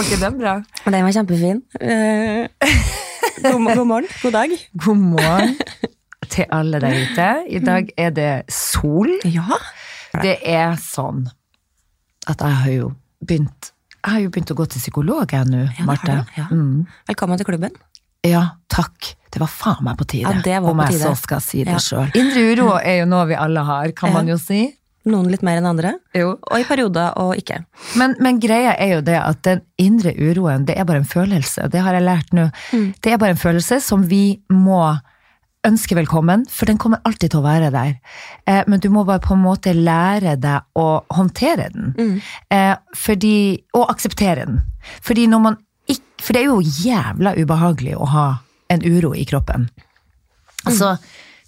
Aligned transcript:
Var 0.00 0.06
ikke 0.08 0.16
den 0.22 0.36
bra? 0.40 0.52
Den 0.88 1.02
var 1.04 1.12
kjempefin. 1.12 1.58
Eh, 1.76 2.46
god, 3.44 3.66
god 3.76 3.84
morgen. 3.90 4.06
God 4.22 4.32
dag. 4.32 4.54
God 4.80 4.96
morgen 4.96 5.50
til 6.32 6.46
alle 6.56 6.80
der 6.80 6.94
ute. 7.02 7.26
I 7.52 7.60
dag 7.60 7.90
er 8.00 8.14
det 8.16 8.30
sol. 8.48 9.10
Ja. 9.28 9.58
Det 10.22 10.38
er 10.48 10.72
sånn 10.80 11.26
at 12.32 12.40
jeg 12.40 12.56
har 12.62 12.72
jo 12.78 12.88
begynt 13.20 13.74
Jeg 14.00 14.14
har 14.14 14.24
jo 14.24 14.30
begynt 14.32 14.54
å 14.54 14.56
gå 14.56 14.64
til 14.72 14.80
psykolog, 14.80 15.36
jeg 15.36 15.50
nå, 15.52 15.66
Ja, 15.76 15.84
Marte. 15.84 16.16
ja. 16.38 16.46
Mm. 16.48 16.86
Velkommen 17.12 17.36
til 17.36 17.50
klubben. 17.50 17.76
Ja, 18.24 18.46
takk. 18.72 19.12
Det 19.28 19.44
var 19.44 19.52
faen 19.52 19.84
meg 19.84 19.98
på 20.00 20.06
tide, 20.08 20.32
Ja, 20.32 20.40
det 20.40 20.56
var 20.64 20.70
om 20.72 20.80
på 20.80 20.86
jeg 20.88 20.96
tide. 20.96 21.10
så 21.12 21.16
skal 21.26 21.40
si 21.44 21.60
det 21.64 21.76
Ja. 21.76 21.78
sjøl. 21.84 22.08
Indre 22.16 22.46
uro 22.54 22.78
er 22.80 23.02
jo 23.02 23.04
noe 23.12 23.26
vi 23.28 23.34
alle 23.36 23.60
har, 23.68 23.92
kan 23.92 24.14
man 24.16 24.26
jo 24.32 24.38
si. 24.40 24.62
Noen 25.08 25.30
litt 25.32 25.40
mer 25.46 25.56
enn 25.56 25.64
andre, 25.70 25.94
Jo. 26.12 26.34
og 26.36 26.58
i 26.60 26.64
perioder 26.68 27.14
og 27.16 27.30
ikke. 27.40 27.62
Men, 27.96 28.16
men 28.20 28.40
greia 28.42 28.74
er 28.76 28.96
jo 28.98 29.04
det 29.06 29.16
at 29.16 29.38
den 29.46 29.62
indre 29.80 30.12
uroen, 30.12 30.66
det 30.68 30.76
er 30.76 30.84
bare 30.84 31.00
en 31.00 31.08
følelse. 31.08 31.70
Det 31.72 31.80
har 31.80 31.96
jeg 31.96 32.04
lært 32.04 32.34
nå. 32.36 32.50
Mm. 32.74 32.90
Det 33.00 33.14
er 33.14 33.22
bare 33.22 33.32
en 33.32 33.40
følelse 33.40 33.78
som 33.80 34.04
vi 34.10 34.42
må 34.52 34.82
ønske 35.64 35.96
velkommen, 35.96 36.44
for 36.48 36.68
den 36.68 36.78
kommer 36.80 37.00
alltid 37.04 37.32
til 37.32 37.40
å 37.40 37.46
være 37.46 37.70
der. 37.72 37.96
Eh, 38.48 38.60
men 38.68 38.80
du 38.80 38.90
må 38.92 39.04
bare 39.08 39.20
på 39.24 39.34
en 39.36 39.42
måte 39.44 39.74
lære 39.76 40.36
deg 40.40 40.68
å 40.80 40.86
håndtere 41.16 41.70
den. 41.72 41.90
Mm. 41.96 42.14
Eh, 42.56 42.76
fordi, 42.96 43.34
og 43.76 43.90
akseptere 43.92 44.46
den. 44.48 44.62
Fordi 45.04 45.26
når 45.32 45.44
man 45.48 45.58
ikke, 45.90 46.06
for 46.20 46.36
det 46.36 46.44
er 46.44 46.48
jo 46.48 46.60
jævla 46.84 47.34
ubehagelig 47.40 47.96
å 47.96 48.08
ha 48.12 48.28
en 48.72 48.84
uro 48.84 49.12
i 49.16 49.24
kroppen. 49.28 49.68
Altså, 50.68 50.94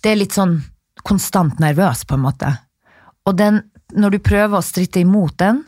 det 0.03 0.13
er 0.13 0.21
litt 0.21 0.37
sånn 0.37 0.59
konstant 1.05 1.61
nervøs, 1.63 2.05
på 2.09 2.17
en 2.17 2.25
måte. 2.25 2.53
Og 3.29 3.39
den, 3.39 3.63
når 3.95 4.17
du 4.17 4.23
prøver 4.25 4.59
å 4.59 4.65
stritte 4.65 5.03
imot 5.03 5.37
den, 5.43 5.63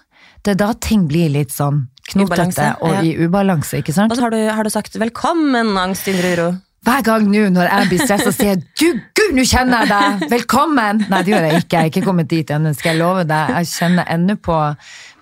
det 0.45 0.55
er 0.55 0.61
da 0.61 0.73
ting 0.77 1.07
blir 1.09 1.31
litt 1.33 1.55
sånn 1.55 1.87
knotete 2.11 2.75
og 2.85 2.99
ja. 2.99 3.03
i 3.07 3.15
ubalanse, 3.17 3.81
ikke 3.81 3.95
sant? 3.97 4.13
Og 4.13 4.19
så 4.19 4.27
har 4.27 4.35
du, 4.35 4.41
har 4.53 4.67
du 4.67 4.73
sagt 4.73 4.99
'velkommen, 5.01 5.77
angst, 5.81 6.09
indre 6.11 6.35
uro'. 6.35 6.53
Hver 6.85 7.01
gang 7.01 7.31
nå 7.33 7.47
når 7.49 7.71
jeg 7.71 7.89
blir 7.89 8.03
stressa, 8.05 8.33
sier 8.35 8.51
jeg 8.53 8.65
'du, 8.77 9.01
gud, 9.17 9.31
nå 9.39 9.47
kjenner 9.49 9.85
jeg 9.85 9.93
deg', 9.95 10.27
velkommen! 10.35 11.07
Nei, 11.09 11.23
det 11.23 11.33
gjør 11.33 11.47
jeg 11.49 11.63
ikke, 11.63 11.77
jeg 11.77 11.81
er 11.81 11.93
ikke 11.93 12.05
kommet 12.05 12.29
dit 12.29 12.51
ennå, 12.51 12.75
skal 12.77 12.93
jeg 12.93 13.01
love 13.01 13.25
deg. 13.25 13.55
Jeg 13.57 13.71
kjenner 13.73 14.11
ennå 14.13 14.37
på 14.37 14.59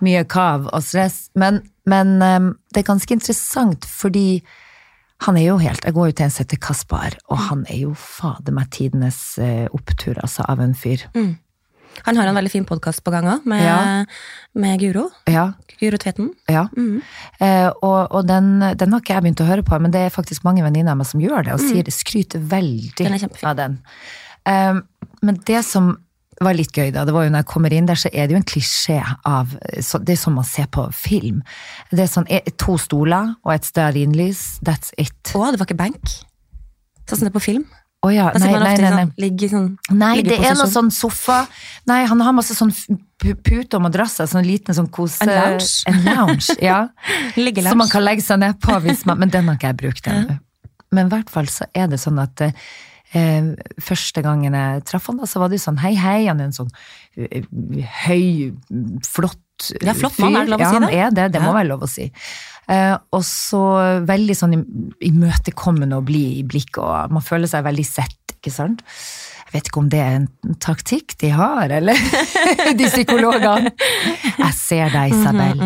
mye 0.02 0.24
kav 0.24 0.66
og 0.72 0.82
stress. 0.82 1.28
Men, 1.38 1.62
men 1.86 2.18
um, 2.18 2.50
det 2.74 2.82
er 2.82 2.90
ganske 2.90 3.14
interessant, 3.14 3.86
fordi 3.86 4.42
han 5.22 5.38
er 5.38 5.52
jo 5.52 5.58
helt 5.62 5.84
Jeg 5.86 5.94
går 5.94 6.08
jo 6.08 6.14
til 6.18 6.24
en 6.24 6.34
som 6.34 6.42
heter 6.42 6.58
Kaspar, 6.58 7.14
og 7.30 7.38
han 7.46 7.62
er 7.70 7.84
jo 7.84 7.94
fader 7.94 8.56
meg 8.56 8.72
tidenes 8.74 9.38
eh, 9.38 9.68
opptur, 9.70 10.18
altså, 10.18 10.42
av 10.50 10.58
en 10.58 10.74
fyr. 10.74 11.06
Han 12.06 12.16
har 12.18 12.26
en 12.26 12.34
veldig 12.34 12.50
fin 12.50 12.64
podkast 12.66 13.02
på 13.04 13.12
gang 13.14 13.28
òg, 13.30 13.44
med, 13.46 13.62
Ja. 13.62 14.04
med 14.54 14.80
Guro. 14.80 15.10
Ja, 15.30 15.52
Guro 15.80 15.98
Tveten. 15.98 16.30
Ja. 16.48 16.66
Eh, 17.40 17.70
og 17.82 18.12
og 18.12 18.26
den, 18.26 18.60
den 18.76 18.92
har 18.92 19.00
ikke 19.00 19.14
jeg 19.14 19.22
begynt 19.22 19.40
å 19.44 19.48
høre 19.48 19.62
på, 19.62 19.78
men 19.80 19.90
det 19.94 20.00
er 20.06 20.14
faktisk 20.14 20.44
mange 20.44 20.62
venninner 20.64 20.92
av 20.92 20.96
meg 20.98 21.06
som 21.06 21.20
gjør 21.20 21.44
det, 21.44 21.52
og 21.54 21.60
sier 21.60 21.82
det 21.86 21.94
skryter 21.94 22.40
veldig 22.40 22.94
Den 22.96 23.14
er 23.14 23.28
av 23.44 23.56
den. 23.56 23.78
Eh, 24.46 24.80
men 25.22 25.40
det 25.46 25.64
som 25.64 25.96
var 26.42 26.54
litt 26.54 26.72
gøy, 26.74 26.90
da, 26.92 27.04
det 27.06 27.12
var 27.14 27.24
jo 27.26 27.30
når 27.30 27.44
jeg 27.44 27.50
kommer 27.52 27.72
inn 27.72 27.86
der, 27.86 27.94
så 28.00 28.10
er 28.12 28.26
det 28.26 28.34
jo 28.34 28.40
en 28.40 28.48
klisjé 28.48 28.98
av 29.28 29.52
så, 29.80 30.00
Det 30.02 30.16
er 30.16 30.18
sånn 30.22 30.34
man 30.34 30.44
ser 30.48 30.66
på 30.66 30.88
film. 30.96 31.42
Det 31.92 32.00
er 32.00 32.10
sånn 32.10 32.26
to 32.58 32.76
stoler 32.78 33.34
og 33.44 33.52
et 33.54 33.68
stearinlys, 33.68 34.58
that's 34.64 34.92
it. 34.98 35.14
Å, 35.36 35.52
det 35.52 35.60
var 35.60 35.68
ikke 35.68 35.78
benk. 35.78 36.02
Sånn 37.06 37.18
som 37.18 37.26
det 37.26 37.32
er 37.32 37.38
på 37.38 37.44
film. 37.44 37.66
Å 38.02 38.10
ja, 38.10 38.30
nei, 38.34 38.50
nei, 38.50 38.60
nei, 38.62 38.74
i 38.74 38.94
nei. 38.96 39.04
Ligge, 39.22 39.48
sånn 39.52 39.68
Nei, 39.94 40.24
det 40.26 40.40
er 40.42 40.56
noe 40.58 40.66
sånn 40.66 40.88
sofa 40.90 41.44
Nei, 41.86 42.00
han 42.10 42.22
har 42.26 42.34
masse 42.34 42.56
sånn 42.58 42.72
pu- 43.22 43.36
pute 43.38 43.78
og 43.78 43.84
madrasser, 43.84 44.26
sånn 44.26 44.46
liten 44.46 44.74
sånn 44.74 44.88
kose... 44.90 45.22
En 45.22 45.30
lounge. 45.30 45.68
En 45.86 46.00
lounge, 46.06 46.56
ja. 46.62 46.80
Liggelounge. 47.38 47.76
Som 47.76 47.82
man 47.84 47.92
kan 47.92 48.02
legge 48.02 48.24
seg 48.26 48.40
ned 48.42 48.58
på, 48.62 48.74
man, 49.06 49.20
men 49.22 49.30
den 49.30 49.46
har 49.46 49.58
ikke 49.60 49.70
jeg 49.70 49.78
brukt 49.84 50.10
ennå. 50.10 50.38
Men 50.92 51.06
i 51.06 51.14
hvert 51.14 51.30
fall 51.32 51.46
så 51.50 51.68
er 51.78 51.86
det 51.92 52.00
sånn 52.02 52.18
at 52.22 52.42
eh, 52.42 53.52
første 53.80 54.24
gangen 54.24 54.58
jeg 54.58 54.82
traff 54.90 55.06
han, 55.10 55.22
da, 55.22 55.28
så 55.30 55.42
var 55.42 55.52
det 55.52 55.60
jo 55.60 55.66
sånn 55.68 55.80
hei, 55.84 55.94
hei, 55.98 56.26
han 56.26 56.42
er 56.42 56.50
en 56.50 56.58
sånn 56.58 56.74
eh, 57.16 57.46
høy, 58.02 58.50
flott 59.06 59.40
Ja, 59.82 59.94
flott 59.98 60.18
mann, 60.22 60.36
er 60.36 60.46
det 60.48 60.52
lov 60.54 60.60
å 60.60 60.64
ja, 60.66 60.70
han 60.76 60.88
er 60.88 61.12
det, 61.14 61.28
det 61.34 61.42
må 61.44 61.52
være 61.56 61.68
lov 61.70 61.84
å 61.86 61.90
si. 61.90 62.08
Eh, 62.72 62.94
og 63.12 63.22
så 63.26 63.60
veldig 64.06 64.36
sånn 64.38 64.52
im- 64.56 64.92
imøtekommende 65.02 65.98
og 65.98 66.06
blid 66.08 66.38
i 66.40 66.44
blikket, 66.46 66.78
og 66.82 67.12
man 67.16 67.24
føler 67.26 67.50
seg 67.50 67.64
veldig 67.66 67.84
sett, 67.86 68.36
ikke 68.38 68.52
sant? 68.54 68.82
Jeg 69.52 69.58
vet 69.58 69.68
ikke 69.68 69.80
om 69.82 69.88
det 69.92 69.98
er 70.00 70.14
en 70.20 70.28
taktikk 70.64 71.16
de 71.20 71.28
har, 71.36 71.68
eller 71.80 71.98
de 72.78 72.86
psykologene. 72.88 73.72
Jeg 74.38 74.52
ser 74.56 74.94
deg, 74.94 75.12
Isabel. 75.12 75.60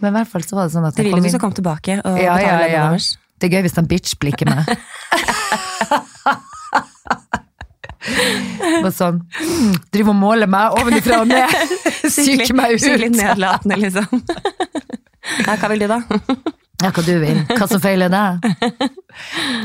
Men 0.00 0.08
i 0.08 0.14
hvert 0.16 0.30
fall 0.32 0.46
så 0.46 0.56
var 0.56 0.70
det 0.70 0.72
sånn 0.78 0.86
at 0.88 0.96
Det 0.96 1.04
ville 1.04 1.18
vil 1.20 1.28
du 1.28 1.34
skal 1.34 1.42
komme 1.42 1.58
tilbake 1.58 1.98
og 2.00 2.16
ja, 2.22 2.38
betale 2.38 2.70
ja, 2.70 2.72
ja. 2.72 2.86
deres. 2.88 3.10
Det 3.40 3.50
er 3.50 3.58
gøy 3.58 3.66
hvis 3.66 3.76
han 3.76 3.88
bitch-blikker 3.90 4.48
meg. 4.48 4.64
Bare 8.84 8.92
sånn 8.94 9.18
mm, 9.20 9.74
Driver 9.92 10.14
og 10.14 10.18
måler 10.20 10.48
meg 10.50 10.78
ovenifra 10.80 11.20
og 11.24 11.28
ned. 11.30 11.52
Syker 12.16 12.56
meg 12.56 12.76
ut. 12.76 12.84
Skikkelig 12.84 13.12
nedlatende, 13.18 13.80
liksom. 13.84 14.08
Ja, 15.44 15.54
hva 15.60 15.68
vil 15.70 15.84
du, 15.84 15.86
da? 15.86 15.98
Ja, 16.80 16.88
hva 16.96 17.02
du 17.04 17.12
vil. 17.20 17.42
Hva 17.52 17.66
som 17.68 17.80
feiler 17.82 18.10
deg? 18.10 18.46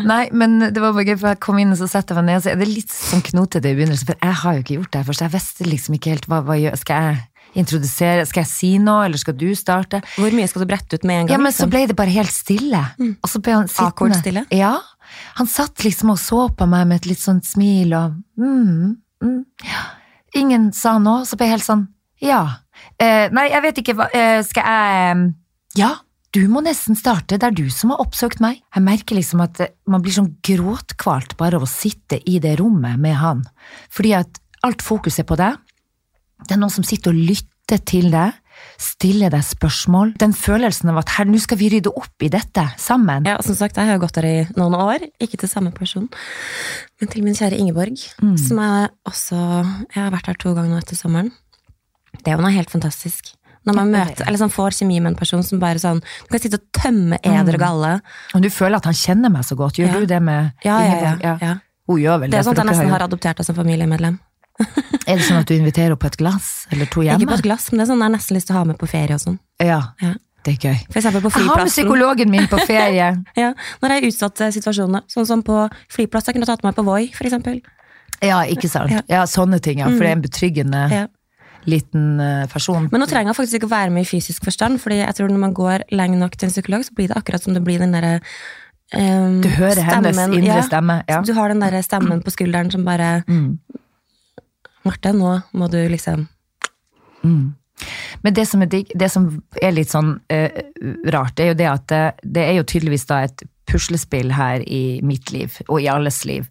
Nei, 0.06 0.26
men 0.36 0.60
det 0.60 0.82
var 0.84 0.92
bare 0.94 1.06
gøy, 1.08 1.16
for 1.16 1.32
jeg 1.32 1.40
kom 1.42 1.62
inn 1.62 1.72
og 1.74 1.80
så 1.80 1.88
setter 1.90 2.14
jeg 2.14 2.20
meg 2.20 2.28
ned, 2.28 2.42
og 2.42 2.44
så 2.44 2.52
er 2.52 2.60
det 2.60 2.68
litt 2.70 2.92
sånn 2.92 3.24
knotete 3.26 3.72
i 3.72 3.78
begynnelsen, 3.78 4.10
for 4.12 4.20
jeg 4.20 4.38
har 4.42 4.58
jo 4.58 4.66
ikke 4.66 4.76
gjort 4.76 4.92
det 4.92 5.02
her 5.02 5.08
først. 5.08 5.24
Jeg 5.24 5.34
visste 5.34 5.70
liksom 5.70 5.98
ikke 5.98 6.12
helt 6.14 6.28
hva, 6.30 6.42
hva 6.46 6.60
gjør 6.60 6.78
Skal 6.82 7.08
jeg 7.08 7.24
introdusere, 7.56 8.26
skal 8.30 8.44
jeg 8.44 8.52
si 8.52 8.72
noe, 8.84 9.06
eller 9.08 9.22
skal 9.22 9.38
du 9.40 9.48
starte? 9.58 10.02
Hvor 10.20 10.36
mye 10.36 10.50
skal 10.52 10.66
du 10.66 10.70
brette 10.70 11.00
ut 11.00 11.08
med 11.08 11.22
en 11.22 11.30
gang? 11.30 11.36
Ja, 11.38 11.42
men 11.42 11.54
så 11.54 11.64
liksom? 11.64 11.74
ble 11.74 11.84
det 11.92 11.98
bare 11.98 12.16
helt 12.16 12.34
stille. 12.34 12.84
Og 13.16 13.32
så 13.32 13.42
ble 13.44 13.58
han 13.58 13.72
sittende. 13.72 14.20
Stille? 14.22 14.46
Ja. 14.56 14.76
Han 15.40 15.50
satt 15.50 15.84
liksom 15.86 16.12
og 16.14 16.20
så 16.20 16.48
på 16.58 16.68
meg 16.70 16.88
med 16.90 17.04
et 17.04 17.12
litt 17.14 17.22
sånt 17.22 17.46
smil 17.48 17.94
og 17.96 18.16
mm, 18.42 18.96
mm. 19.24 19.44
Ingen 20.36 20.72
sa 20.76 20.98
noe, 21.00 21.24
så 21.30 21.38
ble 21.40 21.48
jeg 21.48 21.58
helt 21.60 21.68
sånn 21.68 21.86
ja. 22.24 22.42
Eh, 23.00 23.28
nei, 23.36 23.50
jeg 23.52 23.64
vet 23.66 23.80
ikke 23.82 23.96
hva 23.98 24.08
eh, 24.16 24.40
Skal 24.48 24.68
jeg 24.68 25.24
Ja, 25.80 25.92
du 26.36 26.42
må 26.52 26.60
nesten 26.64 26.98
starte, 27.00 27.38
det 27.40 27.48
er 27.48 27.56
du 27.56 27.68
som 27.72 27.94
har 27.94 28.02
oppsøkt 28.04 28.42
meg. 28.44 28.58
Jeg 28.76 28.84
merker 28.84 29.16
liksom 29.16 29.44
at 29.46 29.62
eh, 29.64 29.72
man 29.92 30.04
blir 30.04 30.16
sånn 30.16 30.34
gråtkvalt 30.44 31.38
bare 31.40 31.60
av 31.60 31.64
å 31.64 31.70
sitte 31.70 32.20
i 32.28 32.42
det 32.44 32.58
rommet 32.60 33.00
med 33.00 33.16
han. 33.22 33.46
Fordi 33.94 34.12
at 34.18 34.42
alt 34.68 34.84
fokus 34.84 35.20
er 35.22 35.28
på 35.30 35.38
deg. 35.40 35.56
Det 36.44 36.52
er 36.56 36.60
noen 36.62 36.72
som 36.74 36.84
sitter 36.84 37.12
og 37.14 37.16
lytter 37.16 37.80
til 37.88 38.12
deg, 38.12 38.34
stiller 38.80 39.32
deg 39.34 39.42
spørsmål. 39.44 40.14
Den 40.22 40.34
følelsen 40.36 40.90
av 40.92 41.00
at 41.02 41.10
her, 41.18 41.26
nå 41.26 41.40
skal 41.42 41.58
vi 41.58 41.70
rydde 41.74 41.92
opp 41.96 42.22
i 42.24 42.30
dette 42.30 42.66
sammen. 42.82 43.26
Ja, 43.28 43.38
som 43.44 43.56
sagt, 43.58 43.78
jeg 43.80 43.88
har 43.88 43.98
gått 44.00 44.14
der 44.20 44.28
i 44.30 44.36
noen 44.60 44.76
år, 44.78 45.00
ikke 45.24 45.40
til 45.42 45.50
samme 45.50 45.72
person, 45.76 46.10
men 47.02 47.10
til 47.12 47.24
min 47.24 47.34
kjære 47.36 47.58
Ingeborg, 47.60 47.98
Mm. 48.22 48.38
som 48.38 48.58
jeg 48.60 48.90
også 49.08 49.40
Jeg 49.96 50.04
har 50.04 50.12
vært 50.12 50.28
her 50.28 50.34
to 50.40 50.54
ganger 50.54 50.70
nå 50.70 50.78
etter 50.84 50.96
sommeren. 50.96 51.32
Det 52.24 52.28
er 52.32 52.38
jo 52.38 52.42
noe 52.44 52.52
helt 52.52 52.70
fantastisk. 52.70 53.34
Når 53.66 53.74
man 53.74 53.90
møter, 53.92 54.28
eller 54.28 54.38
sånn 54.38 54.52
får 54.54 54.76
kjemi 54.78 55.00
med 55.02 55.14
en 55.14 55.16
person 55.18 55.42
som 55.44 55.58
bare 55.60 55.80
sånn 55.82 56.00
Du 56.02 56.28
kan 56.30 56.40
sitte 56.40 56.60
og 56.60 56.68
tømme 56.72 57.18
eder 57.24 57.56
og 57.56 57.60
galle. 57.60 58.02
Og 58.36 58.42
du 58.44 58.50
føler 58.50 58.76
at 58.78 58.86
han 58.86 58.94
kjenner 58.94 59.32
meg 59.32 59.42
så 59.44 59.56
godt. 59.58 59.76
Gjør 59.80 59.88
Ja. 59.88 60.00
du 60.00 60.06
det 60.06 60.22
med 60.22 60.52
Ja, 60.64 60.80
ja, 60.80 60.86
ja. 60.86 61.14
Ingeborg? 61.16 61.42
ja. 61.42 61.56
Hun 61.88 61.98
gjør 62.00 62.20
vel 62.20 62.30
Det 62.30 62.32
det. 62.32 62.40
er 62.40 62.44
sånn 62.44 62.58
at 62.60 62.66
jeg 62.66 62.66
nesten 62.76 62.90
har 62.90 63.00
adoptert 63.02 63.36
deg 63.38 63.46
som 63.46 63.56
familiemedlem. 63.56 64.20
Er 65.10 65.18
det 65.20 65.26
sånn 65.28 65.42
at 65.42 65.50
du 65.50 65.56
inviterer 65.58 65.96
på 66.00 66.08
et 66.08 66.16
glass 66.18 66.66
eller 66.72 66.88
to 66.92 67.04
hjemme? 67.06 67.20
Ikke 67.22 67.34
på 67.34 67.40
et 67.42 67.46
glass, 67.46 67.68
men 67.72 67.80
det 67.82 67.86
er 67.86 67.90
sånn 67.92 68.00
jeg 68.02 68.08
har 68.08 68.14
nesten 68.16 68.38
lyst 68.38 68.48
til 68.50 68.56
å 68.56 68.60
ha 68.62 68.68
med 68.70 68.78
på 68.82 68.88
ferie 68.90 69.18
og 69.18 69.22
sånn. 69.22 69.40
Ja, 69.62 69.82
Ja. 70.02 70.14
det 70.46 70.54
er 70.56 70.70
gøy. 70.70 70.78
For 70.94 71.02
på 71.02 71.32
Jeg 71.40 71.48
har 71.50 71.58
med 71.64 71.74
psykologen 71.74 72.32
min 72.32 72.48
på 72.48 72.60
ferie. 72.66 73.10
Ja, 73.42 73.54
når 73.82 73.90
jeg 73.90 73.98
er 73.98 74.06
i 74.08 74.12
utsatte 74.14 74.52
situasjoner, 74.56 75.04
sånn 75.12 75.26
som 75.28 75.44
på 75.44 75.70
flyplass. 75.92 76.28
Jeg 76.28 76.36
kunne 76.40 76.46
tatt 76.50 76.64
meg 76.64 76.76
på 76.78 76.86
Voi, 76.88 77.12
for 77.14 77.26
eksempel. 77.28 77.62
Ja, 78.24 78.44
ikke 78.48 78.70
sant. 78.72 78.92
Ja. 78.92 79.02
Ja, 79.12 79.24
sånne 79.28 79.60
ting, 79.62 79.80
ja. 79.84 79.90
For 79.92 80.00
det 80.00 80.10
er 80.14 80.16
en 80.18 80.22
betryggende 80.24 80.84
Ja. 80.92 81.06
liten 81.66 82.20
eh, 82.22 82.46
person. 82.48 82.88
Men 82.92 83.02
nå 83.02 83.08
trenger 83.10 83.34
jeg 83.34 83.40
faktisk 83.40 83.60
ikke 83.60 83.68
å 83.68 83.76
være 83.76 83.92
med 83.92 84.06
i 84.06 84.10
fysisk 84.10 84.44
forstand, 84.46 84.80
fordi 84.80 85.02
jeg 85.02 85.16
tror 85.18 85.30
når 85.34 85.42
man 85.42 85.54
går 85.54 85.84
lenge 85.92 86.18
nok 86.18 86.38
til 86.38 86.48
en 86.48 86.54
psykolog, 86.54 86.86
så 86.86 86.94
blir 86.96 87.08
det 87.10 87.18
akkurat 87.18 87.44
som 87.44 87.54
det 87.54 87.64
blir 87.66 87.80
den 87.80 87.92
derre 87.92 88.20
um, 88.94 89.42
Du 89.42 89.50
hører 89.50 89.82
hennes 89.82 90.18
indre 90.30 90.46
ja. 90.46 90.62
stemme. 90.62 91.04
Ja. 91.10 91.22
Du 91.26 91.34
har 91.34 91.50
den 91.50 91.60
derre 91.60 91.82
stemmen 91.84 92.22
på 92.24 92.32
skulderen 92.32 92.72
som 92.72 92.86
bare 92.86 93.24
Mm. 93.28 93.58
Marte, 94.86 95.12
nå 95.18 95.32
må 95.58 95.70
du 95.72 95.80
liksom 95.90 96.28
Men 98.24 98.36
det 98.38 98.46
som 98.48 98.62
er, 98.64 98.70
digg, 98.72 98.92
det 98.96 99.10
som 99.12 99.28
er 99.62 99.74
litt 99.76 99.92
sånn 99.92 100.16
uh, 100.32 100.62
rart, 101.12 101.36
det 101.36 101.44
er 101.44 101.52
jo 101.52 101.58
det 101.60 101.68
at 101.72 101.88
det, 101.92 102.04
det 102.38 102.46
er 102.46 102.58
jo 102.60 102.68
tydeligvis 102.70 103.08
da 103.10 103.24
et 103.26 103.44
puslespill 103.68 104.32
her 104.38 104.64
i 104.64 105.02
mitt 105.04 105.34
liv, 105.34 105.58
og 105.68 105.82
i 105.82 105.90
alles 105.92 106.22
liv, 106.30 106.48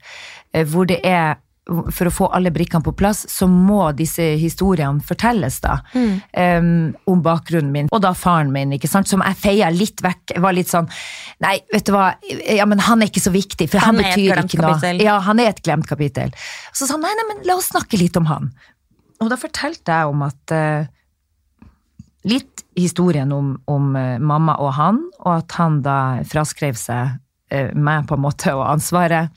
uh, 0.53 0.65
hvor 0.69 0.91
det 0.91 1.01
er 1.07 1.39
for 1.65 2.09
å 2.09 2.13
få 2.13 2.27
alle 2.37 2.51
brikkene 2.53 2.85
på 2.85 2.93
plass, 2.97 3.23
så 3.31 3.47
må 3.49 3.87
disse 3.97 4.23
historiene 4.41 5.01
fortelles, 5.05 5.57
da. 5.65 5.79
em, 5.97 6.93
om 7.09 7.23
bakgrunnen 7.25 7.73
min. 7.73 7.89
Og 7.89 8.03
da 8.05 8.13
faren 8.19 8.53
min, 8.53 8.75
ikke 8.77 8.91
sant, 8.91 9.09
som 9.09 9.25
jeg 9.25 9.39
feia 9.41 9.71
litt 9.73 10.03
vekk. 10.05 10.37
Var 10.45 10.57
litt 10.57 10.73
sånn 10.73 10.91
Nei, 11.43 11.57
vet 11.73 11.87
du 11.89 11.95
hva, 11.95 12.11
ja, 12.53 12.67
men 12.69 12.83
han 12.85 13.03
er 13.03 13.11
ikke 13.11 13.25
så 13.25 13.33
viktig, 13.35 13.67
for 13.73 13.83
han, 13.83 13.97
Han 13.97 14.05
betyr 14.05 14.43
ikke 14.45 14.61
noe. 14.61 14.75
kapittel. 14.75 15.01
Ja, 15.05 15.17
han 15.25 15.41
er 15.43 15.55
et 15.55 15.63
glemt 15.65 15.89
kapittel. 15.89 16.35
Så 16.73 16.87
sa 16.87 16.99
han 16.99 17.05
nei, 17.05 17.15
nei, 17.19 17.27
men 17.33 17.43
la 17.49 17.57
oss 17.59 17.73
snakke 17.73 17.99
litt 18.01 18.17
om 18.21 18.29
han. 18.29 18.53
Og 19.25 19.33
da 19.33 19.41
fortalte 19.41 19.97
jeg 19.99 20.13
om 20.13 20.23
at 20.27 20.55
uh, 20.55 20.85
litt 22.29 22.65
historien 22.77 23.33
om, 23.33 23.55
om 23.71 23.91
uh, 23.97 24.21
mamma 24.21 24.59
og 24.61 24.75
han, 24.77 25.01
og 25.25 25.33
at 25.39 25.57
han 25.59 25.81
da 25.85 25.99
fraskrev 26.29 26.77
seg 26.79 27.17
uh, 27.17 27.73
meg 27.73 28.09
på 28.09 28.19
en 28.19 28.25
måte 28.25 28.53
og 28.53 28.67
ansvaret 28.69 29.33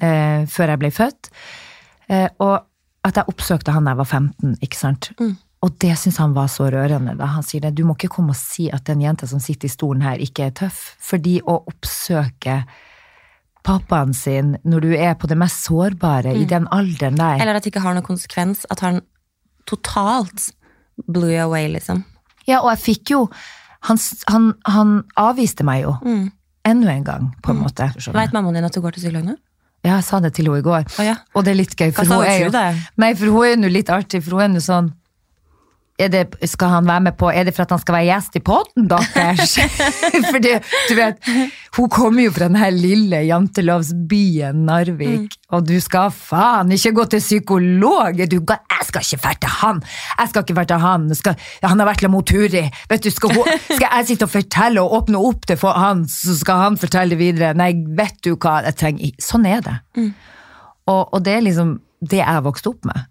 eh, 0.00 0.46
før 0.50 0.74
jeg 0.74 0.82
ble 0.82 0.90
født. 0.94 1.30
Eh, 2.08 2.28
og 2.44 2.56
at 3.08 3.20
jeg 3.20 3.30
oppsøkte 3.30 3.74
han 3.74 3.86
da 3.86 3.94
jeg 3.94 4.00
var 4.02 4.10
15, 4.18 4.56
ikke 4.64 4.78
sant. 4.78 5.10
Mm. 5.20 5.36
Og 5.66 5.74
det 5.82 5.94
syns 5.98 6.20
han 6.22 6.34
var 6.36 6.50
så 6.52 6.68
rørende. 6.70 7.16
da 7.18 7.32
Han 7.34 7.46
sier 7.46 7.64
det, 7.64 7.74
du 7.74 7.84
må 7.86 7.96
ikke 7.96 8.12
komme 8.14 8.34
og 8.34 8.38
si 8.38 8.68
at 8.70 8.86
den 8.86 9.02
jenta 9.02 9.26
som 9.26 9.42
sitter 9.42 9.66
i 9.66 9.72
stolen 9.72 10.04
her, 10.06 10.20
ikke 10.22 10.46
er 10.46 10.54
tøff. 10.54 10.92
Fordi 11.02 11.38
å 11.42 11.58
oppsøke 11.66 12.60
pappaen 13.66 14.14
sin 14.14 14.54
når 14.64 14.86
du 14.86 14.92
er 14.94 15.16
på 15.18 15.28
det 15.28 15.36
mest 15.38 15.66
sårbare 15.66 16.32
i 16.38 16.46
den 16.48 16.68
alderen 16.72 17.18
der 17.18 17.42
Eller 17.42 17.58
at 17.58 17.66
det 17.66 17.72
ikke 17.72 17.82
har 17.84 17.96
noen 17.96 18.06
konsekvens. 18.06 18.64
At 18.70 18.84
han 18.86 19.02
totalt 19.66 20.52
blew 21.06 21.34
you 21.34 21.42
away, 21.42 21.66
liksom. 21.68 22.04
Ja, 22.46 22.62
og 22.62 22.70
jeg 22.76 22.84
fikk 22.86 23.16
jo 23.16 23.28
Han, 23.86 23.98
han, 24.26 24.46
han 24.66 24.88
avviste 25.14 25.62
meg 25.62 25.84
jo. 25.84 25.92
Mm. 26.02 26.32
Enda 26.66 26.90
en 26.90 27.04
gang, 27.06 27.28
på 27.46 27.52
en 27.54 27.60
måte. 27.62 27.86
Veit 28.10 28.32
mammaen 28.34 28.56
din 28.58 28.66
at 28.66 28.74
du 28.74 28.80
går 28.82 28.96
til 28.96 29.04
psykolog 29.04 29.28
nå? 29.28 29.36
Ja, 29.88 29.96
jeg 29.96 30.04
sa 30.04 30.20
det 30.20 30.34
til 30.36 30.50
henne 30.50 30.60
i 30.60 30.66
går. 30.66 30.86
Oh, 30.98 31.04
ja. 31.06 31.16
Og 31.34 31.46
det 31.46 31.54
er 31.54 31.60
litt 31.62 31.74
gøy, 31.74 31.90
Hva 31.90 32.02
for 32.02 32.10
sa 32.10 32.20
hun 32.20 32.28
er 32.28 32.40
til 32.44 32.54
deg? 32.54 32.80
Nei, 33.00 33.12
for 33.16 33.34
hun 33.38 33.64
er 33.64 33.70
jo 33.70 33.74
litt 33.78 33.92
artig, 33.94 34.20
for 34.26 34.36
hun 34.38 34.44
er 34.50 34.60
jo 34.60 34.64
sånn 34.68 34.90
det, 35.98 36.36
skal 36.46 36.70
han 36.76 36.86
være 36.86 37.02
med 37.08 37.16
på, 37.18 37.30
er 37.34 37.48
det 37.48 37.54
for 37.56 37.64
at 37.64 37.72
han 37.74 37.80
skal 37.82 37.96
være 37.96 38.06
gjest 38.06 38.36
i 38.38 38.42
podden 38.46 38.84
deres? 38.86 39.56
for 40.30 40.38
det, 40.42 40.52
du 40.86 40.94
vet, 40.94 41.30
hun 41.74 41.90
kommer 41.90 42.22
jo 42.22 42.34
fra 42.36 42.46
den 42.46 42.58
her 42.60 42.70
lille 42.70 43.24
jantelovsbyen 43.26 44.60
Narvik, 44.68 45.34
og 45.50 45.66
du 45.66 45.74
skal 45.82 46.12
faen 46.14 46.70
ikke 46.76 46.94
gå 47.00 47.08
til 47.16 47.24
psykolog! 47.24 48.22
Du, 48.30 48.38
jeg 48.38 48.86
skal 48.86 49.02
ikke 49.02 49.24
være 49.24 49.42
til 49.42 49.56
han! 49.58 49.82
Jeg 50.20 50.30
skal 50.30 50.46
ikke 50.46 50.58
være 50.60 50.70
til 50.70 50.86
han! 50.86 51.10
Skal, 51.18 51.44
han 51.66 51.82
har 51.82 51.90
vært 51.90 52.06
med 52.06 52.14
Moturi! 52.14 52.64
Vet 52.94 53.04
du, 53.04 53.10
skal, 53.10 53.34
hun, 53.34 53.52
skal 53.76 53.88
jeg 53.88 54.10
sitte 54.12 54.30
og 54.30 54.34
fortelle 54.36 54.86
og 54.86 54.96
åpne 55.02 55.26
opp 55.32 55.50
for 55.58 55.74
han, 55.82 56.06
så 56.06 56.38
skal 56.38 56.62
han 56.62 56.78
fortelle 56.78 57.16
det 57.16 57.22
videre? 57.24 57.52
Nei, 57.58 57.72
vet 57.98 58.22
du 58.22 58.36
hva, 58.36 58.60
jeg 58.68 58.78
trenger 58.78 59.14
Sånn 59.22 59.46
er 59.48 59.62
det. 59.64 59.76
Og, 60.88 61.02
og 61.14 61.22
det 61.24 61.34
er 61.34 61.46
liksom 61.46 61.78
det 62.06 62.22
jeg 62.22 62.44
vokste 62.46 62.70
opp 62.70 62.86
med. 62.86 63.08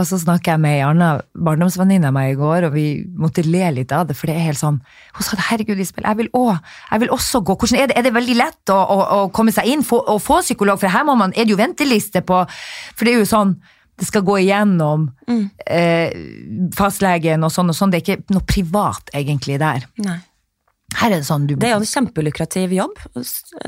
Og 0.00 0.06
så 0.08 0.16
snakka 0.16 0.54
jeg 0.54 0.60
med 0.62 0.78
ei 0.78 0.84
anna 0.86 1.08
barndomsvenninne 1.36 2.08
av 2.08 2.14
meg 2.16 2.30
i 2.32 2.36
går, 2.38 2.64
og 2.68 2.72
vi 2.72 2.84
måtte 3.20 3.44
le 3.44 3.66
litt 3.76 3.92
av 3.92 4.06
det, 4.08 4.16
for 4.16 4.30
det 4.30 4.38
er 4.38 4.46
helt 4.46 4.58
sånn 4.60 4.78
Hun 5.18 5.26
sa 5.26 5.36
herregud, 5.50 5.78
Isabel, 5.84 6.06
jeg 6.08 6.18
vil, 6.22 6.30
også, 6.38 6.56
jeg 6.90 7.02
vil 7.02 7.12
også 7.18 7.42
gå. 7.44 7.56
Hvordan 7.60 7.82
er 7.82 7.90
det, 7.90 7.98
er 8.00 8.06
det 8.06 8.14
veldig 8.16 8.36
lett 8.38 8.72
å, 8.72 8.78
å, 8.80 8.96
å 9.18 9.28
komme 9.36 9.52
seg 9.52 9.68
inn 9.68 9.84
få, 9.84 10.00
og 10.08 10.22
få 10.24 10.40
psykolog? 10.40 10.80
For 10.80 10.88
her 10.94 11.04
må 11.04 11.14
man, 11.20 11.34
er 11.36 11.44
det 11.44 11.52
jo 11.54 11.60
venteliste 11.60 12.24
på 12.24 12.40
For 12.48 13.04
det 13.04 13.12
er 13.14 13.20
jo 13.24 13.28
sånn 13.28 13.56
det 14.00 14.06
skal 14.08 14.24
gå 14.24 14.38
igjennom 14.40 15.04
eh, 15.68 16.10
fastlegen 16.74 17.44
og 17.44 17.52
sånn 17.52 17.68
og 17.70 17.76
sånn. 17.76 17.92
Det 17.92 18.00
er 18.00 18.04
ikke 18.16 18.32
noe 18.34 18.42
privat 18.48 19.12
egentlig 19.14 19.58
der. 19.60 19.84
Nei. 20.02 20.16
Her 20.96 21.12
er 21.12 21.20
det 21.20 21.28
sånn 21.28 21.44
du 21.46 21.54
Det 21.60 21.68
er 21.68 21.76
jo 21.76 21.82
en 21.84 21.88
kjempelukrativ 21.92 22.72
jobb. 22.74 22.98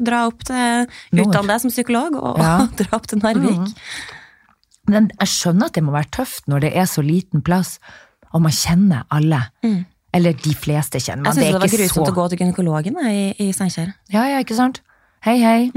Dra 0.05 0.25
opp 0.29 0.43
til. 0.49 0.89
Utdanne 1.13 1.53
deg 1.53 1.63
som 1.63 1.71
psykolog 1.73 2.17
og, 2.19 2.41
Ja. 2.41 2.55
og 2.65 2.75
dra 2.81 2.97
opp 2.99 3.07
til 3.13 3.21
Narvik. 3.23 3.77
Men 4.91 5.11
jeg 5.21 5.29
skjønner 5.33 5.71
at 5.71 5.75
det 5.79 5.83
må 5.87 5.93
være 5.95 6.11
tøft 6.13 6.49
når 6.51 6.67
det 6.67 6.73
er 6.77 6.89
så 6.91 7.03
liten 7.05 7.43
plass, 7.47 7.79
og 8.35 8.43
man 8.45 8.53
kjenner 8.53 9.05
alle. 9.15 9.41
Eller 10.15 10.33
de 10.39 10.55
fleste 10.55 11.01
kjenner 11.03 11.25
man. 11.25 11.31
Jeg 11.33 11.35
syns 11.35 11.45
det, 11.47 11.53
det, 11.53 11.61
var 11.63 11.77
grusomt 11.79 12.07
så- 12.07 12.13
å 12.13 12.17
gå 12.19 12.25
til 12.31 12.39
gynekologen 12.43 12.99
i, 13.11 13.23
i 13.39 13.53
Steinkjer. 13.53 13.95
Ja, 14.13 14.27
ja, 14.31 14.43
ikke 14.45 14.55
sant? 14.59 14.83
Hei, 15.25 15.39
hei. 15.41 15.71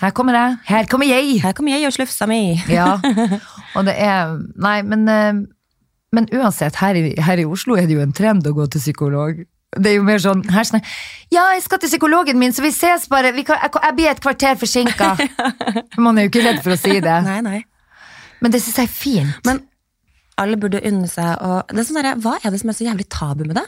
Her 0.00 0.10
kommer 0.16 0.36
jeg. 0.36 0.58
Her 0.68 0.86
kommer 0.88 1.06
jeg. 1.08 1.40
Her 1.42 1.52
kommer 1.56 1.72
jeg 1.74 1.86
og 1.88 1.92
slufsa 1.96 2.26
mi. 2.28 2.42
Ja. 2.68 2.98
Og 3.76 3.84
det 3.88 3.94
er 4.00 4.36
Nei, 4.56 4.80
men, 4.82 5.08
eh, 5.08 5.40
men 6.12 6.28
uansett, 6.34 6.76
her 6.80 6.94
i, 6.98 7.14
her 7.20 7.38
i 7.42 7.44
Oslo 7.48 7.76
er 7.78 7.86
det 7.88 7.96
jo 7.98 8.04
en 8.04 8.12
trend 8.16 8.46
å 8.46 8.52
gå 8.56 8.66
til 8.72 8.80
psykolog. 8.80 9.42
Det 9.70 9.92
er 9.92 9.98
jo 10.00 10.02
mer 10.06 10.18
sånn 10.18 10.40
her 10.50 10.64
sånn, 10.66 10.82
Ja, 11.30 11.44
jeg 11.54 11.62
skal 11.62 11.78
til 11.78 11.92
psykologen 11.92 12.38
min, 12.40 12.50
så 12.52 12.62
vi 12.64 12.72
ses 12.74 13.04
bare. 13.08 13.30
Vi 13.36 13.44
kan, 13.46 13.60
jeg, 13.62 13.70
jeg 13.84 13.94
blir 13.98 14.10
et 14.10 14.22
kvarter 14.24 14.56
forsinka. 14.58 15.12
Man 16.04 16.18
er 16.18 16.26
jo 16.26 16.32
ikke 16.32 16.42
redd 16.48 16.62
for 16.64 16.74
å 16.74 16.78
si 16.80 16.96
det. 16.98 17.18
Nei, 17.26 17.40
nei. 17.46 17.60
Men 18.40 18.54
det 18.54 18.62
syns 18.64 18.80
jeg 18.80 18.88
er 18.88 18.94
fint. 18.94 19.46
Men 19.48 19.62
alle 20.40 20.58
burde 20.60 20.80
unne 20.86 21.08
seg 21.10 21.36
å 21.44 21.60
det 21.68 21.82
er 21.82 21.88
sånn 21.88 22.00
der, 22.00 22.16
Hva 22.22 22.38
er 22.40 22.52
det 22.52 22.62
som 22.62 22.72
er 22.72 22.78
så 22.78 22.86
jævlig 22.86 23.08
tabu 23.12 23.44
med 23.44 23.58
det? 23.60 23.66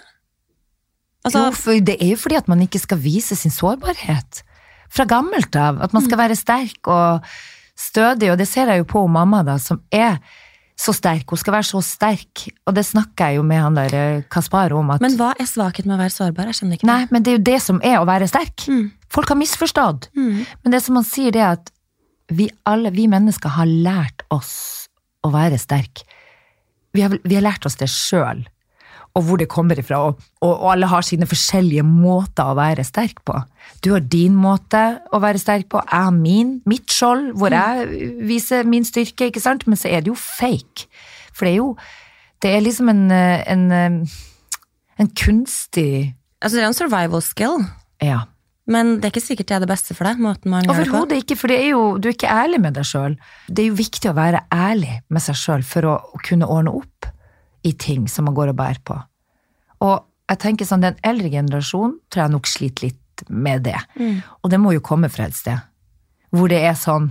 Altså, 1.23 1.51
jo, 1.71 1.83
det 1.87 1.99
er 2.01 2.15
jo 2.15 2.19
fordi 2.19 2.39
at 2.41 2.49
man 2.51 2.63
ikke 2.65 2.81
skal 2.83 2.99
vise 3.03 3.37
sin 3.39 3.53
sårbarhet. 3.55 4.43
Fra 4.93 5.07
gammelt 5.09 5.55
av. 5.57 5.79
At 5.85 5.93
man 5.95 6.05
skal 6.05 6.19
være 6.19 6.37
sterk 6.37 6.89
og 6.91 7.29
stødig, 7.79 8.33
og 8.33 8.41
det 8.41 8.49
ser 8.51 8.73
jeg 8.73 8.83
jo 8.83 8.89
på 8.91 9.05
mamma, 9.09 9.43
da, 9.47 9.57
som 9.63 9.81
er 9.95 10.19
så 10.79 10.95
sterk. 10.97 11.31
Hun 11.31 11.41
skal 11.41 11.55
være 11.57 11.69
så 11.69 11.83
sterk, 11.85 12.47
og 12.67 12.75
det 12.75 12.85
snakker 12.89 13.31
jeg 13.31 13.39
jo 13.39 13.45
med 13.47 13.61
han 13.63 13.79
der 13.79 13.95
eh, 13.97 14.25
Kaspar 14.33 14.75
om. 14.75 14.91
at 14.91 15.05
men 15.05 15.15
hva 15.19 15.31
er 15.39 15.47
svakhet 15.49 15.87
med 15.87 15.97
å 15.97 16.01
være 16.01 16.15
sårbar? 16.15 16.51
Jeg 16.51 16.59
skjønner 16.59 16.81
ikke 16.81 16.89
Nei, 16.89 17.03
men 17.13 17.23
det 17.23 17.33
er 17.33 17.39
jo 17.39 17.45
det 17.51 17.59
som 17.63 17.79
er 17.85 18.01
å 18.01 18.09
være 18.09 18.29
sterk. 18.31 18.67
Mm. 18.67 18.89
Folk 19.13 19.31
har 19.31 19.39
misforstått. 19.39 20.11
Mm. 20.17 20.43
Men 20.65 20.75
det 20.75 20.83
som 20.83 20.99
han 20.99 21.07
sier, 21.07 21.35
det 21.35 21.45
er 21.45 21.61
at 21.61 21.73
vi 22.37 22.49
alle, 22.69 22.93
vi 22.95 23.09
mennesker 23.11 23.55
har 23.57 23.69
lært 23.69 24.25
oss 24.33 24.89
å 25.23 25.31
være 25.33 25.59
sterk. 25.61 26.03
Vi 26.93 27.05
har, 27.05 27.15
vi 27.25 27.39
har 27.39 27.45
lært 27.45 27.67
oss 27.69 27.79
det 27.81 27.89
sjøl, 27.91 28.43
og 29.17 29.27
hvor 29.27 29.41
det 29.41 29.49
kommer 29.53 29.79
ifra. 29.81 30.01
Og, 30.09 30.21
og, 30.41 30.53
og 30.53 30.67
alle 30.75 30.89
har 30.91 31.05
sine 31.07 31.29
forskjellige 31.29 31.85
måter 31.87 32.53
å 32.53 32.57
være 32.59 32.85
sterk 32.87 33.23
på. 33.29 33.37
Du 33.85 33.93
har 33.95 34.05
din 34.05 34.37
måte 34.39 34.83
å 35.13 35.21
være 35.23 35.41
sterk 35.41 35.69
på, 35.73 35.83
jeg 35.85 36.09
har 36.09 36.17
min, 36.17 36.59
mitt 36.69 36.93
skjold, 36.93 37.33
hvor 37.41 37.55
jeg 37.55 38.13
viser 38.29 38.69
min 38.69 38.87
styrke, 38.89 39.31
ikke 39.31 39.43
sant? 39.43 39.67
Men 39.69 39.81
så 39.81 39.93
er 39.93 40.05
det 40.05 40.13
jo 40.13 40.19
fake. 40.19 40.89
For 41.33 41.49
det 41.49 41.55
er 41.55 41.61
jo 41.63 41.75
Det 42.43 42.51
er 42.51 42.61
liksom 42.61 42.89
en, 42.91 43.11
en, 43.13 43.63
en 44.99 45.11
kunstig 45.15 46.17
Altså, 46.43 46.57
det 46.57 46.65
er 46.65 46.67
en 46.67 46.75
survival 46.75 47.23
skill, 47.23 47.63
Ja. 48.03 48.25
Men 48.71 48.95
det 49.01 49.09
er 49.09 49.11
ikke 49.11 49.25
sikkert 49.25 49.49
det 49.51 49.57
er 49.57 49.65
det 49.65 49.71
beste 49.73 49.95
for 49.97 50.07
deg. 50.07 50.21
måten 50.23 50.53
man 50.53 50.63
gjør 50.63 50.77
det 50.77 50.85
på. 50.87 50.95
Overhodet 50.95 51.23
ikke, 51.25 51.37
for 51.41 51.51
det 51.51 51.59
er 51.65 51.71
jo, 51.73 51.83
du 51.99 52.09
er 52.09 52.15
ikke 52.15 52.31
ærlig 52.31 52.61
med 52.63 52.77
deg 52.79 52.87
sjøl. 52.87 53.17
Det 53.49 53.65
er 53.65 53.71
jo 53.73 53.79
viktig 53.81 54.11
å 54.11 54.15
være 54.15 54.45
ærlig 54.55 55.01
med 55.11 55.25
seg 55.25 55.39
sjøl 55.41 55.65
for 55.67 55.89
å, 55.91 55.95
kunne 56.23 56.47
ordne 56.47 56.75
opp 56.79 57.09
i 57.67 57.73
ting 57.75 58.07
som 58.11 58.29
man 58.29 58.37
går 58.37 58.53
og 58.53 58.59
bærer 58.61 58.83
på. 58.87 58.99
Og 59.83 59.97
jeg 60.31 60.41
tenker 60.45 60.69
sånn, 60.69 60.85
den 60.85 61.01
eldre 61.03 61.33
generasjonen 61.33 61.97
tror 62.09 62.25
jeg 62.25 62.35
nok 62.37 62.51
sliter 62.51 62.87
litt 62.87 63.25
med 63.29 63.67
det. 63.67 63.79
Mm. 63.99 64.23
Og 64.43 64.55
det 64.55 64.63
må 64.63 64.77
jo 64.77 64.85
komme 64.85 65.11
fra 65.13 65.27
et 65.27 65.37
sted. 65.37 65.59
Hvor 66.33 66.49
det 66.51 66.63
er 66.63 66.79
sånn 66.79 67.11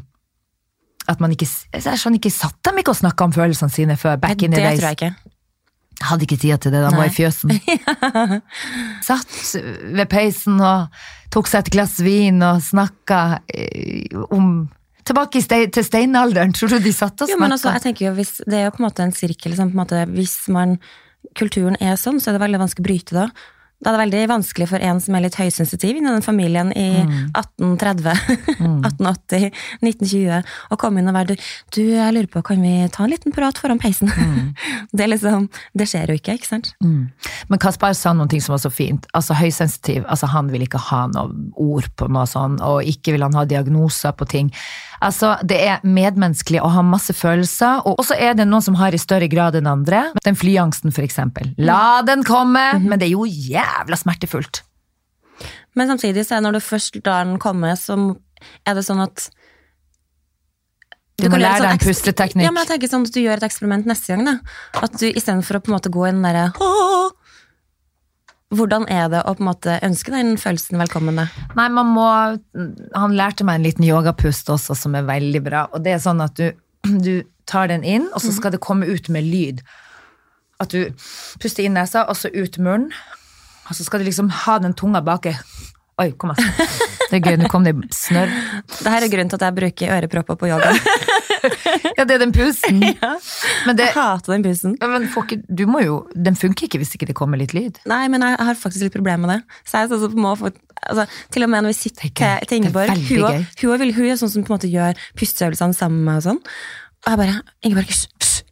at 1.10 1.20
man 1.22 1.34
ikke 1.34 1.48
Jeg 1.50 2.00
skjønner 2.00 2.20
ikke, 2.20 2.32
satt 2.32 2.60
de 2.64 2.72
ikke 2.80 2.94
og 2.94 3.00
snakka 3.00 3.26
om 3.26 3.34
følelsene 3.36 3.74
sine 3.74 3.98
før? 4.00 4.20
Back 4.22 4.44
in 4.46 4.54
the 4.54 4.62
det 4.62 4.78
tror 4.80 4.92
jeg 4.92 5.00
ikke. 5.00 5.31
Hadde 6.02 6.26
ikke 6.26 6.40
tida 6.42 6.58
til 6.62 6.74
det, 6.74 6.82
da 6.84 6.92
var 6.92 7.06
Nei. 7.06 7.12
i 7.12 7.16
fjøsen. 7.16 7.54
Satt 9.08 9.40
ved 9.94 10.08
peisen 10.12 10.62
og 10.64 11.04
tok 11.34 11.50
seg 11.52 11.66
et 11.66 11.74
glass 11.76 12.00
vin 12.04 12.42
og 12.46 12.62
snakka 12.66 13.24
eh, 13.54 14.22
om 14.34 14.70
Tilbake 15.02 15.40
til 15.74 15.86
steinalderen, 15.86 16.52
tror 16.54 16.76
du 16.76 16.84
de 16.84 16.92
satt 16.94 17.24
og 17.24 17.32
Jo, 17.32 17.40
men 17.42 17.56
også, 17.56 17.72
jeg 17.74 17.82
tenker 17.88 18.06
jo, 18.06 18.12
hvis, 18.20 18.36
Det 18.46 18.60
er 18.60 18.68
jo 18.68 18.74
på 18.76 18.84
en 18.84 18.86
måte 18.86 19.02
en 19.02 19.16
sirkel. 19.18 19.50
Liksom, 19.50 19.72
på 19.72 19.74
en 19.74 19.82
måte, 19.82 20.02
hvis 20.14 20.36
man, 20.54 20.76
kulturen 21.38 21.74
er 21.82 21.98
sånn, 21.98 22.20
så 22.22 22.30
er 22.30 22.38
det 22.38 22.44
veldig 22.44 22.60
vanskelig 22.62 22.86
å 22.86 22.88
bryte 22.88 23.18
da. 23.18 23.26
Da 23.82 23.90
er 23.90 23.96
det 23.98 24.02
veldig 24.04 24.22
vanskelig 24.30 24.68
for 24.70 24.84
en 24.86 25.00
som 25.02 25.16
er 25.18 25.24
litt 25.26 25.38
høysensitiv 25.40 25.98
innen 25.98 26.14
den 26.20 26.26
familien 26.26 26.70
i 26.78 26.90
Mm. 27.02 27.32
1830, 27.34 28.14
1880, 28.62 29.52
1920, 29.82 30.44
å 30.72 30.78
komme 30.78 31.02
inn 31.02 31.10
og 31.10 31.16
være 31.16 31.38
Du, 31.74 31.82
jeg 31.82 32.14
lurer 32.14 32.28
på, 32.30 32.44
kan 32.46 32.62
vi 32.62 32.88
ta 32.94 33.04
en 33.06 33.10
liten 33.14 33.34
prat 33.34 33.58
foran 33.58 33.80
peisen? 33.82 34.12
Mm. 34.12 34.54
Det 34.98 35.08
liksom, 35.08 35.48
det 35.78 35.88
skjer 35.88 36.12
jo 36.12 36.18
ikke, 36.20 36.36
ikke 36.38 36.50
sant? 36.50 36.74
Men 36.82 37.60
Kaspar 37.62 37.94
sa 37.98 38.12
noen 38.14 38.30
ting 38.30 38.42
som 38.44 38.54
var 38.54 38.62
så 38.64 38.70
fint. 38.74 39.06
Altså 39.18 39.34
Høysensitiv, 39.40 40.04
altså 40.06 40.28
han 40.34 40.52
vil 40.52 40.66
ikke 40.68 40.82
ha 40.92 41.06
noe 41.14 41.32
ord 41.56 41.88
på 41.96 42.10
noe 42.12 42.28
sånn, 42.30 42.60
og 42.62 42.84
ikke 42.88 43.16
vil 43.16 43.24
han 43.26 43.38
ha 43.40 43.46
diagnoser 43.48 44.12
på 44.18 44.28
ting. 44.30 44.52
Altså, 45.02 45.34
Det 45.44 45.58
er 45.58 45.82
medmenneskelig 45.82 46.62
å 46.62 46.70
ha 46.70 46.84
masse 46.86 47.14
følelser, 47.18 47.82
og 47.90 48.04
så 48.06 48.18
er 48.18 48.36
det 48.38 48.46
noen 48.48 48.62
som 48.62 48.78
har 48.78 48.94
i 48.94 49.02
større 49.02 49.30
grad 49.32 49.58
enn 49.58 49.70
andre. 49.70 50.04
Den 50.26 50.38
flyangsten, 50.38 50.94
eksempel. 50.94 51.54
La 51.58 52.02
den 52.06 52.24
komme! 52.28 52.62
Men 52.80 53.02
det 53.02 53.10
er 53.10 53.16
jo 53.16 53.26
jævla 53.26 53.98
smertefullt. 53.98 54.62
Men 55.74 55.90
samtidig 55.90 56.26
så 56.28 56.38
er 56.38 56.46
når 56.46 56.60
du 56.60 56.64
først 56.64 57.00
lar 57.06 57.26
den 57.26 57.40
komme, 57.42 57.74
så 57.80 57.98
er 58.68 58.78
det 58.78 58.86
sånn 58.86 59.02
at 59.02 59.30
Du 61.22 61.30
må 61.30 61.38
lære 61.38 61.62
sånn 61.62 61.68
deg 61.68 61.76
en 61.78 61.86
pusteteknikk. 61.86 62.46
Ja, 62.46 62.52
men 62.54 62.64
jeg 62.64 62.72
tenker 62.74 62.92
sånn 62.92 63.06
at 63.06 63.14
du 63.14 63.22
gjør 63.22 63.42
et 63.42 63.48
eksperiment 63.48 63.90
neste 63.90 64.14
gang, 64.14 64.26
da. 64.26 64.38
At 64.82 64.98
du 64.98 65.08
istedenfor 65.10 65.60
å 65.60 65.64
på 65.64 65.72
en 65.72 65.78
måte 65.78 65.94
gå 65.94 66.06
i 66.08 66.14
den 66.14 66.24
derre! 66.26 66.48
Hvordan 68.52 68.84
er 68.92 69.06
det 69.12 69.22
å 69.24 69.32
på 69.38 69.46
en 69.46 69.48
måte 69.48 69.78
ønske 69.86 70.12
den 70.12 70.34
følelsen 70.40 70.82
velkommen? 70.82 71.16
Med? 71.16 71.36
Nei, 71.56 71.70
man 71.72 71.94
må 71.96 72.08
Han 73.00 73.16
lærte 73.16 73.46
meg 73.48 73.60
en 73.60 73.68
liten 73.68 73.88
yogapust 73.88 74.52
også, 74.52 74.76
som 74.76 74.98
er 75.00 75.08
veldig 75.08 75.42
bra. 75.46 75.68
Og 75.72 75.86
det 75.86 75.96
er 75.96 76.04
sånn 76.04 76.20
at 76.24 76.36
du, 76.36 76.52
du 77.08 77.24
tar 77.48 77.72
den 77.72 77.86
inn, 77.88 78.10
og 78.12 78.20
så 78.24 78.34
skal 78.36 78.54
det 78.54 78.64
komme 78.64 78.90
ut 78.90 79.08
med 79.14 79.28
lyd. 79.28 79.64
At 80.62 80.76
du 80.76 80.92
puster 81.42 81.64
inn 81.64 81.78
nesa, 81.80 82.04
og 82.12 82.20
så 82.20 82.32
ut 82.34 82.60
munnen. 82.60 82.92
Og 83.70 83.78
så 83.78 83.86
skal 83.88 84.02
du 84.02 84.10
liksom 84.10 84.28
ha 84.44 84.58
den 84.60 84.76
tunga 84.76 85.00
baki 85.06 85.32
Oi, 86.00 86.12
kom 86.18 86.32
igjen. 86.32 86.54
Det 87.12 87.20
er 87.20 87.26
gøy, 87.26 87.36
nå 87.42 87.50
kom 87.52 87.66
det 87.68 87.74
snørr. 87.94 88.32
Det 88.72 88.92
her 88.94 89.04
er 89.04 89.12
grunnen 89.12 89.32
til 89.32 89.38
at 89.38 89.44
jeg 89.50 89.58
bruker 89.58 89.96
ørepropper 89.98 90.40
på 90.40 90.52
yoga. 90.52 90.72
Ja, 91.98 92.04
det 92.06 92.16
er 92.16 92.20
den 92.22 92.32
pusen. 92.34 92.80
Men, 93.66 93.78
det, 93.78 93.88
Jeg 93.88 93.96
hater 93.96 94.34
den 94.36 94.44
pusen. 94.46 94.76
men 94.80 95.08
folk, 95.10 95.34
du 95.50 95.64
må 95.70 95.82
jo, 95.82 95.96
den 96.14 96.38
funker 96.38 96.68
ikke 96.68 96.78
hvis 96.82 96.94
ikke 96.96 97.08
det 97.10 97.16
kommer 97.18 97.40
litt 97.42 97.56
lyd. 97.58 97.80
Nei, 97.90 98.04
men 98.14 98.22
jeg 98.26 98.38
har 98.38 98.58
faktisk 98.58 98.86
litt 98.86 98.94
problemer 98.94 99.26
med 99.26 99.34
det. 99.34 99.58
Så 99.66 99.82
jeg 99.82 99.90
altså, 99.90 100.10
må 100.14 100.36
få, 100.38 100.52
altså, 100.82 101.08
til 101.34 101.46
og 101.46 101.52
med 101.54 101.66
når 101.66 101.74
vi 101.74 101.80
sitter 101.80 102.08
er 102.08 102.14
til, 102.14 102.48
til 102.50 102.62
Ingeborg, 102.62 102.94
hun, 103.10 103.46
hun, 103.64 103.74
er 103.74 103.94
hun 103.98 104.10
er 104.12 104.22
sånn 104.22 104.34
som 104.34 104.46
på 104.46 104.54
en 104.54 104.58
måte 104.60 104.72
gjør 104.72 105.02
pusteøvelsene 105.18 105.78
sammen 105.78 106.02
med 106.02 106.12
meg 106.12 106.22
og 106.22 106.28
sånn. 106.30 106.42
Og 107.02 107.10
jeg 107.14 107.22
bare, 107.24 107.38
Ingeborg, 107.66 107.90
hysj, 107.90 108.06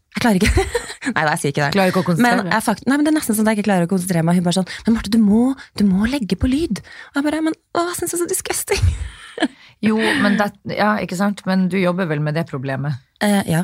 jeg 0.09 0.23
klarer 0.23 0.39
ikke. 0.41 0.65
nei, 1.15 1.23
da, 1.23 1.31
jeg 1.31 1.41
sier 1.41 1.53
ikke 1.53 1.63
det. 1.63 1.73
Klarer 1.75 1.93
ikke 1.93 2.01
å 2.01 2.07
konsentrere 2.07 2.43
men, 2.43 2.51
jeg, 2.53 2.65
fakt, 2.65 2.85
nei, 2.89 2.97
men 2.97 3.05
det 3.05 3.11
er 3.11 3.17
nesten 3.19 3.37
sånn 3.37 3.47
at 3.47 3.53
jeg 3.53 3.59
ikke 3.59 3.69
klarer 3.69 3.87
å 3.87 3.91
konsentrere 3.91 4.25
meg. 4.25 4.39
Hun 4.39 4.47
bare 4.47 4.57
sånn, 4.59 4.71
men 4.87 4.95
Marte, 4.97 5.13
du 5.13 5.19
må, 5.21 5.41
du 5.79 5.83
må 5.87 6.09
legge 6.09 6.37
på 6.39 6.49
lyd. 6.49 6.81
Og 7.11 7.19
jeg 7.19 7.27
bare, 7.29 7.41
men 7.45 7.57
å, 7.77 7.85
jeg 7.91 7.99
synes 7.99 8.15
det 8.15 8.17
er 8.17 8.23
så 8.23 8.29
disgusting. 8.33 8.93
Jo, 9.79 9.95
men 9.95 10.33
det, 10.35 10.49
ja, 10.75 10.89
ikke 10.99 11.15
sant? 11.15 11.45
Men 11.47 11.69
du 11.71 11.77
jobber 11.79 12.09
vel 12.09 12.19
med 12.19 12.35
det 12.35 12.41
problemet? 12.49 12.99
Eh, 13.23 13.45
ja. 13.47 13.61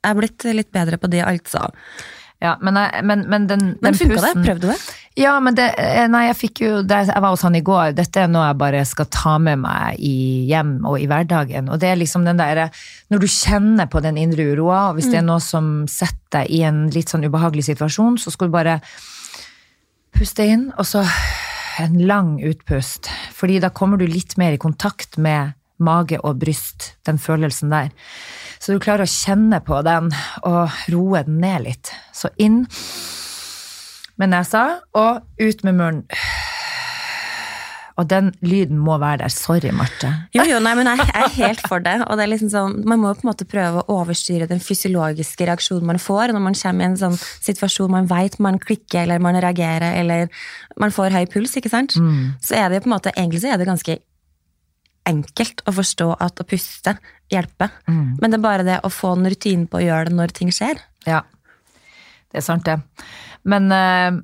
Jeg 0.00 0.14
er 0.14 0.16
blitt 0.16 0.46
litt 0.56 0.70
bedre 0.72 0.96
på 0.96 1.10
det, 1.12 1.20
altså. 1.20 1.66
Ja, 2.38 2.54
men, 2.62 2.76
jeg, 2.78 3.02
men, 3.02 3.24
men 3.26 3.46
den, 3.50 3.62
Men 3.82 3.94
den 3.94 3.98
funka 3.98 4.20
det? 4.22 4.32
Prøvde 4.44 4.62
du 4.62 4.70
det? 4.70 4.78
Ja, 5.18 5.32
men 5.42 5.56
det, 5.58 5.72
eh, 5.82 6.04
nei, 6.06 6.28
jeg 6.28 6.36
fikk 6.38 6.60
jo 6.62 6.82
det, 6.86 7.00
Jeg 7.08 7.22
var 7.24 7.32
hos 7.32 7.42
han 7.42 7.56
i 7.58 7.62
går. 7.66 7.96
Dette 7.98 8.22
er 8.22 8.30
noe 8.30 8.44
jeg 8.46 8.58
bare 8.60 8.84
skal 8.86 9.08
ta 9.10 9.34
med 9.42 9.58
meg 9.64 9.98
i 9.98 10.46
hjem 10.46 10.76
og 10.86 11.00
i 11.02 11.08
hverdagen. 11.10 11.66
Og 11.72 11.80
det 11.82 11.90
er 11.90 11.98
liksom 11.98 12.28
den 12.28 12.38
der 12.38 12.68
Når 13.10 13.24
du 13.24 13.26
kjenner 13.26 13.90
på 13.90 14.02
den 14.04 14.20
indre 14.20 14.46
uroa, 14.52 14.88
og 14.90 14.98
hvis 14.98 15.10
det 15.10 15.18
er 15.18 15.26
noe 15.26 15.42
som 15.42 15.88
setter 15.90 16.16
deg 16.38 16.50
i 16.52 16.62
en 16.68 16.86
litt 16.94 17.10
sånn 17.10 17.24
ubehagelig 17.26 17.70
situasjon, 17.70 18.20
så 18.20 18.30
skal 18.30 18.50
du 18.50 18.54
bare 18.54 18.78
puste 20.14 20.44
inn, 20.46 20.68
og 20.76 20.86
så 20.86 21.02
en 21.82 21.98
lang 22.06 22.36
utpust. 22.44 23.08
Fordi 23.34 23.58
da 23.62 23.70
kommer 23.74 23.98
du 23.98 24.06
litt 24.06 24.36
mer 24.38 24.54
i 24.54 24.60
kontakt 24.60 25.18
med 25.18 25.54
mage 25.82 26.18
og 26.22 26.40
bryst, 26.42 26.92
den 27.06 27.18
følelsen 27.22 27.70
der. 27.72 27.90
Så 28.58 28.74
du 28.74 28.82
klarer 28.82 29.06
å 29.06 29.10
kjenne 29.10 29.60
på 29.64 29.80
den 29.86 30.10
og 30.46 30.78
roe 30.92 31.24
den 31.26 31.40
ned 31.42 31.66
litt. 31.68 31.92
Så 32.14 32.32
inn 32.36 32.64
med 34.18 34.34
nesa 34.34 34.80
og 34.98 35.22
ut 35.38 35.64
med 35.66 35.78
munnen. 35.78 36.06
Og 37.98 38.06
den 38.06 38.28
lyden 38.46 38.78
må 38.78 38.94
være 39.02 39.24
der. 39.24 39.32
Sorry, 39.34 39.72
Marte. 39.74 40.10
Jo, 40.30 40.44
jo, 40.46 40.60
nei, 40.62 40.74
men 40.78 40.86
jeg, 40.86 41.02
jeg 41.02 41.24
er 41.24 41.32
helt 41.34 41.64
for 41.66 41.82
det. 41.82 41.96
Og 42.06 42.14
det 42.14 42.24
er 42.24 42.30
liksom 42.30 42.50
sånn, 42.52 42.76
Man 42.86 43.00
må 43.02 43.10
på 43.10 43.26
en 43.26 43.30
måte 43.32 43.46
prøve 43.48 43.82
å 43.82 43.96
overstyre 43.96 44.46
den 44.46 44.62
fysiologiske 44.62 45.48
reaksjonen 45.48 45.88
man 45.88 45.98
får 46.02 46.30
når 46.34 46.44
man 46.44 46.58
kommer 46.60 46.86
i 46.86 46.88
en 46.92 47.00
sånn 47.00 47.16
situasjon 47.18 47.90
man 47.90 48.06
vet 48.10 48.38
man 48.44 48.60
klikker 48.62 49.02
eller 49.02 49.18
man 49.22 49.40
reagerer 49.42 49.98
eller 49.98 50.30
man 50.78 50.94
får 50.94 51.16
høy 51.16 51.24
puls. 51.32 51.56
ikke 51.58 51.72
sant? 51.74 51.98
Så 52.38 52.54
er 52.54 52.68
det 52.70 52.78
jo 52.78 52.86
på 52.86 52.92
en 52.92 52.94
måte, 52.94 53.14
egentlig 53.16 53.42
så 53.42 53.50
er 53.50 53.58
det 53.58 53.66
ganske 53.66 53.98
enkelt 55.08 55.64
å 55.66 55.74
forstå 55.78 56.10
at 56.20 56.40
å 56.40 56.46
puste 56.48 56.96
hjelper. 57.32 57.72
Men 58.20 58.30
det 58.30 58.38
er 58.38 58.44
bare 58.44 58.66
det 58.66 58.78
å 58.84 58.92
få 58.92 59.14
en 59.16 59.28
rutine 59.28 59.68
på 59.68 59.80
å 59.80 59.84
gjøre 59.84 60.10
det 60.10 60.18
når 60.18 60.34
ting 60.36 60.52
skjer. 60.54 60.80
Ja, 61.08 61.22
det 62.28 62.42
er 62.42 62.44
sant, 62.44 62.68
det. 62.68 62.78
Men, 63.48 63.70
eh, 63.72 64.20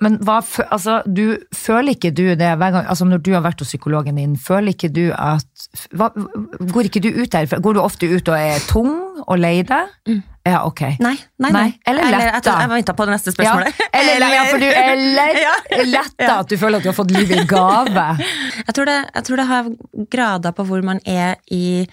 men 0.00 0.18
hva, 0.24 0.38
altså, 0.70 1.00
du, 1.06 1.38
føler 1.56 1.96
ikke 1.96 2.12
du 2.14 2.24
det 2.38 2.50
hver 2.60 2.74
gang, 2.74 2.86
altså 2.86 3.08
når 3.08 3.22
du 3.26 3.32
har 3.34 3.44
vært 3.44 3.62
hos 3.64 3.72
psykologen 3.72 4.20
din, 4.20 4.36
føler 4.38 4.74
ikke 4.74 4.92
du 4.94 5.06
at 5.16 5.68
hva, 5.96 6.10
Går 6.70 6.88
ikke 6.88 7.02
du 7.04 7.10
ut 7.20 7.30
der? 7.32 7.48
Går 7.60 7.76
du 7.76 7.80
ofte 7.82 8.08
ut 8.10 8.28
og 8.30 8.36
er 8.36 8.60
tung 8.68 8.92
og 9.26 9.38
lei 9.40 9.60
deg? 9.66 9.90
Ja, 10.46 10.62
ok. 10.64 10.80
Nei, 11.04 11.12
nei, 11.36 11.50
nei. 11.50 11.50
Nei, 11.52 11.72
eller 11.90 12.06
letta. 12.14 12.38
Jeg, 12.40 12.64
jeg 12.64 12.70
venta 12.72 12.94
på 12.96 13.06
det 13.06 13.12
neste 13.12 13.34
Ja, 13.44 13.56
Eller, 13.60 14.14
eller, 14.14 14.32
ja, 14.32 14.44
for 14.48 14.62
du 14.62 14.68
eller, 14.70 15.40
Ja. 15.44 15.56
letta 15.84 16.30
at 16.38 16.48
du 16.48 16.56
føler 16.60 16.80
at 16.80 16.86
du 16.86 16.88
har 16.88 16.96
fått 16.96 17.12
livet 17.12 17.42
i 17.42 17.48
gave. 17.50 18.06
Jeg 18.64 18.76
tror, 18.76 18.88
det, 18.88 18.96
jeg 19.18 19.26
tror 19.28 19.42
det 19.42 19.46
har 19.50 19.68
grader 20.16 20.56
på 20.56 20.66
hvor 20.70 20.86
man 20.86 21.02
er 21.04 21.36
i 21.52 21.84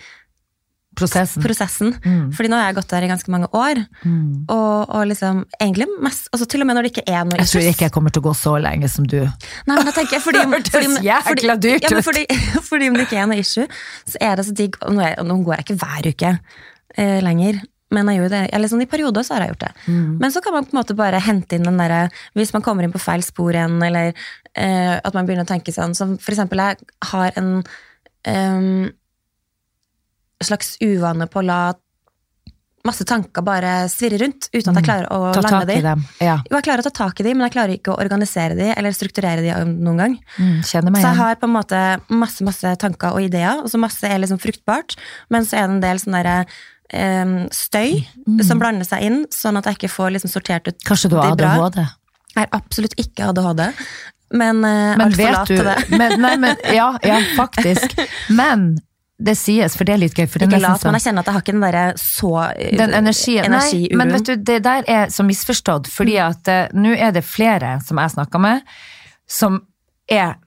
Prosessen. 0.98 1.44
prosessen. 1.46 1.94
Fordi 2.34 2.50
nå 2.52 2.58
har 2.60 2.72
jeg 2.72 2.78
gått 2.80 2.90
der 2.92 3.06
i 3.06 3.12
ganske 3.12 3.32
mange 3.34 3.50
år. 3.56 3.84
Og, 4.04 4.90
og 4.90 5.04
liksom 5.12 5.44
egentlig 5.60 5.88
mest 6.04 6.30
altså 6.34 6.48
Til 6.50 6.64
og 6.64 6.70
med 6.70 6.78
når 6.78 6.88
det 6.88 6.92
ikke 6.94 7.04
er 7.12 7.26
noe 7.28 7.40
Jeg 7.42 7.50
tror 7.52 7.70
ikke 7.72 7.86
jeg 7.88 7.94
kommer 7.96 8.14
til 8.14 8.24
å 8.24 8.28
gå 8.30 8.34
så 8.38 8.56
lenge 8.62 8.90
som 8.92 9.08
du. 9.08 9.20
Nei, 9.22 9.76
men 9.76 9.86
da 9.86 9.94
tenker 9.96 10.24
fordi, 10.24 10.44
fordi, 10.48 10.52
hørtes 10.58 10.74
fordi, 10.74 11.80
ja, 11.86 11.94
men 11.94 12.06
fordi, 12.06 12.26
fordi 12.70 12.92
om 12.92 13.00
det 13.00 13.08
ikke 13.08 13.22
er 13.22 13.32
noe 13.32 13.40
issue, 13.42 13.68
så 14.10 14.22
er 14.30 14.38
det 14.40 14.48
så 14.48 14.56
digg 14.58 14.78
Og 14.82 14.98
nå, 14.98 15.04
er, 15.06 15.18
og 15.22 15.30
nå 15.30 15.40
går 15.46 15.60
jeg 15.60 15.68
ikke 15.68 15.80
hver 15.84 16.12
uke 16.12 16.36
eh, 16.98 17.18
lenger. 17.26 17.62
Men 17.94 18.10
jeg 18.12 18.20
gjør 18.20 18.32
det, 18.34 18.42
eller 18.52 18.72
sånn 18.72 18.84
i 18.84 18.90
perioder 18.90 19.24
så 19.24 19.38
har 19.38 19.46
jeg 19.46 19.54
gjort 19.54 19.64
det. 19.64 19.72
Men 20.20 20.34
så 20.34 20.42
kan 20.44 20.58
man 20.58 20.66
på 20.68 20.76
en 20.76 20.80
måte 20.82 20.96
bare 20.98 21.22
hente 21.24 21.56
inn 21.56 21.68
den 21.68 21.80
derre 21.80 22.10
Hvis 22.36 22.52
man 22.56 22.64
kommer 22.66 22.84
inn 22.84 22.92
på 22.92 23.00
feil 23.00 23.24
spor 23.24 23.56
igjen, 23.56 23.78
eller 23.84 24.12
eh, 24.12 24.96
at 24.98 25.16
man 25.16 25.28
begynner 25.28 25.48
å 25.48 25.52
tenke 25.54 25.72
sånn 25.72 25.96
Som 25.96 26.18
for 26.20 26.36
eksempel, 26.36 26.60
jeg 26.60 26.98
har 27.14 27.38
en 27.40 27.54
em, 28.28 28.90
slags 30.44 30.78
uvane 30.82 31.28
på 31.28 31.40
å 31.42 31.46
la 31.46 31.60
masse 32.88 33.04
tanker 33.04 33.44
bare 33.44 33.72
svirre 33.92 34.16
rundt, 34.22 34.46
uten 34.54 34.70
at 34.72 34.78
jeg 34.80 34.86
klarer 34.88 35.08
å 35.12 35.18
Mm. 35.28 35.34
Ta 35.36 35.42
lande 35.42 35.66
de. 35.68 35.82
dem. 35.82 36.06
Ja. 36.22 36.38
Jo, 36.50 36.56
jeg 36.56 36.64
klarer 36.64 36.80
å 36.80 36.84
ta 36.88 36.90
tak 37.06 37.20
i 37.20 37.24
dem, 37.24 37.38
men 37.38 37.50
jeg 37.50 37.56
klarer 37.58 37.74
ikke 37.76 37.92
å 37.92 38.00
organisere 38.00 38.56
dem 38.56 38.74
eller 38.78 38.92
strukturere 38.96 39.42
dem 39.44 39.74
noen 39.84 39.98
gang. 39.98 40.16
Mm, 40.40 40.62
Så 40.64 40.78
jeg 40.80 41.16
har 41.18 41.36
på 41.36 41.44
en 41.50 41.54
måte 41.58 41.82
masse 42.10 42.42
masse 42.48 42.78
tanker 42.80 43.12
og 43.12 43.22
ideer, 43.22 43.60
og 43.60 43.68
så 43.68 43.78
masse 43.78 44.04
er 44.08 44.18
liksom 44.20 44.40
fruktbart, 44.40 44.96
men 45.30 45.44
så 45.44 45.58
er 45.58 45.68
det 45.68 45.74
en 45.76 45.82
del 45.82 45.98
sånn 46.00 46.16
derre 46.16 46.46
um, 46.94 47.50
støy 47.52 48.06
som 48.42 48.58
blander 48.60 48.86
seg 48.88 49.02
inn, 49.04 49.26
sånn 49.36 49.58
at 49.58 49.66
jeg 49.66 49.76
ikke 49.82 49.92
får 49.92 50.12
liksom 50.16 50.32
sortert 50.32 50.68
ut 50.70 50.80
Kanskje 50.88 51.10
du 51.10 51.18
har 51.18 51.34
ADHD? 51.34 51.76
bra. 51.76 51.90
Jeg 52.38 52.48
har 52.48 52.50
absolutt 52.54 52.96
ikke 52.96 53.28
ADHD, 53.34 53.74
men, 54.32 54.64
uh, 54.64 54.96
Men 54.96 55.02
altfor 55.02 55.18
vet 55.18 55.34
lat 55.34 55.48
til 55.48 55.64
det. 55.64 55.90
men, 55.98 56.22
nei, 56.22 56.36
men, 56.38 56.56
Ja, 56.72 56.98
ja, 57.04 57.20
faktisk. 57.36 57.98
Men 58.30 58.78
det 59.18 59.34
sies, 59.34 59.74
for 59.78 59.88
det 59.88 59.96
er 59.96 60.02
litt 60.04 60.18
gøy. 60.18 60.28
For 60.30 60.44
Ikke 60.46 60.60
lat, 60.62 60.82
sånn- 60.82 60.92
men 60.92 61.00
jeg 61.00 61.08
kjenner 61.08 61.24
at 61.24 61.30
jeg 61.30 61.34
har 61.34 61.42
ikke 61.42 61.56
den 61.56 61.66
derre 61.66 61.86
så 61.98 62.34
eh, 62.54 62.78
Den 62.78 62.94
energien. 62.94 63.52
Nei, 63.52 63.88
men 63.98 64.12
vet 64.14 64.26
du, 64.30 64.36
det 64.36 64.60
der 64.64 64.84
er 64.88 65.08
så 65.10 65.26
misforstått, 65.26 65.90
fordi 65.90 66.20
at 66.22 66.52
uh, 66.54 66.68
nå 66.78 66.94
er 66.94 67.16
det 67.16 67.26
flere 67.26 67.80
som 67.86 67.98
jeg 67.98 68.14
snakker 68.14 68.40
med, 68.44 68.62
som 69.26 69.64
er 70.08 70.38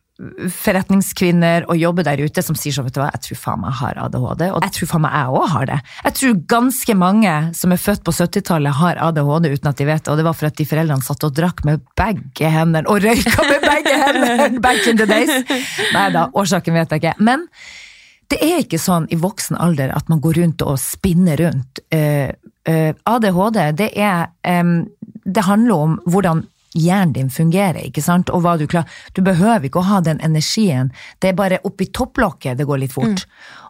forretningskvinner 0.52 1.64
og 1.70 1.78
jobber 1.80 2.04
der 2.04 2.20
ute 2.20 2.42
som 2.44 2.56
sier 2.58 2.74
sånn, 2.74 2.86
vet 2.90 2.96
du 2.96 3.00
hva, 3.00 3.08
jeg 3.14 3.24
tror 3.24 3.38
faen 3.40 3.62
meg 3.62 3.72
jeg 3.72 3.80
har 3.80 4.00
ADHD, 4.04 4.46
og 4.52 4.66
jeg 4.66 4.74
tror 4.76 4.90
faen 4.92 5.04
meg 5.06 5.14
jeg 5.16 5.34
òg 5.40 5.46
har 5.54 5.68
det. 5.70 5.78
Jeg 6.04 6.16
tror 6.18 6.40
ganske 6.54 6.96
mange 7.00 7.34
som 7.56 7.74
er 7.74 7.80
født 7.80 8.04
på 8.04 8.14
70-tallet 8.18 8.78
har 8.82 9.00
ADHD 9.08 9.48
uten 9.54 9.72
at 9.72 9.80
de 9.80 9.88
vet 9.88 10.04
det, 10.04 10.12
og 10.12 10.20
det 10.20 10.26
var 10.28 10.36
for 10.36 10.50
at 10.50 10.58
de 10.60 10.68
foreldrene 10.68 11.06
satt 11.06 11.26
og 11.26 11.36
drakk 11.40 11.64
med 11.68 11.84
begge 11.98 12.52
hendene, 12.52 12.84
og 12.86 13.00
røyka 13.02 13.46
med 13.48 13.64
begge 13.64 14.00
hendene 14.04 14.60
back 14.66 14.86
in 14.86 15.00
the 15.00 15.08
days. 15.08 15.32
Nei 15.96 16.08
da, 16.14 16.28
årsaken 16.36 16.76
vet 16.76 16.92
jeg 16.92 17.02
ikke. 17.02 17.16
Men 17.24 17.48
det 18.30 18.38
er 18.44 18.62
ikke 18.62 18.78
sånn 18.78 19.08
i 19.10 19.18
voksen 19.18 19.58
alder 19.58 19.92
at 19.96 20.08
man 20.12 20.22
går 20.22 20.40
rundt 20.42 20.62
og 20.62 20.78
spinner 20.80 21.40
rundt. 21.40 21.82
Eh, 21.90 22.30
eh, 22.68 22.92
ADHD, 23.04 23.60
det 23.78 23.92
er 23.96 24.30
Det 25.30 25.42
handler 25.44 25.74
om 25.74 26.00
hvordan 26.06 26.46
hjernen 26.74 27.12
din 27.12 27.30
fungerer, 27.30 27.82
ikke 27.88 28.02
sant, 28.02 28.30
og 28.30 28.44
hva 28.44 28.56
du 28.58 28.66
klarer. 28.70 28.90
Du 29.16 29.22
behøver 29.26 29.66
ikke 29.66 29.80
å 29.82 29.88
ha 29.88 30.00
den 30.04 30.20
energien. 30.22 30.92
Det 31.18 31.32
er 31.32 31.38
bare 31.38 31.58
oppi 31.66 31.90
topplokket 31.90 32.58
det 32.58 32.66
går 32.68 32.84
litt 32.84 32.94
fort. 32.94 33.24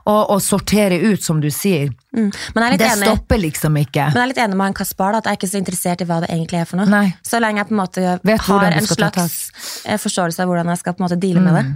Og, 0.09 0.33
og 0.33 0.40
sortere 0.43 0.97
ut, 1.00 1.23
som 1.23 1.43
du 1.43 1.50
sier. 1.52 1.90
Mm. 2.17 2.31
Det 2.33 2.87
enig. 2.87 3.05
stopper 3.05 3.40
liksom 3.40 3.76
ikke. 3.83 4.09
Men 4.11 4.17
jeg 4.17 4.25
er 4.25 4.33
litt 4.33 4.43
enig 4.45 4.59
med 4.59 4.71
han 4.71 4.76
Kaspar, 4.76 5.12
da, 5.12 5.21
at 5.21 5.29
jeg 5.29 5.37
er 5.37 5.40
ikke 5.40 5.50
så 5.52 5.61
interessert 5.61 6.02
i 6.02 6.09
hva 6.09 6.21
det 6.25 6.33
egentlig 6.33 6.61
er 6.62 6.69
for 6.69 6.81
noe. 6.81 6.88
Nei. 6.90 7.07
Så 7.26 7.40
lenge 7.40 7.62
jeg 7.62 7.71
på 7.71 7.76
en 7.76 7.83
måte 7.83 8.19
Vet 8.33 8.45
har 8.49 8.69
en 8.73 8.90
slags 8.90 9.38
eh, 9.85 10.00
forståelse 10.00 10.43
av 10.43 10.50
hvordan 10.50 10.73
jeg 10.73 10.83
skal 10.83 10.97
på 10.97 11.05
en 11.05 11.09
måte 11.09 11.21
deale 11.21 11.45
med 11.45 11.59
det. 11.61 11.67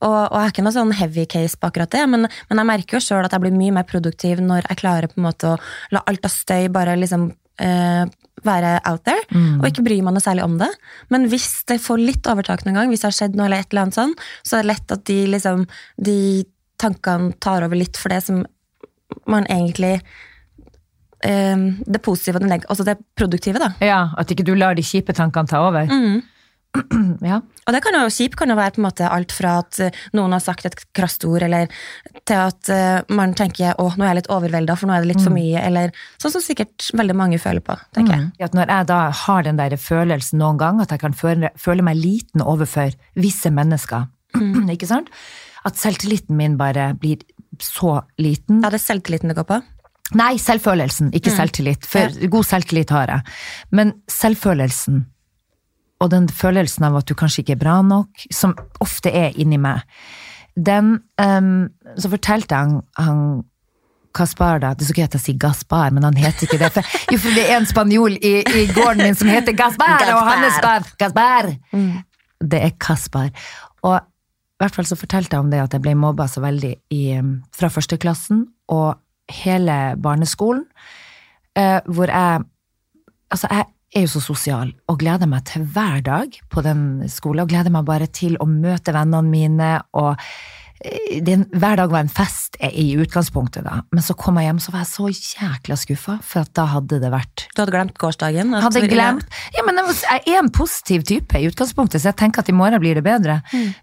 Og, 0.00 0.14
og 0.32 0.36
jeg 0.36 0.44
har 0.46 0.54
ikke 0.54 0.64
noe 0.66 0.76
sånn 0.76 0.92
heavy 0.96 1.26
case 1.30 1.58
på 1.60 1.68
akkurat 1.70 1.90
det, 1.92 2.06
men, 2.08 2.26
men 2.48 2.62
jeg 2.62 2.68
merker 2.70 2.96
jo 2.98 3.04
sjøl 3.04 3.24
at 3.26 3.32
jeg 3.36 3.42
blir 3.44 3.52
mye 3.56 3.74
mer 3.80 3.86
produktiv 3.88 4.40
når 4.44 4.66
jeg 4.68 4.80
klarer 4.80 5.10
på 5.12 5.20
en 5.20 5.26
måte 5.28 5.52
å 5.54 5.58
la 5.92 6.02
alt 6.08 6.24
av 6.24 6.32
støy 6.32 6.68
bare 6.72 6.96
liksom 7.00 7.30
eh, 7.60 8.04
være 8.46 8.78
out 8.88 9.02
there, 9.04 9.20
Mm. 9.30 9.58
og 9.60 9.66
ikke 9.68 9.82
bryr 9.84 10.00
meg 10.02 10.14
noe 10.16 10.24
særlig 10.24 10.42
om 10.46 10.54
det. 10.58 10.70
Men 11.12 11.26
hvis 11.28 11.62
det 11.68 11.76
får 11.84 12.00
litt 12.00 12.26
overtak 12.30 12.64
noen 12.64 12.78
gang, 12.78 12.88
hvis 12.88 13.02
det 13.04 13.10
har 13.10 13.16
skjedd 13.18 13.36
noe 13.36 13.46
eller 13.50 13.60
et 13.60 13.68
eller 13.70 13.82
annet 13.84 13.98
sånn, 13.98 14.14
så 14.42 14.56
er 14.56 14.64
det 14.64 14.70
lett 14.72 14.94
at 14.96 15.04
de 15.10 15.18
liksom 15.34 15.66
de 16.00 16.16
tankene 16.80 17.34
tar 17.44 17.66
over 17.66 17.76
litt 17.76 18.00
for 18.00 18.08
det 18.08 18.22
som 18.24 18.40
man 19.28 19.44
egentlig 19.52 19.98
eh, 21.22 21.56
Det 21.86 22.00
positive 22.02 22.40
og 22.40 22.48
det 22.48 22.60
altså 22.64 22.86
det 22.86 22.96
produktive, 23.18 23.60
da. 23.60 23.72
Ja, 23.84 24.00
at 24.16 24.30
ikke 24.32 24.46
du 24.46 24.54
lar 24.56 24.74
de 24.78 24.82
kjipe 24.86 25.12
tankene 25.16 25.50
ta 25.50 25.60
over. 25.68 25.84
Mm. 25.90 26.22
Ja. 27.20 27.40
Og 27.66 27.74
det 27.74 27.80
kan 27.84 27.96
jo 27.96 28.10
kjip 28.12 28.36
kan 28.38 28.50
jo 28.50 28.56
være 28.58 28.74
på 28.76 28.80
en 28.80 28.86
måte 28.86 29.08
alt 29.10 29.32
fra 29.34 29.56
at 29.60 29.78
eh, 29.82 29.96
noen 30.16 30.32
har 30.34 30.42
sagt 30.42 30.66
et 30.68 30.76
krast 30.96 31.24
ord, 31.28 31.42
eller 31.44 31.70
til 32.28 32.38
at 32.38 32.70
eh, 32.72 33.00
man 33.12 33.34
tenker 33.38 33.76
å, 33.80 33.88
nå 33.96 34.04
er 34.04 34.12
jeg 34.12 34.18
litt 34.20 34.30
overvelda, 34.32 34.76
for 34.78 34.88
nå 34.90 34.96
er 34.96 35.04
det 35.04 35.10
litt 35.12 35.24
for 35.24 35.34
mye, 35.34 35.60
eller 35.66 35.92
sånn 36.22 36.34
som 36.36 36.44
sikkert 36.44 36.88
veldig 36.96 37.16
mange 37.18 37.40
føler 37.42 37.64
på, 37.64 37.76
tenker 37.96 38.16
jeg. 38.16 38.30
At 38.46 38.56
når 38.56 38.72
jeg 38.72 38.88
da 38.90 39.00
har 39.24 39.44
den 39.46 39.60
der 39.60 39.76
følelsen 39.80 40.40
noen 40.42 40.62
gang, 40.62 40.80
at 40.82 40.94
jeg 40.94 41.02
kan 41.02 41.16
føle, 41.16 41.52
føle 41.60 41.84
meg 41.86 42.00
liten 42.00 42.44
overfor 42.44 42.94
visse 43.18 43.52
mennesker, 43.54 44.08
ikke 44.76 44.90
sant? 44.90 45.12
At 45.66 45.76
selvtilliten 45.76 46.38
min 46.38 46.56
bare 46.60 46.92
blir 46.96 47.20
så 47.60 47.98
liten. 48.22 48.62
Ja, 48.64 48.70
det 48.72 48.80
er 48.80 48.86
selvtilliten 48.86 49.32
det 49.34 49.36
går 49.42 49.50
på. 49.50 49.60
Nei, 50.18 50.34
selvfølelsen, 50.42 51.12
ikke 51.14 51.30
selvtillit. 51.30 51.86
For 51.86 52.16
god 52.32 52.46
selvtillit 52.48 52.90
har 52.94 53.12
jeg. 53.12 53.34
Men 53.78 53.92
selvfølelsen 54.10 55.04
og 56.00 56.10
den 56.12 56.28
følelsen 56.32 56.88
av 56.88 56.96
at 57.00 57.08
du 57.08 57.14
kanskje 57.18 57.44
ikke 57.44 57.58
er 57.58 57.62
bra 57.62 57.76
nok, 57.84 58.26
som 58.34 58.56
ofte 58.80 59.12
er 59.12 59.36
inni 59.40 59.60
meg, 59.60 59.84
den 60.58 60.96
um, 61.20 61.70
Så 61.96 62.10
fortalte 62.10 62.56
han, 62.58 62.80
han 62.98 63.20
Kaspar, 64.14 64.58
da. 64.58 64.72
Det 64.74 64.82
er 64.82 64.88
så 64.88 64.94
gøy 64.96 65.04
at 65.04 65.14
jeg 65.14 65.22
sier 65.22 65.38
Gaspar, 65.38 65.92
men 65.94 66.02
han 66.02 66.16
heter 66.18 66.48
ikke 66.48 66.58
det. 66.58 66.72
For, 66.74 66.94
jo, 67.12 67.18
for 67.22 67.38
det 67.38 67.44
er 67.46 67.60
en 67.60 67.68
spanjol 67.70 68.16
i, 68.18 68.32
i 68.42 68.64
gården 68.74 69.04
min 69.04 69.14
som 69.14 69.30
heter 69.30 69.54
Gaspar, 69.56 70.02
og 70.16 70.24
han 70.26 70.46
er 70.48 70.56
span... 70.56 70.88
Gaspar! 70.98 71.52
Det 72.40 72.62
er 72.66 72.74
Kaspar. 72.82 73.30
Og 73.86 74.00
i 74.00 74.64
hvert 74.64 74.74
fall 74.74 74.88
så 74.90 74.98
fortalte 74.98 75.38
jeg 75.38 75.44
om 75.46 75.52
det 75.52 75.62
at 75.62 75.76
jeg 75.76 75.84
ble 75.84 75.94
mobba 75.96 76.26
så 76.28 76.42
veldig 76.42 76.72
i, 76.96 77.04
um, 77.22 77.36
fra 77.54 77.70
førsteklassen 77.72 78.42
og 78.74 78.98
hele 79.30 79.78
barneskolen, 80.02 80.66
eh, 81.56 81.78
hvor 81.86 82.10
jeg 82.10 82.48
Altså, 83.30 83.46
jeg 83.46 83.62
er 83.94 84.06
jo 84.06 84.12
så 84.12 84.22
sosial 84.22 84.70
og 84.90 85.00
gleder 85.02 85.28
meg 85.30 85.44
til 85.50 85.66
hver 85.66 86.00
dag 86.06 86.36
på 86.52 86.62
den 86.66 87.02
skolen, 87.10 87.44
og 87.44 87.52
gleder 87.52 87.74
meg 87.74 87.88
bare 87.88 88.06
til 88.06 88.38
å 88.40 88.46
møte 88.48 88.94
vennene 88.94 89.30
mine 89.30 89.74
og 89.98 90.20
den, 91.20 91.42
hver 91.52 91.76
dag 91.76 91.90
var 91.92 92.00
en 92.06 92.12
fest 92.12 92.56
eh, 92.56 92.72
i 92.72 92.94
utgangspunktet, 92.96 93.66
da. 93.66 93.82
Men 93.92 94.04
så 94.04 94.14
kom 94.16 94.38
jeg 94.40 94.48
hjem, 94.48 94.60
så 94.64 94.72
var 94.72 94.84
jeg 94.86 94.88
så 94.88 95.08
jækla 95.12 95.76
skuffa, 95.76 96.14
for 96.24 96.46
at 96.46 96.52
da 96.56 96.64
hadde 96.72 97.00
det 97.02 97.10
vært 97.12 97.44
Du 97.50 97.60
hadde 97.60 97.74
glemt 97.74 97.98
gårsdagen? 98.00 98.54
hadde 98.64 98.82
glemt 98.88 99.36
Ja, 99.56 99.64
men 99.66 99.80
jeg 99.84 100.22
er 100.22 100.38
en 100.40 100.48
positiv 100.54 101.04
type 101.10 101.36
i 101.36 101.50
utgangspunktet, 101.50 102.00
så 102.00 102.14
jeg 102.14 102.20
tenker 102.22 102.40
at 102.40 102.48
i 102.48 102.56
morgen 102.56 102.80
blir 102.80 102.96
det 102.96 103.04
bedre. 103.04 103.42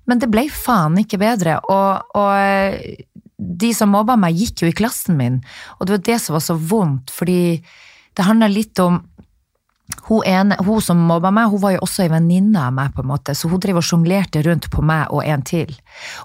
Men 0.09 0.23
det 0.23 0.31
ble 0.33 0.47
faen 0.53 0.97
ikke 1.03 1.21
bedre, 1.21 1.59
og, 1.69 2.17
og 2.17 2.81
de 3.37 3.69
som 3.77 3.93
mobba 3.93 4.17
meg, 4.17 4.39
gikk 4.41 4.65
jo 4.65 4.71
i 4.71 4.77
klassen 4.81 5.19
min, 5.19 5.37
og 5.77 5.85
det 5.85 5.99
var 5.99 6.05
det 6.09 6.17
som 6.23 6.39
var 6.39 6.45
så 6.47 6.57
vondt, 6.57 7.13
fordi 7.13 7.39
det 8.17 8.25
handla 8.25 8.49
litt 8.49 8.81
om 8.81 9.03
hun, 10.07 10.23
ene, 10.27 10.57
hun 10.63 10.81
som 10.83 10.99
mobba 11.07 11.31
meg, 11.31 11.47
hun 11.51 11.61
var 11.63 11.73
jo 11.75 11.83
også 11.85 12.03
ei 12.05 12.11
venninne 12.11 12.59
av 12.59 12.73
meg, 12.75 12.91
på 12.95 13.03
en 13.03 13.09
måte, 13.11 13.35
så 13.35 13.49
hun 13.51 13.61
drev 13.63 13.79
og 13.79 13.85
sjonglerte 13.87 14.41
rundt 14.43 14.67
på 14.71 14.83
meg 14.85 15.13
og 15.15 15.23
en 15.23 15.43
til. 15.47 15.71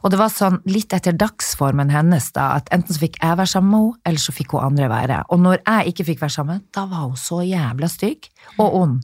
Og 0.02 0.10
det 0.10 0.18
var 0.18 0.32
sånn 0.34 0.58
litt 0.66 0.94
etter 0.94 1.14
dagsformen 1.18 1.92
hennes, 1.94 2.28
da, 2.34 2.48
at 2.58 2.70
enten 2.74 2.94
så 2.94 3.04
fikk 3.04 3.20
jeg 3.20 3.38
være 3.38 3.52
sammen 3.54 3.70
med 3.70 3.84
henne, 3.84 4.02
eller 4.10 4.24
så 4.24 4.34
fikk 4.34 4.56
hun 4.56 4.66
andre 4.66 4.90
være. 4.90 5.22
Og 5.30 5.42
når 5.44 5.60
jeg 5.60 5.94
ikke 5.94 6.08
fikk 6.10 6.24
være 6.24 6.36
sammen, 6.36 6.62
da 6.74 6.86
var 6.90 7.06
hun 7.06 7.18
så 7.20 7.40
jævla 7.46 7.90
stygg 7.90 8.28
og 8.58 8.78
ond. 8.82 9.00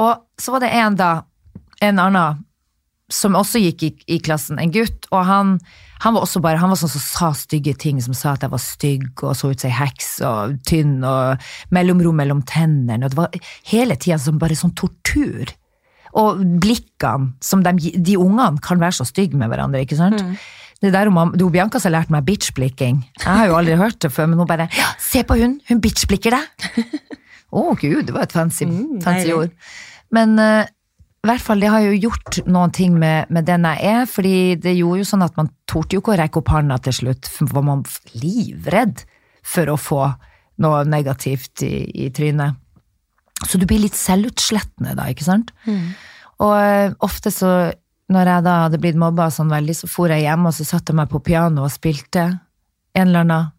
Og 0.00 0.12
så 0.40 0.54
var 0.54 0.64
det 0.64 0.74
en 0.80 0.98
da, 0.98 1.12
en 1.84 2.02
annen, 2.02 2.44
som 3.12 3.36
også 3.36 3.60
gikk 3.60 3.84
i, 3.84 3.94
i 4.16 4.20
klassen, 4.24 4.58
en 4.58 4.72
gutt, 4.72 5.10
og 5.12 5.28
han, 5.28 5.58
han 6.02 6.16
var 6.16 6.24
også 6.26 6.42
bare, 6.42 6.58
han 6.60 6.72
var 6.72 6.78
sånn 6.80 6.92
som 6.92 7.04
sa 7.04 7.30
stygge 7.38 7.74
ting, 7.80 8.00
som 8.02 8.16
sa 8.16 8.34
at 8.34 8.44
jeg 8.44 8.52
var 8.52 8.62
stygg 8.62 9.22
og 9.24 9.36
så 9.38 9.52
ut 9.52 9.62
som 9.62 9.70
ei 9.70 9.76
heks 9.78 10.10
og 10.26 10.56
tynn 10.66 10.98
og 11.06 11.44
mellomrom 11.74 12.18
mellom 12.18 12.42
tennene, 12.48 13.04
og 13.04 13.14
det 13.14 13.20
var 13.20 13.38
hele 13.70 13.96
tida 14.00 14.18
som 14.20 14.40
bare 14.42 14.58
sånn 14.58 14.74
tortur. 14.78 15.54
Og 16.14 16.42
blikkene, 16.62 17.32
som 17.42 17.64
de, 17.64 17.94
de 17.98 18.18
ungene 18.20 18.62
kan 18.62 18.82
være 18.82 19.00
så 19.00 19.06
stygge 19.08 19.38
med 19.38 19.50
hverandre, 19.50 19.82
ikke 19.82 19.98
sant? 19.98 20.22
Det 20.84 20.92
der 20.92 21.08
om, 21.08 21.32
du, 21.38 21.46
Bianca 21.50 21.80
som 21.80 21.94
lært 21.94 22.10
meg 22.12 22.26
bitch-blikking. 22.26 23.00
Jeg 23.22 23.24
har 23.24 23.48
jo 23.48 23.56
aldri 23.56 23.78
hørt 23.80 24.02
det 24.04 24.10
før, 24.12 24.28
men 24.28 24.42
hun 24.42 24.48
bare 24.50 24.68
ja, 24.74 24.90
'Se 25.00 25.22
på 25.24 25.38
hun, 25.40 25.56
hun 25.70 25.80
bitch-blikker 25.80 26.36
deg'. 26.36 26.84
Å 27.54 27.72
gud, 27.78 28.02
det 28.06 28.14
var 28.14 28.26
et 28.26 28.34
fancy, 28.34 28.66
fancy 29.02 29.32
ord. 29.32 29.54
Men 30.14 30.38
eh, 30.42 30.66
i 31.24 31.28
hvert 31.30 31.40
fall, 31.40 31.62
det 31.62 31.70
har 31.72 31.80
jo 31.80 31.94
gjort 31.96 32.42
noen 32.44 32.72
ting 32.76 32.98
med, 33.00 33.30
med 33.32 33.46
den 33.48 33.64
jeg 33.64 33.94
er, 33.94 34.02
fordi 34.10 34.36
det 34.60 34.74
gjorde 34.76 35.00
jo 35.00 35.06
sånn 35.08 35.24
at 35.24 35.38
man 35.40 35.48
torde 35.70 35.96
jo 35.96 36.02
ikke 36.02 36.12
å 36.12 36.18
rekke 36.20 36.40
opp 36.42 36.52
hånda 36.52 36.76
til 36.84 36.96
slutt, 36.98 37.30
var 37.48 37.64
man 37.64 37.84
livredd 38.12 39.06
for 39.44 39.72
å 39.72 39.78
få 39.80 40.02
noe 40.64 40.82
negativt 40.84 41.64
i, 41.64 41.86
i 42.04 42.10
trynet. 42.14 42.60
Så 43.44 43.58
du 43.58 43.64
blir 43.68 43.80
litt 43.82 43.96
selvutslettende 43.98 44.92
da, 44.98 45.08
ikke 45.10 45.26
sant? 45.26 45.50
Og 46.44 46.52
eh, 46.58 46.92
ofte 47.04 47.32
så, 47.32 47.54
når 48.12 48.30
jeg 48.30 48.44
da 48.46 48.58
hadde 48.66 48.80
blitt 48.82 49.00
mobba 49.00 49.30
sånn 49.32 49.52
veldig, 49.52 49.78
så 49.80 49.90
for 49.90 50.12
jeg 50.12 50.26
hjem, 50.26 50.48
og 50.50 50.54
så 50.56 50.68
satte 50.68 50.92
jeg 50.92 51.00
meg 51.00 51.10
på 51.12 51.22
piano 51.24 51.64
og 51.64 51.72
spilte 51.72 52.28
en 52.94 53.08
eller 53.08 53.24
annen 53.24 53.53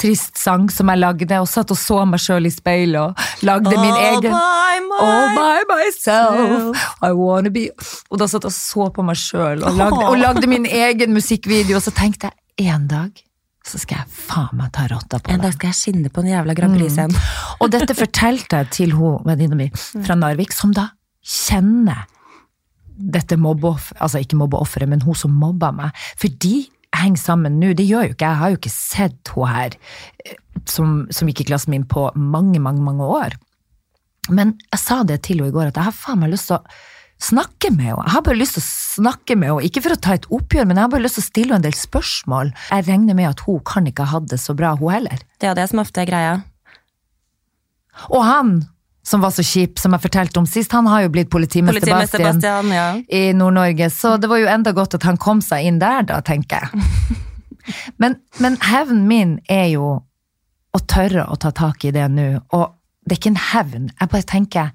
trist 0.00 0.38
sang 0.40 0.68
som 0.72 0.88
jeg 0.92 1.00
lagde, 1.02 1.38
og 1.40 1.48
satt 1.50 1.70
og 1.74 1.78
så 1.78 2.00
meg 2.08 2.22
sjøl 2.24 2.48
i 2.48 2.52
speilet 2.54 3.00
og 3.00 3.46
lagde 3.46 3.72
min 3.76 3.96
egen 3.96 4.32
by 4.32 4.80
my- 4.88 5.00
All 5.00 5.30
by 5.36 5.64
myself, 5.70 6.76
I 7.04 7.10
wanna 7.16 7.48
be 7.54 7.68
Og 8.10 8.18
da 8.20 8.26
satt 8.28 8.44
jeg 8.44 8.50
og 8.50 8.56
så 8.56 8.88
på 8.96 9.04
meg 9.06 9.16
sjøl 9.20 9.62
og, 9.64 9.76
lagde- 9.78 10.06
og 10.10 10.16
lagde 10.20 10.48
min 10.50 10.66
egen 10.86 11.12
musikkvideo, 11.16 11.76
og 11.78 11.84
så 11.84 11.92
tenkte 11.96 12.30
jeg 12.58 12.72
en 12.74 12.88
dag 12.90 13.26
så 13.70 13.76
skal 13.78 14.00
jeg 14.00 14.08
faen 14.26 14.56
meg 14.56 14.70
ta 14.74 14.86
rotta 14.90 15.18
på 15.20 15.30
En 15.34 15.42
dag 15.44 15.52
skal 15.54 15.68
jeg 15.70 15.76
skinne 15.78 16.08
på 16.10 16.22
den 16.24 16.32
jævla 16.32 16.54
Grand 16.56 16.74
Prix-scenen. 16.78 17.12
Og 17.60 17.68
dette 17.70 17.94
fortalte 17.94 18.56
jeg 18.62 18.70
til 18.72 18.94
hun 18.96 19.20
venninna 19.28 19.54
mi 19.58 19.66
fra 19.76 20.16
Narvik, 20.18 20.54
som 20.56 20.72
da 20.74 20.86
kjenner 21.22 22.06
dette 22.96 23.36
mobbeofferet, 23.40 24.00
altså 24.02 24.20
ikke 24.24 24.36
mobbeofferet, 24.40 24.88
men 24.90 25.04
hun 25.04 25.14
som 25.16 25.36
mobba 25.36 25.70
meg. 25.76 25.92
For 26.20 26.32
de 26.42 26.64
henger 26.96 27.22
sammen 27.22 27.58
nå, 27.60 27.72
det 27.76 27.86
gjør 27.88 28.08
jo 28.08 28.14
ikke 28.14 28.26
jeg. 28.26 28.34
Jeg 28.34 28.42
har 28.42 28.52
jo 28.52 28.60
ikke 28.60 28.74
sett 28.74 29.34
hun 29.34 29.50
her 29.50 29.76
eh, 30.24 30.38
som, 30.68 31.04
som 31.14 31.30
gikk 31.30 31.44
i 31.44 31.50
klassen 31.52 31.74
min 31.74 31.86
på 31.88 32.08
mange, 32.16 32.60
mange, 32.62 32.82
mange 32.84 33.06
år. 33.06 33.36
Men 34.30 34.54
jeg 34.70 34.82
sa 34.82 35.02
det 35.06 35.22
til 35.26 35.40
henne 35.40 35.52
i 35.52 35.56
går, 35.56 35.70
at 35.70 35.78
jeg 35.80 35.88
har 35.88 35.96
faen 35.96 36.20
meg 36.22 36.34
lyst 36.34 36.50
til 36.50 36.58
å 36.58 36.64
snakke 37.20 37.70
med 37.74 37.86
henne. 37.90 38.04
Jeg 38.06 38.14
har 38.14 38.26
bare 38.26 38.40
lyst 38.40 38.56
til 38.56 38.64
å 38.64 38.68
snakke 38.70 39.36
med 39.38 39.52
henne, 39.52 39.70
ikke 39.70 39.84
for 39.84 39.96
å 39.96 40.02
ta 40.02 40.16
et 40.16 40.28
oppgjør, 40.32 40.68
men 40.68 40.78
jeg 40.78 40.86
har 40.86 40.92
bare 40.92 41.06
lyst 41.06 41.18
til 41.18 41.24
å 41.24 41.28
stille 41.30 41.54
henne 41.54 41.62
en 41.62 41.68
del 41.68 41.78
spørsmål. 41.78 42.52
Jeg 42.70 42.86
regner 42.88 43.18
med 43.18 43.30
at 43.30 43.44
hun 43.46 43.62
kan 43.66 43.88
ikke 43.88 44.06
ha 44.06 44.18
hatt 44.18 44.30
det 44.32 44.40
så 44.42 44.56
bra, 44.58 44.74
hun 44.80 44.92
heller. 44.94 45.24
Det 45.40 45.50
er 45.50 45.58
det 45.58 45.66
som 45.72 45.82
ofte 45.82 46.04
er 46.04 46.10
greia. 46.10 46.36
Og 48.10 48.22
han 48.24 48.54
som 49.02 49.22
var 49.24 49.32
så 49.32 49.42
kjip, 49.46 49.78
som 49.80 49.94
jeg 49.96 50.04
fortalte 50.04 50.40
om 50.40 50.46
sist, 50.48 50.72
han 50.76 50.88
har 50.90 51.06
jo 51.06 51.12
blitt 51.14 51.30
politimester, 51.32 51.80
Politimester 51.80 52.24
Bastian, 52.24 52.68
Bastian, 52.68 52.74
ja. 52.74 52.88
i 53.08 53.32
Nord-Norge, 53.36 53.88
så 53.90 54.16
det 54.20 54.28
var 54.30 54.42
jo 54.42 54.50
enda 54.52 54.74
godt 54.76 54.98
at 54.98 55.06
han 55.08 55.18
kom 55.20 55.40
seg 55.44 55.66
inn 55.66 55.80
der, 55.80 56.04
da, 56.08 56.20
tenker 56.24 56.66
jeg. 56.66 56.84
Men, 58.00 58.16
men 58.40 58.56
hevnen 58.66 59.02
min 59.06 59.32
er 59.52 59.66
jo 59.70 59.90
å 60.74 60.78
tørre 60.90 61.26
å 61.30 61.36
ta 61.38 61.52
tak 61.54 61.84
i 61.86 61.92
det 61.94 62.06
nå, 62.10 62.24
og 62.56 62.72
det 63.04 63.14
er 63.14 63.20
ikke 63.20 63.30
en 63.30 63.42
hevn, 63.50 63.84
jeg 63.92 64.10
bare 64.10 64.26
tenker, 64.26 64.72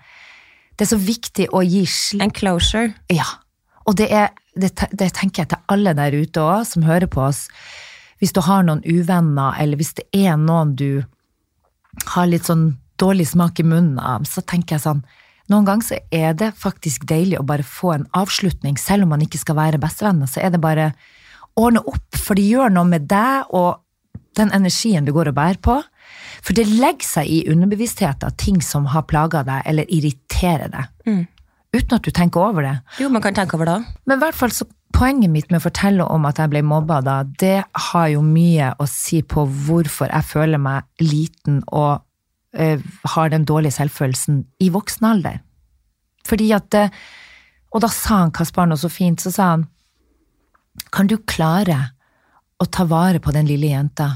det 0.78 0.86
er 0.86 0.92
så 0.94 1.00
viktig 1.02 1.48
å 1.52 1.64
gi 1.66 1.82
slipp 1.90 2.24
En 2.24 2.32
closure. 2.36 2.94
ja, 3.12 3.26
og 3.90 3.98
det, 4.00 4.08
er, 4.14 4.32
det, 4.56 4.72
det 4.94 5.10
tenker 5.18 5.44
jeg 5.44 5.52
til 5.52 5.74
alle 5.74 5.96
der 5.98 6.16
ute 6.16 6.46
òg, 6.46 6.64
som 6.70 6.86
hører 6.88 7.10
på 7.12 7.26
oss. 7.26 7.46
Hvis 8.22 8.34
du 8.38 8.42
har 8.46 8.64
noen 8.64 8.86
uvenner, 8.86 9.58
eller 9.60 9.82
hvis 9.82 9.94
det 9.98 10.08
er 10.16 10.38
noen 10.40 10.74
du 10.80 11.04
har 12.16 12.30
litt 12.30 12.48
sånn 12.48 12.70
dårlig 13.02 13.28
smak 13.32 13.60
i 13.62 13.68
munnen 13.68 14.00
av, 14.00 14.26
så 14.30 14.44
tenker 14.46 14.78
jeg 14.78 14.88
sånn 14.88 15.06
Noen 15.46 15.68
ganger 15.68 15.86
så 15.86 15.98
er 16.10 16.32
det 16.34 16.56
faktisk 16.58 17.04
deilig 17.06 17.38
å 17.38 17.46
bare 17.46 17.62
få 17.62 17.92
en 17.94 18.08
avslutning, 18.18 18.80
selv 18.82 19.06
om 19.06 19.12
man 19.14 19.22
ikke 19.22 19.38
skal 19.38 19.60
være 19.60 19.78
bestevenner, 19.78 20.26
så 20.26 20.42
er 20.42 20.50
det 20.56 20.58
bare 20.64 20.88
ordne 21.54 21.84
opp, 21.86 22.18
for 22.18 22.34
det 22.34 22.48
gjør 22.48 22.74
noe 22.74 22.90
med 22.90 23.06
deg 23.12 23.52
og 23.54 23.84
den 24.40 24.50
energien 24.58 25.06
du 25.06 25.14
går 25.14 25.30
og 25.30 25.38
bærer 25.38 25.60
på. 25.62 25.76
For 26.42 26.58
det 26.58 26.66
legger 26.68 27.08
seg 27.08 27.30
i 27.30 27.44
underbevisstheten 27.52 28.36
ting 28.42 28.58
som 28.66 28.90
har 28.92 29.06
plaga 29.10 29.44
deg, 29.46 29.62
eller 29.70 29.90
irriterer 29.94 30.74
deg. 30.74 30.90
Uten 31.76 31.98
at 31.98 32.08
du 32.08 32.12
tenker 32.16 32.42
over 32.42 32.66
det. 32.66 32.76
Jo, 33.02 33.12
man 33.14 33.24
kan 33.24 33.36
tenke 33.38 33.58
over 33.58 33.70
det. 33.70 33.78
Men 34.06 34.18
i 34.18 34.24
hvert 34.26 34.38
fall 34.38 34.54
så 34.56 34.68
poenget 34.96 35.32
mitt 35.32 35.50
med 35.52 35.60
å 35.60 35.66
fortelle 35.66 36.08
om 36.08 36.28
at 36.28 36.40
jeg 36.40 36.52
ble 36.54 36.62
mobba 36.66 37.02
da, 37.04 37.20
det 37.24 37.66
har 37.92 38.10
jo 38.14 38.22
mye 38.24 38.72
å 38.80 38.88
si 38.90 39.22
på 39.28 39.44
hvorfor 39.68 40.12
jeg 40.12 40.30
føler 40.30 40.62
meg 40.62 40.88
liten 41.04 41.62
og 41.68 42.06
har 42.56 43.30
den 43.30 43.46
dårlige 43.46 43.76
selvfølelsen 43.76 44.44
i 44.64 44.70
voksen 44.72 45.08
alder. 45.10 45.42
Fordi 46.26 46.52
at 46.56 46.74
eh, 46.74 46.90
Og 47.76 47.82
da 47.84 47.90
sa 47.92 48.22
han 48.22 48.32
Kaspar 48.32 48.70
noe 48.70 48.80
så 48.80 48.90
fint, 48.90 49.20
så 49.20 49.32
sa 49.34 49.50
han 49.52 49.66
Kan 50.96 51.10
du 51.12 51.18
klare 51.18 51.92
å 52.60 52.66
ta 52.66 52.86
vare 52.88 53.20
på 53.20 53.34
den 53.36 53.50
lille 53.50 53.74
jenta 53.74 54.08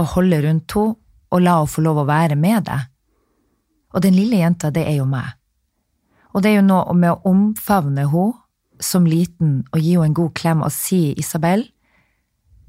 og 0.00 0.14
holde 0.14 0.38
rundt 0.40 0.72
henne 0.72 0.96
og 1.30 1.42
la 1.42 1.56
henne 1.58 1.70
få 1.70 1.82
lov 1.84 1.98
å 2.00 2.06
være 2.08 2.38
med 2.38 2.64
deg? 2.70 2.86
Og 3.94 4.02
den 4.02 4.14
lille 4.14 4.38
jenta, 4.38 4.70
det 4.70 4.86
er 4.86 5.00
jo 5.00 5.08
meg. 5.10 5.34
Og 6.32 6.42
det 6.42 6.52
er 6.52 6.60
jo 6.60 6.68
noe 6.68 6.94
med 6.94 7.10
å 7.12 7.32
omfavne 7.32 8.06
henne 8.06 8.38
som 8.80 9.04
liten 9.06 9.60
og 9.74 9.82
gi 9.82 9.96
henne 9.96 10.08
en 10.08 10.16
god 10.16 10.32
klem 10.38 10.62
og 10.64 10.72
si, 10.72 11.10
Isabel, 11.18 11.66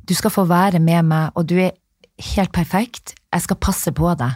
du 0.09 0.13
skal 0.17 0.33
få 0.33 0.43
være 0.49 0.81
med 0.83 1.05
meg, 1.07 1.29
og 1.37 1.45
du 1.47 1.55
er 1.61 1.77
helt 2.35 2.51
perfekt, 2.51 3.13
jeg 3.31 3.45
skal 3.45 3.59
passe 3.61 3.93
på 3.95 4.11
deg, 4.19 4.33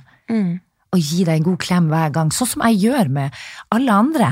og 0.96 1.02
gi 1.02 1.24
deg 1.28 1.40
en 1.40 1.48
god 1.50 1.62
klem 1.62 1.88
hver 1.92 2.12
gang, 2.16 2.34
sånn 2.34 2.52
som 2.56 2.66
jeg 2.70 2.86
gjør 2.88 3.12
med 3.12 3.40
alle 3.76 3.96
andre. 4.04 4.30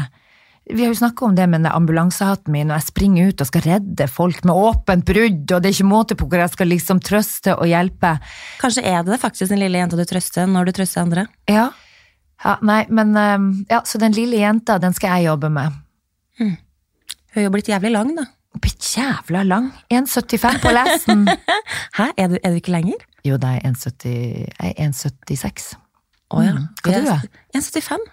Vi 0.63 0.79
har 0.79 0.93
jo 0.93 0.95
snakket 0.95 1.25
om 1.27 1.33
det 1.35 1.45
med 1.51 1.67
ambulansehatten 1.67 2.53
min, 2.55 2.69
og 2.71 2.77
jeg 2.77 2.87
springer 2.87 3.31
ut 3.31 3.41
og 3.43 3.49
skal 3.49 3.65
redde 3.65 4.07
folk 4.07 4.45
med 4.47 4.55
åpent 4.55 5.03
brudd, 5.09 5.41
og 5.51 5.57
det 5.59 5.69
er 5.69 5.75
ikke 5.75 5.89
måte 5.89 6.15
på 6.15 6.27
hvor 6.31 6.39
jeg 6.39 6.53
skal 6.53 6.71
liksom 6.71 7.01
trøste 7.03 7.57
og 7.57 7.67
hjelpe. 7.67 8.13
Kanskje 8.61 8.85
er 8.87 9.03
det 9.03 9.19
faktisk 9.19 9.51
den 9.51 9.59
lille 9.59 9.81
jenta 9.81 9.99
du 9.99 10.05
trøster 10.07 10.47
når 10.47 10.69
du 10.69 10.77
trøster 10.79 11.03
andre. 11.03 11.27
Ja, 11.51 11.67
ja 12.45 12.55
nei, 12.63 12.85
men 12.87 13.11
um, 13.11 13.51
ja, 13.67 13.81
så 13.87 13.99
den 13.99 14.15
lille 14.15 14.39
jenta, 14.39 14.79
den 14.79 14.95
skal 14.95 15.17
jeg 15.17 15.33
jobbe 15.33 15.51
med. 15.51 15.75
Hun 16.39 16.55
er 17.35 17.49
jo 17.49 17.51
blitt 17.51 17.67
jævlig 17.67 17.91
lang, 17.91 18.15
da. 18.15 18.29
Blitt 18.63 18.85
jævla 18.95 19.43
lang. 19.43 19.71
1,75 19.91 20.61
på 20.63 20.71
lesen. 20.71 21.27
Hæ, 21.97 22.11
er 22.15 22.31
du, 22.31 22.39
er 22.39 22.53
du 22.53 22.61
ikke 22.61 22.71
lenger? 22.71 23.03
Jo, 23.27 23.35
det 23.41 23.57
er 23.57 23.71
1,70 23.73 24.13
jeg 24.13 24.75
er 24.77 24.91
1,76. 24.93 25.73
Å 26.33 26.41
ja. 26.45 26.53
Hva 26.83 26.93
er 26.97 27.03
du 27.05 27.11
er? 27.13 27.27
1,75? 27.57 28.07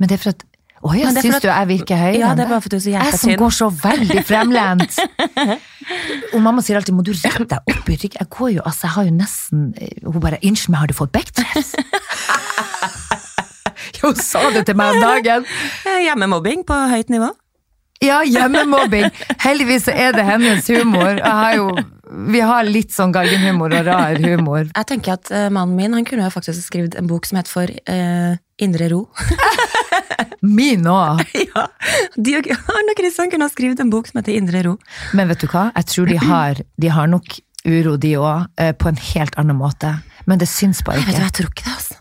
Men 0.00 0.10
det 0.10 0.16
er 0.18 0.22
for 0.24 0.34
at 0.34 0.42
Å 0.82 0.94
ja, 0.98 1.12
det 1.14 1.20
er 1.20 1.28
syns 1.28 1.44
du 1.44 1.46
jeg 1.46 1.68
virker 1.70 2.00
høyere 2.00 2.18
Ja, 2.18 2.32
det 2.34 2.42
er 2.42 2.50
bare 2.50 2.62
for 2.64 2.66
at 2.66 2.74
du 2.74 2.78
er 2.80 2.82
så 2.82 2.90
Jeg 2.90 3.18
som 3.20 3.34
går 3.38 3.52
så 3.54 3.68
veldig 3.70 4.24
fremlent. 4.26 4.96
Og 6.34 6.40
mamma 6.42 6.62
sier 6.64 6.78
alltid 6.78 6.94
'må 6.96 7.04
du 7.06 7.12
rette 7.14 7.46
deg 7.46 7.58
opp 7.58 7.86
i 7.90 7.94
ryggen'. 7.94 8.18
Jeg 8.18 8.28
går 8.30 8.48
jo, 8.56 8.62
altså, 8.66 8.86
jeg 8.86 8.94
har 8.96 9.04
jo 9.06 9.14
nesten 9.14 9.58
Hun 10.06 10.20
bare 10.22 10.38
'unnskyld 10.42 10.70
meg, 10.74 10.78
har 10.80 10.90
du 10.90 10.94
fått 10.94 11.14
jo, 14.02 14.10
hun 14.10 14.16
sa 14.16 14.50
det 14.50 14.66
til 14.66 14.76
meg 14.78 14.94
om 14.96 15.00
dagen. 15.02 15.46
Eh, 15.86 16.00
Hjemmemobbing 16.06 16.66
på 16.66 16.74
høyt 16.90 17.10
nivå. 17.10 17.30
Ja, 18.02 18.22
hjemmemobbing. 18.26 19.10
Heldigvis 19.42 19.86
er 19.92 20.14
det 20.16 20.24
hennes 20.26 20.66
humor. 20.72 21.20
Har 21.22 21.54
jo, 21.54 21.68
vi 22.32 22.40
har 22.42 22.66
litt 22.66 22.90
sånn 22.94 23.14
galgenhumor 23.14 23.74
og 23.78 23.86
rar 23.86 24.18
humor. 24.22 24.66
Jeg 24.72 24.88
tenker 24.90 25.14
at 25.14 25.30
eh, 25.30 25.46
Mannen 25.54 25.76
min 25.78 25.94
han 25.94 26.06
kunne 26.08 26.26
jo 26.26 26.34
faktisk 26.34 26.66
skrevet 26.66 26.98
en 26.98 27.10
bok 27.10 27.28
som 27.28 27.38
het 27.38 27.50
For 27.50 27.70
uh, 27.70 28.34
indre 28.62 28.90
ro. 28.92 29.04
Min 30.58 30.86
òg. 30.90 31.22
ja, 31.38 31.66
Han 32.72 32.90
og 32.90 32.98
Kristian 32.98 33.30
kunne 33.30 33.46
ha 33.46 33.52
skrevet 33.52 33.80
en 33.82 33.92
bok 33.92 34.10
som 34.10 34.18
heter 34.18 34.34
Indre 34.34 34.64
ro. 34.66 34.76
Men 35.14 35.30
vet 35.30 35.44
du 35.44 35.48
hva? 35.52 35.68
Jeg 35.78 35.90
tror 35.94 36.10
de 36.10 36.18
har, 36.18 36.62
de 36.82 36.92
har 36.92 37.10
nok 37.10 37.38
uro, 37.62 37.96
de 38.02 38.16
òg, 38.18 38.50
på 38.82 38.90
en 38.90 39.02
helt 39.12 39.38
annen 39.38 39.58
måte. 39.58 39.94
Men 40.26 40.42
det 40.42 40.50
syns 40.50 40.82
bare 40.86 41.02
ikke. 41.02 41.14
Jeg 41.14 41.20
vet 41.20 41.28
jeg 41.28 41.36
tror 41.38 41.52
ikke 41.52 41.66
det, 41.68 41.76
altså. 41.78 41.91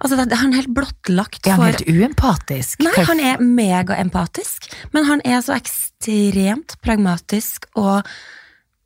Altså 0.00 0.16
det, 0.24 0.36
han 0.40 0.52
er 0.52 0.62
helt 0.62 0.74
blottlagt 0.74 1.46
Er 1.46 1.56
han 1.58 1.66
helt 1.70 1.84
uempatisk? 1.88 2.80
Nei, 2.84 3.04
han 3.06 3.20
er 3.20 3.40
megaempatisk, 3.44 4.70
men 4.94 5.04
han 5.08 5.20
er 5.24 5.40
så 5.44 5.54
ekstremt 5.56 6.76
pragmatisk 6.84 7.66
og 7.78 8.06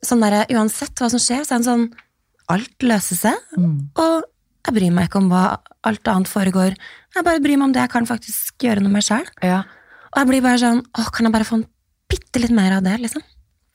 sånn 0.05 0.21
derre 0.21 0.45
Uansett 0.53 0.99
hva 1.01 1.09
som 1.09 1.21
skjer, 1.21 1.45
så 1.47 1.55
er 1.55 1.59
han 1.61 1.67
sånn 1.69 1.85
Alt 2.53 2.83
løser 2.85 3.17
seg, 3.17 3.37
Mm. 3.57 3.89
og 3.97 4.23
jeg 4.67 4.73
bryr 4.75 4.91
meg 4.93 5.07
ikke 5.09 5.17
om 5.17 5.29
hva 5.31 5.57
alt 5.85 6.07
annet 6.09 6.29
foregår. 6.29 6.75
Jeg 7.15 7.23
bare 7.25 7.39
bryr 7.41 7.57
meg 7.57 7.65
om 7.65 7.71
det 7.73 7.81
jeg 7.81 7.89
kan 7.93 8.05
faktisk 8.05 8.53
gjøre 8.61 8.81
noe 8.81 8.91
med 8.93 9.01
sjøl. 9.05 9.25
Ja. 9.41 9.63
Og 10.13 10.19
jeg 10.21 10.27
blir 10.29 10.41
bare 10.45 10.57
sånn 10.61 10.81
Å, 10.93 11.05
kan 11.13 11.25
jeg 11.25 11.33
bare 11.33 11.45
få 11.45 11.57
en 11.59 11.65
bitte 12.09 12.41
litt 12.41 12.53
mer 12.53 12.77
av 12.77 12.83
det, 12.85 12.99
liksom? 13.01 13.21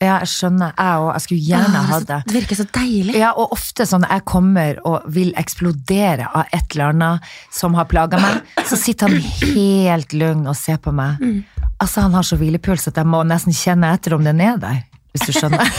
Ja, 0.01 0.17
jeg 0.23 0.31
skjønner. 0.31 0.73
Jeg 0.73 1.01
òg. 1.03 1.09
Jeg 1.13 1.23
skulle 1.25 1.45
gjerne 1.45 1.79
Åh, 1.81 1.89
hatt 1.91 2.05
det, 2.07 2.17
det. 2.17 2.19
er 2.33 2.37
virker 2.39 2.59
så 2.59 2.65
deilig. 2.75 3.15
Ja, 3.21 3.31
og 3.37 3.53
ofte 3.55 3.85
sånn 3.85 4.05
jeg 4.09 4.25
kommer 4.29 4.79
og 4.89 5.05
vil 5.13 5.31
eksplodere 5.39 6.29
av 6.33 6.49
et 6.49 6.73
eller 6.73 6.91
annet 6.95 7.33
som 7.53 7.77
har 7.77 7.85
plaga 7.91 8.19
meg, 8.21 8.41
så 8.65 8.79
sitter 8.79 9.11
han 9.11 9.53
helt 9.53 10.15
lugn 10.17 10.47
og 10.49 10.57
ser 10.57 10.81
på 10.81 10.93
meg. 10.95 11.21
Mm. 11.21 11.67
Altså, 11.81 12.01
han 12.05 12.15
har 12.17 12.25
så 12.25 12.37
hvilepuls 12.41 12.87
at 12.89 12.97
jeg 12.97 13.09
må 13.09 13.21
nesten 13.29 13.53
kjenne 13.55 13.93
etter 13.93 14.17
om 14.17 14.25
den 14.25 14.41
er 14.41 14.57
der, 14.61 14.81
hvis 15.13 15.27
du 15.29 15.35
skjønner. 15.37 15.69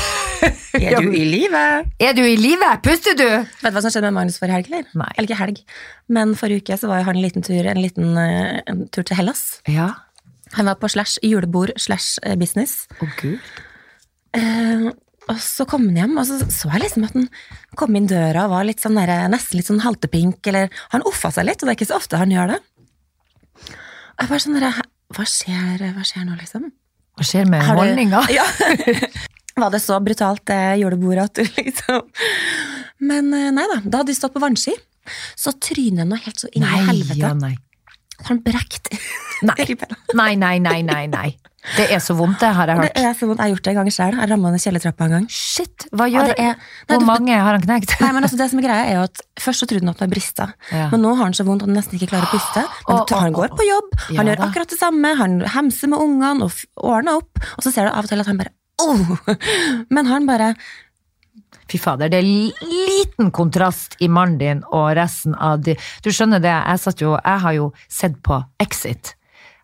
Er 0.75 0.97
du 0.99 1.13
i 1.15 1.23
live? 1.23 1.59
Er 2.03 2.15
du 2.17 2.23
i 2.27 2.33
live? 2.35 2.67
Puster 2.83 3.15
du? 3.15 3.27
Vet 3.29 3.69
du 3.69 3.77
hva 3.77 3.83
som 3.85 3.93
skjedde 3.93 4.09
med 4.09 4.17
Magnus 4.17 4.41
forrige 4.43 4.57
helg? 4.57 4.71
Eller 4.73 4.89
Nei. 4.99 5.11
Eller 5.15 5.29
ikke 5.29 5.39
helg, 5.39 5.61
men 6.11 6.33
forrige 6.35 6.65
uke 6.65 6.79
så 6.81 6.89
var 6.91 7.05
han 7.07 7.15
en 7.15 7.23
liten 7.23 7.45
tur, 7.47 7.61
en 7.71 7.79
liten 7.79 8.17
eh, 8.19 8.57
en 8.67 8.81
tur 8.91 9.07
til 9.07 9.21
Hellas. 9.21 9.45
Ja. 9.71 9.93
Han 10.57 10.67
var 10.67 10.81
på 10.83 10.91
slash 10.91 11.21
julebord 11.23 11.71
slash 11.79 12.19
eh, 12.27 12.35
business. 12.41 12.89
Å, 12.99 13.07
gud. 13.21 13.39
Eh, 14.37 14.91
og 15.31 15.39
så 15.39 15.65
kom 15.71 15.85
han 15.89 15.99
hjem, 16.01 16.15
og 16.19 16.27
så 16.27 16.39
så 16.51 16.71
jeg 16.73 16.83
liksom 16.83 17.05
at 17.07 17.15
han 17.15 17.29
kom 17.79 17.95
inn 17.97 18.09
døra 18.11 18.47
og 18.49 18.55
var 18.57 18.67
litt 18.67 18.83
sånn 18.83 18.99
der, 18.99 19.13
nesten 19.31 19.61
litt 19.61 19.69
sånn 19.69 19.83
haltepink, 19.85 20.41
eller 20.51 20.73
han 20.95 21.05
offa 21.09 21.31
seg 21.35 21.47
litt, 21.47 21.63
og 21.63 21.69
det 21.69 21.75
er 21.75 21.79
ikke 21.79 21.91
så 21.93 21.99
ofte 22.01 22.21
han 22.21 22.33
gjør 22.35 22.55
det. 22.55 22.61
Og 23.63 24.25
jeg 24.25 24.33
bare 24.33 24.43
sånn 24.45 24.59
der, 24.59 24.81
hva 25.17 25.27
skjer, 25.29 25.85
hva 25.95 26.07
skjer 26.09 26.27
nå, 26.27 26.39
liksom? 26.41 26.71
Hva 27.19 27.29
skjer 27.29 27.51
med 27.53 27.67
holdninga? 27.69 28.25
Ja. 28.39 28.47
Var 29.63 29.69
det 29.69 29.83
så 29.85 29.99
brutalt, 30.01 30.47
det 30.49 30.79
julebordet, 30.81 31.27
at 31.29 31.37
du 31.37 31.43
liksom 31.61 32.07
Men 33.05 33.27
eh, 33.37 33.51
nei 33.53 33.67
da, 33.69 33.83
da 33.85 34.01
hadde 34.01 34.09
de 34.09 34.17
stått 34.17 34.33
på 34.33 34.41
vannski. 34.41 34.73
Så 35.37 35.53
trynet 35.61 36.09
noe 36.09 36.21
helt 36.25 36.41
så 36.41 36.49
inn 36.57 36.65
i 36.65 36.81
helvete. 36.87 37.19
ja, 37.21 37.35
nei. 37.37 37.53
Han 38.29 38.43
brekt 38.45 38.89
Nei. 39.43 39.65
Nei, 40.15 40.35
nei, 40.39 40.59
nei, 40.63 40.83
nei, 40.87 41.07
nei. 41.11 41.31
Det 41.77 41.85
er 41.95 42.01
så 42.03 42.15
vondt, 42.19 42.41
det 42.43 42.49
har 42.57 42.67
jeg 42.71 42.79
hørt. 42.79 42.93
Det 42.95 43.03
er 43.07 43.13
så 43.15 43.27
vondt. 43.27 43.39
Jeg 43.39 43.45
har 43.47 43.51
gjort 43.53 43.63
det 43.67 43.71
en 43.71 43.77
gang 43.79 43.91
sjøl. 43.95 44.15
Jeg 44.19 44.29
ramma 44.33 44.51
ned 44.51 44.63
kjellertrappa 44.65 45.07
en 45.07 45.13
gang. 45.15 45.27
Shit, 45.31 45.85
hva 45.95 46.09
Ja, 46.11 46.25
det 46.27 46.35
er- 46.43 46.57
Nei, 46.59 46.97
Hvor 46.97 46.99
du- 47.03 47.07
mange 47.07 47.37
har 47.39 47.53
han 47.55 47.63
knekt? 47.63 47.95
Nei, 48.01 48.11
men 48.13 48.23
altså 48.27 48.37
det 48.39 48.49
som 48.51 48.59
er 48.59 48.67
greia 48.67 48.87
er 48.91 48.95
jo 48.99 49.03
at 49.07 49.21
Først 49.43 49.63
så 49.63 49.67
trodde 49.71 49.83
han 49.87 49.95
at 49.95 50.01
han 50.03 50.11
brista, 50.11 50.49
Ja. 50.73 50.89
men 50.91 51.03
nå 51.03 51.15
har 51.17 51.25
han 51.25 51.33
så 51.39 51.45
vondt 51.47 51.63
at 51.63 51.69
han 51.71 51.77
nesten 51.77 51.99
ikke 51.99 52.11
klarer 52.11 52.27
å 52.27 52.35
puste. 52.35 52.63
Men 52.89 52.99
å, 52.99 53.21
han 53.21 53.33
går 53.33 53.49
på 53.59 53.67
jobb, 53.67 53.91
han 54.11 54.15
Ja 54.15 54.23
gjør 54.35 54.37
da. 54.43 54.47
akkurat 54.51 54.69
det 54.75 54.79
samme, 54.79 55.15
han 55.17 55.41
hemser 55.55 55.89
med 55.89 55.99
ungene 56.03 56.43
og 56.43 56.53
ordner 56.77 57.17
opp, 57.23 57.39
og 57.59 57.63
så 57.65 57.73
ser 57.73 57.87
du 57.87 57.91
av 57.95 58.05
og 58.05 58.09
til 58.11 58.21
at 58.21 58.27
han 58.27 58.39
bare 58.39 58.53
oh! 58.83 59.19
Men 59.91 60.07
han 60.07 60.27
bare 60.27 60.55
Fy 61.71 61.79
fader, 61.81 62.11
det 62.13 62.19
er 62.21 62.27
liten 62.27 63.31
kontrast 63.33 63.97
i 64.05 64.09
mannen 64.13 64.39
din 64.41 64.61
og 64.69 64.93
resten 64.99 65.35
av 65.35 65.63
de 65.65 65.77
Du 66.05 66.11
skjønner 66.13 66.43
det, 66.43 66.53
jeg 66.53 66.83
jo 67.01 67.15
Jeg 67.17 67.45
har 67.47 67.57
jo 67.57 67.73
sett 67.89 68.19
på 68.23 68.43
Exit. 68.61 69.15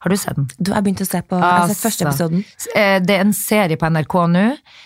Har 0.00 0.11
du 0.11 0.16
sett 0.16 0.37
den? 0.37 0.48
Du 0.58 0.72
har 0.72 0.82
begynt 0.82 1.00
å 1.02 1.06
se 1.08 1.20
på 1.26 1.38
altså, 1.42 1.74
første 1.82 2.04
episoden. 2.06 2.44
eh, 2.74 2.98
Det 3.00 3.16
er 3.16 3.20
en 3.24 3.32
serie 3.34 3.76
på 3.76 3.87
NRK 3.90 4.14
nå 4.30 4.44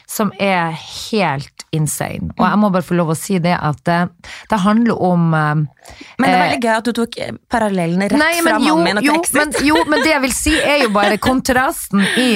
som 0.09 0.33
er 0.41 0.73
helt 1.11 1.65
insane. 1.73 2.31
Og 2.39 2.45
jeg 2.45 2.59
må 2.61 2.69
bare 2.73 2.85
få 2.85 2.97
lov 2.99 3.13
å 3.13 3.17
si 3.17 3.39
det 3.41 3.55
at 3.57 3.79
det, 3.89 3.99
det 4.51 4.59
handler 4.61 4.99
om 5.03 5.35
eh, 5.35 5.55
Men 6.19 6.27
det 6.27 6.29
er 6.29 6.37
eh, 6.37 6.43
veldig 6.47 6.61
gøy 6.65 6.73
at 6.77 6.85
du 6.85 6.93
tok 6.93 7.17
parallellene 7.17 7.39
parallellen 7.53 8.03
rett 8.03 8.19
Nei, 8.21 8.33
fra 8.45 8.59
mannen 8.59 8.85
min 8.85 8.99
og 9.01 9.05
til 9.07 9.15
Exit. 9.21 9.35
men, 9.39 9.55
jo, 9.69 9.77
men 9.89 10.03
det 10.05 10.11
jeg 10.13 10.23
vil 10.27 10.35
si 10.37 10.53
er 10.61 10.83
jo 10.85 10.91
bare 10.95 11.17
kontrasten 11.29 12.05
i 12.21 12.29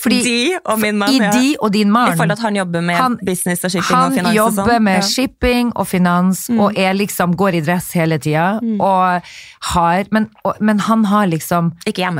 fordi, 0.00 0.20
De 0.24 0.58
og 0.64 0.80
min 0.80 0.98
mann, 1.00 1.12
I 1.12 1.18
ja. 1.22 1.30
de 1.32 1.50
og 1.60 1.72
din 1.74 1.90
mann. 1.92 2.12
I 2.12 2.16
forhold 2.16 2.32
til 2.32 2.38
at 2.38 2.46
han 2.48 2.56
jobber 2.60 2.80
med 2.88 2.96
Han- 2.96 3.18
business 3.24 3.64
og 3.64 3.70
shipping 3.74 3.96
Han 3.96 4.10
og 4.12 4.16
finans 4.18 4.32
og 4.32 4.38
jobber 4.40 4.72
sånn. 4.72 4.82
med 4.88 4.96
Ja. 4.98 5.04
Mm. 5.04 5.10
shipping 5.12 5.72
og 5.76 5.86
finans, 5.88 6.44
og 6.50 6.78
er 6.78 6.92
liksom, 6.94 7.36
går 7.36 7.54
i 7.60 7.60
dress 7.60 7.92
hele 7.96 8.18
tida. 8.18 8.46
Og 8.80 9.22
har 9.72 10.04
men, 10.12 10.30
og, 10.44 10.56
men 10.60 10.78
han 10.88 11.04
har 11.04 11.26
liksom 11.26 11.72
Ikke 11.86 12.02
hjemme. 12.06 12.17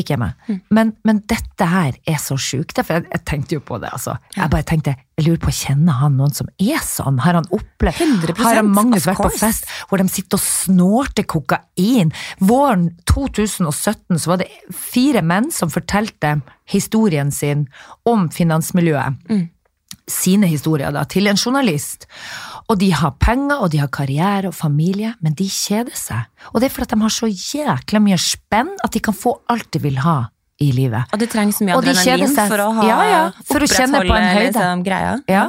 Ikke 0.00 0.16
meg. 0.20 0.36
Mm. 0.48 0.58
Men, 0.76 0.92
men 1.04 1.20
dette 1.28 1.66
her 1.68 1.96
er 2.08 2.18
så 2.22 2.36
sjukt. 2.40 2.78
For 2.80 2.96
jeg, 2.96 3.06
jeg 3.10 3.24
tenkte 3.28 3.56
jo 3.58 3.62
på 3.64 3.78
det, 3.82 3.90
altså. 3.92 4.16
Jeg 4.36 4.52
bare 4.52 4.66
tenkte, 4.66 4.94
jeg 5.20 5.26
lurer 5.26 5.40
på, 5.42 5.52
kjenner 5.52 5.98
han 6.00 6.16
noen 6.16 6.32
som 6.36 6.48
er 6.56 6.80
sånn? 6.86 7.20
Har 7.24 7.36
han 7.36 7.48
opplevd 7.52 8.00
100%, 8.06 8.40
Har 8.46 8.60
han 8.60 8.72
of 8.72 9.06
vært 9.06 9.20
på 9.20 9.32
fest 9.36 9.68
hvor 9.90 10.00
de 10.00 10.08
sitter 10.12 10.40
og 10.40 10.44
snorter 10.44 11.26
kokain? 11.28 12.14
Våren 12.40 12.90
2017 13.10 14.20
så 14.22 14.32
var 14.32 14.42
det 14.42 14.50
fire 14.72 15.24
menn 15.26 15.50
som 15.54 15.72
fortalte 15.72 16.38
historien 16.70 17.32
sin 17.34 17.66
om 18.08 18.28
finansmiljøet. 18.32 19.20
Mm. 19.28 19.48
Sine 20.10 20.48
historier 20.50 20.94
da, 20.94 21.04
til 21.06 21.28
en 21.30 21.38
journalist. 21.38 22.08
Og 22.70 22.78
de 22.78 22.90
har 22.94 23.14
penger, 23.18 23.58
og 23.58 23.72
de 23.72 23.80
har 23.82 23.90
karriere 23.90 24.50
og 24.50 24.54
familie, 24.54 25.14
men 25.24 25.34
de 25.38 25.48
kjeder 25.50 25.96
seg. 25.98 26.28
Og 26.52 26.60
det 26.62 26.68
er 26.68 26.74
fordi 26.74 26.94
de 26.94 27.00
har 27.02 27.14
så 27.14 27.30
jækla 27.30 28.02
mye 28.04 28.18
spenn 28.22 28.70
at 28.84 28.94
de 28.94 29.02
kan 29.02 29.16
få 29.16 29.40
alt 29.50 29.72
de 29.74 29.82
vil 29.82 29.98
ha 30.04 30.20
i 30.60 30.70
livet. 30.76 31.10
Og 31.10 31.18
det 31.22 31.30
trengs 31.32 31.58
mye 31.64 31.78
adrenalin 31.78 32.36
for 32.36 32.62
å 32.62 32.68
ha 32.76 32.86
Ja, 32.86 33.00
ja, 33.08 33.22
for 33.48 33.64
å 33.64 33.70
kjenne 33.70 34.04
på 34.04 34.04
en 34.04 34.12
opprettholde, 34.12 34.36
høyde. 34.36 34.52
Liksom, 34.52 34.84
greia. 34.86 35.16
Ja. 35.30 35.48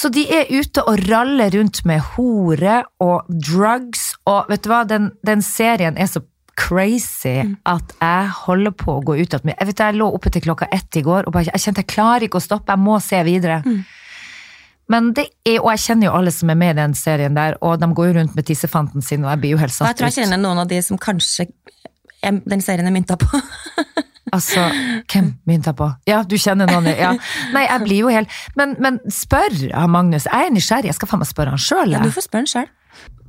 Så 0.00 0.08
de 0.14 0.24
er 0.32 0.48
ute 0.48 0.84
og 0.88 1.02
raller 1.10 1.52
rundt 1.58 1.82
med 1.84 2.00
hore 2.14 2.80
og 3.04 3.28
drugs, 3.28 4.14
og 4.30 4.48
vet 4.48 4.64
du 4.64 4.70
hva, 4.72 4.84
den, 4.88 5.10
den 5.26 5.42
serien 5.44 5.98
er 6.00 6.08
så 6.08 6.22
crazy 6.60 7.40
at 7.68 7.94
jeg 8.00 8.32
holder 8.44 8.72
på 8.76 8.98
å 8.98 9.02
gå 9.04 9.16
ut 9.22 9.34
at 9.36 9.46
Jeg 9.48 9.68
vet 9.70 9.80
jeg 9.80 9.96
lå 9.96 10.08
oppe 10.12 10.32
til 10.32 10.44
klokka 10.44 10.68
ett 10.72 10.96
i 10.96 11.02
går 11.04 11.26
og 11.26 11.34
bare, 11.34 11.48
jeg 11.52 11.64
kjente 11.64 11.84
jeg 11.84 11.92
klarer 11.92 12.26
ikke 12.26 12.40
å 12.40 12.44
stoppe, 12.44 12.72
jeg 12.72 12.84
må 12.84 12.98
se 13.04 13.20
videre. 13.26 13.62
Men 14.90 15.12
det 15.14 15.28
er, 15.46 15.60
og 15.60 15.70
jeg 15.74 15.84
kjenner 15.86 16.08
jo 16.08 16.16
alle 16.18 16.32
som 16.34 16.50
er 16.50 16.58
med 16.58 16.74
i 16.74 16.80
den 16.80 16.96
serien 16.98 17.36
der, 17.38 17.56
og 17.62 17.78
de 17.80 17.88
går 17.94 18.10
jo 18.10 18.16
rundt 18.18 18.36
med 18.38 18.46
tissefanten 18.48 19.04
sin, 19.06 19.24
og 19.24 19.30
jeg 19.34 19.42
blir 19.44 19.54
jo 19.54 19.60
helt 19.62 19.76
Og 19.76 19.90
jeg 19.90 19.98
tror 20.00 20.10
jeg 20.10 20.18
kjenner 20.24 20.40
noen 20.42 20.62
av 20.64 20.70
de 20.70 20.80
som 20.82 20.98
kanskje 21.00 21.46
den 22.20 22.60
serien 22.64 22.88
er 22.88 22.94
mynta 22.94 23.18
på. 23.20 23.30
Altså, 24.30 24.62
hvem 25.10 25.32
mynta 25.48 25.72
på? 25.74 25.88
Ja, 26.06 26.20
du 26.22 26.36
kjenner 26.38 26.68
noen, 26.70 26.86
ja. 26.94 27.08
Nei, 27.50 27.64
jeg 27.66 27.82
blir 27.82 28.04
jo 28.04 28.12
helt 28.14 28.30
Men, 28.54 28.76
men 28.78 29.00
spør 29.10 29.56
han 29.72 29.90
Magnus, 29.90 30.28
jeg 30.28 30.46
er 30.46 30.52
nysgjerrig, 30.54 30.90
jeg 30.92 30.98
skal 31.00 31.10
faen 31.10 31.22
meg 31.24 31.30
spørre 31.30 31.54
han 31.56 31.62
sjøl. 31.64 31.96
Ja, 31.96 32.02
du 32.04 32.14
får 32.14 32.28
spørre 32.28 32.44
han 32.44 32.52
sjøl. 32.52 32.68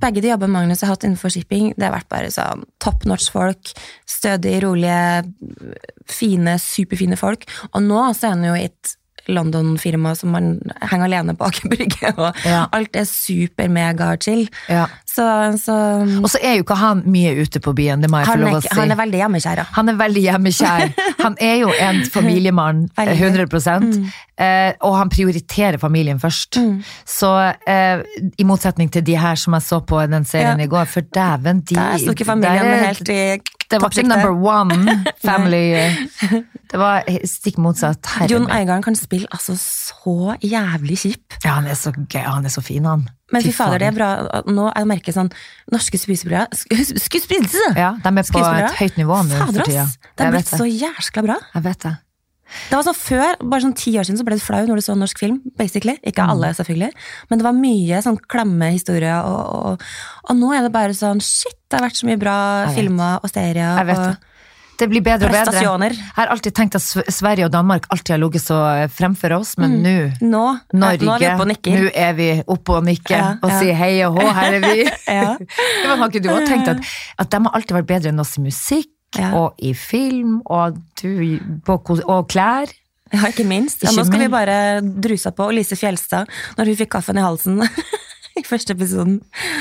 Begge 0.02 0.21
de 0.21 0.30
jobbene 0.30 0.54
Magnus 0.54 0.82
har 0.86 0.93
hatt 0.93 1.06
innenfor 1.08 1.34
shipping, 1.34 1.71
det 1.74 1.88
har 1.88 1.95
vært 1.95 2.10
bare 2.12 2.30
sånn 2.34 2.65
top 2.82 3.08
notch 3.10 3.32
folk. 3.34 3.74
Stødige, 4.10 4.62
rolige, 4.67 5.82
fine, 6.10 6.60
superfine 6.62 7.17
folk. 7.17 7.50
Og 7.71 7.82
nå 7.86 8.08
så 8.17 8.30
er 8.30 8.36
han 8.36 8.45
jo 8.52 8.56
i 8.58 8.67
et 8.69 8.95
London-firma 9.27 10.15
som 10.17 10.31
man 10.31 10.60
henger 10.81 11.05
alene 11.05 11.36
på 11.38 11.45
Aker 11.45 11.69
Brygge, 11.69 12.13
og 12.17 12.36
Ja. 12.45 12.65
alt 12.73 12.95
er 12.95 13.05
super-mega-chill. 13.05 14.47
Ja. 14.69 14.88
Så, 15.12 15.23
så 15.60 15.75
Og 16.23 16.29
så 16.31 16.39
er 16.41 16.55
jo 16.55 16.63
ikke 16.63 16.77
han 16.79 17.03
mye 17.12 17.34
ute 17.41 17.60
på 17.60 17.73
byen, 17.75 18.01
det 18.01 18.10
må 18.10 18.21
jeg 18.21 18.27
få 18.31 18.38
lov 18.39 18.57
å 18.60 18.62
si. 18.63 18.69
han 18.79 18.91
er 18.91 18.95
veldig 18.95 19.19
hjemmekjær, 19.21 19.57
ja. 19.62 19.65
Han 19.75 19.89
er 19.91 19.97
veldig 19.99 20.23
hjemmekjær. 20.23 20.93
Han 21.21 21.36
er 21.41 21.55
jo 21.62 21.71
en 21.79 22.03
familiemann, 22.15 22.86
Veldig. 22.97 23.47
100 23.51 24.12
eh, 24.38 24.73
og 24.81 24.95
han 24.97 25.10
prioriterer 25.10 25.77
familien 25.81 26.19
først. 26.19 26.57
Mm. 26.62 26.77
Så 27.05 27.31
eh, 27.67 28.03
i 28.39 28.43
motsetning 28.47 28.89
til 28.91 29.03
de 29.03 29.17
her 29.19 29.36
som 29.36 29.53
jeg 29.57 29.67
så 29.67 29.81
på 29.86 29.99
den 30.10 30.25
serien 30.25 30.60
Ja. 30.60 30.65
i 30.65 30.71
går, 30.71 30.86
for 30.88 31.01
dæven, 31.01 31.62
de 31.67 31.75
Der 31.75 31.97
sto 31.97 32.12
ikke 32.15 32.25
familien 32.25 32.63
der 32.63 32.77
er- 32.79 32.86
helt 32.88 33.10
i 33.10 33.41
Det 33.71 33.79
var 33.81 33.93
ikke 33.95 34.07
number 34.07 34.34
one 34.36 34.97
family. 35.27 35.63
Det 36.71 36.79
var 36.79 37.07
stikk 37.27 37.57
motsatt. 37.62 38.05
Herre 38.17 38.29
Jon. 38.31 38.45
Eigarden 38.51 38.84
kan 38.86 38.95
spille 38.99 39.27
altså 39.31 39.55
så 39.60 40.36
jævlig 40.43 40.99
kjip. 41.01 41.39
Ja, 41.43 41.57
han 41.57 41.67
er 41.71 41.79
så 41.79 41.91
gøy. 41.95 42.23
Han 42.27 42.47
er 42.47 42.53
så 42.53 42.63
fin, 42.63 42.86
han. 42.88 43.07
Men 43.31 43.43
fy 43.45 43.51
fader, 43.55 43.79
det 43.79 43.89
er 43.89 43.95
bra. 43.97 44.12
Nå 44.51 44.67
jeg 44.75 44.88
merker 44.91 45.15
sånn 45.15 45.29
Norske 45.71 45.95
skuespillere 46.01 46.49
Skuespillere! 46.51 47.71
Ja, 47.79 47.93
de 48.03 48.12
er 48.12 48.27
på 48.27 48.43
et 48.43 48.79
høyt 48.81 48.97
nivå 48.99 49.21
nå 49.27 49.43
for 49.45 49.63
tida. 49.63 49.88
Jeg 49.88 50.25
har 50.25 50.36
blitt 50.36 50.51
så 50.51 50.67
jæskla 50.67 51.23
bra. 51.29 51.38
Jeg 51.55 51.67
vet 51.69 51.86
det. 51.88 51.93
Det 52.70 52.76
var 52.78 52.84
sånn 52.88 52.98
Før, 53.02 53.38
bare 53.44 53.62
sånn 53.66 53.76
ti 53.78 53.94
år 54.00 54.08
siden, 54.08 54.20
så 54.22 54.26
ble 54.28 54.38
du 54.40 54.44
flau 54.44 54.64
når 54.68 54.82
du 54.82 54.86
så 54.86 54.96
norsk 55.00 55.20
film. 55.20 55.42
basically. 55.58 55.98
Ikke 56.08 56.26
alle, 56.28 56.54
selvfølgelig. 56.58 56.92
Men 57.30 57.40
det 57.40 57.46
var 57.48 57.54
mye 57.58 58.02
sånn 58.04 58.18
klamme 58.32 58.72
historier. 58.76 59.22
Og, 59.24 59.72
og, 59.78 59.86
og 60.30 60.36
nå 60.42 60.52
er 60.58 60.68
det 60.68 60.74
bare 60.76 60.94
sånn 60.98 61.22
Shit, 61.24 61.56
det 61.70 61.80
har 61.80 61.88
vært 61.90 62.02
så 62.02 62.10
mye 62.10 62.20
bra 62.20 62.36
filmer 62.76 63.20
og 63.24 63.30
serier. 63.32 63.78
Jeg 63.80 63.90
vet 63.92 63.98
og 64.02 64.12
det. 64.12 64.20
Blir 64.82 65.04
bedre 65.06 65.28
og 65.30 65.36
bedre. 65.36 65.60
Jeg 65.62 65.98
har 66.16 66.32
alltid 66.34 66.56
tenkt 66.58 66.74
at 66.80 66.82
Sverige 67.14 67.46
og 67.46 67.52
Danmark 67.54 67.84
alltid 67.94 68.16
har 68.16 68.22
ligget 68.24 68.42
så 68.42 68.56
fremfor 68.90 69.36
oss, 69.38 69.52
men 69.62 69.76
Mm. 69.84 70.16
nå 70.22 70.32
Nå, 70.32 70.40
Norge, 70.74 71.06
nå 71.06 71.14
er 71.22 71.36
nå 71.38 71.92
er 71.94 72.14
vi 72.18 72.30
oppe 72.48 72.80
og 72.80 72.84
nikker 72.88 73.14
Ja, 73.14 73.28
og 73.44 73.52
ja. 73.52 73.60
sier 73.60 73.76
hei 73.78 73.92
og 74.08 74.18
hå, 74.18 74.26
her 74.34 74.54
er 74.58 74.60
vi. 74.66 74.90
Ja. 75.08 75.38
Har 75.86 76.10
ikke 76.10 76.24
du 76.24 76.30
også 76.34 76.48
tenkt 76.48 76.68
at, 76.74 76.82
at 77.20 77.30
de 77.30 77.38
har 77.46 77.54
alltid 77.54 77.78
vært 77.78 77.92
bedre 77.94 78.10
enn 78.10 78.20
oss 78.26 78.34
i 78.40 78.42
musikk 78.42 78.90
Ja. 79.17 79.34
og 79.36 79.58
i 79.60 79.74
film 79.76 80.38
og, 80.45 80.78
du, 81.02 81.39
på, 81.67 81.76
og 82.08 82.30
klær? 82.32 82.71
Ja, 83.12 83.26
ikke 83.28 83.43
minst. 83.43 83.82
Ja, 83.84 83.91
nå 83.91 84.06
skal 84.08 84.21
vi 84.24 84.30
bare 84.32 84.54
druse 85.04 85.34
på. 85.36 85.50
Og 85.50 85.56
Lise 85.58 85.76
Fjelstad, 85.76 86.30
når 86.56 86.69
hun 86.71 86.78
fikk 86.80 86.93
kaffen 86.95 87.19
i 87.19 87.26
halsen 87.26 87.60
i 88.39 88.43
første 88.47 88.71
episoden. 88.71 89.17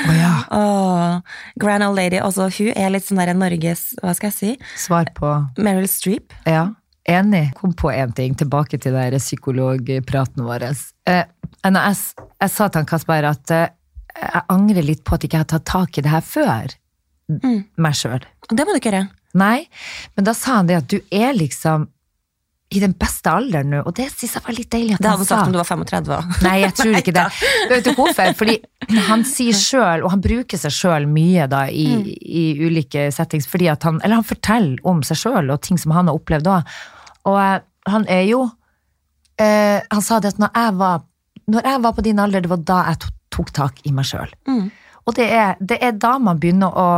Å 0.06 0.14
ja. 0.14 0.30
Åh, 0.54 1.16
Grand 1.58 1.82
Old 1.88 1.98
Lady. 1.98 2.20
Også, 2.22 2.46
hun 2.60 2.70
er 2.78 2.92
litt 2.94 3.08
sånn 3.08 3.18
der 3.18 3.34
Norges 3.34 3.88
Hva 3.98 4.14
skal 4.14 4.30
jeg 4.30 4.36
si? 4.38 4.52
Svar 4.78 5.10
på 5.16 5.32
Meryl 5.58 5.90
Streep. 5.90 6.30
Ja, 6.46 6.68
enig. 7.10 7.48
Kom 7.58 7.74
på 7.74 7.90
en 7.90 8.14
ting, 8.14 8.38
tilbake 8.38 8.78
til 8.78 8.94
den 8.94 9.18
psykologpraten 9.18 10.46
vår. 10.46 10.68
Eh, 11.10 11.24
jeg, 11.66 11.98
jeg 12.38 12.54
sa 12.54 12.68
til 12.70 12.84
han 12.84 12.88
Kasper 12.94 13.26
at 13.34 13.50
eh, 13.56 13.66
jeg 14.14 14.46
angrer 14.52 14.86
litt 14.86 15.02
på 15.02 15.18
at 15.18 15.24
jeg 15.26 15.32
ikke 15.32 15.42
har 15.42 15.50
tatt 15.56 15.66
tak 15.74 15.98
i 15.98 16.06
det 16.06 16.14
her 16.14 16.22
før 16.22 16.76
Mm. 17.30 17.60
meg 17.78 17.94
sjøl. 17.94 18.24
Det 18.50 18.64
må 18.66 18.72
du 18.74 18.80
ikke 18.80 18.90
gjøre. 18.90 19.04
Nei, 19.38 19.64
men 20.16 20.26
da 20.26 20.34
sa 20.34 20.58
han 20.58 20.70
det 20.70 20.80
at 20.80 20.90
du 20.90 20.98
er 21.14 21.34
liksom 21.36 21.88
i 22.70 22.78
den 22.78 22.92
beste 22.94 23.30
alderen 23.34 23.72
nå, 23.72 23.80
og 23.82 23.94
det 23.98 24.06
syns 24.12 24.36
jeg 24.36 24.44
var 24.46 24.54
litt 24.54 24.70
deilig 24.70 24.94
at 24.94 25.02
Det 25.02 25.10
hadde 25.10 25.24
han 25.24 25.26
han 25.26 25.28
sagt 25.30 25.48
om 25.48 25.54
du 25.54 25.58
var 25.58 25.66
35 25.66 26.12
òg. 26.14 26.34
Nei, 26.46 26.52
jeg 26.62 26.74
tror 26.78 26.98
ikke 27.00 27.14
det. 27.16 27.24
Vet 27.72 27.88
du 27.88 27.90
hvorfor? 27.96 28.30
Fordi 28.38 28.54
han 29.08 29.24
sier 29.26 29.58
sjøl, 29.58 30.04
og 30.04 30.14
han 30.14 30.22
bruker 30.22 30.60
seg 30.60 30.74
sjøl 30.76 31.08
mye 31.10 31.48
da 31.50 31.64
i, 31.66 31.88
i 32.14 32.44
ulike 32.62 33.08
settings, 33.14 33.50
fordi 33.50 33.66
at 33.72 33.86
han 33.88 33.98
Eller 34.04 34.20
han 34.20 34.28
forteller 34.28 34.78
om 34.86 35.02
seg 35.06 35.18
sjøl 35.18 35.50
og 35.50 35.58
ting 35.66 35.82
som 35.82 35.96
han 35.96 36.06
har 36.10 36.20
opplevd 36.20 36.50
òg. 36.52 36.70
Og 37.30 37.40
eh, 37.42 37.56
han 37.90 38.06
er 38.12 38.22
jo 38.28 38.44
eh, 39.40 39.82
Han 39.90 40.02
sa 40.04 40.20
det 40.22 40.36
at 40.36 40.40
når 40.40 40.54
jeg 40.54 40.76
var 40.78 41.02
Når 41.50 41.66
jeg 41.72 41.82
var 41.82 41.96
på 41.96 42.04
din 42.06 42.22
alder, 42.22 42.44
det 42.44 42.52
var 42.52 42.62
da 42.70 42.80
jeg 42.92 43.10
tok 43.34 43.50
tak 43.56 43.82
i 43.82 43.90
meg 43.94 44.06
sjøl. 44.06 44.30
Mm. 44.46 44.70
Og 45.10 45.16
det 45.18 45.26
er, 45.26 45.56
det 45.58 45.80
er 45.82 45.98
da 45.98 46.18
man 46.22 46.38
begynner 46.38 46.70
å 46.70 46.90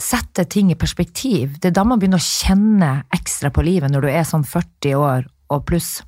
sette 0.00 0.44
ting 0.52 0.70
i 0.72 0.78
perspektiv. 0.78 1.56
Det 1.60 1.70
er 1.70 1.76
da 1.78 1.84
man 1.88 2.00
begynner 2.00 2.20
å 2.20 2.26
kjenne 2.26 2.90
ekstra 3.16 3.50
på 3.54 3.64
livet, 3.64 3.92
når 3.92 4.04
du 4.04 4.10
er 4.12 4.26
sånn 4.28 4.44
40 4.44 4.98
år 5.00 5.28
og 5.52 5.64
pluss. 5.68 6.00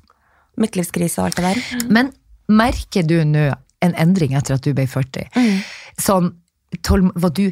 Midtlivskrise 0.59 1.21
og 1.21 1.29
alt 1.29 1.39
det 1.39 1.47
der. 1.47 1.89
Men 1.89 2.11
merker 2.51 3.05
du 3.07 3.17
nå 3.25 3.49
en 3.85 3.95
endring 3.95 4.35
etter 4.37 4.57
at 4.57 4.65
du 4.65 4.73
ble 4.75 4.85
40? 4.89 5.29
Sånn, 5.99 6.33
tål, 6.85 7.09
du, 7.35 7.45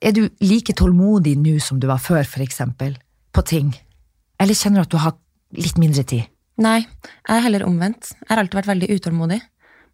er 0.00 0.16
du 0.16 0.26
like 0.44 0.76
tålmodig 0.76 1.36
nå 1.40 1.56
som 1.64 1.80
du 1.82 1.88
var 1.90 2.02
før, 2.02 2.26
eksempel, 2.44 2.94
på 3.32 3.44
ting? 3.48 3.74
Eller 4.40 4.58
kjenner 4.58 4.82
du 4.82 4.86
at 4.86 4.94
du 4.94 5.00
har 5.02 5.16
litt 5.56 5.80
mindre 5.80 6.04
tid? 6.06 6.28
Nei, 6.62 6.78
jeg 6.84 7.34
er 7.34 7.44
heller 7.44 7.66
omvendt. 7.66 8.14
Jeg 8.22 8.30
har 8.30 8.40
alltid 8.40 8.60
vært 8.60 8.70
veldig 8.70 8.94
utålmodig. 8.96 9.40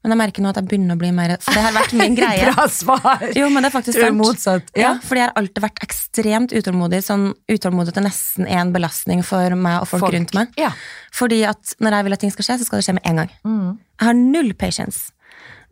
Men 0.03 0.13
jeg 0.15 0.19
merker 0.19 0.43
nå 0.43 0.51
at 0.51 0.57
jeg 0.59 0.67
begynner 0.67 0.97
å 0.97 0.99
bli 0.99 1.11
mer 1.15 1.37
For 1.39 1.55
det 1.55 1.63
har 1.63 1.75
vært 1.77 1.93
min 1.95 2.15
greie. 2.21 2.49
Bra 2.53 2.65
svar! 2.69 3.23
Jo, 3.39 3.49
men 3.55 3.63
det 3.63 3.69
er 3.71 3.75
faktisk 3.77 4.01
sant. 4.01 4.19
motsatt? 4.19 4.73
Ja, 4.75 4.83
Ja. 4.83 4.93
fordi 5.07 5.21
jeg 5.23 5.29
har 5.29 5.37
alltid 5.39 5.63
vært 5.63 5.83
ekstremt 5.87 6.55
utålmodig. 6.59 7.03
Sånn 7.07 7.29
utålmodig 7.49 7.95
til 7.95 8.03
nesten 8.09 8.49
er 8.51 8.59
en 8.65 8.73
belastning 8.75 9.23
for 9.25 9.55
meg 9.55 9.81
og 9.85 9.87
folk, 9.93 10.03
Folk. 10.09 10.17
rundt 10.17 10.35
meg. 10.35 10.49
Ja. 10.59 10.73
Fordi 11.15 11.43
at 11.47 11.75
når 11.79 11.99
jeg 11.99 12.05
vil 12.09 12.13
at 12.19 12.21
ting 12.27 12.33
skal 12.35 12.49
skje, 12.49 12.59
så 12.59 12.67
skal 12.67 12.81
det 12.83 12.87
skje 12.89 12.97
med 12.99 13.07
en 13.07 13.21
gang. 13.23 13.31
Mm. 13.47 13.69
Jeg 14.01 14.07
har 14.11 14.19
null 14.19 14.53
patience. 14.59 15.13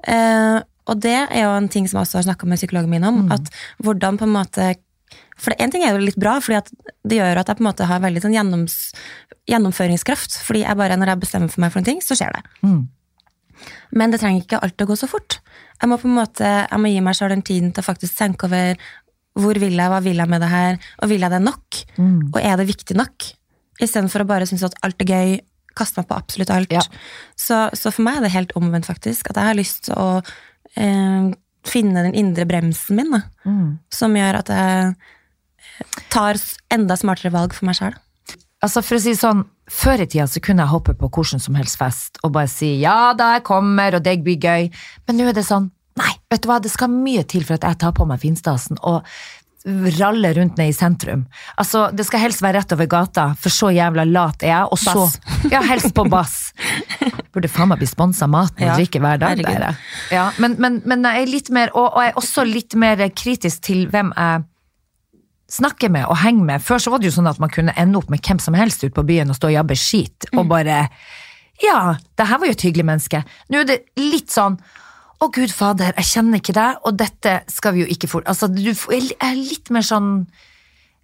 Uh, 0.07 0.61
og 0.91 1.01
det 1.03 1.17
er 1.27 1.43
jo 1.45 1.51
en 1.59 1.69
ting 1.69 1.85
som 1.91 1.99
jeg 2.01 2.07
også 2.09 2.19
har 2.23 2.29
snakka 2.31 2.47
med 2.49 2.59
psykologen 2.63 2.91
min 2.91 3.05
om. 3.05 3.25
At 3.35 3.51
hvordan 3.83 4.17
på 4.19 4.25
en 4.27 4.33
måte 4.39 4.71
For 5.41 5.55
en 5.59 5.71
ting 5.73 5.83
er 5.83 5.95
jo 5.97 6.01
litt 6.05 6.17
bra, 6.21 6.37
fordi 6.45 6.61
det 7.09 7.17
gjør 7.19 7.39
at 7.43 7.49
jeg 7.51 7.57
på 7.59 7.63
en 7.65 7.69
måte 7.73 7.87
har 7.89 8.01
veldig 8.03 8.21
sånn 8.23 8.35
gjennoms, 8.37 8.75
gjennomføringskraft. 9.51 10.39
Fordi 10.45 10.63
jeg 10.65 10.77
bare, 10.79 10.97
når 11.01 11.15
jeg 11.15 11.21
bestemmer 11.25 11.51
for 11.53 11.63
meg 11.65 11.73
for 11.73 11.81
en 11.83 11.89
ting, 11.89 12.01
så 12.05 12.17
skjer 12.19 12.35
det. 12.37 12.43
Mm. 12.63 12.83
Men 13.93 14.11
det 14.13 14.21
trenger 14.23 14.43
ikke 14.45 14.61
alltid 14.63 14.87
å 14.87 14.91
gå 14.93 14.97
så 15.01 15.09
fort. 15.11 15.39
Jeg 15.81 15.91
må 15.91 15.99
på 16.01 16.09
en 16.09 16.17
måte, 16.19 16.47
jeg 16.71 16.81
må 16.81 16.91
gi 16.93 17.01
meg 17.05 17.17
selv 17.19 17.35
den 17.35 17.43
tiden 17.47 17.71
til 17.73 17.83
å 17.83 17.87
faktisk 17.87 18.19
tenke 18.19 18.49
over 18.49 18.81
hvor 19.41 19.59
vil 19.63 19.77
jeg, 19.79 19.89
hva 19.93 20.01
vil 20.05 20.19
jeg 20.21 20.29
med 20.29 20.43
det 20.43 20.49
her, 20.51 20.79
og 21.01 21.09
vil 21.13 21.23
jeg 21.25 21.33
det 21.33 21.39
nok? 21.45 21.79
Mm. 21.97 22.17
Og 22.35 22.41
er 22.43 22.57
det 22.61 22.67
viktig 22.69 22.97
nok? 22.99 23.29
Istedenfor 23.81 24.25
å 24.25 24.29
bare 24.29 24.49
synes 24.51 24.65
at 24.67 24.75
alt 24.85 25.01
er 25.05 25.09
gøy, 25.15 25.37
kaste 25.79 26.01
meg 26.03 26.09
på 26.11 26.17
absolutt 26.19 26.51
alt. 26.53 26.73
Ja. 26.75 26.83
Så, 27.39 27.61
så 27.79 27.93
for 27.95 28.05
meg 28.05 28.19
er 28.19 28.27
det 28.27 28.33
helt 28.35 28.53
omvendt, 28.59 28.89
faktisk. 28.91 29.31
At 29.31 29.39
jeg 29.39 29.49
har 29.53 29.57
lyst 29.57 29.85
til 29.87 29.95
å 29.97 30.09
eh, 30.75 31.31
finne 31.71 32.05
den 32.09 32.19
indre 32.19 32.45
bremsen 32.51 32.99
min, 33.01 33.15
da, 33.15 33.23
Mm. 33.47 33.79
som 33.89 34.13
gjør 34.19 34.37
at 34.43 34.51
jeg 34.53 34.95
tar 36.13 36.37
enda 36.75 36.97
smartere 36.99 37.33
valg 37.33 37.55
for 37.57 37.71
meg 37.71 37.79
sjøl. 37.79 37.95
Altså 38.61 38.83
for 38.85 38.99
å 38.99 39.03
si 39.03 39.15
sånn, 39.17 39.45
Før 39.71 40.03
i 40.03 40.07
tida 40.11 40.27
så 40.27 40.41
kunne 40.43 40.65
jeg 40.65 40.73
hoppe 40.73 40.97
på 40.99 41.09
hvordan 41.15 41.39
som 41.39 41.55
helst 41.55 41.79
fest 41.79 42.19
og 42.27 42.33
bare 42.35 42.51
si 42.51 42.73
ja 42.81 43.13
da, 43.15 43.37
jeg 43.37 43.45
kommer, 43.47 43.95
og 43.95 44.03
det 44.03 44.17
blir 44.27 44.35
gøy. 44.43 44.67
Men 45.07 45.17
nå 45.21 45.29
er 45.31 45.37
det 45.37 45.45
sånn, 45.47 45.69
nei, 46.01 46.11
vet 46.27 46.43
du 46.43 46.49
hva, 46.51 46.57
det 46.59 46.73
skal 46.75 46.91
mye 46.91 47.23
til 47.23 47.45
for 47.47 47.55
at 47.55 47.69
jeg 47.69 47.79
tar 47.79 47.95
på 47.95 48.09
meg 48.11 48.19
finstasen 48.19 48.81
og 48.83 49.07
raller 50.01 50.35
rundt 50.35 50.57
ned 50.59 50.73
i 50.73 50.75
sentrum. 50.75 51.27
Altså, 51.61 51.91
Det 51.93 52.07
skal 52.09 52.21
helst 52.25 52.43
være 52.43 52.59
rett 52.59 52.73
over 52.73 52.87
gata, 52.87 53.35
for 53.39 53.53
så 53.53 53.71
jævla 53.71 54.07
lat 54.09 54.43
er 54.43 54.49
jeg. 54.55 54.69
Og 54.73 54.79
så, 54.79 54.95
Bass. 54.95 55.19
ja, 55.53 55.61
helst 55.61 55.95
på 55.95 56.07
bass. 56.09 56.53
Burde 57.33 57.49
faen 57.53 57.69
meg 57.71 57.79
bli 57.79 57.87
sponsa 57.87 58.27
maten 58.27 58.65
og 58.65 58.73
Ja, 58.73 58.77
drikke 58.81 59.03
hver 59.05 59.21
dag. 59.21 59.43
Der, 59.45 59.77
Ja, 60.11 60.31
men, 60.39 60.57
men, 60.59 60.81
men 60.89 61.05
jeg 61.05 61.23
er 61.23 61.31
litt 61.31 61.51
mer, 61.55 61.71
og, 61.75 61.93
og 61.93 62.03
jeg 62.03 62.15
er 62.15 62.23
også 62.25 62.47
litt 62.49 62.75
mer 62.75 63.05
kritisk 63.15 63.63
til 63.69 63.87
hvem 63.93 64.15
jeg 64.17 64.47
snakker 65.51 65.91
med 65.93 66.07
og 66.07 66.21
henge 66.23 66.45
med. 66.47 66.63
Før 66.63 66.83
så 66.83 66.93
var 66.93 67.03
det 67.03 67.11
jo 67.11 67.17
sånn 67.19 67.31
at 67.31 67.41
man 67.43 67.53
kunne 67.53 67.75
ende 67.79 67.99
opp 67.99 68.11
med 68.13 68.23
hvem 68.27 68.41
som 68.43 68.57
helst 68.59 68.85
ute 68.85 68.95
på 68.97 69.07
byen 69.07 69.33
og 69.33 69.39
stå 69.39 69.51
og 69.51 69.59
jabbe 69.59 69.79
skit, 69.79 70.31
og 70.37 70.47
bare 70.51 70.87
Ja, 71.61 71.97
det 72.17 72.25
her 72.25 72.39
var 72.41 72.49
jo 72.49 72.55
et 72.57 72.63
hyggelig 72.65 72.87
menneske. 72.89 73.19
Nå 73.53 73.61
er 73.61 73.67
det 73.69 73.83
litt 74.01 74.33
sånn 74.33 74.55
å 75.21 75.29
gud 75.29 75.53
fader, 75.53 75.93
jeg 75.99 76.09
kjenner 76.09 76.41
ikke 76.41 76.55
deg, 76.57 76.79
og 76.89 76.97
dette 76.97 77.35
skal 77.53 77.75
vi 77.77 77.83
jo 77.83 77.91
ikke 77.93 78.09
for... 78.09 78.25
Altså, 78.25 78.49
du 78.49 78.71
er 78.71 79.35
litt 79.37 79.69
mer 79.69 79.85
sånn 79.85 80.25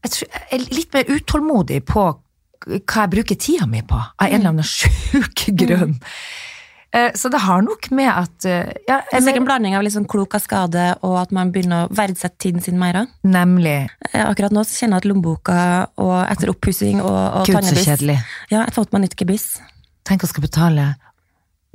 Jeg, 0.00 0.12
tror, 0.14 0.30
jeg 0.32 0.56
er 0.56 0.64
litt 0.72 0.96
mer 0.96 1.10
utålmodig 1.10 1.82
på 1.84 2.06
hva 2.66 3.02
jeg 3.04 3.12
bruker 3.12 3.36
tida 3.38 3.66
mi 3.68 3.82
på, 3.86 3.98
av 3.98 4.26
en 4.30 4.38
eller 4.38 4.54
annen 4.54 4.66
sjuk 4.66 5.44
grunn. 5.60 5.98
Eh, 5.98 6.55
Så 7.14 7.28
det 7.32 7.42
har 7.44 7.62
nok 7.64 7.90
med 7.96 8.08
at 8.08 8.46
eh, 8.48 8.72
ja, 8.88 9.00
Det 9.10 9.18
er 9.18 9.24
sikkert 9.24 9.42
en 9.42 9.48
blanding 9.48 9.76
av 9.78 9.88
sånn 9.92 10.08
klok 10.08 10.36
av 10.38 10.44
skade 10.44 10.86
og 11.06 11.16
at 11.20 11.34
man 11.34 11.52
begynner 11.54 11.86
å 11.86 11.94
verdsette 11.96 12.38
tiden 12.42 12.64
sin 12.64 12.78
mer. 12.80 13.02
Nemlig. 13.26 13.78
Eh, 14.12 14.22
Akkurat 14.24 14.54
nå 14.54 14.64
så 14.64 14.80
kjenner 14.80 14.98
jeg 15.00 15.06
at 15.06 15.10
lommeboka 15.10 15.58
og 16.02 16.16
etter 16.24 16.52
oppussing 16.52 17.02
og, 17.02 17.16
og 17.42 17.50
Gud, 17.50 17.60
så 17.68 17.82
kjedelig. 17.82 18.20
Ja, 18.52 18.62
jeg 18.64 18.76
fått 18.76 18.94
meg 18.96 19.06
nytt 19.06 19.18
gebiss. 19.20 19.50
Tenk 20.06 20.24
å 20.24 20.30
skal 20.30 20.46
betale 20.46 20.94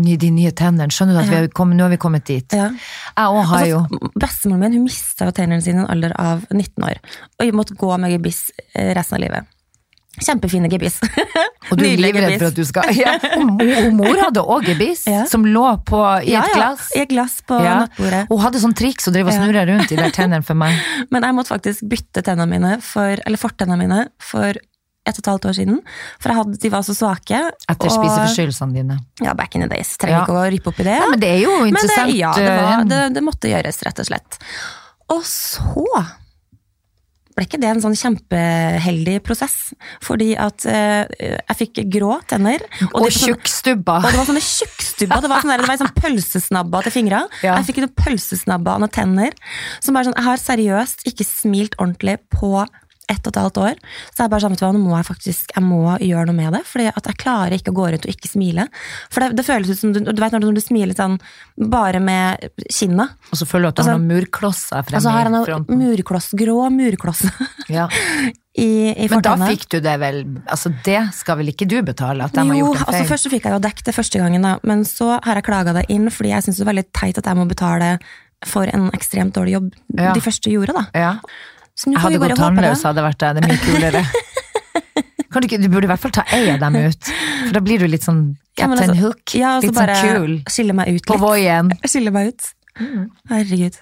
de 0.02 0.32
nye 0.34 0.52
tennene. 0.58 0.90
Skjønner 0.94 1.18
du 1.18 1.22
at 1.22 1.30
vi 1.30 1.38
har 1.38 1.48
kommet, 1.54 1.78
nå 1.78 1.86
har 1.86 1.94
vi 1.94 2.00
kommet 2.02 2.26
dit? 2.26 2.56
Ja. 2.58 2.72
Jeg 3.14 3.38
òg 3.38 3.50
har 3.52 3.66
jo 3.70 3.82
Altså, 3.84 4.12
Bestemoren 4.24 4.64
min 4.64 4.78
hun 4.80 4.86
mista 4.88 5.30
tennene 5.36 5.62
sine 5.62 5.84
i 5.84 5.86
en 5.86 5.92
alder 5.94 6.16
av 6.18 6.46
19 6.50 6.88
år. 6.88 7.02
Og 7.38 7.50
hun 7.50 7.60
måtte 7.60 7.78
gå 7.78 7.92
med 8.02 8.16
gebiss 8.16 8.48
eh, 8.74 8.94
resten 8.98 9.20
av 9.20 9.26
livet. 9.28 9.52
Kjempefine 10.20 10.68
gebiss. 10.70 10.98
Og 11.72 11.78
du 11.80 11.86
er 11.88 11.96
livredd 12.02 12.34
for 12.36 12.50
at 12.50 12.58
du 12.58 12.66
skal 12.68 12.90
ja. 12.98 13.14
Og 13.38 13.62
og 13.64 13.94
mor 13.96 14.18
hadde 14.20 14.42
òg 14.44 14.66
gebiss, 14.68 15.06
Ja. 15.14 15.22
som 15.30 15.46
lå 15.48 15.64
på, 15.88 16.02
i 16.26 16.34
Ja, 16.34 16.42
et 16.44 16.52
ja, 16.52 16.58
glass. 16.58 16.90
I 16.98 17.04
et 17.06 17.14
glass 17.14 17.38
på 17.48 17.56
nattbordet. 17.62 18.26
Hun 18.30 18.42
hadde 18.44 18.60
sånn 18.64 18.76
triks 18.76 19.08
og 19.08 19.16
drev 19.16 19.30
og 19.32 19.38
snurra 19.38 19.64
rundt 19.70 19.88
de 19.94 19.96
der 20.02 20.12
tennene 20.18 20.44
for 20.44 20.60
meg. 20.60 20.76
Men 21.14 21.24
jeg 21.24 21.38
måtte 21.38 21.54
faktisk 21.56 21.88
bytte 21.88 22.26
tennene 22.28 22.50
mine 22.52 22.74
for, 22.84 23.24
eller 23.24 23.40
fortennene 23.40 23.80
mine 23.86 24.02
for 24.22 24.52
et 24.52 25.18
og 25.18 25.24
et 25.24 25.28
halvt 25.32 25.46
år 25.50 25.56
siden. 25.58 25.78
For 26.22 26.30
jeg 26.30 26.38
hadde, 26.38 26.58
de 26.62 26.70
var 26.76 26.84
så 26.86 26.94
svake. 26.94 27.40
Etter 27.72 27.88
og- 27.90 27.96
spiseforstyrrelsene 27.96 28.76
dine. 28.76 29.00
Ja, 29.24 29.34
back 29.34 29.56
in 29.58 29.64
the 29.66 29.72
days. 29.72 29.96
Trenger 29.98 30.20
Ja. 30.20 30.26
ikke 30.28 30.36
å 30.38 30.44
rippe 30.54 30.70
opp 30.70 30.80
i 30.84 30.86
det. 30.92 30.98
Ja, 31.00 31.08
men 31.10 31.20
det 31.24 31.32
er 31.32 31.40
jo 31.42 31.56
Men 31.56 31.72
det, 31.72 31.88
interessant. 31.88 32.14
ja, 32.20 32.34
det, 32.38 32.50
var, 32.52 32.74
eh, 32.76 32.84
det, 32.92 33.00
det 33.16 33.24
måtte 33.26 33.50
gjøres, 33.50 33.82
rett 33.88 34.04
og 34.04 34.12
slett. 34.12 34.38
Og 35.16 35.24
så 35.26 35.88
ble 37.36 37.46
ikke 37.48 37.60
det 37.62 37.70
en 37.72 37.82
sånn 37.84 37.96
kjempeheldig 37.98 39.18
prosess. 39.26 39.56
Fordi 40.04 40.32
at 40.40 40.66
eh, 40.70 41.06
jeg 41.20 41.58
fikk 41.62 41.82
grå 41.94 42.18
tenner. 42.30 42.64
Og 42.92 43.02
og 43.02 43.08
sånn- 43.12 43.34
og 44.06 44.10
det 44.12 44.20
var 44.22 44.30
sånne 44.32 44.44
tjukkstubber. 44.46 45.22
Det 45.22 45.30
var 45.32 45.42
sånne, 45.46 45.58
der- 45.58 45.66
det 45.66 45.72
var 45.72 45.82
sånn 45.82 45.96
pølsesnabba 46.02 46.84
til 46.84 46.92
fingra. 46.92 47.24
Ja. 47.44 47.56
Jeg 47.60 47.70
fikk 47.72 47.82
noen 47.84 47.96
pølsesnabba 48.04 48.76
og 48.76 48.84
noen 48.86 48.92
tenner. 48.94 49.32
Som 49.80 49.94
bare 49.96 50.06
sånn, 50.10 50.18
Jeg 50.22 50.24
har 50.28 50.38
seriøst 50.38 51.06
ikke 51.08 51.26
smilt 51.26 51.76
ordentlig 51.80 52.18
på 52.30 52.66
ett 53.12 53.28
og 53.28 53.34
et 53.36 53.40
halvt 53.42 53.60
år. 53.62 53.76
Så 54.10 54.22
er 54.22 54.26
jeg 54.26 54.32
bare 54.34 54.44
sånn, 54.46 54.58
nå 54.78 54.82
må 54.82 54.96
jeg 54.98 55.08
faktisk 55.12 55.52
jeg 55.56 55.64
må 55.68 55.82
gjøre 56.00 56.26
noe 56.32 56.38
med 56.40 56.54
det. 56.58 56.64
For 56.70 56.82
jeg 56.86 57.18
klarer 57.22 57.58
ikke 57.58 57.74
å 57.74 57.78
gå 57.78 57.90
rundt 57.92 58.08
og 58.08 58.14
ikke 58.16 58.32
smile. 58.32 58.68
For 59.12 59.22
det, 59.26 59.36
det 59.38 59.46
føles 59.46 59.70
ut 59.74 59.80
som 59.82 59.94
du, 59.96 60.00
du 60.08 60.22
vet 60.24 60.32
når 60.36 60.42
du, 60.46 60.48
når 60.52 60.60
du 60.62 60.64
smiler 60.66 60.96
sånn 60.98 61.20
bare 61.72 62.00
med 62.02 62.48
kinna. 62.72 63.10
Og 63.32 63.38
så 63.42 63.46
føler 63.50 63.68
du 63.68 63.74
at 63.74 63.76
du 63.76 63.82
Altså- 63.84 63.92
har 63.92 64.00
noen 64.00 64.12
murklosser 64.16 64.86
fremme 64.88 64.98
Og 65.02 65.06
så 65.06 65.12
har 65.16 65.28
jeg 65.28 65.36
noen 65.36 65.46
fronten. 65.46 65.78
murkloss, 65.82 66.32
grå 66.40 66.58
murkloss 66.72 67.22
Ja. 67.70 67.88
i, 68.58 68.92
i 68.96 69.08
Men 69.12 69.22
da 69.24 69.36
fikk 69.48 69.68
du 69.72 69.78
det 69.84 69.94
vel 70.02 70.18
Altså, 70.52 70.72
det 70.84 71.00
skal 71.16 71.38
vel 71.40 71.52
ikke 71.54 71.68
du 71.72 71.78
betale, 71.88 72.26
at 72.28 72.34
de 72.36 72.42
har 72.44 72.56
Jo, 72.58 72.66
gjort 72.72 72.82
en 72.82 72.86
altså 72.88 72.98
feil? 73.04 73.10
først 73.14 73.28
så 73.28 73.32
fikk 73.32 73.46
jeg 73.48 73.56
jo 73.56 73.62
dekket 73.64 73.86
det 73.92 73.96
første 73.96 74.20
gangen, 74.20 74.42
da, 74.48 74.58
men 74.68 74.84
så 74.88 75.14
har 75.24 75.40
jeg 75.40 75.46
klaga 75.48 75.74
det 75.78 75.86
inn 75.94 76.10
fordi 76.12 76.34
jeg 76.34 76.44
syns 76.48 76.60
det 76.60 76.66
er 76.68 76.72
veldig 76.74 76.86
teit 77.00 77.18
at 77.22 77.30
jeg 77.32 77.40
må 77.40 77.48
betale 77.48 77.94
for 78.50 78.66
en 78.74 78.90
ekstremt 78.98 79.36
dårlig 79.38 79.54
jobb 79.56 79.72
Ja. 80.00 80.14
de 80.18 80.22
første 80.26 80.52
gjorde. 80.52 80.74
da. 80.74 80.86
Ja. 80.98 81.12
Så 81.82 81.90
nå 81.90 81.94
Jeg 81.98 82.02
får 82.04 82.10
vi 82.12 82.14
hadde 82.14 82.22
bare 82.22 82.34
gått 82.36 82.44
håpe 82.44 82.54
det. 82.54 82.62
tannløs, 82.62 82.82
hadde 82.86 83.02
vært 83.08 83.20
det. 83.24 83.30
Det 83.34 83.40
er 83.42 83.48
mye 83.50 83.64
kulere. 83.66 84.02
Kan 85.32 85.40
du, 85.46 85.48
du 85.48 85.70
burde 85.72 85.88
i 85.88 85.90
hvert 85.90 86.02
fall 86.04 86.12
ta 86.14 86.24
ei 86.36 86.44
av 86.52 86.60
dem 86.60 86.76
ut, 86.76 87.04
for 87.48 87.54
da 87.56 87.62
blir 87.64 87.80
du 87.80 87.88
litt 87.88 88.04
sånn 88.04 88.36
Ja, 88.60 88.68
men 88.68 88.76
altså- 88.84 89.00
Hook. 89.00 89.24
Ja, 89.40 89.54
og 89.58 89.64
så 89.64 89.68
litt 89.72 89.78
sånn 89.80 89.96
kul. 90.20 90.34
skille 90.52 90.74
meg 90.76 90.88
ut 90.92 91.06
På 91.08 91.14
litt. 91.16 91.24
Voien. 91.24 91.72
Skille 91.88 92.12
meg 92.12 92.28
ut. 92.34 92.42
Herregud. 93.32 93.76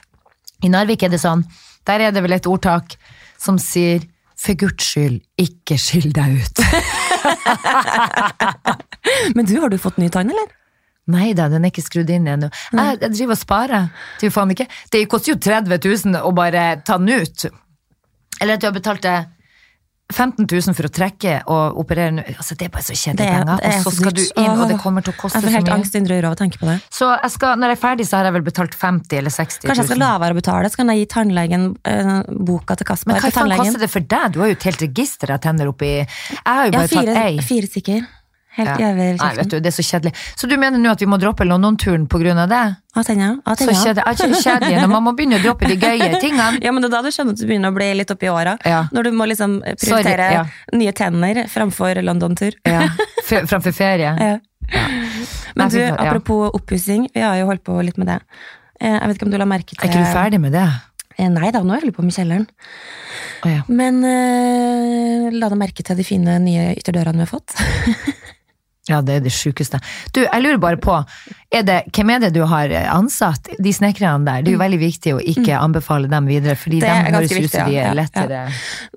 I 0.63 0.69
Narvik 0.69 1.01
er 1.03 1.09
det 1.09 1.19
sånn, 1.23 1.41
der 1.89 1.99
er 2.05 2.11
det 2.13 2.21
vel 2.23 2.33
et 2.37 2.45
ordtak 2.47 2.95
som 3.41 3.57
sier 3.57 3.99
for 4.39 4.53
Guds 4.61 4.85
skyld, 4.93 5.19
ikke 5.41 5.75
skill 5.81 6.13
deg 6.15 6.37
ut. 6.39 6.57
Men 9.35 9.45
du, 9.49 9.57
har 9.59 9.69
du 9.73 9.77
fått 9.81 9.97
ny 9.99 10.07
tann, 10.13 10.29
eller? 10.31 10.47
Nei 11.09 11.33
da, 11.33 11.47
den 11.49 11.65
er 11.65 11.69
ikke 11.73 11.81
skrudd 11.83 12.09
inn 12.13 12.27
ennå. 12.29 12.51
Jeg, 12.71 12.99
jeg 13.01 13.11
driver 13.15 13.33
og 13.33 13.39
sparer. 13.41 13.89
Er 14.21 14.29
det 14.93 15.01
koster 15.09 15.33
jo 15.33 15.39
30 15.41 15.81
000 16.13 16.21
å 16.21 16.29
bare 16.37 16.77
ta 16.85 16.97
den 17.01 17.09
ut. 17.23 17.49
Eller 18.41 18.53
at 18.55 18.61
du 18.63 18.67
har 18.67 18.73
betalt 18.75 19.01
det 19.01 19.17
15 20.09 20.47
000 20.49 20.73
for 20.73 20.87
å 20.87 20.89
trekke 20.89 21.33
og 21.53 21.75
operere. 21.83 22.23
Altså, 22.33 22.55
det 22.57 22.65
er 22.65 22.71
bare 22.73 22.81
så 22.81 22.95
kjedelige 22.97 23.29
er- 23.29 23.43
penger. 23.45 23.59
det 23.61 23.65
er 23.69 23.75
Og 23.77 23.83
så 23.85 23.91
så 23.91 23.99
skal 23.99 24.13
du 24.17 24.21
inn, 24.41 24.55
og 24.63 24.67
det 24.71 24.77
kommer 24.81 25.03
til 25.05 25.13
å 25.13 25.17
koste 25.19 25.37
Jeg 25.37 25.43
får 25.43 25.49
så 25.51 25.53
helt 25.59 25.67
mye. 25.69 25.75
angst 25.77 25.95
indre 25.99 26.17
av 26.25 26.33
å 26.33 26.39
tenke 26.39 26.57
på 26.57 26.65
det. 26.65 26.77
Så 26.89 27.09
jeg 27.21 27.31
skal, 27.35 27.55
når 27.61 27.67
jeg 27.69 27.77
er 27.77 27.81
ferdig, 27.83 28.07
så 28.09 28.17
har 28.17 28.23
jeg 28.25 28.33
vel 28.33 28.41
betalt 28.41 28.73
50 28.73 29.17
eller 29.19 29.29
60 29.29 29.61
000. 29.61 29.69
Kanskje 29.69 29.83
jeg 29.85 29.89
skal 29.91 29.99
la 30.01 30.17
være 30.17 30.33
å 30.33 30.39
betale, 30.41 30.65
så 30.73 30.75
kan 30.81 30.87
jeg 30.89 30.97
gi 31.03 31.05
tannlegen 31.13 31.67
eh, 31.85 32.23
boka 32.49 32.75
til 32.75 32.85
Kasper. 32.89 33.05
Men 33.13 33.21
hva 33.21 33.29
kan 33.29 33.37
faen 33.37 33.57
koster 33.61 33.79
det 33.85 33.89
for 33.93 33.99
deg? 34.15 34.31
Du 34.33 34.39
har 34.41 34.47
jo 34.49 34.57
et 34.57 34.63
helt 34.71 34.81
register 34.81 35.29
av 35.31 35.39
tenner 35.45 35.67
oppi 35.69 35.91
Jeg 36.01 36.41
har 36.45 36.65
jo 36.65 36.71
Ja, 36.73 36.79
bare 36.79 36.87
fire, 36.87 37.05
tatt 37.05 37.25
ei. 37.29 37.37
fire 37.45 37.67
stykker. 37.69 38.07
Helt 38.57 38.79
Ja. 38.81 38.89
over 38.91 39.15
Nei, 39.19 39.35
vet 39.37 39.49
du, 39.51 39.59
det 39.59 39.69
er 39.69 39.75
så 39.75 39.83
kjedelig. 39.85 40.11
Så 40.35 40.47
du 40.49 40.55
mener 40.57 40.81
nå 40.81 40.89
at 40.91 40.99
vi 40.99 41.05
må 41.07 41.19
droppe 41.21 41.45
London-turen 41.45 42.07
av 42.41 42.49
det? 42.49 42.61
Tenna. 43.05 43.27
Av 43.45 43.55
Så 43.55 43.69
kjedelig. 43.71 44.03
Ikke 44.09 44.41
kjedelig 44.41 44.81
når 44.81 44.89
man 44.89 45.03
må 45.05 45.13
begynne 45.15 45.37
å 45.37 45.43
droppe 45.43 45.67
de 45.69 45.77
gøye 45.77 46.09
tingene. 46.23 46.59
Ja, 46.65 46.71
men 46.73 46.81
det 46.81 46.89
er 46.89 46.95
da 46.97 47.01
du 47.05 47.11
skjønner 47.13 47.37
at 47.37 47.39
du 47.39 47.45
begynner 47.45 47.69
å 47.71 47.77
bli 47.77 47.93
litt 47.93 48.11
oppi 48.11 48.27
åra. 48.27 48.57
Ja. 48.65 48.81
Når 48.91 49.03
du 49.03 49.11
må 49.11 49.27
liksom 49.29 49.59
prioritere 49.61 50.27
Sorry, 50.29 50.33
ja. 50.33 50.45
nye 50.81 50.91
tenner 50.97 51.43
framfor 51.47 52.01
London-tur. 52.03 52.57
Ja. 52.65 52.87
Framfor 53.29 53.71
ferie. 53.71 54.15
Ja. 54.69 54.83
Men 55.57 55.69
du, 55.73 55.79
apropos 55.81 56.51
oppussing, 56.53 57.07
vi 57.13 57.21
har 57.25 57.39
jo 57.39 57.47
holdt 57.49 57.63
på 57.65 57.73
litt 57.81 57.97
med 57.97 58.05
det. 58.11 58.19
Eh, 58.79 58.91
Jeg 58.93 59.07
vet 59.07 59.17
ikke 59.17 59.25
om 59.25 59.31
du 59.33 59.37
la 59.41 59.47
merke 59.49 59.73
til 59.73 59.81
Er 59.81 59.89
ikke 59.89 60.03
du 60.05 60.11
ferdig 60.13 60.39
med 60.43 60.53
det? 60.53 60.65
Eh, 61.17 61.27
Nei 61.33 61.49
da, 61.51 61.63
nå 61.65 61.73
er 61.73 61.87
jeg 61.87 61.95
på 61.95 62.05
med 62.05 62.13
kjelleren. 62.13 62.45
Oh, 63.43 63.49
ja. 63.49 63.63
Men 63.67 63.97
uh, 64.05 65.29
la 65.33 65.49
deg 65.49 65.57
merke 65.57 65.83
til 65.83 65.97
de 65.97 66.05
fine 66.05 66.37
nye 66.43 66.75
ytterdørene 66.77 67.17
vi 67.17 67.25
har 67.25 67.31
fått. 67.33 67.55
ja, 68.89 69.01
det 69.05 69.19
er 69.19 69.25
det 69.25 69.33
sjukeste. 69.35 69.79
Du, 70.15 70.23
jeg 70.25 70.43
lurer 70.43 70.59
bare 70.61 70.79
på, 70.81 70.97
er 71.53 71.65
det, 71.65 71.79
hvem 71.95 72.13
er 72.13 72.23
det 72.25 72.33
du 72.35 72.41
har 72.49 72.71
ansatt? 72.93 73.51
De 73.57 73.73
snekkerne 73.73 74.25
der. 74.27 74.43
Det 74.45 74.53
er 74.53 74.57
jo 74.57 74.61
veldig 74.61 74.81
viktig 74.81 75.15
å 75.15 75.21
ikke 75.33 75.57
anbefale 75.59 76.09
dem 76.11 76.29
videre, 76.29 76.57
fordi 76.59 76.79
Mm. 76.79 76.87
Det 76.89 77.11
de 77.11 77.15
høres 77.15 77.31
ut 77.31 77.51
som 77.51 77.69
de 77.69 77.75
er 77.75 77.79
er 77.79 77.87
Ja, 77.89 77.95
lettere 77.97 78.39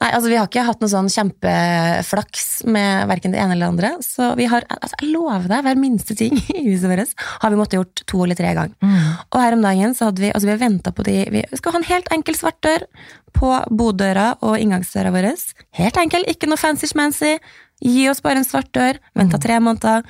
Nei, 0.01 0.11
altså 0.11 0.31
Vi 0.31 0.37
har 0.39 0.49
ikke 0.49 0.65
hatt 0.67 0.83
noe 0.83 0.93
sånn 0.93 1.11
kjempeflaks 1.13 2.47
med 2.71 3.09
verken 3.11 3.35
det 3.35 3.41
ene 3.43 3.57
eller 3.57 3.67
det 3.67 3.73
andre. 3.73 3.91
Så 4.05 4.33
vi 4.39 4.47
har, 4.51 4.67
altså 4.69 4.99
jeg 5.01 5.13
lover 5.13 5.49
deg, 5.51 5.65
hver 5.67 5.81
minste 5.81 6.17
ting 6.19 6.37
i 6.39 6.65
huset 6.69 6.89
vårt 6.91 7.17
har 7.43 7.53
vi 7.53 7.59
måttet 7.59 7.81
gjort 7.81 8.05
to 8.07 8.23
eller 8.25 8.39
tre 8.39 8.53
ganger. 8.57 8.77
Mm. 8.83 9.11
Og 9.33 9.41
her 9.43 9.57
om 9.57 9.67
dagen 9.67 9.97
så 9.99 10.11
hadde 10.11 10.25
vi 10.25 10.31
altså 10.33 10.49
vi 10.49 10.55
har 10.55 10.63
ventet 10.63 10.97
på 10.97 11.07
de 11.09 11.17
Vi 11.33 11.43
skal 11.59 11.75
ha 11.75 11.83
en 11.83 11.91
helt 11.91 12.15
enkel 12.15 12.39
svart 12.39 12.61
dør 12.65 12.87
på 13.33 13.51
bodøra 13.73 14.33
og 14.45 14.59
inngangsdøra 14.61 15.13
vår. 15.15 15.31
Helt 15.79 15.99
enkel, 16.01 16.27
ikke 16.29 16.49
noe 16.51 16.61
fancy-schmancy. 16.61 17.39
Gi 17.83 18.09
oss 18.11 18.23
bare 18.23 18.39
en 18.43 18.47
svart 18.47 18.71
dør. 18.75 18.99
Venta 19.19 19.39
tre 19.43 19.59
måneder. 19.61 20.05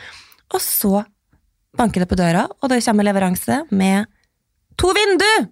Og 0.53 0.61
så 0.61 1.05
banker 1.79 2.05
det 2.05 2.09
på 2.11 2.19
døra, 2.21 2.45
og 2.61 2.69
da 2.69 2.77
kommer 2.85 3.07
leveranse 3.09 3.63
med 3.73 4.07
to 4.77 4.93
vindu! 4.93 5.49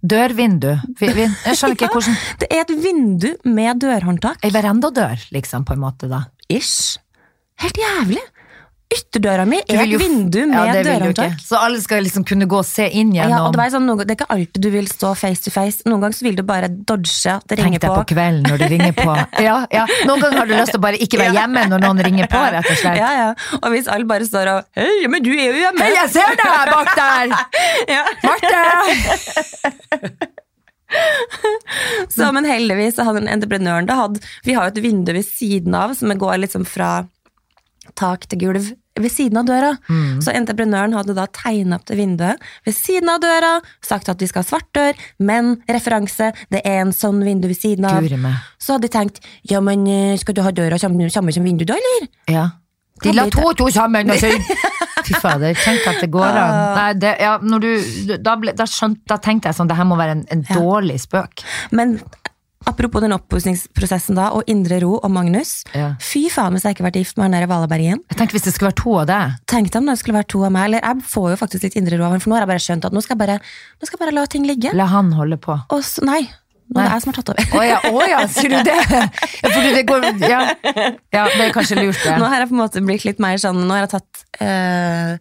Dør-vindu. 0.00 0.70
vi- 0.98 1.06
Jeg 1.12 1.56
skjønner 1.58 1.76
ikke 1.76 1.88
hvordan 1.94 2.16
Det 2.40 2.46
er 2.50 2.60
et 2.64 2.70
vindu 2.82 3.28
med 3.44 3.78
dørhåndtak. 3.84 4.38
Ei 4.42 4.50
verandadør, 4.50 5.20
liksom, 5.30 5.64
på 5.68 5.74
en 5.76 5.82
måte, 5.84 6.08
da. 6.08 6.22
Ish. 6.48 6.96
Helt 7.60 7.76
jævlig. 7.76 8.22
Ytterdøra 8.90 9.44
mi 9.46 9.60
er 9.70 9.84
et 9.84 9.92
vindu 10.00 10.40
med 10.50 10.66
ja, 10.66 10.80
dørhåndtak. 10.82 11.36
Så 11.44 11.58
alle 11.62 11.78
skal 11.82 12.02
liksom 12.02 12.24
kunne 12.26 12.48
gå 12.50 12.58
og 12.58 12.66
se 12.66 12.88
inn 12.98 13.12
Ja, 13.14 13.28
og 13.28 13.30
gjennom 13.30 13.54
det, 13.54 13.66
sånn, 13.70 13.86
det 14.00 14.06
er 14.08 14.16
ikke 14.16 14.26
alltid 14.34 14.64
du 14.64 14.68
vil 14.74 14.88
stå 14.90 15.12
face 15.18 15.44
to 15.44 15.52
face. 15.54 15.84
Noen 15.86 16.02
ganger 16.02 16.18
så 16.18 16.26
vil 16.26 16.38
du 16.40 16.42
bare 16.46 16.66
dodge 16.70 17.30
at 17.30 17.46
det 17.46 17.60
Tenk 17.60 17.76
deg 17.78 17.86
på. 17.86 18.00
på 18.00 18.08
kvelden 18.16 18.42
når 18.50 18.64
det 18.64 18.70
ringer 18.74 18.96
på. 18.98 19.14
Ja, 19.46 19.60
ja. 19.72 19.84
Noen 20.08 20.24
ganger 20.24 20.42
har 20.42 20.50
du 20.50 20.54
lyst 20.56 20.74
til 20.74 20.80
å 20.80 20.84
bare 20.84 20.98
ikke 21.00 21.20
være 21.20 21.36
hjemme 21.38 21.62
når 21.70 21.84
noen 21.86 22.02
ringer 22.08 22.26
på, 22.30 22.40
rett 22.56 22.66
og 22.66 22.80
slett. 22.82 22.98
Ja, 22.98 23.10
ja. 23.14 23.30
Og 23.60 23.70
hvis 23.76 23.86
alle 23.90 24.10
bare 24.10 24.26
står 24.26 24.50
og 24.56 24.80
Hei, 24.80 25.06
men 25.12 25.22
du 25.24 25.30
er 25.36 25.46
jo 25.46 25.62
hjemme! 25.62 25.86
Hei, 25.86 25.94
jeg 25.94 26.10
ser 26.16 26.34
deg 26.40 26.74
bak 26.74 26.92
der! 26.98 27.26
Ja. 27.94 28.02
Marte! 28.26 28.60
Så, 32.10 32.26
men 32.34 32.48
heldigvis 32.48 32.96
så 32.98 33.04
hadde 33.06 33.22
entreprenøren 33.30 33.86
det 33.86 33.94
hatt 33.94 34.16
Vi 34.42 34.56
har 34.56 34.66
jo 34.66 34.72
et 34.74 34.82
vindu 34.82 35.12
ved 35.14 35.22
siden 35.26 35.76
av 35.78 35.94
som 35.94 36.10
går 36.10 36.40
liksom 36.42 36.66
fra 36.66 37.04
tak 37.98 38.26
til 38.30 38.40
gulv 38.42 38.70
ved 38.98 39.12
siden 39.12 39.40
av 39.40 39.48
døra. 39.48 39.74
Mm. 39.88 40.20
Så 40.24 40.34
entreprenøren 40.34 40.94
hadde 40.96 41.14
da 41.16 41.26
tegna 41.34 41.78
opp 41.78 41.86
det 41.88 41.98
vinduet 42.00 42.40
ved 42.66 42.76
siden 42.76 43.12
av 43.12 43.20
døra, 43.22 43.52
sagt 43.84 44.10
at 44.12 44.22
vi 44.22 44.28
skal 44.30 44.44
ha 44.44 44.48
svart 44.48 44.68
dør, 44.76 45.04
men 45.18 45.56
referanse, 45.70 46.32
det 46.52 46.62
er 46.64 46.82
en 46.84 46.94
sånn 46.96 47.22
vindu 47.26 47.48
ved 47.50 47.60
siden 47.60 47.88
av. 47.88 48.06
Så 48.60 48.76
hadde 48.76 48.88
de 48.88 48.94
tenkt 48.94 49.22
ja, 49.48 49.62
men 49.64 49.86
eh, 49.88 50.16
skal 50.20 50.36
du 50.36 50.42
ha 50.44 50.54
døra 50.54 50.78
samme, 50.80 51.10
samme 51.12 51.34
som 51.34 51.46
vindu 51.46 51.66
da, 51.68 51.78
eller? 51.78 52.10
Ja. 52.30 52.48
De 53.00 53.14
la 53.16 53.24
to 53.32 53.46
og 53.48 53.56
to 53.56 53.70
sammen, 53.72 54.10
og 54.12 54.20
så 54.20 54.28
Fy 55.06 55.16
fader, 55.16 55.54
tenk 55.56 55.86
at 55.88 56.02
det 56.04 56.10
går 56.12 56.36
an. 56.36 56.56
Nei, 56.76 56.88
det, 57.00 57.14
ja, 57.24 57.38
du, 57.40 57.70
da, 58.20 58.34
ble, 58.36 58.52
da, 58.56 58.66
skjønt, 58.68 59.00
da 59.08 59.16
tenkte 59.22 59.48
jeg 59.48 59.56
sånn, 59.56 59.70
det 59.70 59.78
her 59.78 59.86
må 59.88 59.96
være 59.96 60.18
en, 60.18 60.24
en 60.34 60.42
dårlig 60.50 60.98
spøk. 61.06 61.40
Men 61.72 61.96
apropos 62.68 63.00
den 63.00 63.14
oppussingsprosessen 63.16 64.18
da, 64.18 64.30
og 64.36 64.48
indre 64.50 64.80
ro 64.84 64.96
og 64.98 65.10
Magnus. 65.12 65.60
Ja. 65.76 65.94
Fy 66.02 66.26
faen 66.32 66.56
hvis 66.56 66.66
jeg 66.66 66.76
ikke 66.76 66.84
har 66.84 66.90
vært 66.90 67.00
gift 67.00 67.16
med 67.18 67.28
han 67.28 67.38
der 67.38 67.46
i 67.46 67.50
Valabergen. 67.50 68.02
Jeg 68.10 68.18
tenkte 68.18 68.36
hvis 68.36 68.46
det 68.48 68.54
skulle 68.56 68.72
være 68.72 68.80
to 68.82 68.96
av 69.00 69.08
deg. 69.10 69.38
Tenkte 69.50 69.80
om 69.80 69.88
det 69.90 69.96
skulle 70.00 70.20
vært 70.20 70.32
to 70.32 70.42
av 70.46 70.52
meg. 70.54 70.68
Eller 70.68 70.84
jeg 70.84 71.08
får 71.14 71.32
jo 71.32 71.40
faktisk 71.40 71.66
litt 71.68 71.80
indre 71.80 72.00
ro 72.00 72.08
av 72.08 72.16
han, 72.16 72.22
for 72.22 72.32
nå 72.32 72.38
har 72.38 72.46
jeg 72.46 72.52
bare 72.52 72.66
skjønt 72.66 72.86
at 72.90 72.96
nå 72.96 73.04
skal 73.04 73.16
jeg 73.16 73.22
bare, 73.24 73.40
skal 73.82 73.96
jeg 73.96 74.04
bare 74.04 74.16
la 74.18 74.28
ting 74.30 74.46
ligge. 74.48 74.76
La 74.76 74.90
han 74.92 75.12
holde 75.16 75.40
på. 75.40 75.56
Og 75.72 75.84
så, 75.86 76.04
nei, 76.06 76.22
nå 76.70 76.78
er 76.78 76.86
det 76.86 76.92
jeg 76.92 77.02
som 77.02 77.10
har 77.10 77.16
tatt 77.18 77.30
over. 77.32 77.46
Å 77.50 77.62
ja, 77.66 77.78
å 77.90 78.02
ja, 78.06 78.18
sier 78.30 78.52
du 78.52 78.60
det? 78.68 78.76
Ja, 79.40 79.48
fordi 79.50 79.70
det 79.74 79.84
går 79.88 80.04
ja. 80.22 80.40
ja, 81.16 81.24
det 81.26 81.46
er 81.48 81.54
kanskje 81.54 81.80
lurt, 81.80 81.98
det. 82.04 82.18
Nå 82.20 82.28
har 82.30 82.44
jeg 82.44 82.50
på 82.50 82.54
en 82.54 82.62
måte 82.62 82.82
blitt 82.84 83.06
litt 83.08 83.22
mer 83.22 83.40
sånn, 83.42 83.58
nå 83.66 83.74
har 83.74 83.86
jeg 83.88 83.92
tatt 83.96 84.22
eh, 84.44 85.16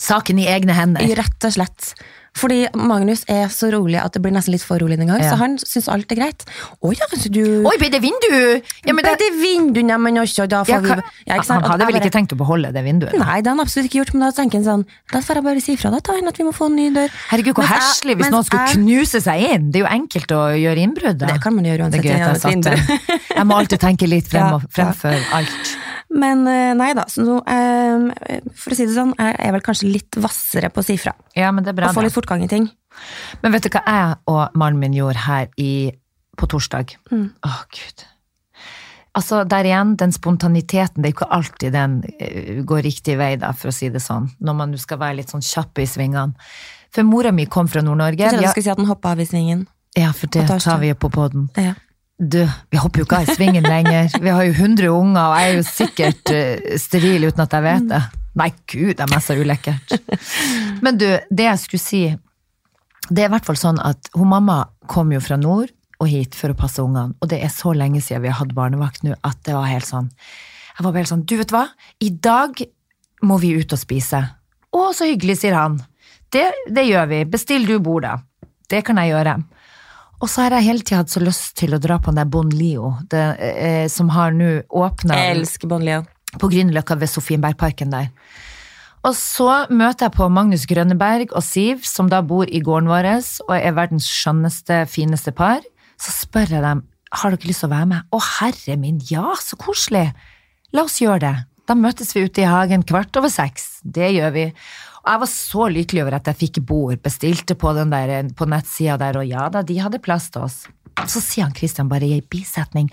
Saken 0.00 0.40
i 0.40 0.46
egne 0.48 0.76
hender. 0.76 1.04
Rett 1.18 1.48
og 1.48 1.52
slett. 1.56 1.92
Fordi 2.36 2.66
Magnus 2.76 3.24
er 3.32 3.48
så 3.52 3.70
rolig 3.72 3.96
at 4.02 4.12
det 4.12 4.20
blir 4.24 4.34
nesten 4.34 4.52
litt 4.52 4.64
for 4.66 4.78
rolig 4.82 4.98
en 5.00 5.08
gang, 5.08 5.22
Ja. 5.22 5.30
så 5.32 5.38
han 5.40 5.56
syns 5.58 5.88
alt 5.88 6.10
er 6.12 6.18
greit. 6.20 6.44
Å 6.84 6.92
ja, 6.92 7.06
du 7.32 7.64
Oi, 7.64 7.76
ble 7.80 7.88
det 7.90 8.02
vindu? 8.04 8.60
Ja, 8.84 8.92
men 8.92 9.04
det, 9.06 9.14
det 9.22 9.30
er 9.32 9.82
neimen 9.86 10.20
også, 10.20 10.46
da 10.48 10.62
ja, 10.68 10.78
får 10.80 10.84
vi 10.84 10.96
ja, 11.26 11.34
ikke 11.38 11.46
sant? 11.48 11.64
han 11.64 11.70
hadde 11.72 11.86
vel 11.88 11.96
ikke 12.00 12.12
tenkt 12.12 12.34
å 12.36 12.38
beholde 12.40 12.72
det 12.76 12.84
vinduet? 12.84 13.12
da? 13.16 13.24
Nei, 13.24 13.40
det 13.40 13.48
har 13.50 13.56
han 13.56 13.64
absolutt 13.64 13.88
ikke 13.88 14.02
gjort, 14.02 14.12
men 14.14 14.26
da 14.26 14.30
tenker 14.36 14.60
han 14.60 14.66
sånn 14.66 14.84
Da 15.12 15.20
får 15.24 15.40
jeg 15.40 15.44
bare 15.48 15.60
si 15.64 15.72
ifra 15.76 15.94
ta 16.00 16.16
inn 16.18 16.28
at 16.28 16.36
vi 16.38 16.44
må 16.44 16.52
få 16.54 16.68
en 16.70 16.76
ny 16.76 16.90
dør. 16.94 17.10
Herregud, 17.30 17.54
hvor 17.56 17.68
heslig 17.70 18.16
hvis 18.20 18.30
noen 18.30 18.44
skulle 18.44 18.66
jeg- 18.66 18.76
knuse 18.76 19.20
seg 19.24 19.40
inn. 19.50 19.70
Det 19.72 19.80
er 19.80 19.84
jo 19.86 19.90
enkelt 19.96 20.30
å 20.36 20.42
gjøre 20.60 20.78
innbrudd. 20.84 21.18
da. 21.18 21.26
Det 21.32 21.40
kan 21.42 21.54
man 21.56 21.64
gjøre 21.64 21.90
Det 21.90 22.04
er 22.04 22.20
uansett 22.20 22.42
greit, 22.42 22.42
jeg 22.42 22.52
vindu. 22.52 23.30
Jeg 23.36 23.46
må 23.46 23.54
alltid 23.56 23.80
tenke 23.80 24.06
litt 24.08 24.28
frem, 24.28 24.52
og- 24.60 24.68
fremfor 24.70 25.16
alt. 25.32 25.76
Men 26.14 26.46
eh, 26.46 26.72
nei 26.78 26.92
da, 26.94 27.06
så 27.10 27.40
eh, 27.50 28.42
for 28.54 28.74
å 28.74 28.78
si 28.78 28.86
det 28.86 28.94
sånn, 28.94 29.14
jeg 29.18 29.38
er 29.42 29.54
vel 29.56 29.64
kanskje 29.64 29.90
litt 29.90 30.18
hvassere 30.22 30.70
på 30.70 30.82
å 30.82 30.86
si 30.86 30.98
fra. 31.00 31.16
Ja, 31.36 31.50
men 31.54 31.66
det 31.66 31.72
er 31.72 31.78
bra. 31.80 31.90
Og 31.90 31.98
få 31.98 32.06
litt 32.06 32.14
fortgang 32.14 32.44
i 32.46 32.50
ting. 32.50 32.68
Men 33.42 33.54
vet 33.54 33.66
du 33.66 33.72
hva 33.74 33.82
jeg 33.84 34.18
og 34.32 34.58
mannen 34.58 34.80
min 34.80 34.94
gjorde 34.96 35.24
her 35.26 35.48
i, 35.60 35.72
på 36.38 36.48
torsdag? 36.52 36.94
Mm. 37.10 37.26
Å, 37.44 37.56
gud. 37.74 38.06
Altså, 39.16 39.42
der 39.48 39.64
igjen, 39.64 39.94
den 39.96 40.12
spontaniteten, 40.12 41.00
det 41.00 41.08
er 41.08 41.14
jo 41.14 41.16
ikke 41.16 41.30
alltid 41.32 41.72
den 41.72 42.00
eh, 42.20 42.58
går 42.68 42.84
riktig 42.84 43.16
vei, 43.18 43.32
da, 43.40 43.54
for 43.56 43.72
å 43.72 43.74
si 43.74 43.88
det 43.92 44.02
sånn. 44.04 44.28
Når 44.44 44.58
man 44.58 44.76
skal 44.80 45.00
være 45.00 45.22
litt 45.22 45.32
sånn 45.32 45.44
kjapp 45.44 45.80
i 45.80 45.88
svingene. 45.88 46.36
For 46.94 47.06
mora 47.08 47.32
mi 47.34 47.48
kom 47.50 47.68
fra 47.68 47.82
Nord-Norge. 47.84 48.22
Jeg 48.22 48.36
trodde 48.36 48.46
du 48.46 48.52
skulle 48.52 48.68
si 48.68 48.72
at 48.72 48.80
den 48.80 48.90
hoppa 48.90 49.16
av 49.16 49.24
i 49.24 49.26
svingen. 49.28 49.64
Ja, 49.96 50.12
for 50.12 50.28
det 50.32 50.44
tar 50.48 50.80
vi 50.82 50.92
jo 50.92 50.98
på 51.00 51.10
poden. 51.12 51.48
Ja. 51.56 51.72
Du, 52.16 52.38
vi 52.72 52.78
hopper 52.80 53.02
jo 53.02 53.04
ikke 53.04 53.18
av 53.18 53.28
i 53.28 53.34
svingen 53.36 53.66
lenger. 53.66 54.08
Vi 54.24 54.32
har 54.32 54.46
jo 54.46 54.54
100 54.54 54.88
unger, 54.88 55.20
og 55.20 55.34
jeg 55.36 55.48
er 55.48 55.56
jo 55.58 55.64
sikkert 55.68 56.30
uh, 56.32 56.76
steril 56.80 57.26
uten 57.28 57.42
at 57.44 57.56
jeg 57.56 57.66
vet 57.66 57.90
det. 57.90 58.02
Nei, 58.36 58.50
gud, 58.68 58.94
det 58.96 59.04
er 59.04 59.10
meg 59.12 59.24
så 59.24 59.36
ulekkert. 59.36 59.96
Men 60.84 61.00
du, 61.00 61.06
det 61.28 61.48
jeg 61.48 61.60
skulle 61.60 61.82
si, 61.82 62.02
det 63.08 63.22
er 63.24 63.28
i 63.28 63.34
hvert 63.34 63.48
fall 63.48 63.58
sånn 63.60 63.80
at 63.84 64.10
hun 64.16 64.30
mamma 64.32 64.62
kom 64.88 65.12
jo 65.12 65.20
fra 65.24 65.38
nord, 65.40 65.72
og 65.96 66.10
hit 66.12 66.36
for 66.36 66.52
å 66.52 66.56
passe 66.58 66.82
ungene, 66.82 67.16
og 67.20 67.30
det 67.32 67.40
er 67.44 67.52
så 67.52 67.72
lenge 67.72 68.02
siden 68.04 68.24
vi 68.26 68.32
har 68.32 68.40
hatt 68.42 68.52
barnevakt 68.56 69.04
nå 69.06 69.14
at 69.24 69.38
det 69.48 69.54
var 69.56 69.64
helt 69.70 69.88
sånn 69.88 70.10
Jeg 70.76 70.84
var 70.84 70.98
helt 70.98 71.08
sånn, 71.08 71.22
du 71.24 71.38
vet 71.38 71.52
hva, 71.54 71.62
i 72.04 72.10
dag 72.12 72.60
må 73.24 73.38
vi 73.40 73.54
ut 73.56 73.72
og 73.72 73.80
spise. 73.80 74.18
Å, 74.76 74.80
så 74.92 75.06
hyggelig, 75.08 75.38
sier 75.40 75.56
han. 75.56 75.78
Det, 76.28 76.44
det 76.68 76.84
gjør 76.84 77.06
vi. 77.08 77.20
Bestill 77.32 77.64
du 77.64 77.78
bord, 77.80 78.04
da. 78.04 78.50
Det 78.68 78.82
kan 78.84 79.00
jeg 79.00 79.14
gjøre. 79.14 79.38
Og 80.22 80.30
så 80.32 80.46
har 80.46 80.56
jeg 80.56 80.68
hele 80.70 80.84
tida 80.84 81.02
hatt 81.02 81.12
så 81.12 81.20
lyst 81.20 81.56
til 81.60 81.76
å 81.76 81.80
dra 81.82 81.98
på 82.00 82.12
den 82.12 82.22
der 82.22 82.30
Bon 82.32 82.48
Lio, 82.48 82.94
det, 83.12 83.24
eh, 83.38 83.86
som 83.92 84.08
har 84.14 84.32
nå 84.32 84.62
åpna 84.72 85.18
Bon 85.68 85.84
Leo. 85.84 86.04
på 86.40 86.48
Grünerløkka 86.52 86.96
ved 86.98 87.12
Sofienbergparken 87.12 87.92
der. 87.92 88.08
Og 89.06 89.14
så 89.14 89.68
møter 89.70 90.08
jeg 90.08 90.16
på 90.16 90.26
Magnus 90.32 90.64
Grønneberg 90.66 91.30
og 91.36 91.44
Siv, 91.44 91.84
som 91.86 92.08
da 92.10 92.22
bor 92.26 92.48
i 92.48 92.60
gården 92.60 92.88
vår 92.90 93.06
og 93.46 93.54
er 93.54 93.76
verdens 93.76 94.08
skjønneste, 94.10 94.86
fineste 94.90 95.32
par. 95.36 95.60
Så 96.00 96.10
spør 96.26 96.56
jeg 96.56 96.64
dem 96.64 96.82
har 97.14 97.30
dere 97.32 97.48
lyst 97.48 97.62
til 97.62 97.70
å 97.70 97.74
være 97.76 97.90
med. 97.92 98.08
Å 98.10 98.18
herre 98.40 98.76
min, 98.80 98.98
ja, 99.10 99.36
så 99.38 99.58
koselig! 99.60 100.08
La 100.74 100.82
oss 100.82 100.98
gjøre 101.00 101.22
det. 101.22 101.36
Da 101.66 101.74
møtes 101.78 102.12
vi 102.14 102.24
ute 102.26 102.42
i 102.42 102.50
hagen 102.50 102.84
kvart 102.86 103.16
over 103.18 103.30
seks. 103.32 103.80
Det 103.82 104.10
gjør 104.16 104.34
vi. 104.34 104.46
Og 105.06 105.12
jeg 105.14 105.22
var 105.22 105.30
så 105.30 105.66
lykkelig 105.70 106.02
over 106.02 106.16
at 106.18 106.30
jeg 106.32 106.40
fikk 106.40 106.64
bord, 106.66 106.98
bestilte 107.04 107.54
på, 107.54 107.70
den 107.76 107.92
der, 107.94 108.16
på 108.34 108.48
nettsida 108.50 108.98
der, 108.98 109.20
og 109.20 109.28
ja 109.28 109.46
da, 109.54 109.62
de 109.62 109.78
hadde 109.78 110.02
plass 110.02 110.32
til 110.34 110.48
oss. 110.48 110.64
Så 111.04 111.20
sier 111.20 111.44
han 111.44 111.54
Christian 111.54 111.90
bare 111.90 112.06
i 112.08 112.14
ei 112.16 112.22
bisetning, 112.24 112.88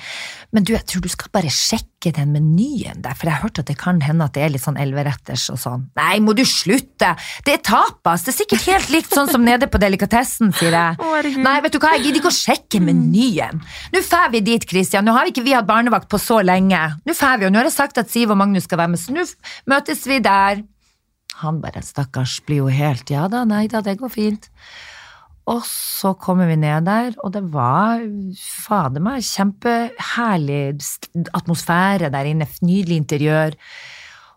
men 0.52 0.66
du, 0.68 0.74
jeg 0.76 0.84
tror 0.92 1.06
du 1.06 1.08
skal 1.10 1.32
bare 1.34 1.52
sjekke 1.54 2.12
den 2.14 2.34
menyen 2.36 3.00
der, 3.02 3.16
for 3.16 3.30
jeg 3.30 3.38
har 3.38 3.46
hørt 3.46 3.62
at 3.62 3.70
det 3.70 3.78
kan 3.80 4.02
hende 4.04 4.28
at 4.28 4.36
det 4.36 4.44
er 4.44 4.52
litt 4.52 4.66
sånn 4.66 4.78
elveretters 4.78 5.46
og 5.54 5.62
sånn. 5.62 5.86
Nei, 5.98 6.18
må 6.22 6.36
du 6.36 6.44
slutte! 6.46 7.14
Det 7.48 7.56
er 7.56 7.64
tapas! 7.64 8.26
Det 8.28 8.34
er 8.34 8.38
sikkert 8.42 8.68
helt 8.68 8.92
likt 8.92 9.16
sånn 9.16 9.32
som 9.32 9.48
nede 9.48 9.72
på 9.72 9.80
delikatessen, 9.82 10.52
sier 10.60 10.76
jeg. 10.76 11.00
Å. 11.00 11.24
Nei, 11.48 11.56
vet 11.64 11.78
du 11.78 11.80
hva, 11.80 11.96
jeg 11.96 12.10
gidder 12.10 12.22
ikke 12.22 12.34
å 12.34 12.38
sjekke 12.42 12.84
menyen. 12.84 13.64
Nå 13.96 14.04
drar 14.04 14.36
vi 14.36 14.44
dit, 14.52 14.68
Christian. 14.68 15.08
Nå 15.08 15.16
har 15.16 15.26
vi 15.26 15.34
ikke 15.34 15.48
vi 15.48 15.56
hatt 15.56 15.70
barnevakt 15.72 16.12
på 16.12 16.20
så 16.22 16.44
lenge. 16.44 16.84
Nå 17.08 17.16
drar 17.16 17.40
vi, 17.40 17.48
og 17.48 17.56
nå 17.56 17.64
har 17.64 17.72
jeg 17.72 17.78
sagt 17.80 18.04
at 18.04 18.12
Siv 18.12 18.36
og 18.36 18.42
Magnus 18.44 18.68
skal 18.68 18.84
være 18.84 18.94
med, 18.94 19.02
så 19.02 19.16
nå 19.16 19.26
møtes 19.72 20.04
vi 20.12 20.20
der. 20.28 20.66
Han 21.42 21.62
bare, 21.64 21.82
stakkars, 21.84 22.40
blir 22.46 22.64
jo 22.64 22.72
helt 22.72 23.10
Ja 23.12 23.28
da, 23.32 23.44
nei 23.48 23.66
da, 23.72 23.82
det 23.82 23.98
går 24.02 24.12
fint. 24.14 24.50
Og 25.50 25.66
så 25.68 26.14
kommer 26.16 26.48
vi 26.48 26.56
ned 26.60 26.86
der, 26.88 27.16
og 27.20 27.34
det 27.36 27.42
var 27.52 28.04
fader 28.40 29.04
meg 29.04 29.26
kjempeherlig 29.28 30.62
atmosfære 31.36 32.12
der 32.14 32.30
inne, 32.30 32.48
nydelig 32.64 33.02
interiør. 33.02 33.58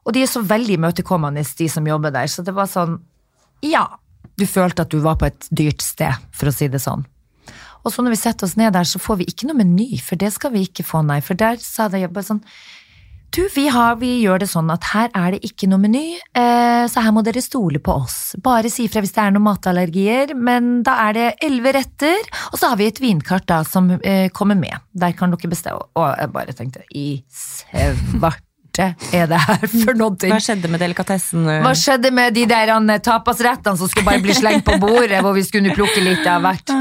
Og 0.06 0.14
de 0.16 0.24
er 0.24 0.30
så 0.30 0.42
veldig 0.42 0.80
imøtekommende, 0.80 1.44
de 1.58 1.68
som 1.70 1.86
jobber 1.86 2.14
der, 2.14 2.30
så 2.30 2.42
det 2.46 2.54
var 2.56 2.70
sånn 2.70 2.98
Ja, 3.64 3.86
du 4.36 4.44
følte 4.50 4.84
at 4.84 4.90
du 4.92 4.98
var 5.04 5.16
på 5.20 5.30
et 5.30 5.46
dyrt 5.54 5.84
sted, 5.84 6.26
for 6.34 6.50
å 6.50 6.54
si 6.54 6.66
det 6.68 6.82
sånn. 6.82 7.06
Og 7.86 7.94
så 7.94 8.02
når 8.02 8.16
vi 8.16 8.18
setter 8.18 8.48
oss 8.48 8.56
ned 8.58 8.74
der, 8.74 8.86
så 8.88 8.98
får 8.98 9.20
vi 9.20 9.28
ikke 9.30 9.46
noe 9.46 9.60
meny, 9.60 10.00
for 10.02 10.18
det 10.18 10.32
skal 10.34 10.50
vi 10.56 10.64
ikke 10.66 10.84
få, 10.86 11.04
nei. 11.06 11.20
For 11.22 11.38
der 11.38 11.60
sa 11.62 11.86
de 11.92 12.02
bare 12.08 12.26
sånn 12.26 12.42
du, 13.36 13.42
vi, 13.54 13.66
har, 13.68 13.98
vi 14.00 14.14
gjør 14.22 14.40
det 14.40 14.48
sånn 14.48 14.70
at 14.72 14.86
her 14.94 15.10
er 15.12 15.34
det 15.34 15.42
ikke 15.44 15.68
noe 15.68 15.82
meny, 15.82 16.16
eh, 16.16 16.86
så 16.88 17.02
her 17.04 17.12
må 17.12 17.20
dere 17.26 17.42
stole 17.44 17.80
på 17.84 17.98
oss. 18.00 18.32
Bare 18.42 18.70
si 18.72 18.86
ifra 18.88 19.02
hvis 19.04 19.12
det 19.12 19.22
er 19.26 19.34
noen 19.34 19.44
matallergier, 19.44 20.32
men 20.32 20.80
da 20.86 20.96
er 21.08 21.18
det 21.18 21.26
elleve 21.44 21.74
retter, 21.76 22.24
og 22.52 22.56
så 22.56 22.72
har 22.72 22.80
vi 22.80 22.88
et 22.88 23.02
vinkart 23.02 23.44
da 23.50 23.60
som 23.68 23.92
eh, 23.98 24.30
kommer 24.32 24.56
med. 24.58 24.80
Der 24.96 25.12
kan 25.18 25.34
dere 25.34 25.52
bestemme. 25.52 25.84
Og 25.98 26.08
jeg 26.08 26.32
bare 26.32 26.56
tenkte, 26.56 26.84
i 26.96 27.08
svart 27.28 28.42
er 28.76 29.28
det 29.30 29.38
her 29.40 29.62
for 29.72 29.96
noe? 29.96 30.16
Hva 30.20 30.40
skjedde 30.42 30.68
med 30.68 30.82
delikatessen? 30.84 31.46
Hva 31.64 31.72
skjedde 31.76 32.10
med 32.12 32.34
de 32.36 32.42
der 32.48 32.72
tapasrettene 33.04 33.80
som 33.80 33.88
skulle 33.88 34.04
bare 34.08 34.24
bli 34.24 34.36
slengt 34.36 34.66
på 34.66 34.76
bordet, 34.82 35.22
hvor 35.24 35.36
vi 35.36 35.44
skulle 35.46 35.72
plukke 35.76 36.02
litt 36.04 36.26
av 36.28 36.44
hvert? 36.44 36.72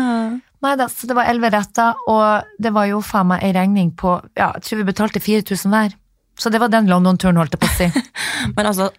Nei 0.65 0.73
da, 0.79 0.87
så 0.89 1.07
det 1.07 1.15
var 1.15 1.29
elleve 1.29 1.51
retter, 1.53 1.99
og 2.09 2.57
det 2.59 2.71
var 2.75 2.87
jo 2.89 3.01
faen 3.05 3.29
meg 3.29 3.43
ei 3.45 3.51
regning 3.53 3.91
på 3.95 4.15
Ja, 4.33 4.49
jeg 4.55 4.65
tror 4.65 4.81
vi 4.81 4.87
betalte 4.87 5.21
4000 5.21 5.71
hver. 5.75 5.95
Så 6.39 6.51
det 6.51 6.59
var 6.61 6.71
den 6.73 6.89
London-turen, 6.91 7.39
holdt 7.39 7.55
jeg 7.55 7.63
på 7.63 7.69
å 7.69 7.75
si. 7.77 8.05
Men 8.57 8.69
altså, 8.69 8.89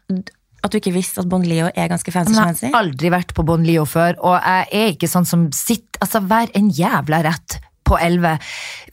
at 0.66 0.72
du 0.72 0.80
ikke 0.80 0.94
visste 0.94 1.22
at 1.22 1.30
Bon 1.30 1.44
Leo 1.44 1.68
er 1.68 1.92
ganske 1.92 2.12
fancy 2.12 2.34
Men 2.34 2.56
jeg 2.56 2.72
har 2.72 2.80
aldri 2.80 3.12
vært 3.12 3.34
på 3.36 3.44
Bon 3.46 3.62
Leo 3.62 3.84
før, 3.88 4.16
og 4.24 4.36
jeg 4.40 4.68
er 4.72 4.92
ikke 4.94 5.10
sånn 5.10 5.28
som 5.28 5.48
sitter 5.54 6.00
Altså, 6.02 6.20
hver 6.24 6.50
en 6.58 6.68
jævla 6.74 7.22
rett 7.24 7.58
på 7.86 7.96
elleve. 8.02 8.34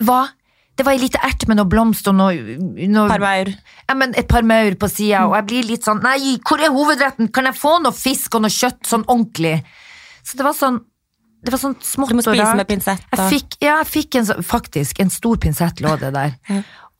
Hva? 0.06 0.22
Det 0.74 0.86
var 0.86 0.96
ei 0.96 1.02
lita 1.02 1.20
ert 1.26 1.44
med 1.50 1.60
noe 1.60 1.70
blomst 1.70 2.08
og 2.10 2.16
noe, 2.18 2.56
noe 2.89 3.10
Parmaur. 3.10 3.52
Ja, 3.86 3.96
men 3.98 4.16
et 4.18 4.30
par 4.30 4.46
maur 4.48 4.74
på 4.80 4.89
sida, 4.89 5.26
og 5.28 5.36
jeg 5.38 5.48
blir 5.50 5.68
litt 5.68 5.86
sånn 5.86 6.02
Nei, 6.06 6.38
hvor 6.41 6.62
er 6.64 6.74
hovedretten? 6.74 7.30
Kan 7.34 7.50
jeg 7.50 7.58
få 7.60 7.76
noe 7.84 7.94
fisk 7.94 8.39
og 8.39 8.46
noe 8.46 8.54
kjøtt 8.54 8.89
sånn 8.89 9.06
ordentlig? 9.06 9.60
Så 10.26 10.39
det 10.39 10.48
var 10.48 10.56
sånn 10.58 10.80
Det 11.44 11.52
var 11.54 11.62
sånn 11.62 11.76
smått 11.84 12.14
Du 12.14 12.18
må 12.18 12.26
spise 12.26 12.56
med 12.58 12.70
pinsett. 12.70 13.04
Jeg 13.12 13.30
fikk, 13.36 13.58
ja, 13.60 13.76
jeg 13.84 13.89
fikk 13.91 14.18
en, 14.22 14.32
faktisk 14.48 15.04
en 15.04 15.12
stor 15.14 15.38
pinsett 15.44 15.84
lå 15.84 15.94
det 16.02 16.14
der. 16.16 16.38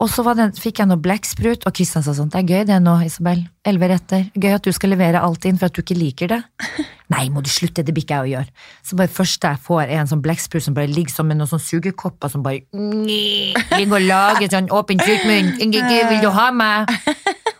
Og 0.04 0.10
så 0.12 0.20
det, 0.36 0.50
fikk 0.60 0.82
jeg 0.82 0.88
noe 0.90 1.00
blekksprut, 1.00 1.62
og 1.64 1.72
Kristian 1.72 2.02
sa 2.04 2.12
sånn, 2.12 2.28
det 2.28 2.42
er 2.42 2.50
gøy 2.50 2.64
det 2.68 2.76
nå, 2.84 2.98
Isabel. 3.06 3.38
Elleve 3.64 3.88
retter. 3.94 4.26
Gøy 4.36 4.52
at 4.52 4.66
du 4.66 4.74
skal 4.76 4.92
levere 4.92 5.22
alt 5.24 5.46
inn 5.48 5.56
for 5.56 5.70
at 5.70 5.76
du 5.76 5.80
ikke 5.80 5.96
liker 5.96 6.28
det. 6.34 6.40
Nei, 7.14 7.22
må 7.32 7.40
du 7.44 7.48
slutte, 7.48 7.80
det 7.80 7.94
blir 7.96 8.04
ikke 8.04 8.18
jeg 8.18 8.26
å 8.26 8.30
gjøre. 8.34 8.66
Så 8.84 8.98
bare 9.00 9.12
først 9.12 9.46
jeg 9.48 9.62
får 9.64 9.94
en 9.96 10.10
sånn 10.10 10.20
blekksprut 10.24 10.66
som 10.66 10.76
bare 10.76 10.92
ligger 10.92 11.14
som 11.14 11.30
med 11.30 11.40
noen 11.40 11.48
sånn 11.48 11.64
sugekopper 11.64 12.32
som 12.32 12.44
bare 12.44 12.66
ligger 12.76 13.96
og 13.96 14.04
lager 14.04 14.52
sånn 14.52 14.68
åpen 14.76 15.00
kukmunn. 15.00 15.54
Vil 15.56 16.20
du 16.20 16.30
ha 16.36 16.50
meg? 16.52 16.92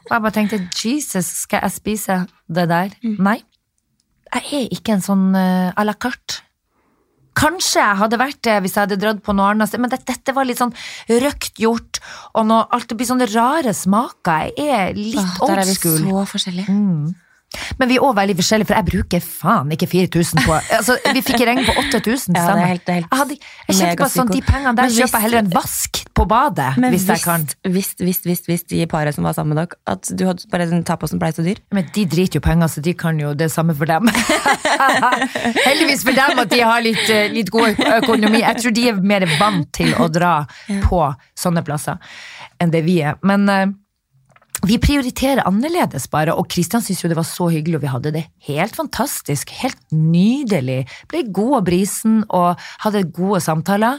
Og 0.05 0.12
jeg 0.12 0.24
bare 0.26 0.36
tenkte, 0.36 0.61
Jesus, 0.76 1.30
skal 1.47 1.64
jeg 1.64 1.78
spise 1.78 2.22
det 2.53 2.68
der? 2.68 2.92
Nei. 3.24 3.38
Jeg 4.34 4.51
er 4.59 4.72
ikke 4.74 4.99
en 4.99 5.05
sånn 5.05 5.30
uh, 5.32 5.72
à 5.72 5.84
la 5.86 5.97
carte. 5.97 6.42
Kanskje 7.35 7.82
jeg 7.82 7.99
hadde 7.99 8.18
vært 8.20 8.41
det 8.47 8.57
hvis 8.62 8.76
jeg 8.76 8.87
hadde 8.87 9.01
dratt 9.03 9.22
på 9.26 9.35
noe 9.35 9.51
annet, 9.53 9.70
sted, 9.70 9.82
men 9.82 9.91
dette, 9.93 10.07
dette 10.12 10.35
var 10.37 10.47
litt 10.47 10.61
sånn 10.62 10.74
røkt 11.24 11.59
gjort, 11.59 11.99
og 12.39 12.47
nå, 12.47 12.61
alt 12.70 12.89
det 12.91 12.99
blir 13.01 13.11
sånne 13.11 13.28
rare 13.35 13.74
smaker. 13.74 14.53
Jeg 14.57 14.70
er 14.70 14.95
litt 14.99 15.18
Åh, 15.43 15.47
der 15.51 15.64
er 15.64 15.68
vi 15.68 15.76
school. 15.76 15.99
så 16.05 16.24
forskjellige. 16.37 16.78
Men 17.78 17.88
vi 17.90 17.96
er 17.98 18.05
òg 18.07 18.14
veldig 18.18 18.36
forskjellige, 18.40 18.68
for 18.70 18.78
jeg 18.80 18.88
bruker 18.90 19.20
faen 19.24 19.72
ikke 19.76 19.88
4000 19.90 20.44
på 20.46 20.57
altså, 20.78 20.96
Vi 21.14 21.22
fikk 21.26 21.44
regning 21.46 21.66
på 21.68 21.74
8000, 21.84 22.34
Ja, 22.36 22.44
er 22.55 22.66
helt- 22.74 22.88
helt 22.88 22.88
jeg, 22.88 23.18
hadde, 23.18 23.36
jeg 23.68 23.76
kjente 23.78 23.98
bare 24.02 24.14
sånn, 24.14 24.32
de 24.32 24.42
pengene 24.42 24.74
der 24.76 24.88
hvis- 24.88 24.98
kjøper 25.02 25.18
jeg 25.20 25.26
heller 25.28 25.38
en 25.44 25.50
vask 25.55 26.02
på 26.14 26.26
badet, 26.30 26.76
Men 26.78 26.92
hvis 26.94 27.07
jeg 27.11 27.22
kan. 27.24 27.46
Hvis, 27.66 27.94
hvis, 27.98 28.20
hvis, 28.22 28.42
hvis 28.46 28.62
de 28.70 28.86
paret 28.86 29.14
som 29.16 29.24
var 29.26 29.34
sammen 29.34 29.55
med 29.57 29.64
dere, 29.64 29.78
at 29.90 30.11
du 30.14 30.26
hadde 30.28 30.46
bare 30.50 30.68
den 30.70 30.84
som 30.86 31.18
ble 31.18 31.32
så 31.34 31.42
dyr? 31.42 31.59
Men 31.74 31.88
de 31.94 32.05
driter 32.07 32.38
jo 32.38 32.40
penger, 32.44 32.68
så 32.70 32.80
de 32.82 32.94
kan 32.94 33.18
jo 33.18 33.34
det 33.34 33.50
samme 33.50 33.74
for 33.74 33.84
dem. 33.90 34.07
Heldigvis 35.66 36.05
for 36.07 36.14
dem 36.16 36.38
at 36.42 36.50
de 36.52 36.61
har 36.62 36.82
litt, 36.84 37.05
eh, 37.11 37.28
litt 37.32 37.50
god 37.50 37.78
økonomi. 38.00 38.40
Jeg 38.44 38.61
tror 38.62 38.74
de 38.76 38.88
er 38.90 39.00
mer 39.00 39.26
vant 39.40 39.70
til 39.74 39.94
å 40.00 40.09
dra 40.12 40.46
på 40.86 41.00
sånne 41.38 41.64
plasser 41.66 41.98
enn 42.62 42.70
det 42.70 42.84
vi 42.86 43.00
er. 43.02 43.18
Men 43.26 43.48
eh, 43.50 43.66
vi 44.69 44.79
prioriterer 44.81 45.43
annerledes 45.49 46.07
bare, 46.12 46.35
og 46.39 46.47
Kristian 46.53 46.83
syntes 46.85 47.03
jo 47.03 47.11
det 47.11 47.19
var 47.19 47.27
så 47.29 47.49
hyggelig, 47.53 47.79
og 47.79 47.83
vi 47.83 47.91
hadde 47.91 48.12
det 48.15 48.23
helt 48.47 48.77
fantastisk, 48.77 49.51
helt 49.61 49.81
nydelig. 49.93 50.85
Ble 51.11 51.25
god 51.35 51.59
av 51.59 51.67
brisen 51.67 52.21
og 52.29 52.62
hadde 52.85 53.07
gode 53.17 53.43
samtaler. 53.45 53.99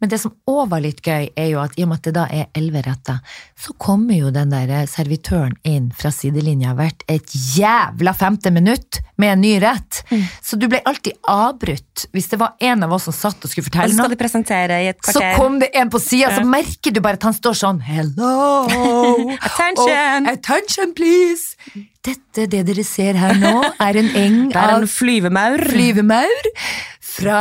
Men 0.00 0.12
det 0.12 0.20
som 0.22 0.34
òg 0.48 0.70
var 0.72 0.84
litt 0.84 1.02
gøy, 1.04 1.30
er 1.36 1.50
jo 1.52 1.60
at 1.62 1.76
i 1.76 1.84
og 1.84 1.90
med 1.90 2.00
at 2.00 2.08
det 2.08 2.14
da 2.16 2.26
er 2.32 2.48
elleve 2.56 2.84
retter, 2.86 3.20
så 3.56 3.72
kommer 3.80 4.18
jo 4.18 4.30
den 4.34 4.50
der 4.52 4.84
servitøren 4.90 5.54
inn 5.64 5.88
fra 5.96 6.10
sidelinja 6.12 6.74
hvert 6.76 7.06
et 7.08 7.32
jævla 7.56 8.12
femte 8.16 8.50
minutt 8.52 8.98
med 9.16 9.32
en 9.32 9.40
ny 9.40 9.54
rett. 9.62 10.02
Så 10.44 10.58
du 10.60 10.66
ble 10.68 10.82
alltid 10.84 11.16
avbrutt 11.32 12.04
hvis 12.12 12.28
det 12.32 12.38
var 12.42 12.52
en 12.60 12.84
av 12.84 12.92
oss 12.92 13.06
som 13.08 13.16
satt 13.16 13.46
og 13.46 13.52
skulle 13.52 13.64
fortelle 13.70 13.96
noe. 13.96 14.12
de 14.12 14.76
i 14.84 14.90
et 14.90 15.08
Så 15.08 15.22
kom 15.38 15.56
det 15.62 15.70
en 15.72 15.88
på 15.90 16.00
sida, 16.02 16.34
så 16.36 16.44
merker 16.44 16.92
du 16.92 17.00
bare 17.00 17.16
at 17.16 17.24
han 17.24 17.36
står 17.36 17.56
sånn 17.56 17.80
Hello! 17.86 18.66
Attention! 19.48 20.28
Og, 20.28 20.30
attention, 20.34 20.92
please! 20.96 21.56
Dette, 22.04 22.44
det 22.52 22.60
dere 22.68 22.84
ser 22.86 23.16
her 23.18 23.40
nå, 23.40 23.54
er 23.80 24.02
en 24.02 24.12
eng 24.20 24.38
Det 24.52 24.60
er 24.60 24.76
av 24.76 24.84
en 24.84 24.90
flyvemaur. 24.90 25.64
flyvemaur 25.72 26.52
fra 27.00 27.40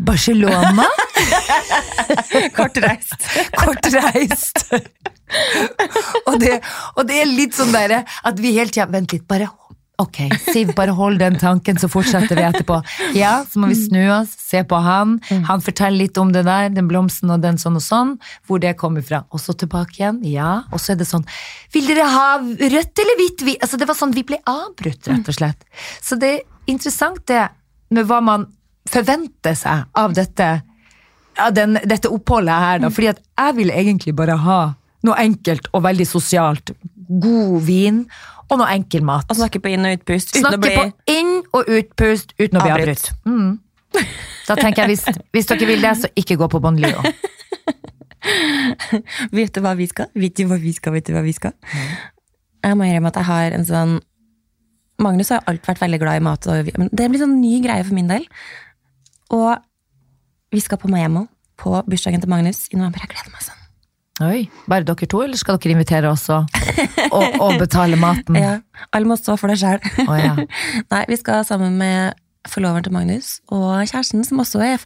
Barcelona. 0.00 0.88
Kortreist. 2.56 3.28
Kortreist. 3.60 4.64
Og, 6.28 6.36
det, 6.42 6.58
og 6.96 7.06
det 7.08 7.22
er 7.22 7.30
litt 7.30 7.56
sånn 7.56 7.72
derre 7.74 8.04
at 8.06 8.40
vi 8.40 8.54
hele 8.56 8.72
tiden 8.72 8.92
Vent 8.94 9.12
litt, 9.14 9.26
bare 9.30 9.50
Ok, 10.00 10.16
Siv, 10.48 10.70
bare 10.76 10.94
hold 10.96 11.18
den 11.20 11.34
tanken, 11.36 11.76
så 11.76 11.88
fortsetter 11.92 12.38
vi 12.38 12.44
etterpå. 12.46 12.78
Ja, 13.18 13.42
så 13.44 13.60
må 13.60 13.68
vi 13.68 13.76
snu 13.76 14.00
oss, 14.14 14.32
se 14.32 14.62
på 14.64 14.78
han. 14.80 15.18
Han 15.48 15.60
forteller 15.60 16.06
litt 16.06 16.16
om 16.20 16.30
det 16.32 16.46
der, 16.46 16.70
den 16.72 16.88
blomsten 16.88 17.32
og 17.34 17.42
den 17.44 17.60
sånn 17.60 17.76
og 17.76 17.84
sånn, 17.84 18.14
hvor 18.48 18.62
det 18.62 18.72
kommer 18.80 19.04
fra. 19.04 19.26
Og 19.28 19.42
så 19.42 19.52
tilbake 19.60 19.98
igjen, 19.98 20.22
ja. 20.24 20.62
Og 20.72 20.80
så 20.80 20.94
er 20.94 21.02
det 21.02 21.08
sånn 21.10 21.26
Vil 21.74 21.90
dere 21.90 22.08
ha 22.08 22.30
rødt 22.40 23.04
eller 23.04 23.20
hvitt? 23.20 23.44
Vi, 23.44 23.58
altså, 23.60 23.76
det 23.80 23.90
var 23.90 23.98
sånn, 23.98 24.16
vi 24.16 24.24
ble 24.30 24.40
avbrutt, 24.48 25.04
rett 25.10 25.28
og 25.28 25.36
slett. 25.36 25.68
Så 26.00 26.16
det 26.20 26.32
er 26.38 26.72
interessant 26.72 27.20
det 27.28 27.44
med 27.92 28.08
hva 28.08 28.22
man 28.24 28.48
forventer 28.88 29.52
seg 29.58 29.84
av 30.00 30.16
dette 30.16 30.48
av 31.40 31.52
den, 31.54 31.76
dette 31.88 32.08
oppholdet 32.08 32.64
her, 32.64 32.80
da. 32.82 32.90
Fordi 32.92 33.12
at 33.12 33.20
jeg 33.20 33.56
vil 33.60 33.72
egentlig 33.72 34.16
bare 34.16 34.36
ha 34.40 34.60
noe 35.06 35.16
enkelt 35.22 35.70
og 35.72 35.84
veldig 35.86 36.06
sosialt. 36.08 36.74
God 37.10 37.62
vin 37.66 38.04
og 38.50 38.60
noe 38.60 38.70
enkel 38.74 39.04
mat. 39.06 39.26
Og 39.30 39.38
snakke 39.38 39.62
på 39.62 39.72
inn- 39.72 39.86
og 39.86 39.98
utpust 39.98 40.34
uten 40.34 40.44
Snakke 40.44 40.62
bli 40.62 40.76
på 40.76 40.84
inn- 41.14 41.42
og 41.56 41.62
utpust 41.78 42.28
uten 42.38 42.58
å 42.58 42.64
bli 42.64 42.72
Avbrutt. 42.76 43.10
Mm. 43.24 43.52
Da 44.46 44.56
tenker 44.58 44.84
jeg, 44.84 44.94
hvis, 44.94 45.04
hvis 45.34 45.48
dere 45.50 45.68
vil 45.68 45.82
det, 45.82 45.94
så 45.98 46.10
ikke 46.18 46.36
gå 46.38 46.46
på 46.50 46.60
Bon 46.62 46.76
Leo. 46.78 47.02
Vet 49.36 49.54
du 49.54 49.62
hva 49.64 49.72
vi 49.78 49.86
skal? 49.90 50.10
Vet 50.18 50.36
du 50.38 50.44
hva 50.50 50.58
vi 50.60 50.72
skal? 50.76 50.94
Vet 50.94 51.08
du 51.08 51.14
hva 51.16 51.24
vi 51.24 51.34
skal? 51.34 51.54
Jeg 52.60 52.76
må 52.76 52.86
innrømme 52.86 53.12
at 53.12 53.20
jeg 53.22 53.28
har 53.30 53.56
en 53.56 53.66
sånn 53.66 53.98
Magnus 55.00 55.30
har 55.32 55.40
alltid 55.48 55.70
vært 55.70 55.80
veldig 55.80 55.98
glad 56.02 56.20
i 56.20 56.24
mat, 56.26 56.46
men 56.76 56.90
det 56.92 57.06
blir 57.08 57.22
sånn 57.22 57.38
ny 57.40 57.54
greie 57.64 57.86
for 57.86 57.96
min 57.96 58.10
del. 58.10 58.26
Og 59.32 59.54
vi 60.52 60.60
skal 60.60 60.76
på 60.82 60.90
Miami 60.92 61.22
på 61.60 61.72
bursdagen 61.88 62.20
til 62.20 62.28
Magnus 62.28 62.66
i 62.68 62.76
november. 62.76 63.06
Jeg 63.06 63.14
gleder 63.14 63.32
meg 63.32 63.46
sånn. 63.46 63.59
Oi, 64.20 64.42
Bare 64.68 64.84
dere 64.84 65.06
to, 65.08 65.22
eller 65.24 65.38
skal 65.40 65.56
dere 65.58 65.72
invitere 65.78 66.10
oss 66.10 66.26
og, 66.28 66.50
og, 67.40 67.54
betale 67.60 67.96
maten? 68.00 68.36
Ja, 68.44 68.58
Alle 68.92 69.08
må 69.08 69.16
stå 69.16 69.36
for 69.40 69.48
det 69.48 69.58
sjøl. 69.62 69.80
Oh, 70.06 70.16
ja. 70.18 70.34
Nei, 70.92 71.04
vi 71.08 71.16
skal 71.20 71.44
sammen 71.48 71.78
med 71.80 72.18
forloveren 72.48 72.84
til 72.84 72.92
Magnus 72.92 73.38
og 73.52 73.80
kjæresten, 73.88 74.24
som 74.24 74.40
også 74.44 74.60
er 74.64 74.84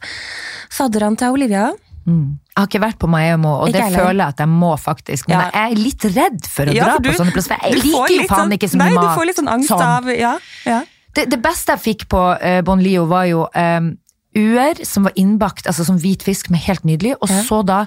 fadderen 0.75 1.15
til 1.19 1.35
Olivia. 1.35 1.69
Mm. 2.05 2.35
Jeg 2.51 2.59
har 2.61 2.67
ikke 2.69 2.81
vært 2.83 2.99
på 3.01 3.07
Miami, 3.09 3.47
og 3.49 3.67
Ikke 3.69 3.77
det 3.79 3.83
heller. 3.87 4.03
føler 4.05 4.21
jeg 4.23 4.33
at 4.35 4.41
jeg 4.43 4.49
må 4.51 4.71
faktisk. 4.79 5.27
Men 5.31 5.37
Ja. 5.39 5.45
jeg 5.53 5.71
er 5.71 5.79
litt 5.83 6.05
redd 6.15 6.49
for 6.51 6.65
å 6.71 6.75
Ja, 6.75 6.85
dra 6.85 6.97
du- 6.99 7.09
på 7.09 7.15
sånne 7.19 7.33
plasser. 7.35 7.57
Jeg 7.63 7.79
liker 7.83 8.13
jo 8.15 8.27
faen 8.29 8.43
sånn- 8.45 8.53
ikke 8.59 8.69
så 8.71 8.77
mye 8.77 8.85
Nei, 8.85 8.93
mat. 8.95 9.03
du 9.07 9.19
får 9.19 9.25
litt 9.31 9.39
sånn 9.39 9.51
angst 9.55 9.69
Sånn. 9.71 9.81
av 9.81 10.09
Ja, 10.15 10.33
ja. 10.65 10.81
Det, 11.15 11.29
det 11.31 11.41
beste 11.41 11.71
jeg 11.75 11.79
fikk 11.97 12.07
på 12.11 12.21
uh, 12.39 12.61
Bon 12.61 12.79
Lio, 12.83 13.05
var 13.07 13.23
jo 13.25 13.47
um, 13.55 13.97
uer 14.35 14.83
som 14.85 15.03
var 15.07 15.13
innbakt, 15.15 15.65
altså 15.65 15.85
som 15.87 15.97
hvit 15.97 16.21
fisk, 16.27 16.49
men 16.51 16.59
helt 16.59 16.83
nydelig. 16.83 17.15
Og 17.21 17.29
så 17.29 17.63
da 17.65 17.85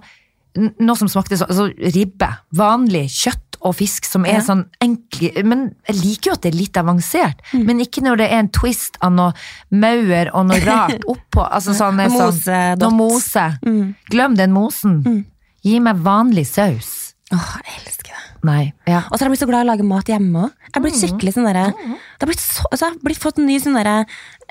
noe 0.59 0.97
som 0.99 1.09
smakte 1.11 1.39
sånn 1.41 1.51
altså 1.53 1.69
ribbe. 1.95 2.29
Vanlig 2.59 3.07
kjøtt 3.15 3.59
og 3.67 3.75
fisk 3.75 4.07
som 4.07 4.25
er 4.29 4.37
Ja. 4.39 4.43
sånn 4.47 4.61
enkle 4.85 5.43
Men 5.45 5.65
jeg 5.89 5.97
liker 5.99 6.31
jo 6.31 6.35
at 6.37 6.43
det 6.45 6.53
er 6.55 6.59
litt 6.59 6.77
avansert. 6.79 7.41
Mm. 7.53 7.65
Men 7.67 7.81
ikke 7.83 8.03
når 8.07 8.17
det 8.21 8.29
er 8.31 8.39
en 8.39 8.49
twist 8.55 8.99
av 9.03 9.13
noe 9.17 9.33
maur 9.71 10.31
og 10.33 10.47
noe 10.47 10.61
rart 10.69 11.03
oppå. 11.11 11.43
Altså 11.51 11.75
sånn, 11.75 11.97
Noe 11.99 12.31
sånn, 12.31 12.79
noe 12.79 12.95
mose. 12.95 13.49
Mm. 13.67 13.95
Glem 14.11 14.37
den 14.39 14.53
mosen. 14.55 15.25
Gi 15.67 15.81
meg 15.83 15.97
vanlig 16.07 16.47
saus. 16.47 17.15
Åh, 17.35 17.49
jeg 17.67 17.83
elsker 17.83 18.15
det. 18.15 18.25
Nei. 18.47 18.73
Ja. 18.87 19.03
Og 19.11 19.19
så 19.19 19.25
har 19.25 19.27
jeg 19.29 19.35
blitt 19.35 19.43
så 19.43 19.49
glad 19.51 19.65
i 19.65 19.67
å 19.67 19.73
lage 19.73 19.85
mat 19.85 20.07
hjemme 20.09 20.45
òg. 20.47 20.53
Jeg 20.69 20.75
har 20.77 20.83
blitt 20.85 21.01
skikkelig 21.01 21.33
sånn 21.35 21.49
derre 21.49 21.65
Det 21.75 22.23
har 22.23 22.29
blitt 22.31 22.41
så 22.45 22.63
altså, 22.71 22.87
Jeg 22.87 22.95
har 22.95 23.01
blitt 23.03 23.19
fått 23.25 23.39
en 23.43 23.47
ny 23.51 23.57
sånn 23.59 23.75
derre 23.75 23.97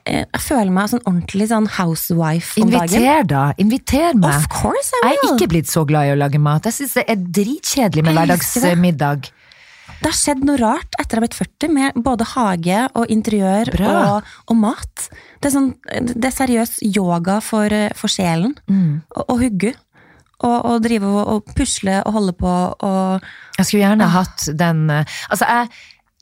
Jeg 0.08 0.41
føler 0.43 0.72
meg 0.72 0.89
sånn 0.91 1.01
ordentlig 1.05 1.47
sånn 1.51 1.68
housewife 1.78 2.62
om 2.64 2.70
dagen. 2.72 2.93
Inviter, 2.95 3.24
da. 3.28 3.41
Inviter 3.62 4.14
meg. 4.18 4.36
Of 4.38 4.47
course 4.53 4.93
I 4.93 5.01
will. 5.01 5.10
Jeg 5.12 5.18
er 5.24 5.34
ikke 5.36 5.49
blitt 5.55 5.72
så 5.72 5.84
glad 5.89 6.08
i 6.08 6.14
å 6.14 6.20
lage 6.20 6.39
mat. 6.39 6.70
Jeg 6.70 6.78
syns 6.80 6.93
det 6.99 7.05
er 7.12 7.20
dritkjedelig 7.39 8.05
med 8.08 8.18
hverdagsmiddag. 8.18 9.30
Det 9.97 10.05
har 10.12 10.14
skjedd 10.20 10.43
noe 10.45 10.60
rart 10.62 10.93
etter 10.99 11.18
jeg 11.18 11.18
har 11.18 11.24
blitt 11.26 11.38
40, 11.39 11.72
med 11.74 11.99
både 12.05 12.26
hage 12.36 12.84
og 12.99 13.10
interiør 13.14 13.72
og, 13.88 14.28
og 14.51 14.60
mat. 14.60 15.08
Det 15.41 15.49
er, 15.49 15.53
sånn, 15.55 15.72
det 16.14 16.28
er 16.30 16.36
seriøs 16.36 16.76
yoga 16.86 17.39
for, 17.41 17.66
eh, 17.74 17.89
for 17.97 18.12
sjelen. 18.12 18.53
Mm. 18.70 19.01
Og, 19.16 19.24
og 19.26 19.41
hugge. 19.41 19.74
Og, 20.38 20.58
og 20.70 20.84
drive 20.86 21.08
og, 21.10 21.22
og 21.34 21.53
pusle 21.58 21.95
og 22.05 22.14
holde 22.14 22.34
på 22.38 22.49
og 22.86 23.24
Jeg 23.58 23.66
skulle 23.66 23.88
Ah. 23.88 23.89
gjerne 23.89 24.10
hatt 24.14 24.43
den 24.53 24.84
eh, 24.93 25.16
Altså, 25.34 25.47
jeg 25.49 25.72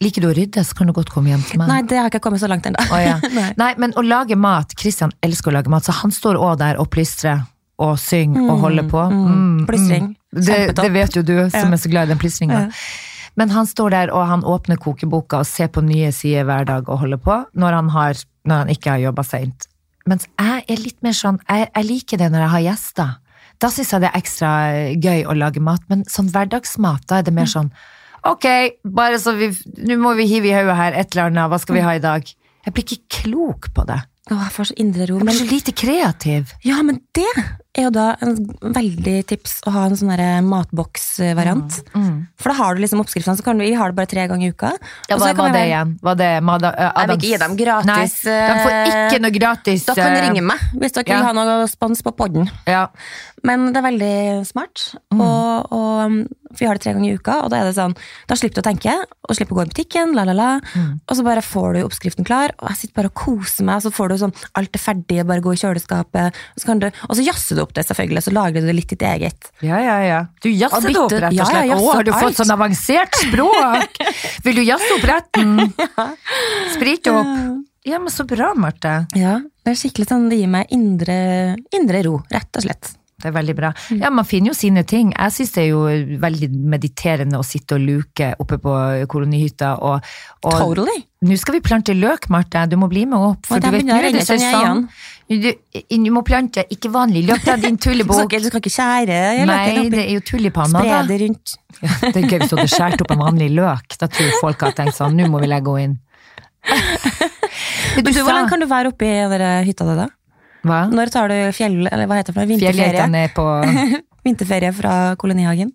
Liker 0.03 0.25
du 0.25 0.27
å 0.27 0.33
rydde, 0.35 0.59
så 0.67 0.75
kan 0.75 0.89
du 0.89 0.93
godt 0.93 1.09
komme 1.13 1.31
hjem 1.31 1.43
til 1.47 1.59
meg. 1.61 1.69
Nei, 1.71 1.81
det 1.87 1.97
har 2.01 2.09
ikke 2.11 2.19
kommet 2.25 2.41
så 2.43 2.49
langt 2.51 2.65
ennå. 2.67 2.81
Å, 2.91 2.97
ja. 2.99 3.15
Nei. 3.37 3.49
Nei, 3.61 3.69
men 3.79 3.93
å 3.95 4.03
lage 4.03 4.35
mat 4.35 4.73
Christian 4.79 5.13
elsker 5.23 5.53
å 5.53 5.55
lage 5.55 5.71
mat, 5.71 5.87
så 5.87 5.95
han 6.01 6.11
står 6.11 6.35
òg 6.35 6.57
der 6.59 6.79
og 6.83 6.89
plystrer 6.91 7.45
og 7.79 7.97
synger 7.99 8.49
og 8.51 8.59
holder 8.65 8.89
på. 8.91 9.01
mm. 9.11 9.65
Plystring. 9.69 10.09
Det, 10.35 10.59
det 10.75 10.89
vet 10.91 11.15
jo 11.15 11.23
du, 11.23 11.33
som 11.49 11.71
Ja. 11.71 11.77
er 11.77 11.79
så 11.79 11.91
glad 11.91 12.09
i 12.09 12.13
den 12.13 12.19
plystringa. 12.19 12.59
Ja. 12.65 12.69
Men 13.39 13.49
han 13.51 13.67
står 13.67 13.91
der 13.91 14.11
og 14.15 14.27
han 14.27 14.43
åpner 14.47 14.77
kokeboka 14.79 15.41
og 15.43 15.47
ser 15.47 15.67
på 15.71 15.83
nye 15.83 16.11
sider 16.15 16.43
hver 16.47 16.67
dag 16.67 16.87
og 16.91 16.99
holder 17.03 17.19
på, 17.23 17.39
når 17.55 17.75
han, 17.79 17.89
har, 17.95 18.19
når 18.47 18.61
han 18.63 18.71
ikke 18.75 18.93
har 18.93 19.01
jobba 19.03 19.23
seint. 19.27 19.67
Mens 20.07 20.27
jeg 20.39 20.63
er 20.71 20.79
litt 20.83 20.99
mer 21.03 21.15
sånn, 21.15 21.39
jeg, 21.49 21.67
jeg 21.71 21.87
liker 21.89 22.21
det 22.21 22.29
når 22.31 22.45
jeg 22.45 22.53
har 22.53 22.63
gjester. 22.69 23.15
Da 23.63 23.71
syns 23.71 23.91
jeg 23.95 24.03
det 24.03 24.11
er 24.11 24.19
ekstra 24.19 24.51
gøy 25.03 25.25
å 25.31 25.35
lage 25.39 25.63
mat, 25.63 25.83
men 25.91 26.03
sånn 26.11 26.27
hverdagsmat, 26.31 27.07
da 27.07 27.19
er 27.19 27.27
det 27.27 27.33
mer 27.35 27.47
sånn 27.47 27.71
Ok, 28.25 28.45
bare 28.89 29.19
så 29.21 29.35
vi 29.37 29.51
Nå 29.85 29.97
må 30.01 30.15
vi 30.17 30.25
hive 30.29 30.49
i 30.49 30.55
hodet 30.55 30.75
her 30.79 30.95
et 30.97 31.13
eller 31.13 31.29
annet, 31.29 31.49
hva 31.51 31.59
skal 31.61 31.75
vi 31.77 31.83
ha 31.85 31.93
i 31.97 32.01
dag? 32.03 32.25
Jeg 32.65 32.73
blir 32.73 32.83
ikke 32.87 33.19
klok 33.21 33.67
på 33.75 33.83
det. 33.85 33.99
Åh, 34.31 34.39
jeg 34.41 34.53
får 34.55 34.71
så 34.71 34.75
indre 34.81 35.05
ro. 35.05 35.19
Jeg 35.19 35.25
Men, 35.27 35.35
blir 35.35 35.43
så 35.43 35.51
lite 35.51 35.73
kreativ. 35.77 36.53
ja, 36.65 36.79
men 36.81 37.01
det 37.13 37.27
er 37.75 37.87
jo 37.87 37.91
da 37.93 38.05
en 38.23 38.35
veldig 38.75 39.15
tips 39.29 39.57
å 39.67 39.73
ha 39.75 39.85
en 39.89 39.97
sånn 39.99 40.13
matboksvariant. 40.47 41.79
Mm. 41.95 42.15
For 42.39 42.51
da 42.51 42.57
har 42.59 42.75
du 42.75 42.83
liksom 42.83 43.03
oppskriftene, 43.03 43.37
så 43.37 43.45
kan 43.45 43.59
du, 43.59 43.65
vi 43.65 43.75
har 43.77 43.91
det 43.91 43.99
bare 43.99 44.11
tre 44.11 44.25
ganger 44.31 44.47
i 44.47 44.55
uka. 44.55 44.71
Ja, 45.09 45.17
hva, 45.17 45.31
hva 45.33 45.49
det 45.49 45.59
være- 45.59 45.65
igjen? 45.69 45.93
Var 46.05 46.19
det 46.21 46.31
Mada, 46.43 46.71
uh, 46.71 46.91
Jeg 46.95 47.07
vil 47.09 47.17
ikke 47.17 47.31
gi 47.33 47.41
dem 47.43 47.57
gratis, 47.59 47.85
Nei, 48.25 48.39
de 48.49 48.55
får 48.63 48.77
ikke 48.95 49.21
noe 49.25 49.35
gratis. 49.39 49.85
Da 49.85 49.97
kan 49.97 50.15
eh, 50.15 50.23
ringe 50.27 50.45
meg 50.45 50.65
hvis 50.75 50.95
dere 50.95 51.07
ja. 51.07 51.19
vil 51.19 51.29
ha 51.29 51.33
noe 51.35 51.69
spons 51.71 52.03
på 52.05 52.15
podden. 52.15 52.49
Ja. 52.69 52.87
Men 53.45 53.69
det 53.73 53.81
er 53.81 53.85
veldig 53.85 54.15
smart, 54.47 54.87
og, 55.13 55.73
og 55.75 55.99
um, 56.07 56.17
for 56.55 56.63
vi 56.63 56.67
har 56.69 56.77
det 56.77 56.85
tre 56.85 56.93
ganger 56.95 57.11
i 57.11 57.17
uka, 57.19 57.35
og 57.43 57.51
da 57.51 57.59
er 57.59 57.67
det 57.67 57.75
sånn, 57.77 57.93
da 58.29 58.37
slipper 58.39 58.57
du 58.57 58.63
å 58.63 58.65
tenke, 58.69 58.93
og 59.27 59.37
slipper 59.37 59.53
å 59.53 59.59
gå 59.59 59.65
i 59.67 59.71
butikken, 59.73 60.15
la 60.17 60.23
la 60.27 60.35
la, 60.37 60.49
og 61.03 61.13
så 61.17 61.25
bare 61.25 61.43
får 61.45 61.75
du 61.75 61.81
oppskriften 61.83 62.27
klar, 62.27 62.53
og 62.61 62.71
jeg 62.71 62.79
sitter 62.81 63.01
bare 63.01 63.11
og 63.11 63.17
koser 63.19 63.67
meg, 63.67 63.81
og 63.81 63.85
så 63.85 63.93
får 63.93 64.11
du 64.11 64.17
sånn, 64.23 64.35
alt 64.57 64.79
er 64.79 64.81
ferdig, 64.81 65.19
bare 65.27 65.43
gå 65.45 65.53
i 65.53 65.61
kjøleskapet, 65.61 66.41
og 66.55 66.63
så, 66.63 66.69
kan 66.69 66.81
du, 66.81 66.87
og 67.09 67.19
så 67.19 67.27
jasser 67.27 67.59
du 67.59 67.64
opp 67.65 67.73
det 67.77 67.83
selvfølgelig, 67.89 68.23
så 68.29 68.33
lager 68.37 68.61
du 68.63 68.69
det 68.69 68.75
litt 68.77 68.93
ditt 68.93 69.03
eget. 69.09 69.49
ja, 69.65 69.79
ja, 69.83 69.97
ja. 70.05 70.19
Du 70.41 70.49
jazzer 70.53 70.87
det 70.89 71.01
opp, 71.01 71.11
rett 71.11 71.31
og 71.33 71.37
Ja, 71.41 71.45
slett. 71.49 71.67
jeg 71.71 71.77
Å, 71.81 71.91
har 71.93 72.03
du 72.07 72.11
alt. 72.13 72.23
fått 72.23 72.39
sånn 72.41 72.53
avansert 72.55 73.19
språk? 73.25 73.99
Vil 74.45 74.59
du 74.61 74.63
jazze 74.65 74.97
opp 74.99 75.07
retten? 75.11 75.73
Sprite 76.75 77.11
opp? 77.15 77.33
Ja, 77.85 77.99
men 78.01 78.09
så 78.09 78.23
bra, 78.25 78.53
Marte. 78.57 78.95
Ja, 79.13 79.35
det 79.65 79.75
er 79.75 79.77
skikkelig 79.77 80.07
sånn, 80.09 80.29
det 80.31 80.39
gir 80.39 80.49
meg 80.49 80.71
indre, 80.73 81.17
indre 81.75 82.01
ro, 82.07 82.15
rett 82.33 82.57
og 82.57 82.65
slett. 82.65 82.93
Det 83.25 83.31
er 83.31 83.37
veldig 83.39 83.53
bra. 83.57 83.71
Mm. 83.89 84.01
Ja, 84.03 84.09
man 84.13 84.25
finner 84.29 84.51
jo 84.51 84.55
sine 84.57 84.83
ting. 84.85 85.09
Jeg 85.15 85.33
syns 85.33 85.55
det 85.55 85.63
er 85.63 85.71
jo 85.71 85.81
veldig 86.21 86.49
mediterende 86.75 87.39
å 87.41 87.45
sitte 87.45 87.79
og 87.79 87.81
luke 87.81 88.27
oppe 88.43 88.59
på 88.61 88.73
kolonihytta. 89.09 89.71
Og, 89.81 90.11
og 90.45 90.57
Totally. 90.61 90.99
nå 91.25 91.37
skal 91.41 91.57
vi 91.57 91.61
plante 91.65 91.95
løk, 91.97 92.27
Marte. 92.29 92.67
Du 92.69 92.77
må 92.77 92.89
bli 92.91 93.07
med 93.09 93.17
opp. 93.31 93.49
For 93.49 93.63
du 93.63 93.71
vet, 93.73 93.87
nå 93.87 93.97
er 93.97 94.11
det 94.13 94.27
sesong. 94.29 94.83
Du, 95.25 95.47
du 95.73 96.09
må 96.13 96.21
plante 96.21 96.67
ikke 96.69 96.91
vanlig 96.93 97.23
løk, 97.25 97.41
det 97.47 97.53
er 97.55 97.63
din 97.63 97.79
tullebok. 97.87 98.29
du 98.29 98.45
skal 98.45 98.61
ikke 98.61 98.73
skjære 98.75 99.21
Nei, 99.49 99.87
det 99.89 100.03
er 100.03 100.11
jo 100.13 100.21
tulipaner, 100.27 100.85
Spre 100.85 100.99
det 101.09 101.17
rundt. 101.23 101.55
Ja, 101.81 101.95
det 102.05 102.19
er 102.19 102.27
gøy 102.29 102.43
hvis 102.43 102.51
du 102.51 102.59
hadde 102.59 102.73
skåret 102.75 103.01
opp 103.01 103.15
en 103.15 103.23
vanlig 103.23 103.47
løk. 103.57 103.97
Da 103.97 104.11
tror 104.11 104.35
folk 104.43 104.67
har 104.67 104.77
tenkt 104.77 104.99
sånn, 104.99 105.17
nå 105.17 105.31
må 105.33 105.41
vi 105.41 105.49
legge 105.49 105.73
henne 105.79 105.95
inn. 105.95 105.97
du, 107.95 108.05
du, 108.05 108.21
hvor 108.21 108.35
lenge 108.35 108.53
kan 108.53 108.61
du 108.61 108.69
være 108.69 108.93
oppe 108.93 109.09
i 109.09 109.17
dere 109.33 109.49
hytta 109.65 109.89
di 109.89 109.97
da? 109.97 110.07
Hva? 110.65 110.85
Når 110.89 111.11
tar 111.13 111.29
du 111.29 111.37
fjell, 111.53 111.77
eller 111.85 112.09
hva 112.09 112.19
heter 112.19 112.33
det 112.33 112.37
for 112.37 112.41
noe? 112.41 112.51
vinterferie? 112.55 113.07
Er 113.21 113.33
på 113.35 113.45
Vinterferie 114.25 114.71
fra 114.73 114.93
kolonihagen? 115.21 115.73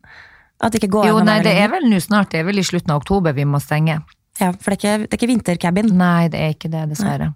At 0.61 0.75
det 0.75 0.83
ikke 0.83 0.97
går 0.99 1.07
Jo, 1.09 1.21
nei, 1.25 1.39
det 1.47 1.53
er 1.57 1.71
vel 1.73 1.87
nå 1.89 2.01
snart. 2.03 2.33
Det 2.33 2.43
er 2.43 2.49
vel 2.49 2.61
i 2.61 2.67
slutten 2.67 2.93
av 2.93 3.01
oktober 3.01 3.37
vi 3.37 3.47
må 3.49 3.61
stenge. 3.63 4.01
Ja, 4.41 4.51
for 4.57 4.73
det 4.73 4.77
er 4.77 4.81
ikke, 4.81 4.97
det 5.05 5.13
er 5.13 5.21
ikke 5.21 5.31
vintercabin. 5.31 5.93
Nei, 5.97 6.27
det 6.33 6.41
er 6.41 6.57
ikke 6.57 6.73
det, 6.73 6.83
dessverre. 6.91 7.31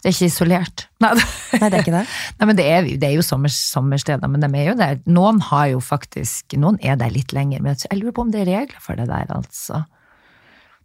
Det 0.00 0.12
er 0.12 0.14
ikke 0.14 0.28
isolert. 0.30 0.86
Nei, 1.02 1.10
Nei, 1.16 1.66
det 1.66 1.72
er 1.72 1.82
ikke 1.82 1.96
det. 1.96 2.04
Nei 2.38 2.48
men 2.52 2.58
det 2.60 2.66
er, 2.70 2.88
det 3.02 3.08
er 3.10 3.16
jo 3.16 3.26
sommer, 3.26 3.52
sommersteder, 3.52 4.30
men 4.30 4.44
de 4.44 4.50
er 4.60 4.70
jo 4.70 4.76
der. 4.78 5.02
Noen 5.10 5.42
har 5.48 5.66
jo 5.72 5.82
faktisk 5.82 6.56
Noen 6.62 6.78
er 6.84 7.00
der 7.00 7.10
litt 7.12 7.34
lenger, 7.36 7.64
men 7.64 7.74
jeg 7.74 7.98
lurer 7.98 8.14
på 8.14 8.26
om 8.26 8.32
det 8.32 8.44
er 8.44 8.50
regler 8.52 8.80
for 8.84 8.98
det 9.00 9.08
der, 9.10 9.26
altså. 9.34 9.82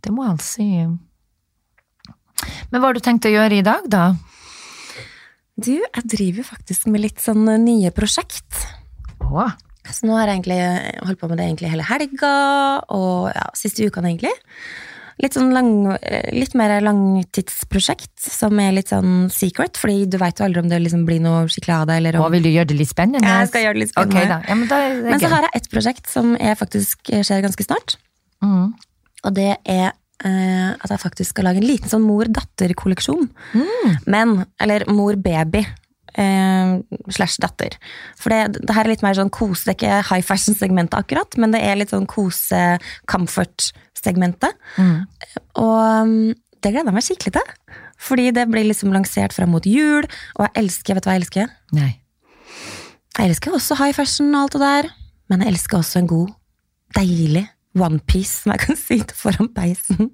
Det 0.01 0.09
må 0.15 0.25
jeg 0.25 0.33
altså 0.33 0.51
si. 0.57 0.67
Men 2.73 2.81
hva 2.81 2.89
har 2.89 2.97
du 2.97 3.03
tenkt 3.05 3.29
å 3.29 3.35
gjøre 3.35 3.61
i 3.61 3.65
dag, 3.65 3.85
da? 3.91 4.05
Du, 5.59 5.73
jeg 5.75 6.07
driver 6.09 6.47
faktisk 6.47 6.87
med 6.91 7.03
litt 7.03 7.19
sånn 7.21 7.43
nye 7.65 7.91
prosjekt. 7.95 8.63
Åh. 9.27 9.51
Så 9.89 10.05
nå 10.07 10.15
har 10.15 10.29
jeg 10.29 10.39
egentlig 10.39 10.61
holdt 11.07 11.19
på 11.19 11.27
med 11.31 11.41
det 11.41 11.49
egentlig 11.49 11.71
hele 11.73 11.85
helga, 11.87 12.31
og 12.93 13.31
ja, 13.33 13.47
siste 13.57 13.87
ukene 13.89 14.13
egentlig. 14.13 14.33
Litt 15.21 15.35
sånn 15.35 15.51
lang, 15.53 15.71
litt 16.33 16.53
mer 16.57 16.73
langtidsprosjekt, 16.81 18.13
som 18.23 18.57
er 18.61 18.71
litt 18.77 18.89
sånn 18.93 19.27
secret, 19.33 19.77
fordi 19.77 20.07
du 20.09 20.17
vet 20.21 20.39
jo 20.39 20.47
aldri 20.47 20.63
om 20.63 20.69
det 20.71 20.79
liksom 20.81 21.03
blir 21.05 21.21
noe 21.21 21.43
skikkelig 21.51 21.75
av 21.75 21.89
det, 21.89 21.97
eller 22.01 22.17
Hva 22.21 22.29
om 22.29 22.37
vil 22.37 22.45
du 22.47 22.49
gjøre 22.53 22.71
det 22.71 22.77
litt 22.79 22.93
spennende? 22.93 23.27
Ja, 23.27 23.41
jeg 23.43 23.51
skal 23.51 23.65
gjøre 23.67 23.77
det 23.77 23.83
litt 23.83 23.93
spennende. 23.93 24.21
Okay, 24.21 24.31
da. 24.31 24.39
Ja, 24.47 24.57
men 24.57 25.09
Men 25.09 25.21
så 25.21 25.33
har 25.33 25.47
jeg 25.47 25.61
et 25.61 25.69
prosjekt 25.73 26.09
som 26.09 26.33
er 26.39 26.57
faktisk 26.57 27.11
skjer 27.11 27.45
ganske 27.45 27.67
snart. 27.67 27.97
Mm. 28.41 28.71
Og 29.21 29.35
det 29.37 29.51
er 29.69 29.91
eh, 30.25 30.69
at 30.73 30.89
jeg 30.89 31.03
faktisk 31.03 31.29
skal 31.33 31.45
lage 31.49 31.59
en 31.61 31.69
liten 31.69 31.89
sånn 31.91 32.07
mor-datter-kolleksjon. 32.07 33.25
Mm. 33.57 33.89
Men, 34.11 34.27
eller 34.61 34.79
mor-baby. 34.91 35.61
Eh, 36.11 36.69
slash 37.15 37.35
datter. 37.39 37.71
For 38.19 38.27
det, 38.33 38.59
det 38.67 38.75
her 38.75 38.83
er 38.83 38.91
litt 38.91 39.05
mer 39.05 39.15
sånn 39.15 39.31
kose, 39.31 39.63
det 39.63 39.71
er 39.71 39.77
ikke 39.77 40.07
high 40.09 40.25
fashion-segmentet 40.27 40.99
akkurat, 40.99 41.31
men 41.39 41.55
det 41.55 41.61
er 41.63 41.79
litt 41.79 41.93
sånn 41.93 42.11
kose-comfort-segmentet. 42.11 44.53
Mm. 44.75 45.07
Og 45.63 45.79
um, 46.03 46.35
det 46.59 46.69
gleder 46.73 46.91
jeg 46.91 46.97
meg 46.97 47.07
skikkelig 47.07 47.33
til. 47.37 47.47
Fordi 48.01 48.31
det 48.35 48.47
blir 48.49 48.65
liksom 48.65 48.93
lansert 48.95 49.35
frem 49.37 49.51
mot 49.53 49.65
jul, 49.67 50.07
og 50.35 50.47
jeg 50.47 50.55
elsker, 50.63 50.97
vet 50.97 51.05
du 51.05 51.09
hva 51.09 51.15
jeg 51.15 51.23
elsker? 51.23 51.45
Nei. 51.77 51.91
Jeg 53.17 53.29
elsker 53.29 53.55
også 53.55 53.77
high 53.79 53.95
fashion 53.95 54.33
og 54.33 54.43
alt 54.43 54.55
det 54.55 54.63
der, 54.65 54.85
men 55.31 55.43
jeg 55.43 55.53
elsker 55.53 55.79
også 55.79 56.01
en 56.01 56.11
god, 56.11 56.29
deilig 56.97 57.45
onepiece 57.77 58.41
som 58.43 58.51
jeg 58.53 58.59
kan 58.65 58.75
sitte 58.79 59.15
foran 59.15 59.47
peisen 59.55 60.09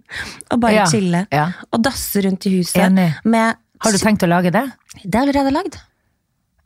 og 0.51 0.59
bare 0.61 0.75
Ja, 0.83 0.85
chille. 0.91 1.23
ja. 1.33 1.47
Og 1.73 1.81
dasse 1.85 2.21
rundt 2.25 2.45
i 2.45 2.53
huset 2.59 2.93
med 3.25 3.55
Har 3.81 3.91
du 3.91 3.97
tenkt 4.01 4.23
å 4.25 4.29
lage 4.29 4.51
det? 4.53 4.65
Det 5.03 5.13
er 5.15 5.23
allerede 5.25 5.53
lagd. 5.53 5.77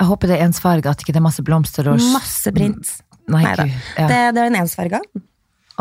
Jeg 0.02 0.08
håper 0.10 0.28
det 0.32 0.38
er 0.40 0.46
ensfarge, 0.48 0.90
at 0.90 1.02
ikke 1.04 1.14
det 1.14 1.20
er 1.22 1.28
masse 1.28 1.44
blomster 1.46 1.88
og 1.92 2.00
Masse 2.12 2.52
print. 2.56 2.88
Nei, 3.32 3.44
da. 3.56 3.66
Ja. 4.00 4.08
Det, 4.10 4.20
det 4.36 4.42
er 4.42 4.48
en 4.50 4.56
ensfarga. 4.64 5.00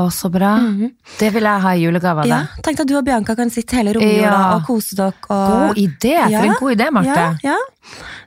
Å, 0.00 0.04
så 0.14 0.30
bra. 0.32 0.52
Det 1.18 1.28
vil 1.34 1.44
jeg 1.44 1.60
ha 1.64 1.70
i 1.76 1.80
julegave 1.82 2.22
av 2.22 2.28
Ja, 2.30 2.38
tenk 2.64 2.78
at 2.80 2.88
du 2.88 2.94
og 2.96 3.04
Bianca 3.04 3.34
kan 3.36 3.50
sitte 3.52 3.76
hele 3.76 3.92
romjula 3.96 4.22
Ja. 4.22 4.36
og 4.56 4.62
kose 4.68 4.96
dere. 4.96 5.16
Og... 5.28 5.70
God 5.74 5.80
idé! 5.82 6.14
For 6.30 6.46
en 6.46 6.54
god 6.60 6.74
idé, 6.76 6.86
Marte. 6.94 7.24
Ja. 7.44 7.56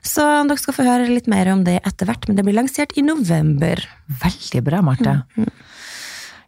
Så 0.04 0.26
dere 0.48 0.60
skal 0.60 0.76
få 0.76 0.84
høre 0.86 1.08
litt 1.08 1.26
mer 1.30 1.48
om 1.54 1.64
det 1.66 1.78
etter 1.88 2.06
hvert, 2.10 2.28
men 2.28 2.36
det 2.38 2.44
blir 2.46 2.54
lansert 2.58 2.92
i 3.00 3.02
november. 3.06 3.80
Veldig 4.22 4.62
bra, 4.66 4.82
Marte. 4.84 5.16
Mm, 5.38 5.48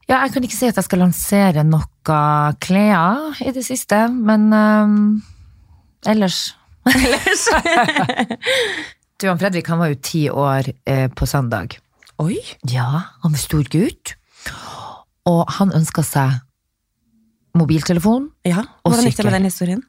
Ja, 0.06 0.20
jeg 0.22 0.36
kan 0.36 0.44
ikke 0.46 0.54
si 0.54 0.68
at 0.68 0.76
jeg 0.78 0.86
skal 0.86 1.00
lansere 1.02 1.64
noe 1.66 2.18
klær 2.62 3.40
i 3.42 3.50
det 3.54 3.64
siste, 3.66 4.04
men 4.12 4.52
um, 4.54 5.00
ellers 6.06 6.52
Du, 9.18 9.26
han 9.26 9.38
Fredrik 9.40 9.66
han 9.72 9.80
var 9.80 9.90
jo 9.90 9.96
ti 10.04 10.26
år 10.30 10.68
eh, 10.84 11.06
på 11.08 11.26
søndag. 11.26 11.78
Oi! 12.20 12.36
Ja, 12.68 12.84
han 13.22 13.32
var 13.32 13.40
stor 13.40 13.64
gutt. 13.72 14.12
Og 15.26 15.48
han 15.56 15.72
ønska 15.74 16.04
seg 16.06 16.36
mobiltelefon. 17.56 18.28
Ja, 18.44 18.66
Og 18.84 18.92
Hvordan 18.92 19.08
gikk 19.08 19.16
det 19.16 19.24
med 19.26 19.36
den 19.38 19.48
historien? 19.48 19.80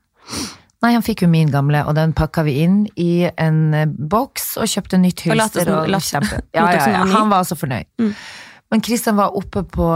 Nei, 0.84 0.94
han 0.94 1.04
fikk 1.04 1.26
jo 1.26 1.30
min 1.30 1.52
gamle, 1.52 1.82
og 1.90 1.96
den 1.98 2.14
pakka 2.16 2.46
vi 2.48 2.54
inn 2.64 2.86
i 2.96 3.28
en 3.34 3.60
eh, 3.76 3.90
boks 3.90 4.54
og 4.62 4.70
kjøpte 4.72 5.00
nytt 5.02 5.26
Og 5.26 5.34
hylster. 5.34 5.74
Og, 5.76 5.92
Og 5.92 6.08
kjempe. 6.08 6.40
Ja, 6.58 6.70
ja, 6.72 6.88
ja, 6.96 7.04
han 7.12 7.34
var 7.34 7.44
altså 7.44 7.58
fornøyd. 7.60 7.90
Mm. 8.00 8.14
Men 8.72 8.84
Kristian 8.84 9.16
var 9.20 9.36
oppe 9.38 9.64
på 9.64 9.88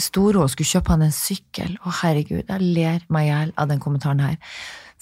Storo 0.00 0.44
og 0.44 0.50
skulle 0.52 0.68
kjøpe 0.68 0.92
han 0.94 1.04
en 1.06 1.14
sykkel. 1.14 1.76
Å 1.84 1.92
herregud, 2.02 2.44
jeg 2.48 2.72
ler 2.76 3.04
meg 3.12 3.28
i 3.28 3.30
hjel 3.30 3.54
av 3.56 3.70
den 3.70 3.80
kommentaren 3.82 4.22
her. 4.24 4.36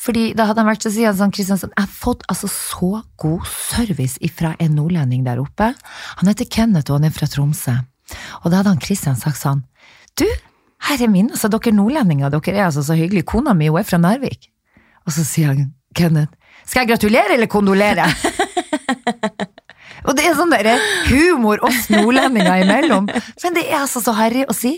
Fordi 0.05 0.33
da 0.37 0.49
hadde 0.49 0.61
han 0.61 0.69
vært 0.69 0.85
så 0.85 0.91
sier 0.93 1.15
sånn, 1.17 1.33
Kristian 1.35 1.61
sånn, 1.61 1.73
jeg 1.77 1.87
har 1.87 1.93
fått 1.93 2.25
altså 2.31 2.51
så 2.51 2.91
god 3.21 3.47
service 3.49 4.19
fra 4.35 4.55
en 4.63 4.75
nordlending 4.77 5.23
der 5.27 5.43
oppe. 5.43 5.71
Han 6.19 6.31
heter 6.31 6.51
Kenneth 6.51 6.91
og 6.91 6.99
han 6.99 7.09
er 7.09 7.15
fra 7.15 7.31
Tromsø. 7.31 7.77
Og 8.43 8.51
da 8.51 8.61
hadde 8.61 8.75
han 8.75 8.83
Kristian 8.83 9.19
sagt 9.19 9.41
sånn, 9.41 9.63
du, 10.19 10.27
her 10.91 11.01
er 11.01 11.11
min, 11.11 11.31
altså 11.33 11.49
dere 11.53 11.73
nordlendinger, 11.75 12.35
dere 12.35 12.59
er 12.59 12.67
altså 12.67 12.85
så 12.85 12.99
hyggelige. 12.99 13.31
Kona 13.31 13.55
mi, 13.57 13.71
hun 13.71 13.81
er 13.81 13.89
fra 13.89 14.03
Narvik. 14.03 14.51
Og 15.07 15.15
så 15.15 15.25
sier 15.27 15.55
han, 15.55 15.73
Kenneth, 15.97 16.35
skal 16.65 16.85
jeg 16.85 16.95
gratulere 16.95 17.39
eller 17.39 17.51
kondolere? 17.51 18.09
Og 20.05 20.17
det 20.19 20.27
er 20.29 20.35
sånn 20.37 20.51
der 20.53 20.69
humor 21.09 21.63
oss 21.65 21.87
nordlendinger 21.93 22.63
imellom. 22.65 23.07
Men 23.09 23.55
det 23.57 23.63
er 23.71 23.79
altså 23.81 24.03
så 24.05 24.13
harry 24.19 24.43
å 24.45 24.55
si. 24.57 24.75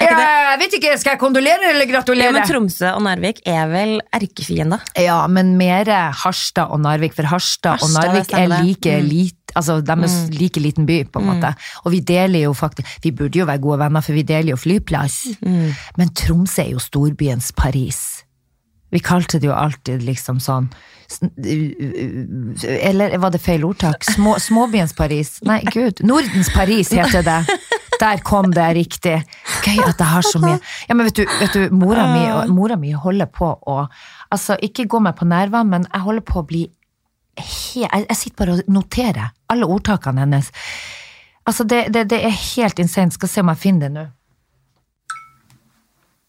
Ja, 0.00 0.16
jeg 0.52 0.60
vet 0.62 0.76
ikke, 0.78 0.94
skal 1.00 1.14
jeg 1.14 1.20
kondolere 1.20 1.68
eller 1.70 1.84
Ja, 1.86 1.90
gratulere? 1.90 2.32
men 2.32 2.46
Tromsø 2.48 2.92
og 2.96 3.02
Narvik 3.06 3.42
er 3.48 3.68
vel 3.70 3.96
erkefiender? 4.16 4.80
Ja, 5.00 5.18
men 5.28 5.54
mer 5.60 5.88
Harstad 6.24 6.72
og 6.72 6.80
Narvik, 6.84 7.14
for 7.16 7.28
Harstad 7.28 7.82
og 7.84 7.92
Narvik 7.96 8.32
er 8.36 8.48
like 8.62 8.96
Mm. 8.96 9.08
lite 9.08 9.34
altså 9.56 9.78
de 9.84 9.92
er 9.92 10.30
like 10.38 10.60
liten 10.60 10.86
by, 10.86 11.04
på 11.12 11.20
en 11.20 11.26
måte. 11.30 11.54
Og 11.84 11.92
vi 11.92 12.00
deler 12.00 12.42
jo 12.46 12.52
faktisk, 12.56 12.86
vi 13.02 13.10
burde 13.10 13.38
jo 13.38 13.46
være 13.46 13.60
gode 13.62 13.78
venner, 13.78 14.02
for 14.04 14.12
vi 14.12 14.22
deler 14.22 14.50
jo 14.52 14.56
flyplass. 14.56 15.36
Mm. 15.44 15.70
Men 15.96 16.08
Tromsø 16.14 16.62
er 16.64 16.70
jo 16.74 16.78
storbyens 16.82 17.52
Paris. 17.56 18.22
Vi 18.92 19.00
kalte 19.00 19.40
det 19.40 19.48
jo 19.48 19.54
alltid 19.56 20.02
liksom 20.06 20.40
sånn 20.40 20.68
Eller 22.64 23.18
var 23.18 23.30
det 23.34 23.40
feil 23.42 23.64
ordtak? 23.64 24.04
Små, 24.04 24.36
småbyens 24.42 24.94
Paris? 24.96 25.38
Nei, 25.46 25.60
gud. 25.72 26.02
Nordens 26.06 26.50
Paris 26.54 26.92
heter 26.94 27.22
det. 27.26 27.38
Der 28.00 28.20
kom 28.26 28.50
det 28.52 28.66
riktig. 28.76 29.16
Gøy 29.64 29.78
at 29.86 29.96
jeg 29.98 30.08
har 30.10 30.26
så 30.26 30.40
mye 30.42 30.58
Ja, 30.88 30.94
men 30.94 31.06
vet 31.08 31.16
du, 31.16 31.24
vet 31.40 31.54
du 31.56 31.74
mora, 31.74 32.04
mi, 32.12 32.52
mora 32.52 32.76
mi 32.76 32.92
holder 32.92 33.30
på 33.32 33.48
å 33.56 33.78
Altså, 34.34 34.56
ikke 34.60 34.88
gå 34.90 35.00
meg 35.00 35.16
på 35.16 35.24
nervene, 35.28 35.70
men 35.70 35.86
jeg 35.86 36.02
holder 36.02 36.24
på 36.26 36.40
å 36.42 36.46
bli 36.48 36.64
helt 37.36 37.76
jeg, 37.76 38.06
jeg 38.08 38.16
sitter 38.18 38.36
bare 38.40 38.56
og 38.56 38.70
noterer 38.72 39.32
alle 39.52 39.66
ordtakene 39.68 40.24
hennes. 40.24 40.48
Altså, 41.46 41.66
det, 41.68 41.86
det, 41.94 42.06
det 42.10 42.22
er 42.24 42.32
helt 42.34 42.80
insane. 42.82 43.14
Skal 43.14 43.30
se 43.30 43.44
om 43.44 43.52
jeg 43.52 43.62
finner 43.62 43.86
det 43.86 43.92
nå. 43.94 44.06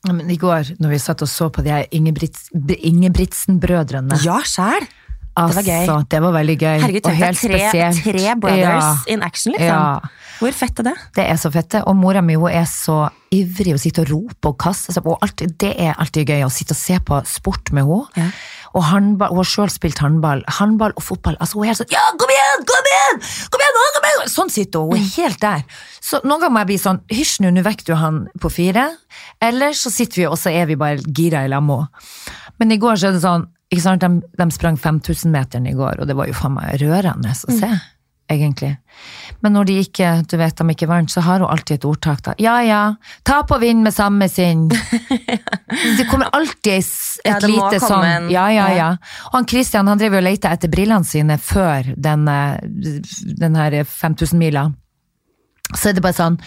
Men 0.07 0.29
I 0.31 0.37
går, 0.39 0.73
når 0.79 0.93
vi 0.93 0.99
satt 1.03 1.21
og 1.25 1.29
så 1.31 1.49
på 1.53 1.63
de 1.65 1.73
her 1.73 1.85
Ingebrigts- 1.91 2.49
Ingebrigtsen-brødrene 2.77 4.19
Ja, 4.23 4.39
sjæl! 4.47 4.87
Altså, 5.43 5.61
var 5.61 5.67
gøy. 5.67 6.05
Det 6.09 6.21
var 6.23 6.35
veldig 6.37 6.57
gøy. 6.57 6.77
Herregud, 6.83 7.05
og 7.09 7.19
helt 7.21 7.41
tre, 7.41 7.59
spesielt. 7.59 8.03
tre 8.03 8.35
brothers 8.41 8.87
Ja, 8.87 9.13
in 9.13 9.23
action, 9.23 9.53
liksom. 9.53 9.67
Ja. 9.67 10.27
Hvor 10.37 10.53
fett 10.53 10.79
er 10.83 10.85
det? 10.91 10.95
Det 11.17 11.23
er 11.25 11.39
så 11.41 11.49
fett, 11.53 11.69
det. 11.73 11.81
Og 11.89 11.95
mora 11.97 12.21
mi 12.21 12.35
hun 12.37 12.51
er 12.51 12.67
så 12.69 13.07
ivrig 13.33 13.73
og 13.73 13.81
sitter 13.81 14.05
og 14.05 14.11
roper 14.11 14.53
og 14.53 14.59
kaster 14.61 14.93
seg 14.95 15.03
på. 15.05 15.15
Det 15.57 15.73
er 15.73 15.97
alltid 15.97 16.29
gøy 16.29 16.45
å 16.45 16.51
sitte 16.53 16.75
og 16.75 16.79
se 16.79 16.99
på 17.03 17.17
sport 17.25 17.73
med 17.73 17.87
henne. 17.89 18.05
Ja. 18.19 18.29
Og 18.77 18.83
handball, 18.91 19.31
hun 19.33 19.41
har 19.41 19.49
sjøl 19.49 19.71
spilt 19.73 19.99
håndball. 20.03 20.43
Håndball 20.59 20.93
og 20.95 21.03
fotball. 21.03 21.37
altså 21.41 21.57
Hun 21.57 21.65
er 21.65 21.71
helt 21.71 21.81
sånn 21.81 21.93
Ja, 21.95 22.03
kom 22.19 22.29
igjen! 22.29 22.65
Kom 22.69 22.89
igjen! 22.91 23.21
Kom 23.49 23.63
igjen, 23.63 23.79
kom 23.95 24.07
igjen! 24.11 24.31
Sånn 24.31 24.53
sitter 24.53 24.85
hun. 24.85 24.93
Hun 24.93 25.01
er 25.01 25.13
helt 25.15 25.41
der. 25.41 25.63
Så 26.03 26.21
noen 26.23 26.43
ganger 26.43 26.53
må 26.53 26.63
jeg 26.63 26.71
bli 26.73 26.79
sånn 26.83 26.99
Hysj 27.11 27.37
nå, 27.41 27.51
nå 27.55 27.63
vekker 27.65 27.89
du 27.89 27.95
han 27.97 28.19
på 28.43 28.51
fire. 28.53 28.89
Eller 29.41 29.73
så 29.77 29.89
sitter 29.93 30.21
vi 30.21 30.27
og 30.29 30.37
så 30.37 30.53
er 30.53 30.69
vi 30.69 30.77
bare 30.79 31.01
gira 31.07 31.45
i 31.47 31.51
lag 31.51 31.65
med 31.65 31.87
henne. 31.87 32.35
Men 32.57 32.73
i 32.73 32.79
går 32.81 32.97
så 32.97 33.09
er 33.09 33.17
det 33.17 33.25
sånn 33.25 33.47
ikke 33.71 33.83
sant, 33.83 34.01
de, 34.01 34.21
de 34.39 34.49
sprang 34.55 34.77
5000-meteren 34.79 35.67
i 35.67 35.75
går, 35.75 35.99
og 36.01 36.07
det 36.07 36.15
var 36.15 36.29
jo 36.29 36.35
faen 36.37 36.55
meg 36.55 36.77
rørende 36.81 37.33
å 37.35 37.55
se. 37.59 37.69
Egentlig. 38.27 38.73
Men 39.39 39.53
når 39.55 39.67
de 39.69 39.75
ikke 39.85 40.07
du 40.27 40.33
vet, 40.35 40.57
de 40.59 40.73
ikke 40.73 40.87
vant, 40.89 41.07
så 41.11 41.21
har 41.23 41.39
hun 41.39 41.47
alltid 41.47 41.77
et 41.77 41.85
ordtak. 41.87 42.23
da. 42.25 42.33
Ja 42.43 42.57
ja, 42.59 42.79
tap 43.23 43.53
og 43.55 43.61
vinn 43.63 43.85
med 43.85 43.95
samme 43.95 44.27
sinn. 44.27 44.65
Det 45.97 46.07
kommer 46.09 46.27
alltid 46.35 46.73
et, 46.73 46.89
Ja, 47.23 47.37
et 47.37 47.45
må 47.47 47.69
lite 47.69 47.79
sånn 47.83 48.27
Ja, 48.31 48.49
ja, 48.51 48.65
ja. 48.71 48.75
ja. 48.75 48.89
Og 49.29 49.37
han 49.37 49.47
Christian 49.47 49.87
han 49.87 49.99
drev 49.99 50.17
jo 50.17 50.19
og 50.19 50.25
lette 50.27 50.51
etter 50.51 50.71
brillene 50.71 51.07
sine 51.07 51.37
før 51.39 51.87
den, 51.95 52.27
eh, 52.27 52.59
den 53.39 53.55
her 53.59 53.79
5000-mila. 53.87 54.65
Så 55.73 55.89
er 55.89 55.95
det 55.97 56.03
bare 56.03 56.15
sånn 56.15 56.37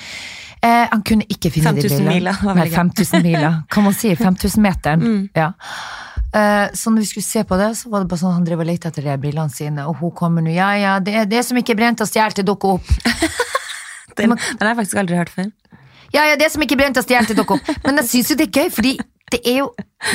eh, 0.64 0.84
Han 0.92 1.02
kunne 1.04 1.24
ikke 1.28 1.50
finne 1.52 1.72
de 1.76 1.84
5000 1.88 1.96
brillene. 1.96 2.14
mila, 2.14 2.36
var 2.44 2.60
Nei, 2.60 2.68
5000 2.76 3.24
miler. 3.24 3.58
Hva 3.72 3.84
man 3.88 3.96
si 3.96 4.12
5000-meteren. 4.20 5.00
Mm. 5.10 5.22
Ja. 5.36 5.52
Eh, 6.30 6.66
så 6.78 6.92
når 6.92 7.02
vi 7.02 7.08
skulle 7.10 7.26
se 7.26 7.42
på 7.44 7.58
det, 7.58 7.72
så 7.80 7.90
var 7.90 8.04
det 8.04 8.10
bare 8.10 8.22
sånn 8.22 8.36
han 8.36 8.44
drev 8.46 8.62
og 8.62 8.68
lette 8.68 8.90
etter 8.90 9.06
de 9.06 9.16
brillene 9.18 9.50
sine, 9.50 9.86
og 9.90 9.98
hun 9.98 10.12
kommer 10.14 10.44
nå, 10.46 10.52
ja 10.54 10.70
ja, 10.78 10.98
det 11.02 11.16
er 11.24 11.30
det 11.30 11.42
som 11.46 11.58
ikke 11.58 11.74
er 11.74 11.80
brent 11.82 12.02
og 12.04 12.10
stjålet, 12.10 12.38
det 12.38 12.46
dukker 12.50 12.78
opp. 12.78 12.92
Den, 14.18 14.34
den 14.34 14.60
har 14.60 14.74
jeg 14.74 14.76
faktisk 14.82 14.98
aldri 15.00 15.16
hørt 15.16 15.30
før. 15.32 15.46
Ja, 16.12 16.24
ja, 16.26 16.34
det 16.36 16.50
som 16.52 16.60
ikke 16.60 16.74
er 16.74 16.80
brent 16.82 16.98
og 17.00 17.06
stjålet, 17.06 17.30
det 17.30 17.36
dukker 17.38 17.56
opp. 17.56 17.68
Men 17.86 18.00
jeg 18.02 18.08
syns 18.10 18.32
jo 18.32 18.36
det 18.36 18.48
er 18.50 18.58
gøy, 18.58 18.72
fordi 18.74 18.90
det 19.30 19.38
er 19.46 19.60
jo 19.60 19.68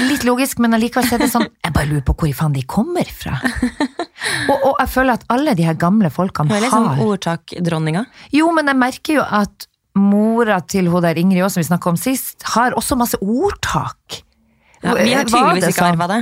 litt 0.09 0.25
logisk, 0.27 0.59
men 0.61 0.75
allikevel 0.75 1.07
er 1.15 1.23
det 1.23 1.29
sånn 1.31 1.47
Jeg 1.47 1.73
bare 1.73 1.87
lurer 1.89 2.03
på 2.05 2.13
hvor 2.19 2.29
i 2.29 2.33
faen 2.35 2.53
de 2.53 2.65
kommer 2.69 3.07
fra. 3.07 3.37
Og, 4.49 4.53
og 4.55 4.75
jeg 4.81 4.89
føler 4.89 5.15
at 5.15 5.25
alle 5.31 5.53
de 5.57 5.65
her 5.65 5.75
gamle 5.79 6.09
folkene 6.13 6.53
har 6.53 6.61
Det 6.63 6.67
er 6.67 6.73
sånn 6.73 6.87
har 6.89 7.01
ordtakdronninga. 7.05 8.03
Jo, 8.33 8.47
men 8.55 8.69
jeg 8.69 8.79
merker 8.79 9.19
jo 9.19 9.25
at 9.25 9.67
mora 9.97 10.59
til 10.65 10.89
hun 10.91 11.03
der 11.05 11.19
Ingrid 11.19 11.45
også, 11.45 11.59
som 11.59 11.63
vi 11.63 11.67
snakka 11.69 11.91
om 11.93 11.99
sist, 11.99 12.45
har 12.55 12.75
også 12.77 12.97
masse 12.99 13.19
ordtak. 13.21 14.21
Ja, 14.85 14.95
vi 14.99 15.13
har 15.13 15.29
tydeligvis 15.29 15.71
ikke 15.73 15.91
arva 15.93 16.09
det. 16.11 16.21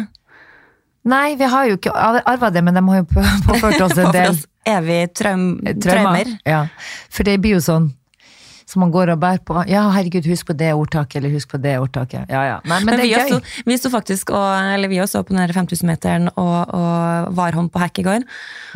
Nei, 1.03 1.34
vi 1.36 1.47
har 1.51 1.68
jo 1.68 1.76
ikke 1.76 1.91
arva 1.93 2.49
det, 2.55 2.64
men 2.64 2.78
de 2.78 2.84
har 2.88 3.01
jo 3.01 3.26
påført 3.49 3.82
oss 3.84 3.97
en 3.99 4.14
del 4.16 4.32
oss 4.32 4.45
evig 4.64 5.01
traum, 5.20 5.49
traumer. 5.84 6.32
Ja, 6.47 6.66
for 7.11 7.28
det 7.28 7.41
blir 7.43 7.57
jo 7.57 7.64
sånn 7.64 7.91
som 8.74 8.82
man 8.82 8.93
går 8.93 9.11
og 9.14 9.22
bærer 9.22 9.43
på. 9.45 9.57
Ja, 9.70 9.84
herregud, 9.93 10.26
husk 10.32 10.47
på 10.49 10.55
det 10.57 10.72
ordtaket, 10.74 11.20
eller 11.20 11.34
husk 11.36 11.51
på 11.51 11.59
det 11.61 11.76
ordtaket. 11.82 12.32
Ja, 12.32 12.43
ja. 12.47 12.57
Nei, 12.64 12.80
men, 12.80 12.89
Men, 12.89 13.01
det 13.01 13.05
vi, 13.05 13.14
er 13.14 13.28
gøy. 13.28 13.36
også, 13.36 13.64
vi 13.70 13.78
sto 13.78 13.91
faktisk 13.93 14.34
og, 14.34 14.49
eller 14.74 14.89
vi 14.89 15.01
også 15.03 15.22
på 15.28 15.36
den 15.36 15.55
5000-meteren 15.59 16.32
og, 16.34 16.74
og 16.74 17.36
var 17.38 17.59
hånd 17.59 17.70
på 17.74 17.84
hekk 17.84 18.01
i 18.01 18.07
går. 18.07 18.28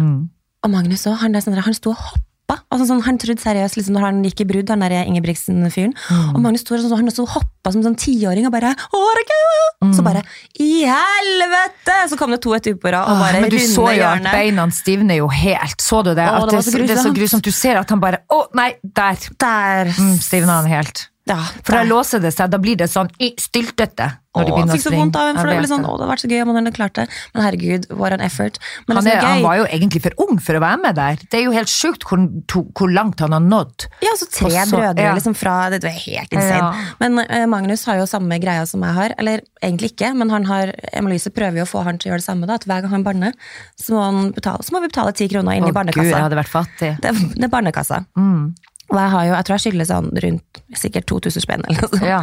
Mm. 0.03 0.19
Og 0.67 0.73
Magnus 0.73 1.07
òg. 1.07 1.17
han, 1.23 1.33
der, 1.33 1.63
han 1.65 1.77
sto 1.77 1.95
og 1.95 2.01
hoppa. 2.11 2.26
Altså, 2.47 2.85
sånn, 2.87 3.01
han 3.03 3.17
trodde 3.19 3.43
seriøst 3.43 3.75
liksom, 3.75 3.95
når 3.97 4.03
han 4.05 4.19
gikk 4.23 4.43
i 4.43 4.47
brudd, 4.47 4.69
han 4.71 4.83
der 4.83 4.93
Ingebrigtsen-fyren. 5.01 5.93
Mm. 5.95 6.29
Og 6.35 6.39
Magnus 6.43 6.63
Thor 6.67 6.79
sånn, 6.79 6.93
han 6.95 7.11
sto 7.11 7.25
hoppa 7.27 7.73
som 7.73 7.83
sånn 7.83 7.97
tiåring 7.99 8.47
og 8.47 8.53
bare 8.53 8.73
mm. 8.75 9.91
Så 9.95 10.05
bare 10.05 10.23
I 10.63 10.85
helvete! 10.87 11.97
Så 12.11 12.19
kom 12.19 12.31
det 12.31 12.39
to 12.45 12.55
etterpå 12.55 12.85
på 12.85 12.93
rad 12.95 13.11
og 13.11 13.41
men 13.41 13.51
du 13.51 13.57
så 13.59 13.89
jo 13.89 13.91
at 13.91 13.99
hjørnet. 13.99 14.31
beina 14.31 14.67
stivner 14.75 15.19
jo 15.19 15.27
helt. 15.31 15.83
Så 15.83 16.01
du 16.05 16.13
det? 16.13 16.23
Åh, 16.23 16.39
at 16.39 16.51
det 16.53 16.61
det, 16.61 16.65
så 16.69 16.83
det 16.83 16.95
er 16.95 17.03
så 17.03 17.13
grusomt. 17.15 17.47
Du 17.47 17.55
ser 17.55 17.81
at 17.81 17.91
han 17.91 18.03
bare 18.03 18.23
Å, 18.31 18.41
nei, 18.57 18.71
der! 18.83 19.19
Der! 19.43 19.91
Mm, 19.97 20.15
stivna 20.23 20.61
han 20.61 20.71
helt. 20.71 21.07
Ja, 21.27 21.41
For 21.63 21.75
da 21.75 21.83
låser 21.87 22.21
det 22.23 22.31
seg, 22.35 22.49
da 22.53 22.57
blir 22.61 22.77
det 22.79 22.87
sånn 22.91 23.09
styltete. 23.41 24.13
Når 24.37 24.45
de 24.45 24.51
Åh, 24.51 24.57
begynner 24.57 24.69
å 24.69 24.77
fikk 24.77 24.83
så 24.85 24.91
vondt 24.93 25.15
av 25.17 25.25
ham, 25.27 25.37
for 25.39 25.49
det, 25.49 25.53
var 25.57 25.67
sånn, 25.71 25.81
å, 25.87 25.93
det 25.97 26.03
hadde 26.03 26.07
vært 26.11 26.21
så 26.21 26.27
gøy 26.29 26.41
om 26.43 26.49
han 26.51 26.57
hadde 26.59 26.71
klart 26.75 26.93
det. 26.99 27.05
Men 27.33 27.41
herregud, 27.41 27.87
what 27.97 28.13
an 28.13 28.21
effort. 28.21 28.59
Men 28.85 28.99
han, 28.99 29.07
er, 29.09 29.15
som 29.17 29.17
er 29.17 29.25
han 29.31 29.41
var 29.47 29.55
jo 29.57 29.65
egentlig 29.77 30.01
for 30.03 30.21
ung 30.27 30.37
for 30.45 30.59
å 30.59 30.61
være 30.61 30.81
med 30.83 30.99
der. 30.99 31.23
Det 31.31 31.39
er 31.39 31.43
jo 31.47 31.55
helt 31.55 31.71
sjukt 31.73 32.05
hvor, 32.05 32.21
to, 32.51 32.61
hvor 32.77 32.93
langt 32.93 33.23
han 33.23 33.33
har 33.33 33.41
nådd. 33.41 33.87
Ja, 34.05 34.13
så 34.19 34.27
tre 34.29 34.51
Og 34.51 34.53
så- 34.69 34.77
brødre 34.77 35.07
ja. 35.07 35.15
liksom 35.17 35.33
fra 35.37 35.55
Det 35.73 35.81
er 35.89 35.97
helt 36.03 36.37
insane. 36.37 36.59
Ja. 36.61 36.85
Men 37.01 37.23
eh, 37.25 37.47
Magnus 37.49 37.87
har 37.89 37.97
jo 37.97 38.05
samme 38.05 38.37
greia 38.43 38.67
som 38.69 38.85
jeg 38.85 38.93
har. 38.99 39.17
Eller 39.17 39.41
egentlig 39.63 39.95
ikke, 39.95 40.13
men 40.13 40.29
han 40.29 40.45
har 40.51 40.75
Emma-Louise 40.93 41.33
prøver 41.33 41.63
jo 41.63 41.65
å 41.65 41.71
få 41.73 41.83
han 41.87 41.97
til 41.97 42.11
å 42.11 42.13
gjøre 42.13 42.21
det 42.21 42.29
samme. 42.29 42.45
da, 42.45 42.59
At 42.61 42.69
hver 42.69 42.85
gang 42.85 42.93
han 42.93 43.07
banner, 43.07 43.33
så 43.81 43.97
så 43.97 44.71
må 44.75 44.83
vi 44.83 44.87
betale 44.91 45.17
ti 45.17 45.25
kroner 45.31 45.57
inn 45.57 45.65
Å 45.65 45.71
i 45.71 45.71
gud, 45.71 45.73
jeg 45.73 45.79
barnekassa. 45.81 46.21
hadde 46.27 46.37
vært 46.37 46.53
fattig. 46.53 46.93
Det, 47.01 47.13
det 47.33 47.47
er 47.49 47.53
barnekassa. 47.57 48.03
Mm. 48.17 48.53
Og 48.87 48.99
jeg 49.01 49.11
har 49.13 49.27
jo, 49.27 49.33
jeg 49.35 49.47
tror 49.47 49.57
jeg 49.57 49.65
skylder 49.65 49.89
sånn 49.89 50.09
rundt 50.23 50.61
sikkert 50.79 51.09
2000 51.11 51.43
spenn 51.43 51.65
eller 51.67 51.83
noe 51.83 51.91
sånt. 51.91 52.07
Ja. 52.07 52.21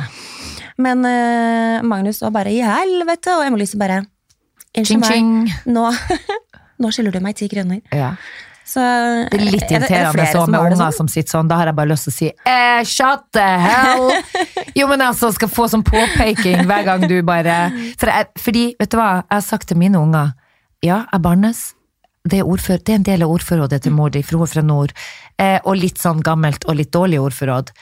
Men 0.81 1.05
uh, 1.07 1.85
Magnus 1.87 2.23
var 2.25 2.33
bare 2.35 2.55
i 2.55 2.63
helvete, 2.65 3.37
og 3.37 3.45
Emma-Louise 3.47 3.79
bare 3.81 4.03
Unnskyld 4.75 5.05
meg, 5.05 5.53
nå, 5.71 5.85
nå 6.83 6.89
skylder 6.91 7.15
du 7.15 7.23
meg 7.23 7.37
ti 7.39 7.47
kroner. 7.53 7.79
Ja. 7.95 8.17
Så 8.67 8.81
Det 8.81 9.39
er 9.39 9.45
litt 9.53 9.67
er 9.69 9.77
er 9.77 9.83
irriterende 9.83 10.25
så 10.33 10.47
med 10.49 10.59
unger 10.59 10.79
sånn? 10.81 10.97
som 10.97 11.11
sitter 11.13 11.37
sånn. 11.37 11.51
Da 11.51 11.61
har 11.61 11.69
jeg 11.69 11.77
bare 11.77 11.91
lyst 11.93 12.09
til 12.09 12.15
å 12.15 12.17
si 12.17 12.31
eh, 12.49 12.81
shut 12.89 13.27
the 13.37 13.45
hell! 13.61 14.09
Jo, 14.79 14.89
men 14.91 15.05
altså, 15.05 15.29
skal 15.37 15.51
få 15.53 15.69
sånn 15.71 15.85
påpeking 15.87 16.65
hver 16.67 16.87
gang 16.89 17.05
du 17.07 17.21
bare 17.23 17.69
for 18.01 18.11
jeg, 18.11 18.31
Fordi, 18.41 18.65
vet 18.81 18.91
du 18.91 18.99
hva, 18.99 19.11
jeg 19.21 19.37
har 19.37 19.45
sagt 19.47 19.69
til 19.71 19.79
mine 19.79 20.01
unger 20.01 20.33
Ja, 20.83 21.05
jeg 21.13 21.23
bannes. 21.23 21.61
Det 22.25 22.41
er, 22.41 22.49
ordfør, 22.49 22.81
det 22.81 22.95
er 22.95 22.99
en 22.99 23.07
del 23.07 23.23
av 23.27 23.35
ordforrådet 23.37 23.83
til 23.85 23.93
mor 23.93 24.11
di, 24.11 24.25
for 24.25 24.41
hun 24.41 24.47
er 24.49 24.53
fra 24.55 24.65
nord. 24.65 24.95
Eh, 25.41 25.59
og 25.67 25.75
litt 25.81 25.99
sånn 25.99 26.21
gammelt 26.23 26.63
og 26.71 26.77
litt 26.79 26.93
dårlig 26.95 27.19
ordforråd. 27.19 27.73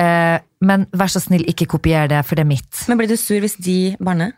Eh, 0.00 0.38
men 0.64 0.86
vær 0.96 1.10
så 1.12 1.20
snill, 1.20 1.44
ikke 1.50 1.66
kopier 1.74 2.08
det, 2.08 2.22
for 2.24 2.38
det 2.40 2.46
er 2.46 2.48
mitt. 2.48 2.70
Men 2.88 2.96
blir 3.00 3.10
du 3.10 3.18
sur 3.20 3.42
hvis 3.44 3.58
de 3.60 3.96
banner? 4.00 4.32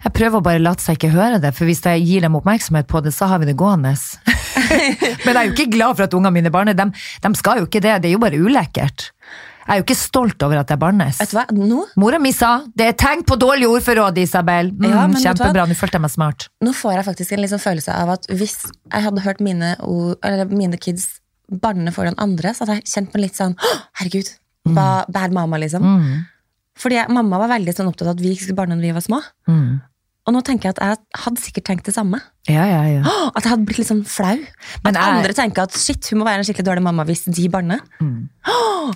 Jeg 0.00 0.14
prøver 0.16 0.40
å 0.40 0.44
bare 0.44 0.62
late 0.62 0.80
seg 0.80 0.96
ikke 0.96 1.10
høre 1.12 1.40
det, 1.42 1.50
for 1.52 1.68
hvis 1.68 1.82
jeg 1.84 2.00
gir 2.08 2.24
dem 2.24 2.38
oppmerksomhet 2.38 2.88
på 2.88 3.02
det, 3.04 3.12
så 3.12 3.28
har 3.28 3.42
vi 3.42 3.50
det 3.50 3.56
gående. 3.60 3.92
Men 5.26 5.34
jeg 5.34 5.36
er 5.36 5.48
jo 5.50 5.52
ikke 5.52 5.72
glad 5.74 5.98
for 5.98 6.06
at 6.06 6.16
ungene 6.16 6.32
mine 6.38 6.52
barner. 6.54 6.72
De, 6.78 6.86
de 7.20 7.32
skal 7.36 7.60
jo 7.60 7.68
ikke 7.68 7.82
det, 7.84 7.98
det 8.00 8.08
er 8.08 8.16
jo 8.16 8.22
bare 8.22 8.40
ulekkert. 8.40 9.10
Jeg 9.60 9.76
er 9.76 9.82
jo 9.82 9.84
ikke 9.84 9.98
stolt 10.00 10.42
over 10.42 10.62
at 10.62 10.72
jeg 10.72 10.80
barnes. 10.80 11.20
Vet 11.20 11.30
du 11.30 11.36
hva, 11.36 11.44
nå, 11.54 11.82
Mora 12.00 12.18
mi 12.18 12.32
sa 12.34 12.62
det 12.74 12.88
er 12.90 12.96
tegn 12.98 13.20
på 13.28 13.36
dårlig 13.38 13.68
ordforråd, 13.68 14.16
Isabel. 14.24 14.72
Mm, 14.72 14.88
Ja, 14.88 15.04
kjempebra, 15.28 15.68
nå 15.68 15.76
følte 15.78 16.00
jeg 16.00 16.06
meg 16.08 16.14
smart. 16.16 16.48
nå 16.64 16.72
får 16.74 16.96
jeg 16.96 17.06
faktisk 17.12 17.36
en 17.36 17.44
liksom 17.44 17.60
følelse 17.62 17.92
av 18.00 18.16
at 18.16 18.26
hvis 18.32 18.56
jeg 18.72 19.04
hadde 19.04 19.22
hørt 19.28 19.44
mine, 19.44 19.76
ord, 19.84 20.16
eller 20.24 20.48
mine 20.50 20.80
kids 20.80 21.19
banne 21.50 21.90
den 21.92 22.18
andre, 22.18 22.54
så 22.54 22.64
hadde 22.64 22.78
jeg 22.80 22.90
kjent 22.94 23.14
meg 23.14 23.24
litt 23.26 23.36
sånn 23.38 23.56
Herregud, 23.98 24.30
hva 24.70 25.04
bad 25.10 25.32
mamma, 25.32 25.58
liksom? 25.58 25.82
Mm, 25.82 26.24
Fordi 26.78 26.94
jeg, 27.00 27.08
mamma 27.10 27.38
var 27.42 27.48
veldig 27.58 27.74
sånn 27.76 27.88
opptatt 27.90 28.08
av 28.08 28.14
at 28.16 28.20
vi 28.22 28.32
ikke 28.34 28.46
skulle 28.48 28.60
banne 28.62 28.76
når 28.78 28.88
vi 28.90 28.92
var 28.98 29.06
små. 29.06 29.22
mm. 29.48 29.70
Og 30.28 30.34
nå 30.36 30.42
tenker 30.44 30.68
jeg 30.68 30.76
at 30.76 30.80
jeg 30.84 31.22
hadde 31.24 31.40
sikkert 31.40 31.64
tenkt 31.64 31.86
det 31.88 31.94
samme. 31.96 32.18
Ja, 32.46 32.62
ja, 32.68 32.82
ja. 32.86 33.00
At 33.34 33.40
jeg 33.42 33.50
hadde 33.54 33.64
blitt 33.66 33.78
litt 33.80 33.88
sånn 33.88 34.02
flau. 34.06 34.36
Men 34.84 34.92
at 34.94 34.98
jeg- 35.00 35.14
andre 35.16 35.32
tenker 35.34 35.62
at 35.64 35.72
shit, 35.72 36.06
hun 36.12 36.20
må 36.20 36.26
være 36.28 36.38
en 36.38 36.44
skikkelig 36.44 36.66
dårlig 36.68 36.82
mamma 36.84 37.06
hvis 37.08 37.24
de 37.24 37.48
banner. 37.48 37.80
Mm. 38.04 38.28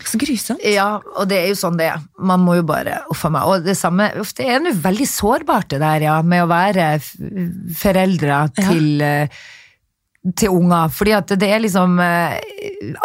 Så 0.05 0.20
grusomt. 0.20 0.61
Ja, 0.62 1.00
og 1.16 1.26
det 1.28 1.38
er 1.40 1.48
jo 1.48 1.55
sånn 1.59 1.78
det 1.80 1.88
er. 1.90 2.05
Man 2.20 2.40
må 2.44 2.55
jo 2.61 2.62
bare 2.68 3.00
Uff 3.11 3.24
a 3.24 3.30
meg. 3.30 3.42
Og 3.48 3.64
det 3.64 3.74
samme 3.76 4.12
uff, 4.20 4.34
Det 4.36 4.46
er 4.46 4.61
nå 4.61 4.70
veldig 4.84 5.09
sårbart, 5.09 5.68
det 5.72 5.80
der, 5.80 6.00
ja, 6.07 6.20
med 6.22 6.44
å 6.44 6.46
være 6.52 7.00
foreldre 7.80 8.38
til 8.61 9.02
eh, 9.02 9.28
til 10.33 10.55
unger, 10.57 10.89
fordi 10.89 11.12
at 11.18 11.35
det 11.41 11.51
er 11.53 11.61
liksom 11.61 11.99
eh, 12.01 12.39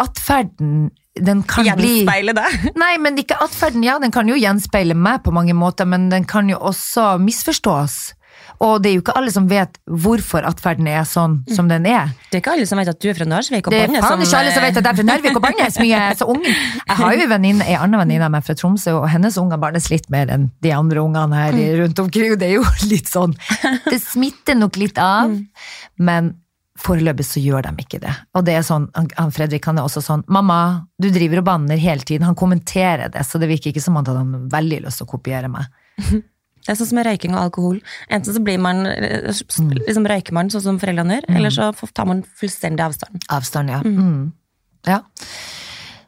Atferden, 0.00 0.88
den 1.20 1.42
kan 1.48 1.66
bli 1.76 1.98
Gjenspeile 2.00 2.36
det. 2.38 2.46
Nei, 2.82 2.94
men 3.02 3.18
ikke 3.20 3.36
atferden, 3.44 3.84
ja, 3.84 3.98
den 4.00 4.14
kan 4.14 4.30
jo 4.30 4.38
gjenspeile 4.38 4.96
meg 4.96 5.24
på 5.26 5.34
mange 5.34 5.56
måter, 5.58 5.88
men 5.88 6.08
den 6.12 6.24
kan 6.28 6.48
jo 6.48 6.60
også 6.70 7.16
misforstås. 7.20 8.14
Og 8.60 8.82
det 8.82 8.90
er 8.90 8.94
jo 8.98 9.02
ikke 9.02 9.14
alle 9.16 9.32
som 9.32 9.46
vet 9.48 9.78
hvorfor 9.88 10.44
atferden 10.48 10.88
er 10.90 11.06
sånn 11.08 11.38
som 11.48 11.68
den 11.70 11.86
er. 11.88 12.10
Det 12.28 12.38
er 12.38 12.42
ikke 12.42 12.52
alle 12.58 12.66
som 12.68 12.80
vet 12.80 12.90
at 12.92 12.98
du 13.00 13.08
er 13.08 13.16
fra 13.16 13.26
Narvik 13.28 13.68
og 13.68 13.72
Det 13.72 13.80
er 13.86 14.04
faen 14.04 14.24
ikke 14.24 14.40
alle 14.42 14.52
som 14.52 14.64
vet 14.64 14.76
at 14.76 14.84
jeg 14.84 14.90
er 14.90 14.98
fra 14.98 15.06
Narvik 15.08 15.38
og 15.38 15.44
bannes 15.44 15.78
mye. 15.80 16.00
Så 16.20 16.28
ung. 16.28 16.42
jeg 16.44 16.98
har 17.00 17.16
jo 17.16 17.24
en 17.24 17.38
annen 17.40 17.96
venninne 18.02 18.28
av 18.28 18.34
meg 18.34 18.44
fra 18.44 18.56
Tromsø, 18.60 18.98
og 19.00 19.08
hennes 19.12 19.38
unger 19.40 19.60
barnes 19.60 19.88
litt 19.92 20.10
mer 20.12 20.32
enn 20.32 20.50
de 20.64 20.74
andre 20.76 21.00
ungene 21.00 21.40
her 21.40 21.58
rundt 21.80 22.04
omkring. 22.04 22.36
Og 22.36 22.42
det 22.42 22.50
er 22.50 22.58
jo 22.58 22.66
litt 22.92 23.08
sånn 23.08 23.32
Det 23.88 24.00
smitter 24.02 24.60
nok 24.60 24.76
litt 24.80 25.00
av, 25.00 25.32
men 25.96 26.34
foreløpig 26.80 27.26
så 27.28 27.42
gjør 27.42 27.66
de 27.68 27.84
ikke 27.84 28.00
det. 28.02 28.12
Og 28.34 28.44
det 28.46 28.54
er 28.56 28.64
sånn, 28.66 28.88
han- 28.94 29.32
Fredrik 29.34 29.64
han 29.68 29.78
er 29.78 29.84
også 29.84 30.02
sånn 30.02 30.24
'Mamma, 30.26 30.86
du 31.00 31.10
driver 31.10 31.38
og 31.38 31.44
banner 31.44 31.76
hele 31.76 32.00
tiden.' 32.00 32.24
Han 32.24 32.34
kommenterer 32.34 33.10
det, 33.10 33.22
så 33.26 33.38
det 33.38 33.48
virker 33.48 33.72
ikke 33.72 33.82
som 33.82 33.96
han 33.96 34.04
hadde 34.04 34.50
veldig 34.50 34.82
lyst 34.84 34.98
til 34.98 35.06
å 35.06 35.10
kopiere 35.18 35.48
meg. 35.48 35.66
Det 36.60 36.74
er 36.74 36.76
sånn 36.76 36.90
som 36.90 36.96
med 36.96 37.06
røyking 37.06 37.32
og 37.32 37.40
alkohol. 37.40 37.78
Enten 38.12 38.34
så 38.34 38.40
blir 38.44 38.58
man, 38.60 38.84
eh, 38.86 39.32
liksom 39.32 40.04
røyker 40.06 40.32
man 40.36 40.50
sånn 40.50 40.60
som 40.60 40.78
foreldrene 40.78 41.16
gjør, 41.16 41.36
eller 41.36 41.50
så 41.50 41.72
tar 41.94 42.04
man 42.04 42.22
fullstendig 42.22 42.84
avstand. 42.84 43.24
Avstand, 43.30 43.70
ja. 43.70 43.80
Mm. 43.80 44.32
ja. 44.86 45.00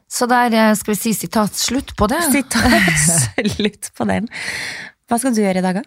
Så 0.07 0.27
der 0.29 0.53
eh, 0.53 0.75
skal 0.77 0.93
vi 0.93 0.99
si 0.99 1.13
sitat 1.17 1.57
slutt 1.57 1.95
på 1.97 2.07
det. 2.07 2.21
Sitat 2.29 3.49
slutt 3.57 3.89
på 3.97 4.05
den. 4.05 4.29
Hva 5.09 5.17
skal 5.19 5.33
du 5.33 5.41
gjøre 5.41 5.57
i 5.57 5.65
dag, 5.65 5.81
da? 5.81 5.83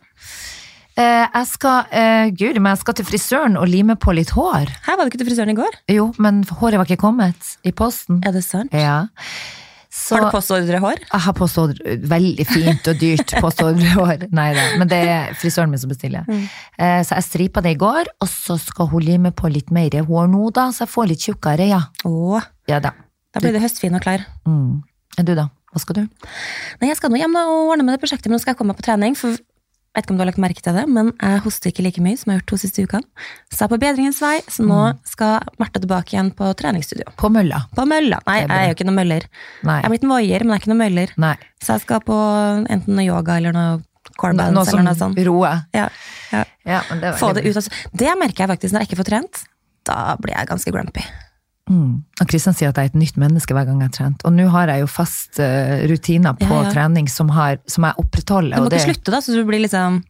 Eh, 0.96 1.26
jeg 1.28 1.46
skal, 1.50 1.84
eh, 1.92 2.30
guri 2.32 2.58
men 2.60 2.72
jeg 2.72 2.80
skal 2.80 2.94
til 2.96 3.04
frisøren 3.04 3.58
og 3.60 3.68
lime 3.68 3.96
på 4.00 4.14
litt 4.16 4.30
hår. 4.32 4.70
Her 4.86 4.96
var 4.96 5.04
du 5.04 5.10
ikke 5.12 5.20
til 5.20 5.28
frisøren 5.28 5.52
i 5.52 5.58
går. 5.58 5.76
Jo, 5.92 6.06
men 6.18 6.42
håret 6.44 6.78
var 6.80 6.88
ikke 6.88 7.02
kommet 7.02 7.50
i 7.68 7.72
posten. 7.76 8.22
Er 8.24 8.32
det 8.32 8.44
sant? 8.46 8.72
Ja. 8.72 9.04
Så 9.96 10.16
Har 10.16 10.26
du 10.26 10.34
postordrehår? 10.36 10.98
jeg 11.12 11.20
har 11.24 11.32
postordre, 11.32 11.94
veldig 12.04 12.44
fint 12.46 12.88
og 12.90 12.98
dyrt 13.00 13.32
påstått 13.40 13.78
Nei 14.36 14.48
da, 14.52 14.64
men 14.76 14.88
det 14.90 14.98
er 15.08 15.30
frisøren 15.40 15.70
min 15.72 15.80
som 15.80 15.88
bestiller. 15.88 16.26
Eh, 16.28 17.00
så 17.00 17.16
jeg 17.16 17.24
stripa 17.24 17.62
det 17.64 17.72
i 17.76 17.80
går, 17.80 18.04
og 18.20 18.28
så 18.28 18.58
skal 18.60 18.90
hun 18.92 19.00
lime 19.06 19.32
på 19.32 19.48
litt 19.52 19.70
mer 19.72 19.88
hår 20.04 20.28
nå, 20.28 20.50
da, 20.52 20.68
så 20.72 20.84
jeg 20.84 20.92
får 20.92 21.08
litt 21.12 21.24
tjukkere, 21.28 21.68
ja. 21.70 21.80
Åh, 22.04 22.44
Ja 22.68 22.80
da. 22.80 22.92
da 23.32 23.40
blir 23.40 23.60
høstfin 23.60 23.94
og 23.96 24.02
klar. 24.04 24.24
Mm. 24.44 24.82
Du, 25.16 25.32
da? 25.34 25.48
Hva 25.72 25.80
skal 25.80 25.94
du? 25.94 26.00
Nei, 26.80 26.88
jeg 26.90 26.96
skal 26.98 27.10
nå 27.12 27.16
hjem 27.20 27.36
og 27.40 27.70
ordne 27.72 27.84
med 27.86 27.96
det 27.96 28.02
prosjektet, 28.04 28.28
men 28.28 28.36
nå 28.36 28.40
skal 28.44 28.52
jeg 28.52 28.58
komme 28.60 28.74
meg 28.74 28.80
på 28.82 28.84
trening. 28.90 29.16
For 29.16 29.32
vet 29.96 30.06
ikke 30.06 30.14
om 30.14 30.18
du 30.18 30.22
har 30.24 30.28
lagt 30.30 30.40
merke 30.42 30.62
til 30.64 30.76
det, 30.76 30.84
men 30.92 31.10
jeg 31.16 31.42
hoster 31.46 31.72
ikke 31.72 31.84
like 31.86 32.02
mye 32.04 32.18
som 32.20 32.30
jeg 32.30 32.36
har 32.36 32.42
gjort 32.42 32.50
to 32.52 32.58
siste 32.62 32.84
ukene. 32.86 33.26
Så 33.50 33.58
jeg 33.62 33.66
er 33.66 33.72
på 33.72 33.78
bedringens 33.82 34.20
vei, 34.22 34.36
så 34.52 34.66
nå 34.66 34.80
skal 35.08 35.50
Martha 35.62 35.82
tilbake 35.82 36.14
igjen 36.14 36.30
på 36.36 36.52
treningsstudio. 36.60 37.08
På 37.18 37.30
mølla? 37.32 37.64
På 37.76 37.86
mølla. 37.88 38.20
Nei, 38.28 38.38
jeg 38.44 38.52
er 38.52 38.70
jo 38.70 38.76
ikke 38.78 38.88
noe 38.88 38.98
møller. 39.00 39.26
Nei. 39.66 39.78
Jeg 39.80 39.88
er 39.88 39.94
blitt 39.94 40.06
en 40.06 40.14
voier, 40.14 40.44
men 40.46 40.54
jeg 40.54 40.60
er 40.60 40.64
ikke 40.64 40.72
noe 40.74 40.82
møller. 40.84 41.14
Nei. 41.26 41.34
Så 41.64 41.76
jeg 41.76 41.84
skal 41.86 42.02
på 42.06 42.20
enten 42.76 42.98
noe 42.98 43.06
yoga 43.06 43.38
eller 43.40 43.56
noe 43.56 43.82
core 44.16 44.32
Noe 44.36 44.64
som 44.64 44.78
eller 44.78 44.86
noe 44.90 44.98
sånt. 44.98 45.18
roer? 45.26 45.64
Ja, 45.76 45.88
ja. 46.32 46.44
Ja, 46.66 46.80
det 47.00 47.14
Få 47.20 47.32
det 47.36 47.44
ut 47.46 47.56
Altså. 47.56 47.70
Det 47.92 48.12
merker 48.18 48.44
jeg 48.44 48.52
faktisk 48.54 48.74
når 48.74 48.84
jeg 48.84 48.90
ikke 48.90 49.00
får 49.02 49.10
trent. 49.10 49.42
Da 49.86 50.16
blir 50.20 50.34
jeg 50.34 50.48
ganske 50.50 50.72
grumpy. 50.74 51.04
Mm. 51.68 52.04
Og 52.20 52.28
Kristian 52.30 52.54
sier 52.54 52.70
at 52.70 52.76
jeg 52.78 52.88
er 52.88 52.92
et 52.94 52.98
nytt 53.00 53.16
menneske 53.18 53.54
hver 53.56 53.64
gang 53.66 53.80
jeg 53.82 53.88
har 53.90 53.94
trent. 53.96 54.20
Og 54.28 54.32
nå 54.36 54.44
har 54.54 54.70
jeg 54.70 54.84
jo 54.84 54.90
fast 54.90 55.40
uh, 55.42 55.82
rutiner 55.90 56.36
på 56.38 56.46
Ja, 56.46 56.60
ja. 56.68 56.74
trening 56.74 57.08
som, 57.10 57.28
har, 57.34 57.58
som 57.66 57.84
jeg 57.88 57.98
opprettholder. 57.98 58.56
Du 58.60 58.62
må 58.68 58.70
det, 58.70 58.78
ikke 58.84 58.92
slutte, 58.94 59.10
da, 59.16 59.20
så 59.24 59.34
du 59.34 59.42
blir 59.48 59.64
liksom 59.64 60.04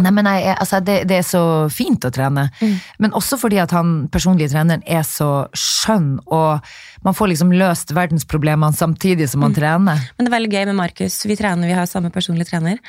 Nei, 0.00 0.10
men 0.16 0.24
jeg, 0.26 0.54
altså, 0.58 0.78
det, 0.80 0.94
det 1.10 1.16
er 1.20 1.26
så 1.26 1.40
fint 1.70 2.02
å 2.06 2.10
trene. 2.14 2.46
Mm. 2.62 2.76
Men 3.04 3.12
også 3.18 3.36
fordi 3.38 3.58
at 3.60 3.70
han 3.76 4.06
personlige 4.10 4.48
treneren 4.54 4.82
er 4.90 5.02
så 5.06 5.26
skjønn, 5.54 6.16
og 6.32 6.64
man 7.04 7.14
får 7.18 7.30
liksom 7.34 7.52
løst 7.52 7.92
verdensproblemene 7.94 8.74
samtidig 8.74 9.28
som 9.30 9.42
man 9.44 9.52
Mm. 9.52 9.58
trener. 9.58 10.00
Men 10.16 10.24
det 10.26 10.32
er 10.32 10.36
veldig 10.38 10.52
gøy 10.54 10.64
med 10.70 10.78
Markus. 10.80 11.18
Vi 11.28 11.36
trener, 11.36 11.68
vi 11.68 11.76
har 11.76 11.86
samme 11.90 12.10
personlige 12.14 12.48
trener. 12.54 12.80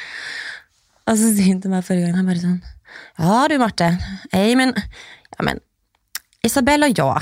Og 1.06 1.18
så 1.20 1.34
sier 1.36 1.52
han 1.52 1.62
til 1.62 1.74
meg 1.76 1.84
forrige 1.86 2.08
gang 2.08 2.16
han 2.22 2.30
bare 2.32 2.42
sånn 2.42 2.62
Ja 3.20 3.44
du, 3.52 3.58
Marte. 3.60 3.92
Amen. 4.34 4.72
men 4.72 4.74
Ja, 5.36 5.44
men 5.50 5.60
Isabella 6.46 6.86
och 6.86 6.92
jag, 6.98 7.22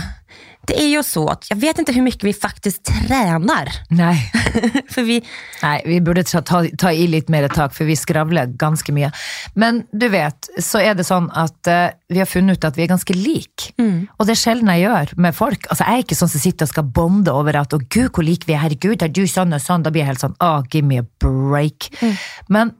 Det 0.68 0.78
er 0.80 0.88
jo 0.94 1.02
så 1.04 1.26
at 1.28 1.48
jeg 1.50 1.60
vet 1.60 1.80
ikke 1.82 1.94
hvor 1.98 2.06
mye 2.06 2.24
vi 2.24 2.32
faktisk 2.36 2.86
trener. 2.88 3.68
Nei. 3.92 4.16
för 4.94 5.04
vi 5.04 5.18
Nei, 5.60 5.82
vi 5.86 5.98
burde 6.00 6.24
ta, 6.24 6.40
ta, 6.42 6.62
ta 6.80 6.92
i 6.92 7.08
litt 7.08 7.28
mer 7.32 7.50
tak, 7.52 7.74
for 7.76 7.88
vi 7.88 7.98
skravler 8.00 8.54
ganske 8.60 8.96
mye. 8.96 9.10
Men 9.60 9.82
du 9.92 10.08
vet, 10.12 10.48
så 10.64 10.80
er 10.80 10.96
det 10.96 11.04
sånn 11.08 11.28
at 11.36 11.68
eh, 11.68 11.96
vi 12.08 12.22
har 12.22 12.30
funnet 12.32 12.60
ut 12.60 12.68
at 12.70 12.80
vi 12.80 12.86
er 12.86 12.92
ganske 12.94 13.16
like. 13.18 13.74
Og 14.16 14.28
det 14.28 14.38
er 14.38 14.40
sjelden 14.40 14.72
jeg 14.72 14.86
gjør 14.86 15.14
med 15.26 15.36
folk. 15.36 15.68
Altså, 15.68 15.84
Jeg 15.84 16.00
er 16.00 16.06
ikke 16.06 16.20
sånn 16.22 16.32
som 16.32 16.46
sitter 16.46 16.68
og 16.70 16.72
skal 16.72 16.88
bonde 16.96 17.36
over 17.36 17.60
at 17.60 17.76
'å 17.76 17.82
gud, 17.84 18.12
hvor 18.16 18.24
like 18.24 18.48
vi 18.48 18.56
er', 18.56 18.64
'herregud, 18.64 19.04
er 19.04 19.12
du 19.12 19.24
sånn 19.28 19.56
og 19.56 19.60
sånn', 19.60 19.84
da 19.84 19.92
blir 19.92 20.04
jeg 20.04 20.16
helt 20.16 20.24
sånn 20.24 20.40
'å, 20.40 20.64
give 20.72 20.88
me 20.88 21.00
a 21.00 21.08
break'. 21.20 21.92
Men 22.48 22.76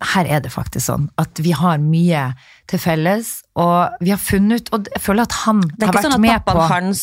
her 0.00 0.24
er 0.30 0.40
det 0.44 0.52
faktisk 0.54 0.84
sånn 0.86 1.08
at 1.18 1.40
vi 1.42 1.50
har 1.58 1.78
mye 1.82 2.34
til 2.70 2.78
felles, 2.78 3.30
og 3.58 3.96
vi 4.00 4.10
har 4.14 4.20
funnet 4.22 4.60
ut 4.68 4.74
Og 4.76 4.86
jeg 4.94 5.02
føler 5.02 5.22
at 5.26 5.32
han 5.44 5.62
har 5.64 5.70
vært 5.72 5.72
med 5.74 5.74
på. 5.74 5.78
Det 5.78 5.88
er 5.88 5.94
ikke 5.94 6.02
sånn 6.12 6.28
at 6.28 6.44
pappaen 6.44 6.68
hans 6.70 7.02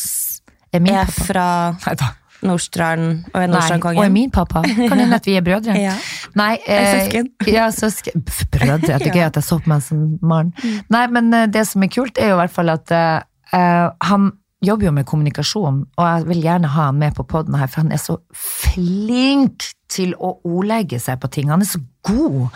Er 0.72 0.80
min 0.80 0.94
er 0.94 1.04
pappa? 1.10 1.26
fra 1.28 1.46
Neida. 1.86 2.08
Nordstrand 2.46 3.24
og 3.32 3.36
er 3.42 3.46
Nordstrandkongen. 3.48 3.98
og 3.98 4.04
er 4.04 4.10
min 4.12 4.30
pappa. 4.30 4.62
Kan 4.62 4.98
hende 5.00 5.16
at 5.16 5.26
vi 5.26 5.36
er 5.36 5.44
brødre. 5.44 5.76
Ja. 5.86 5.94
Nei, 6.36 6.58
eh, 6.66 6.88
søsken. 7.00 7.30
Ja, 7.56 7.70
søsken. 7.70 8.24
Brødre, 8.52 8.78
det 8.80 8.90
er. 8.90 9.06
Mm. 9.08 9.14
gøy 9.16 9.24
at 9.26 9.36
jeg 9.40 9.44
så 9.44 9.58
på 9.58 9.72
meg 9.72 9.82
som 9.82 10.02
barn. 10.20 10.52
Nei, 10.92 11.06
men 11.12 11.32
eh, 11.34 11.46
det 11.52 11.66
som 11.68 11.82
er 11.82 11.88
kult, 11.92 12.18
er 12.20 12.32
jo 12.32 12.36
i 12.36 12.40
hvert 12.44 12.52
fall 12.56 12.72
at 12.74 12.92
eh, 12.92 13.88
han 14.10 14.30
jobber 14.64 14.86
jo 14.88 14.92
med 14.96 15.06
kommunikasjon, 15.06 15.82
og 15.98 16.04
jeg 16.06 16.26
vil 16.30 16.42
gjerne 16.42 16.70
ha 16.72 16.86
han 16.88 16.98
med 16.98 17.14
på 17.14 17.26
poden 17.28 17.54
her, 17.58 17.66
for 17.68 17.82
han 17.84 17.92
er 17.92 18.00
så 18.00 18.16
flink 18.32 19.66
til 19.92 20.14
å 20.16 20.34
ordlegge 20.48 20.98
seg 21.02 21.20
på 21.22 21.28
ting. 21.34 21.50
Han 21.52 21.62
er 21.62 21.68
så 21.70 21.80
god 22.08 22.48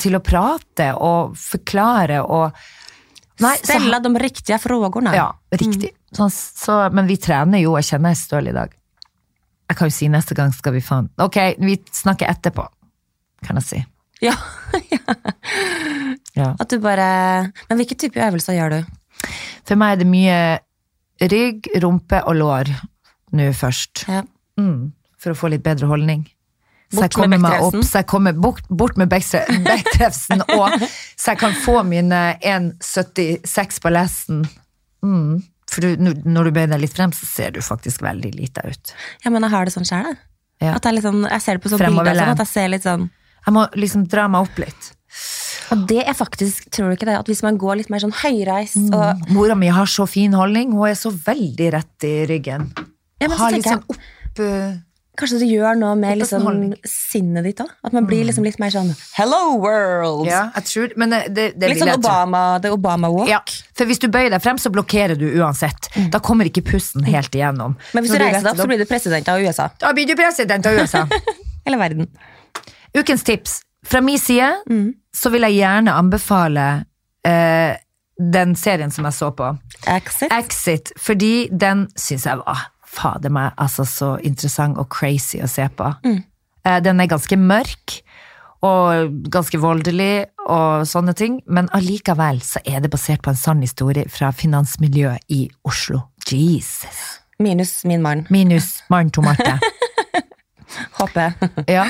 til 0.00 0.16
å 0.16 0.22
prate 0.24 0.90
og 0.96 1.36
forklare 1.40 2.22
og 2.24 2.52
Nei, 3.40 3.54
Stelle 3.56 3.94
han- 3.96 4.02
de 4.04 4.20
riktige 4.20 4.58
spørsmålene. 4.60 5.14
ja, 5.16 5.30
riktig. 5.52 5.92
Så, 6.12 6.26
så, 6.30 6.74
men 6.92 7.06
vi 7.08 7.16
trener 7.16 7.58
jo, 7.62 7.76
jeg 7.78 7.84
kjenner 7.94 8.10
jeg 8.12 8.18
er 8.18 8.20
støl 8.20 8.48
i 8.50 8.52
dag. 8.52 8.74
Jeg 9.70 9.76
kan 9.78 9.88
jo 9.88 9.94
si 9.96 10.08
neste 10.12 10.34
gang 10.34 10.50
skal 10.52 10.72
vi 10.74 10.80
faen 10.82 11.08
Ok, 11.22 11.36
vi 11.62 11.76
snakker 11.92 12.26
etterpå, 12.28 12.66
kan 13.46 13.56
jeg 13.60 13.64
si. 13.68 13.84
Ja. 14.20 14.34
Ja. 16.34 16.54
At 16.60 16.70
du 16.70 16.78
bare 16.78 17.50
Men 17.68 17.78
hvilke 17.80 17.96
typer 17.98 18.22
øvelser 18.28 18.54
gjør 18.54 18.70
du? 18.70 18.80
For 19.66 19.74
meg 19.80 19.96
er 19.96 20.02
det 20.02 20.06
mye 20.10 20.36
rygg, 21.20 21.68
rumpe 21.82 22.22
og 22.26 22.36
lår 22.40 22.70
nå 23.36 23.50
først. 23.54 24.04
Ja. 24.08 24.22
Mm, 24.58 24.92
for 25.20 25.32
å 25.34 25.38
få 25.38 25.50
litt 25.52 25.62
bedre 25.62 25.86
holdning. 25.90 26.24
Så 26.90 27.04
jeg 27.04 27.10
Bort 27.12 27.28
med 27.28 27.38
kommer 27.38 27.38
meg 27.44 27.62
opp, 27.62 27.76
så 27.86 28.00
jeg 28.00 28.06
kommer 28.10 28.32
bort, 28.34 28.64
bort 28.68 28.96
med 28.98 29.08
bektre- 29.12 29.44
og 30.58 30.72
så 31.14 31.30
jeg 31.30 31.38
kan 31.38 31.52
få 31.62 31.84
mine 31.86 32.34
1,76 32.42 33.78
på 33.84 33.92
lesten. 33.94 34.40
Mm. 35.04 35.42
For 35.70 35.80
du, 35.86 35.96
når- 36.02 36.48
du 36.48 36.50
bøyer 36.50 36.66
deg 36.72 36.80
litt 36.82 36.96
frem, 36.96 37.12
så 37.14 37.26
ser 37.30 37.52
du 37.54 37.60
faktisk 37.62 38.02
veldig 38.02 38.32
lita 38.34 38.64
ut. 38.66 38.92
Ja, 39.22 39.30
men 39.30 39.42
jeg 39.46 39.52
har 39.54 39.64
det 39.64 39.74
sånn 39.76 39.86
sjøl, 39.86 40.08
jeg. 40.10 40.18
Ja. 40.60 40.74
At 40.76 40.84
jeg, 40.84 40.98
liksom, 40.98 41.22
jeg 41.30 41.40
ser 41.44 41.56
det 41.56 41.62
på 41.62 41.70
sånne 41.72 41.88
bilder, 41.94 42.18
sånn, 42.18 42.34
at 42.34 42.42
jeg 42.42 42.50
ser 42.50 42.68
litt 42.68 42.82
sånn 42.84 43.06
Jeg 43.46 43.54
må 43.56 43.62
liksom 43.80 44.02
dra 44.12 44.26
meg 44.28 44.42
opp 44.48 44.58
litt. 44.60 44.90
Og 45.70 45.86
det 45.90 46.02
er 46.08 46.16
faktisk, 46.18 46.66
tror 46.74 46.90
du 46.90 46.96
ikke 46.98 47.06
det, 47.06 47.16
at 47.20 47.28
hvis 47.30 47.42
man 47.46 47.58
går 47.60 47.76
litt 47.82 47.90
mer 47.92 48.02
sånn 48.02 48.14
høyreist 48.24 48.90
og 48.96 49.30
Mora 49.30 49.54
mi 49.58 49.68
har 49.70 49.86
så 49.90 50.06
fin 50.10 50.32
holdning, 50.34 50.72
hun 50.74 50.88
er 50.90 50.96
så 50.98 51.12
veldig 51.14 51.72
rett 51.76 52.06
i 52.08 52.14
ryggen. 52.30 52.70
Ja, 53.20 53.28
men 53.28 53.36
så 53.36 53.42
har 53.44 53.50
tenker 53.58 53.76
liksom 53.76 53.82
jeg- 53.88 53.98
opp 54.30 54.46
uh... 54.46 54.78
Kanskje 55.20 55.40
det 55.42 55.48
gjør 55.50 55.74
noe 55.76 55.96
med 56.00 56.16
liksom, 56.22 56.44
sinnet 56.88 57.44
ditt 57.44 57.58
òg? 57.60 57.68
At 57.84 57.92
man 57.92 58.06
blir 58.08 58.22
liksom 58.24 58.44
litt 58.46 58.56
mer 58.62 58.70
sånn 58.72 58.88
Hello 59.18 59.58
world! 59.60 60.22
Ja, 60.30 60.46
jeg 60.54 60.64
tror 60.70 60.94
Men 60.96 61.12
det, 61.12 61.18
det, 61.36 61.44
det 61.60 61.68
litt 61.74 61.82
sånn. 61.82 61.90
Obama, 61.98 62.40
det 62.62 62.70
Obama-walk. 62.72 63.28
Ja, 63.28 63.42
for 63.76 63.90
hvis 63.90 64.00
du 64.00 64.06
bøyer 64.08 64.30
deg 64.32 64.40
frem, 64.40 64.56
så 64.62 64.72
blokkerer 64.72 65.18
du 65.20 65.26
uansett. 65.42 65.90
Da 66.14 66.22
kommer 66.24 66.48
ikke 66.48 66.62
pusten 66.64 67.04
helt 67.04 67.36
igjennom. 67.36 67.74
Mm. 67.76 67.90
Men 67.98 68.06
hvis 68.06 68.14
Når 68.14 68.22
du 68.22 68.24
reiser 68.24 68.46
deg 68.46 68.52
opp, 68.54 68.62
så 68.62 68.68
blir 68.70 68.80
du 68.80 68.86
president 68.88 69.28
av 69.34 69.44
USA. 69.44 69.68
Da 69.82 69.92
blir 69.98 70.08
du 70.08 70.14
president 70.16 70.70
av 70.70 70.78
USA. 70.80 71.04
Eller 71.66 71.82
verden. 71.82 72.08
Ukens 72.96 73.26
tips. 73.26 73.60
Fra 73.84 74.00
min 74.00 74.18
side 74.18 74.54
Mm. 74.70 74.94
Så 75.14 75.30
vil 75.32 75.46
jeg 75.48 75.60
gjerne 75.60 75.94
anbefale 75.98 76.66
eh, 77.26 77.78
den 78.20 78.54
serien 78.58 78.92
som 78.92 79.08
jeg 79.08 79.16
så 79.16 79.30
på. 79.34 79.48
Exit. 79.88 80.32
Exit, 80.32 80.92
fordi 81.00 81.48
den 81.52 81.88
syns 81.98 82.28
jeg 82.28 82.42
var 82.42 82.68
fader 82.90 83.32
meg 83.32 83.54
altså 83.60 83.86
så 83.86 84.10
interessant 84.26 84.78
og 84.80 84.90
crazy 84.92 85.40
å 85.42 85.48
se 85.50 85.66
på. 85.76 85.92
Mm. 86.04 86.22
Eh, 86.66 86.78
den 86.84 87.00
er 87.00 87.10
ganske 87.10 87.38
mørk 87.38 88.00
og 88.66 89.14
ganske 89.32 89.56
voldelig 89.60 90.26
og 90.44 90.84
sånne 90.88 91.14
ting, 91.16 91.38
men 91.48 91.70
allikevel 91.76 92.42
så 92.44 92.60
er 92.68 92.82
det 92.84 92.90
basert 92.92 93.22
på 93.24 93.32
en 93.32 93.40
sann 93.40 93.62
historie 93.64 94.04
fra 94.12 94.34
finansmiljøet 94.36 95.32
i 95.32 95.46
Oslo. 95.64 96.02
Jesus. 96.28 97.20
Minus 97.40 97.80
min 97.88 98.02
mann. 98.04 98.26
Minus 98.28 98.82
Maren 98.92 99.10
to 99.10 99.24
Marte. 99.24 99.56
Håper 101.00 101.30
jeg. 101.30 101.52
Ja. 101.72 101.86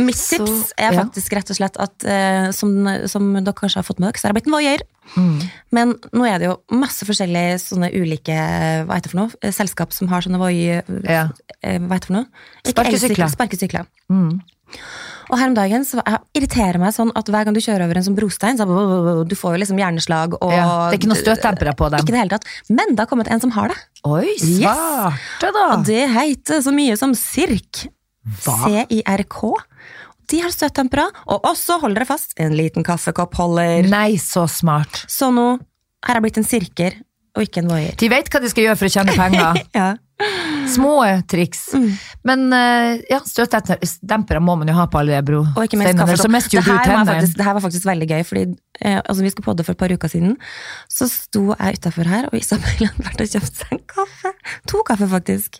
Mitt 0.00 0.16
Så, 0.16 0.38
tips 0.40 0.72
er 0.80 0.94
ja. 0.94 1.02
faktisk 1.02 1.34
rett 1.36 1.50
og 1.52 1.58
slett 1.58 1.76
at 1.82 2.06
eh, 2.08 2.48
som, 2.56 2.72
som 3.10 3.26
dere 3.36 3.52
kanskje 3.58 3.80
har 3.82 3.86
fått 3.86 4.00
med 4.00 4.08
dere, 4.10 4.20
så 4.20 4.28
har 4.28 4.32
jeg 4.32 4.38
blitt 4.40 4.48
en 4.50 4.56
voier. 4.56 4.84
Mm. 5.16 5.38
Men 5.76 5.94
nå 6.16 6.24
er 6.30 6.38
det 6.40 6.48
jo 6.48 6.56
masse 6.80 7.04
forskjellige 7.08 7.58
sånne 7.60 7.90
ulike 7.92 8.36
hva 8.88 8.96
heter 8.96 9.10
det 9.10 9.12
for 9.12 9.20
noe, 9.24 9.36
eh, 9.42 9.52
selskap 9.52 9.92
som 9.92 10.08
har 10.12 10.24
sånne 10.24 10.40
voier... 10.40 10.82
Ja. 11.04 11.26
eh, 11.60 11.76
Hva 11.82 11.98
heter 11.98 12.06
det 12.06 12.10
for 12.12 12.18
noe? 12.20 12.26
Sparkesykler. 12.72 13.32
Sparkesykler. 13.36 13.88
Mm. 14.12 14.40
Og 15.32 15.38
her 15.40 15.48
om 15.50 15.54
dagen 15.56 15.84
så 15.88 16.00
jeg 16.00 16.18
irriterer 16.40 16.80
meg 16.80 16.92
sånn 16.96 17.12
at 17.16 17.28
hver 17.28 17.46
gang 17.46 17.54
du 17.56 17.60
kjører 17.62 17.84
over 17.86 17.98
en 18.00 18.04
sånn 18.04 18.16
brostein, 18.16 18.58
så 18.60 18.66
du 19.28 19.34
får 19.38 19.54
jo 19.56 19.60
liksom 19.62 19.80
hjerneslag 19.80 20.36
og 20.40 20.52
ja. 20.52 20.66
Det 20.90 20.96
er 20.96 21.00
ikke 21.00 21.10
noe 21.12 21.20
støttempere 21.20 21.74
på 21.78 21.88
dem. 21.92 22.02
Ikke 22.04 22.14
det 22.16 22.20
hele 22.22 22.34
tatt. 22.34 22.48
Men 22.72 22.92
det 22.96 23.04
har 23.04 23.10
kommet 23.10 23.30
en 23.32 23.40
som 23.44 23.52
har 23.56 23.72
det. 23.72 23.78
Oi, 24.08 24.32
Yes. 24.40 24.60
da! 24.64 25.52
Og 25.76 25.84
det 25.88 26.02
heter 26.12 26.60
så 26.64 26.72
mye 26.74 26.96
som 27.00 27.14
Cirk. 27.16 27.86
C-I-R-K. 28.42 29.52
De 30.32 30.40
har 30.40 30.52
støttempere, 30.54 31.08
og 31.26 31.44
også, 31.48 31.78
hold 31.82 31.96
dere 31.98 32.08
fast, 32.08 32.32
en 32.40 32.54
liten 32.56 32.86
kaffekoppholder. 32.86 33.88
Nei, 33.92 34.14
så 34.22 34.46
smart. 34.48 35.02
Så 35.10 35.32
nå 35.34 35.56
har 36.06 36.18
jeg 36.18 36.24
blitt 36.24 36.40
en 36.40 36.46
sirker, 36.46 36.96
og 37.36 37.46
ikke 37.46 37.62
en 37.64 37.72
voier. 37.72 37.96
De 37.98 38.08
vet 38.12 38.30
hva 38.32 38.40
de 38.42 38.50
skal 38.52 38.68
gjøre 38.68 38.78
for 38.80 38.88
å 38.90 38.94
tjene 38.96 39.18
penger. 39.18 39.62
Ja. 39.78 39.90
Små 40.68 41.22
triks. 41.28 41.72
Mm. 41.74 41.92
Men 42.22 42.52
eh, 42.52 43.00
ja, 43.10 43.18
støtdempere 43.26 44.40
må 44.40 44.54
man 44.60 44.70
jo 44.70 44.76
ha 44.76 44.86
på 44.90 45.00
alle 45.00 45.18
bro. 45.26 45.42
Og 45.56 45.64
ikke 45.66 45.78
minst. 45.80 45.98
Så 46.20 46.30
mest 46.30 46.52
Det 46.52 46.62
her, 46.62 46.92
var 46.92 47.06
faktisk, 47.08 47.36
det 47.38 47.46
her 47.46 47.56
var 47.56 47.64
faktisk 47.64 47.88
veldig 47.88 48.08
gøy, 48.08 48.22
fordi 48.28 48.42
eh, 48.80 48.98
altså, 48.98 49.22
vi 49.24 49.32
skulle 49.32 49.48
podde 49.48 49.66
for 49.66 49.74
et 49.74 49.80
par 49.82 49.92
uker 49.92 50.12
siden. 50.12 50.36
Så 50.90 51.08
sto 51.10 51.44
jeg 51.52 51.80
utafor 51.80 52.08
her, 52.08 52.28
og 52.30 52.38
Isabel 52.38 52.86
hadde 52.86 53.06
vært 53.08 53.24
og 53.24 53.32
kjøpt 53.34 53.62
seg 53.62 53.74
en 53.76 53.82
kaffe. 53.94 54.34
To 54.72 54.84
kaffe, 54.88 55.08
faktisk. 55.10 55.58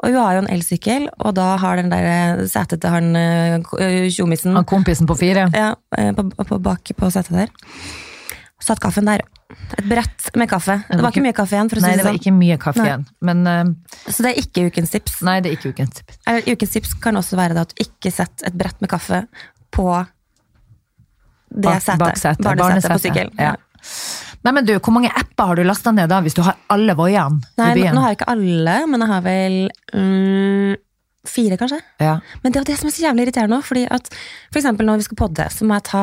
Og 0.00 0.10
hun 0.10 0.20
har 0.20 0.38
jo 0.38 0.44
en 0.44 0.50
elsykkel, 0.56 1.08
og 1.20 1.36
da 1.38 1.52
har 1.62 1.80
den 1.80 1.92
der 1.94 2.10
eh, 2.10 2.44
setet 2.50 2.82
til 2.84 2.94
han 2.94 3.14
eh, 3.18 4.10
tjommisen 4.10 4.56
Han 4.58 4.68
kompisen 4.68 5.08
på 5.10 5.18
fire. 5.20 5.48
ja, 5.54 5.74
på, 6.16 6.28
på, 6.42 6.58
bak 6.58 6.96
på 6.98 7.12
setet 7.14 7.44
der. 7.44 7.54
Satt 8.62 8.80
kaffen 8.82 9.06
der. 9.08 9.22
Et 9.78 9.84
brett 9.88 10.30
med 10.40 10.48
kaffe. 10.50 10.78
Det 10.88 11.00
var 11.04 11.12
ikke 11.12 11.22
mye 11.26 11.34
kaffe 11.36 11.54
igjen, 11.56 11.68
for 11.70 11.78
å 11.78 11.82
si 11.82 11.86
Nei, 11.86 11.96
det 11.98 12.04
var 12.06 12.12
sånn. 12.14 12.20
ikke 12.22 12.32
mye 12.34 12.56
kaffe 12.62 12.80
Nei. 12.80 12.86
igjen. 12.88 13.04
Men 13.28 13.42
uh, 13.46 13.64
Så 14.08 14.24
det 14.24 14.32
er 14.32 14.40
ikke 14.42 14.64
ukens 14.70 14.90
tips. 14.94 15.20
nei, 15.26 15.36
det 15.44 15.50
er 15.52 15.58
ikke 15.58 15.72
ukens 15.76 15.94
tips. 16.00 16.18
Eller, 16.26 16.48
Ukens 16.54 16.70
tips 16.78 16.94
kan 17.04 17.16
også 17.20 17.36
være 17.38 17.60
at 17.60 17.74
du 17.76 17.84
ikke 17.84 18.10
setter 18.14 18.48
et 18.48 18.56
brett 18.58 18.80
med 18.80 18.90
kaffe 18.90 19.20
på 19.74 19.86
det 21.54 21.62
Bak- 21.68 21.82
setet. 21.84 21.98
baksetet, 22.02 22.42
Barnesetet 22.44 22.90
på 22.96 23.02
sykkelen. 23.04 23.34
ja. 23.38 23.54
Nei, 24.44 24.52
men 24.52 24.64
du, 24.68 24.74
hvor 24.78 24.92
mange 24.92 25.08
apper 25.12 25.46
har 25.50 25.56
du 25.56 25.62
lasta 25.64 25.92
ned 25.92 26.08
da, 26.12 26.18
hvis 26.24 26.34
du 26.36 26.42
har 26.44 26.56
alle 26.72 26.92
voiene 26.96 27.40
i 27.56 27.68
byen? 27.78 27.94
nå 27.96 28.00
har 28.02 28.10
jeg 28.12 28.18
ikke 28.18 28.28
alle, 28.32 28.74
men 28.90 29.00
jeg 29.00 29.08
har 29.08 29.22
vel 29.24 29.54
mm, 29.94 30.74
fire, 31.28 31.56
kanskje. 31.60 31.78
Ja. 32.00 32.18
Men 32.42 32.52
det 32.52 32.60
er 32.60 32.66
det 32.72 32.76
som 32.80 32.88
er 32.90 32.92
så 32.96 33.04
jævlig 33.06 33.24
irriterende 33.28 33.56
nå, 33.56 33.62
fordi 33.64 33.86
at 33.88 34.08
for 34.52 34.60
eksempel 34.60 34.84
når 34.88 35.00
vi 35.00 35.06
skal 35.08 35.16
podde, 35.22 35.46
så 35.52 35.64
må 35.68 35.78
jeg 35.78 35.86
ta 35.88 36.02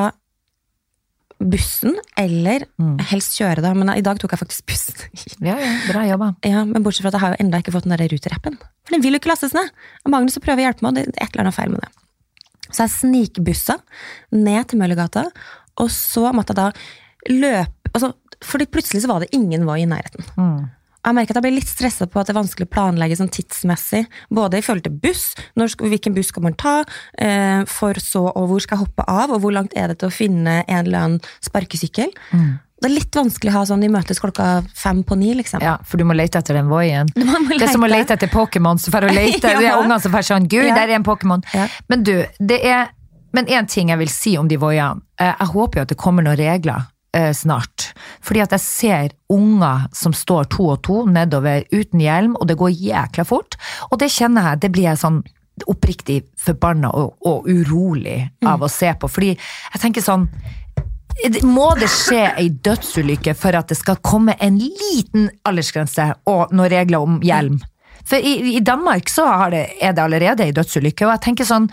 bussen, 1.50 1.96
eller 2.18 2.66
Mm. 2.80 3.00
helst 3.10 3.38
kjøre 3.40 3.62
da, 3.62 3.74
men 3.74 3.90
i 3.96 4.02
dag 4.02 4.20
tok 4.20 4.32
jeg 4.32 4.40
faktisk 4.40 4.66
bussen. 4.66 4.96
ja, 5.42 5.56
ja, 5.58 5.72
bra 5.92 6.04
jobba. 6.06 6.36
Ja, 6.46 6.64
men 6.66 6.84
bortsett 6.84 7.02
fra 7.02 7.10
at 7.10 7.14
jeg 7.18 7.22
har 7.22 7.34
jo 7.36 7.46
enda 7.46 7.58
ikke 7.62 7.72
fått 7.74 7.84
den 7.88 7.96
der 7.98 8.08
Ruter-appen. 8.12 8.58
For 8.86 8.96
den 8.96 9.02
vil 9.02 9.14
jo 9.14 9.20
ikke 9.20 9.32
lastes 9.34 9.54
ned. 9.54 9.70
Magnus 10.08 10.38
prøver 10.38 10.62
å 10.62 10.66
hjelpe 10.70 10.82
meg, 10.86 10.90
og 10.92 10.96
det 10.96 11.06
er 11.08 11.26
et 11.26 11.32
eller 11.34 11.46
annet 11.46 11.56
feil 11.58 11.70
med 11.74 11.82
det. 11.82 11.92
Så 12.72 12.86
jeg 12.86 12.94
snikbussa 12.96 13.80
ned 14.32 14.68
til 14.72 14.80
Møllergata, 14.80 15.26
og 15.78 15.90
så 15.90 16.32
måtte 16.34 16.54
jeg 16.54 16.62
da 16.62 16.72
løpe 17.30 17.92
altså, 17.94 18.14
Fordi 18.42 18.66
plutselig 18.66 19.04
så 19.04 19.08
var 19.12 19.20
det 19.22 19.30
ingen 19.36 19.66
var 19.68 19.78
i 19.78 19.86
nærheten. 19.86 20.24
Mm. 20.38 20.70
Jeg 21.02 21.16
merker 21.18 21.34
at 21.34 21.40
jeg 21.40 21.46
blir 21.48 21.56
litt 21.58 21.70
stressa 21.72 22.06
på 22.06 22.20
at 22.22 22.28
det 22.30 22.36
er 22.36 22.40
vanskelig 22.42 22.68
å 22.68 22.72
planlegge 22.76 23.16
sånn 23.18 23.32
tidsmessig. 23.34 24.04
Både 24.30 24.60
i 24.60 24.66
forhold 24.66 24.84
til 24.86 24.94
buss, 25.02 25.32
skal, 25.58 25.88
hvilken 25.90 26.14
buss 26.14 26.30
skal 26.30 26.44
man 26.46 26.54
ta, 26.54 26.84
eh, 27.18 27.64
for 27.66 27.98
så 27.98 28.28
og 28.30 28.50
hvor 28.52 28.62
skal 28.62 28.78
jeg 28.78 28.86
hoppe 28.88 29.06
av, 29.10 29.32
og 29.34 29.42
hvor 29.42 29.56
langt 29.56 29.74
er 29.76 29.88
det 29.90 29.98
til 30.04 30.12
å 30.12 30.14
finne 30.14 30.60
en 30.68 30.86
eller 30.86 31.00
annen 31.00 31.22
sparkesykkel. 31.42 32.12
Mm. 32.38 32.52
Det 32.82 32.90
er 32.90 32.94
litt 32.96 33.14
vanskelig 33.18 33.52
å 33.52 33.58
ha 33.60 33.66
sånn, 33.70 33.82
de 33.86 33.90
møtes 33.94 34.18
klokka 34.22 34.46
fem 34.78 35.04
på 35.06 35.18
ni, 35.18 35.34
liksom. 35.38 35.62
Ja, 35.62 35.76
for 35.86 35.98
du 36.02 36.06
må 36.06 36.16
lete 36.18 36.40
etter 36.42 36.58
den 36.58 36.70
voien. 36.70 37.10
Det 37.14 37.62
er 37.62 37.70
som 37.74 37.84
å 37.86 37.90
lete. 37.90 38.14
etter 38.18 38.30
Pokémon, 38.34 38.78
så 38.82 38.90
får 38.94 39.06
du 39.06 39.14
lete, 39.14 39.50
Ja. 39.54 39.60
det 39.60 39.68
er 39.70 39.78
ungene 39.82 40.00
som 40.02 40.14
får 40.14 40.26
sånn, 40.30 40.48
gud, 40.50 40.66
Ja. 40.70 40.76
der 40.76 40.90
er 40.90 40.96
en 40.98 41.06
Pokémon. 41.06 41.44
Ja. 41.54 41.68
Men 41.90 42.02
du, 42.04 42.26
det 42.40 42.62
er, 42.66 42.90
men 43.34 43.48
en 43.50 43.66
ting 43.70 43.90
jeg 43.94 43.98
vil 44.02 44.10
si 44.10 44.38
om 44.38 44.48
de 44.50 44.58
voiene, 44.58 45.02
eh, 45.20 45.34
jeg 45.34 45.48
håper 45.54 45.78
jo 45.78 45.82
at 45.86 45.94
det 45.94 45.98
kommer 46.02 46.26
noen 46.26 46.38
regler 46.42 46.88
eh, 47.18 47.34
snart. 47.34 47.92
Fordi 48.24 48.44
at 48.44 48.56
jeg 48.56 48.64
ser 48.64 49.14
unger 49.32 49.88
som 49.96 50.16
står 50.16 50.50
to 50.54 50.72
og 50.74 50.82
to 50.88 51.04
nedover 51.10 51.66
uten 51.72 52.04
hjelm, 52.04 52.38
og 52.40 52.48
det 52.50 52.58
går 52.60 52.74
jækla 52.76 53.28
fort. 53.28 53.60
Og 53.92 54.00
det 54.02 54.12
kjenner 54.14 54.52
jeg, 54.52 54.64
det 54.66 54.74
blir 54.76 54.90
jeg 54.92 55.04
sånn 55.04 55.22
oppriktig 55.70 56.24
forbanna 56.40 56.90
og, 56.98 57.20
og 57.28 57.48
urolig 57.50 58.18
av 58.48 58.64
å 58.64 58.72
se 58.72 58.90
på. 58.98 59.10
Fordi 59.12 59.34
jeg 59.36 59.82
tenker 59.84 60.06
sånn, 60.06 60.26
må 61.46 61.68
det 61.78 61.90
skje 61.92 62.24
ei 62.40 62.48
dødsulykke 62.66 63.36
for 63.38 63.58
at 63.60 63.70
det 63.70 63.78
skal 63.78 64.00
komme 64.02 64.38
en 64.42 64.58
liten 64.58 65.28
aldersgrense 65.46 66.08
og 66.32 66.54
noen 66.56 66.72
regler 66.72 67.04
om 67.04 67.20
hjelm? 67.26 67.60
For 68.08 68.18
i, 68.18 68.56
i 68.56 68.62
Danmark 68.66 69.12
så 69.12 69.28
har 69.30 69.52
det, 69.54 69.66
er 69.84 69.94
det 69.94 70.02
allerede 70.02 70.48
ei 70.48 70.56
dødsulykke, 70.56 71.06
og 71.06 71.14
jeg 71.14 71.26
tenker 71.28 71.48
sånn 71.48 71.68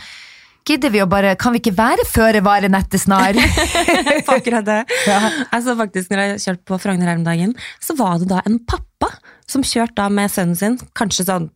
Gidder 0.68 0.92
vi 0.92 1.00
å 1.00 1.08
bare 1.08 1.34
Kan 1.40 1.54
vi 1.54 1.62
ikke 1.62 1.76
være 1.78 2.04
føre 2.08 2.42
var 2.44 2.66
nettesnar? 2.68 3.38
på 4.26 4.34
akkurat 4.36 4.66
det. 4.66 4.80
Jeg 5.52 5.64
så 5.64 5.76
faktisk 5.78 6.12
når 6.12 6.24
jeg 6.24 6.42
kjørte 6.44 6.66
på 6.68 6.78
Frogner 6.82 7.08
her 7.08 7.20
om 7.20 7.24
dagen, 7.24 7.54
så 7.80 7.96
var 7.96 8.18
det 8.20 8.28
da 8.30 8.42
en 8.44 8.58
pappa 8.68 9.08
som 9.48 9.64
kjørte 9.64 9.96
da 9.96 10.08
med 10.12 10.28
sønnen 10.32 10.58
sin, 10.58 10.76
kanskje 10.98 11.24
sånn 11.28 11.48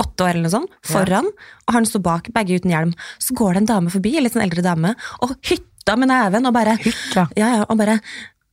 åtte 0.00 0.24
år 0.24 0.30
eller 0.34 0.46
noe 0.46 0.52
sånt, 0.52 0.76
foran, 0.86 1.26
og 1.66 1.74
han 1.76 1.86
sto 1.88 1.98
bak, 2.02 2.30
begge 2.34 2.60
uten 2.60 2.72
hjelm. 2.72 2.92
Så 3.20 3.34
går 3.36 3.56
det 3.56 3.64
en 3.64 3.70
dame 3.72 3.92
forbi, 3.92 4.14
en 4.16 4.24
litt 4.26 4.36
sånn 4.36 4.44
eldre 4.46 4.62
dame, 4.64 4.94
og 5.26 5.34
hytta 5.50 5.96
med 5.98 6.12
neven 6.12 6.48
og 6.48 6.54
bare 6.54 6.78
Hytta? 6.78 7.26
Ja, 7.36 7.50
ja, 7.58 7.66
og 7.66 7.78
bare 7.80 7.98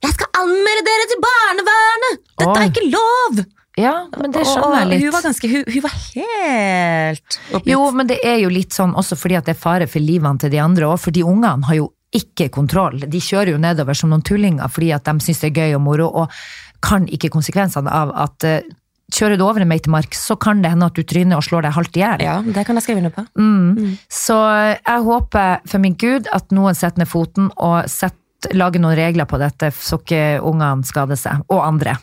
'Jeg 0.02 0.14
skal 0.18 0.34
anmelde 0.42 0.84
dere 0.88 1.06
til 1.12 1.20
barnevernet! 1.22 2.22
Dette 2.42 2.50
Oi. 2.50 2.62
er 2.64 2.70
ikke 2.72 2.90
lov!' 2.90 3.46
Ja, 3.82 3.96
men 4.18 4.34
det 4.34 4.44
skjønner 4.48 4.84
jeg 4.84 4.92
litt. 4.92 5.06
Hun 5.06 5.16
var 5.16 5.26
ganske, 5.26 5.50
hun, 5.52 5.64
hun 5.68 5.86
var 5.86 5.96
helt 6.02 7.40
oppgitt. 7.52 7.72
Jo, 7.74 7.82
men 7.96 8.12
det 8.12 8.20
er 8.26 8.38
jo 8.44 8.52
litt 8.54 8.78
sånn 8.78 8.94
også 8.98 9.18
fordi 9.20 9.40
at 9.40 9.50
det 9.50 9.56
er 9.56 9.64
fare 9.64 9.90
for 9.90 10.04
livene 10.04 10.42
til 10.42 10.54
de 10.54 10.62
andre 10.62 10.92
òg, 10.92 11.00
for 11.02 11.16
de 11.16 11.26
ungene 11.26 11.68
har 11.70 11.80
jo 11.80 11.90
ikke 12.16 12.50
kontroll. 12.52 13.00
De 13.08 13.22
kjører 13.24 13.54
jo 13.54 13.62
nedover 13.62 13.96
som 13.98 14.12
noen 14.12 14.24
tullinger 14.28 14.72
fordi 14.72 14.92
at 14.96 15.08
de 15.08 15.24
syns 15.24 15.42
det 15.44 15.52
er 15.52 15.64
gøy 15.64 15.80
og 15.80 15.84
moro, 15.86 16.10
og 16.24 16.44
kan 16.84 17.08
ikke 17.08 17.32
konsekvensene 17.32 17.92
av 17.94 18.12
at 18.18 18.48
eh, 18.48 18.70
kjører 19.12 19.40
du 19.40 19.46
over 19.46 19.64
en 19.64 19.70
meitemark, 19.70 20.16
så 20.16 20.36
kan 20.40 20.64
det 20.64 20.72
hende 20.74 20.88
at 20.88 20.98
du 20.98 21.04
tryner 21.08 21.40
og 21.40 21.46
slår 21.46 21.68
deg 21.68 21.76
halvt 21.76 21.98
i 22.00 22.04
hjel. 22.04 22.24
Ja, 22.26 22.38
det 22.46 22.66
kan 22.68 22.80
jeg 22.80 22.86
skrive 22.88 23.04
under 23.04 23.14
på. 23.16 23.26
Mm. 23.40 23.98
Så 24.12 24.38
jeg 24.78 25.06
håper 25.08 25.66
for 25.68 25.84
min 25.84 25.98
gud 26.00 26.30
at 26.34 26.56
noen 26.56 26.78
setter 26.78 27.04
ned 27.04 27.12
foten 27.12 27.52
og 27.58 27.90
setter, 27.92 28.18
lager 28.58 28.82
noen 28.82 28.98
regler 28.98 29.28
på 29.30 29.38
dette, 29.38 29.70
så 29.76 30.00
ikke 30.02 30.40
ungene 30.48 30.88
skader 30.88 31.20
seg. 31.20 31.44
Og 31.52 31.62
andre. 31.62 32.00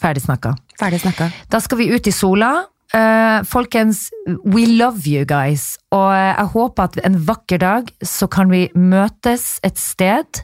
Ferdig 0.00 0.24
snakka. 0.24 0.54
Ferdig 0.80 1.02
snakka. 1.04 1.30
Da 1.50 1.60
skal 1.62 1.80
vi 1.80 1.90
ut 1.94 2.06
i 2.06 2.14
sola. 2.14 2.52
Eh, 2.94 3.42
folkens, 3.50 4.10
we 4.44 4.66
love 4.70 5.02
you 5.08 5.24
guys. 5.26 5.78
Og 5.90 6.12
eh, 6.14 6.30
jeg 6.30 6.50
håper 6.52 6.90
at 6.90 6.98
en 7.08 7.16
vakker 7.26 7.58
dag 7.62 7.88
så 8.06 8.28
kan 8.30 8.52
vi 8.52 8.68
møtes 8.78 9.58
et 9.66 9.80
sted 9.80 10.42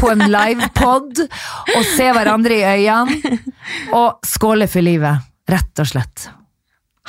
på 0.00 0.10
en 0.12 0.26
livepod 0.28 1.22
og 1.24 1.86
se 1.94 2.10
hverandre 2.12 2.60
i 2.60 2.66
øynene 2.76 3.38
og 3.96 4.20
skåle 4.26 4.68
for 4.68 4.84
livet. 4.84 5.24
Rett 5.48 5.80
og 5.80 5.88
slett. 5.88 6.28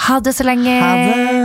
Ha 0.08 0.22
det 0.24 0.32
så 0.38 0.48
lenge. 0.48 0.80
Ha 0.80 0.96
det! 0.96 1.39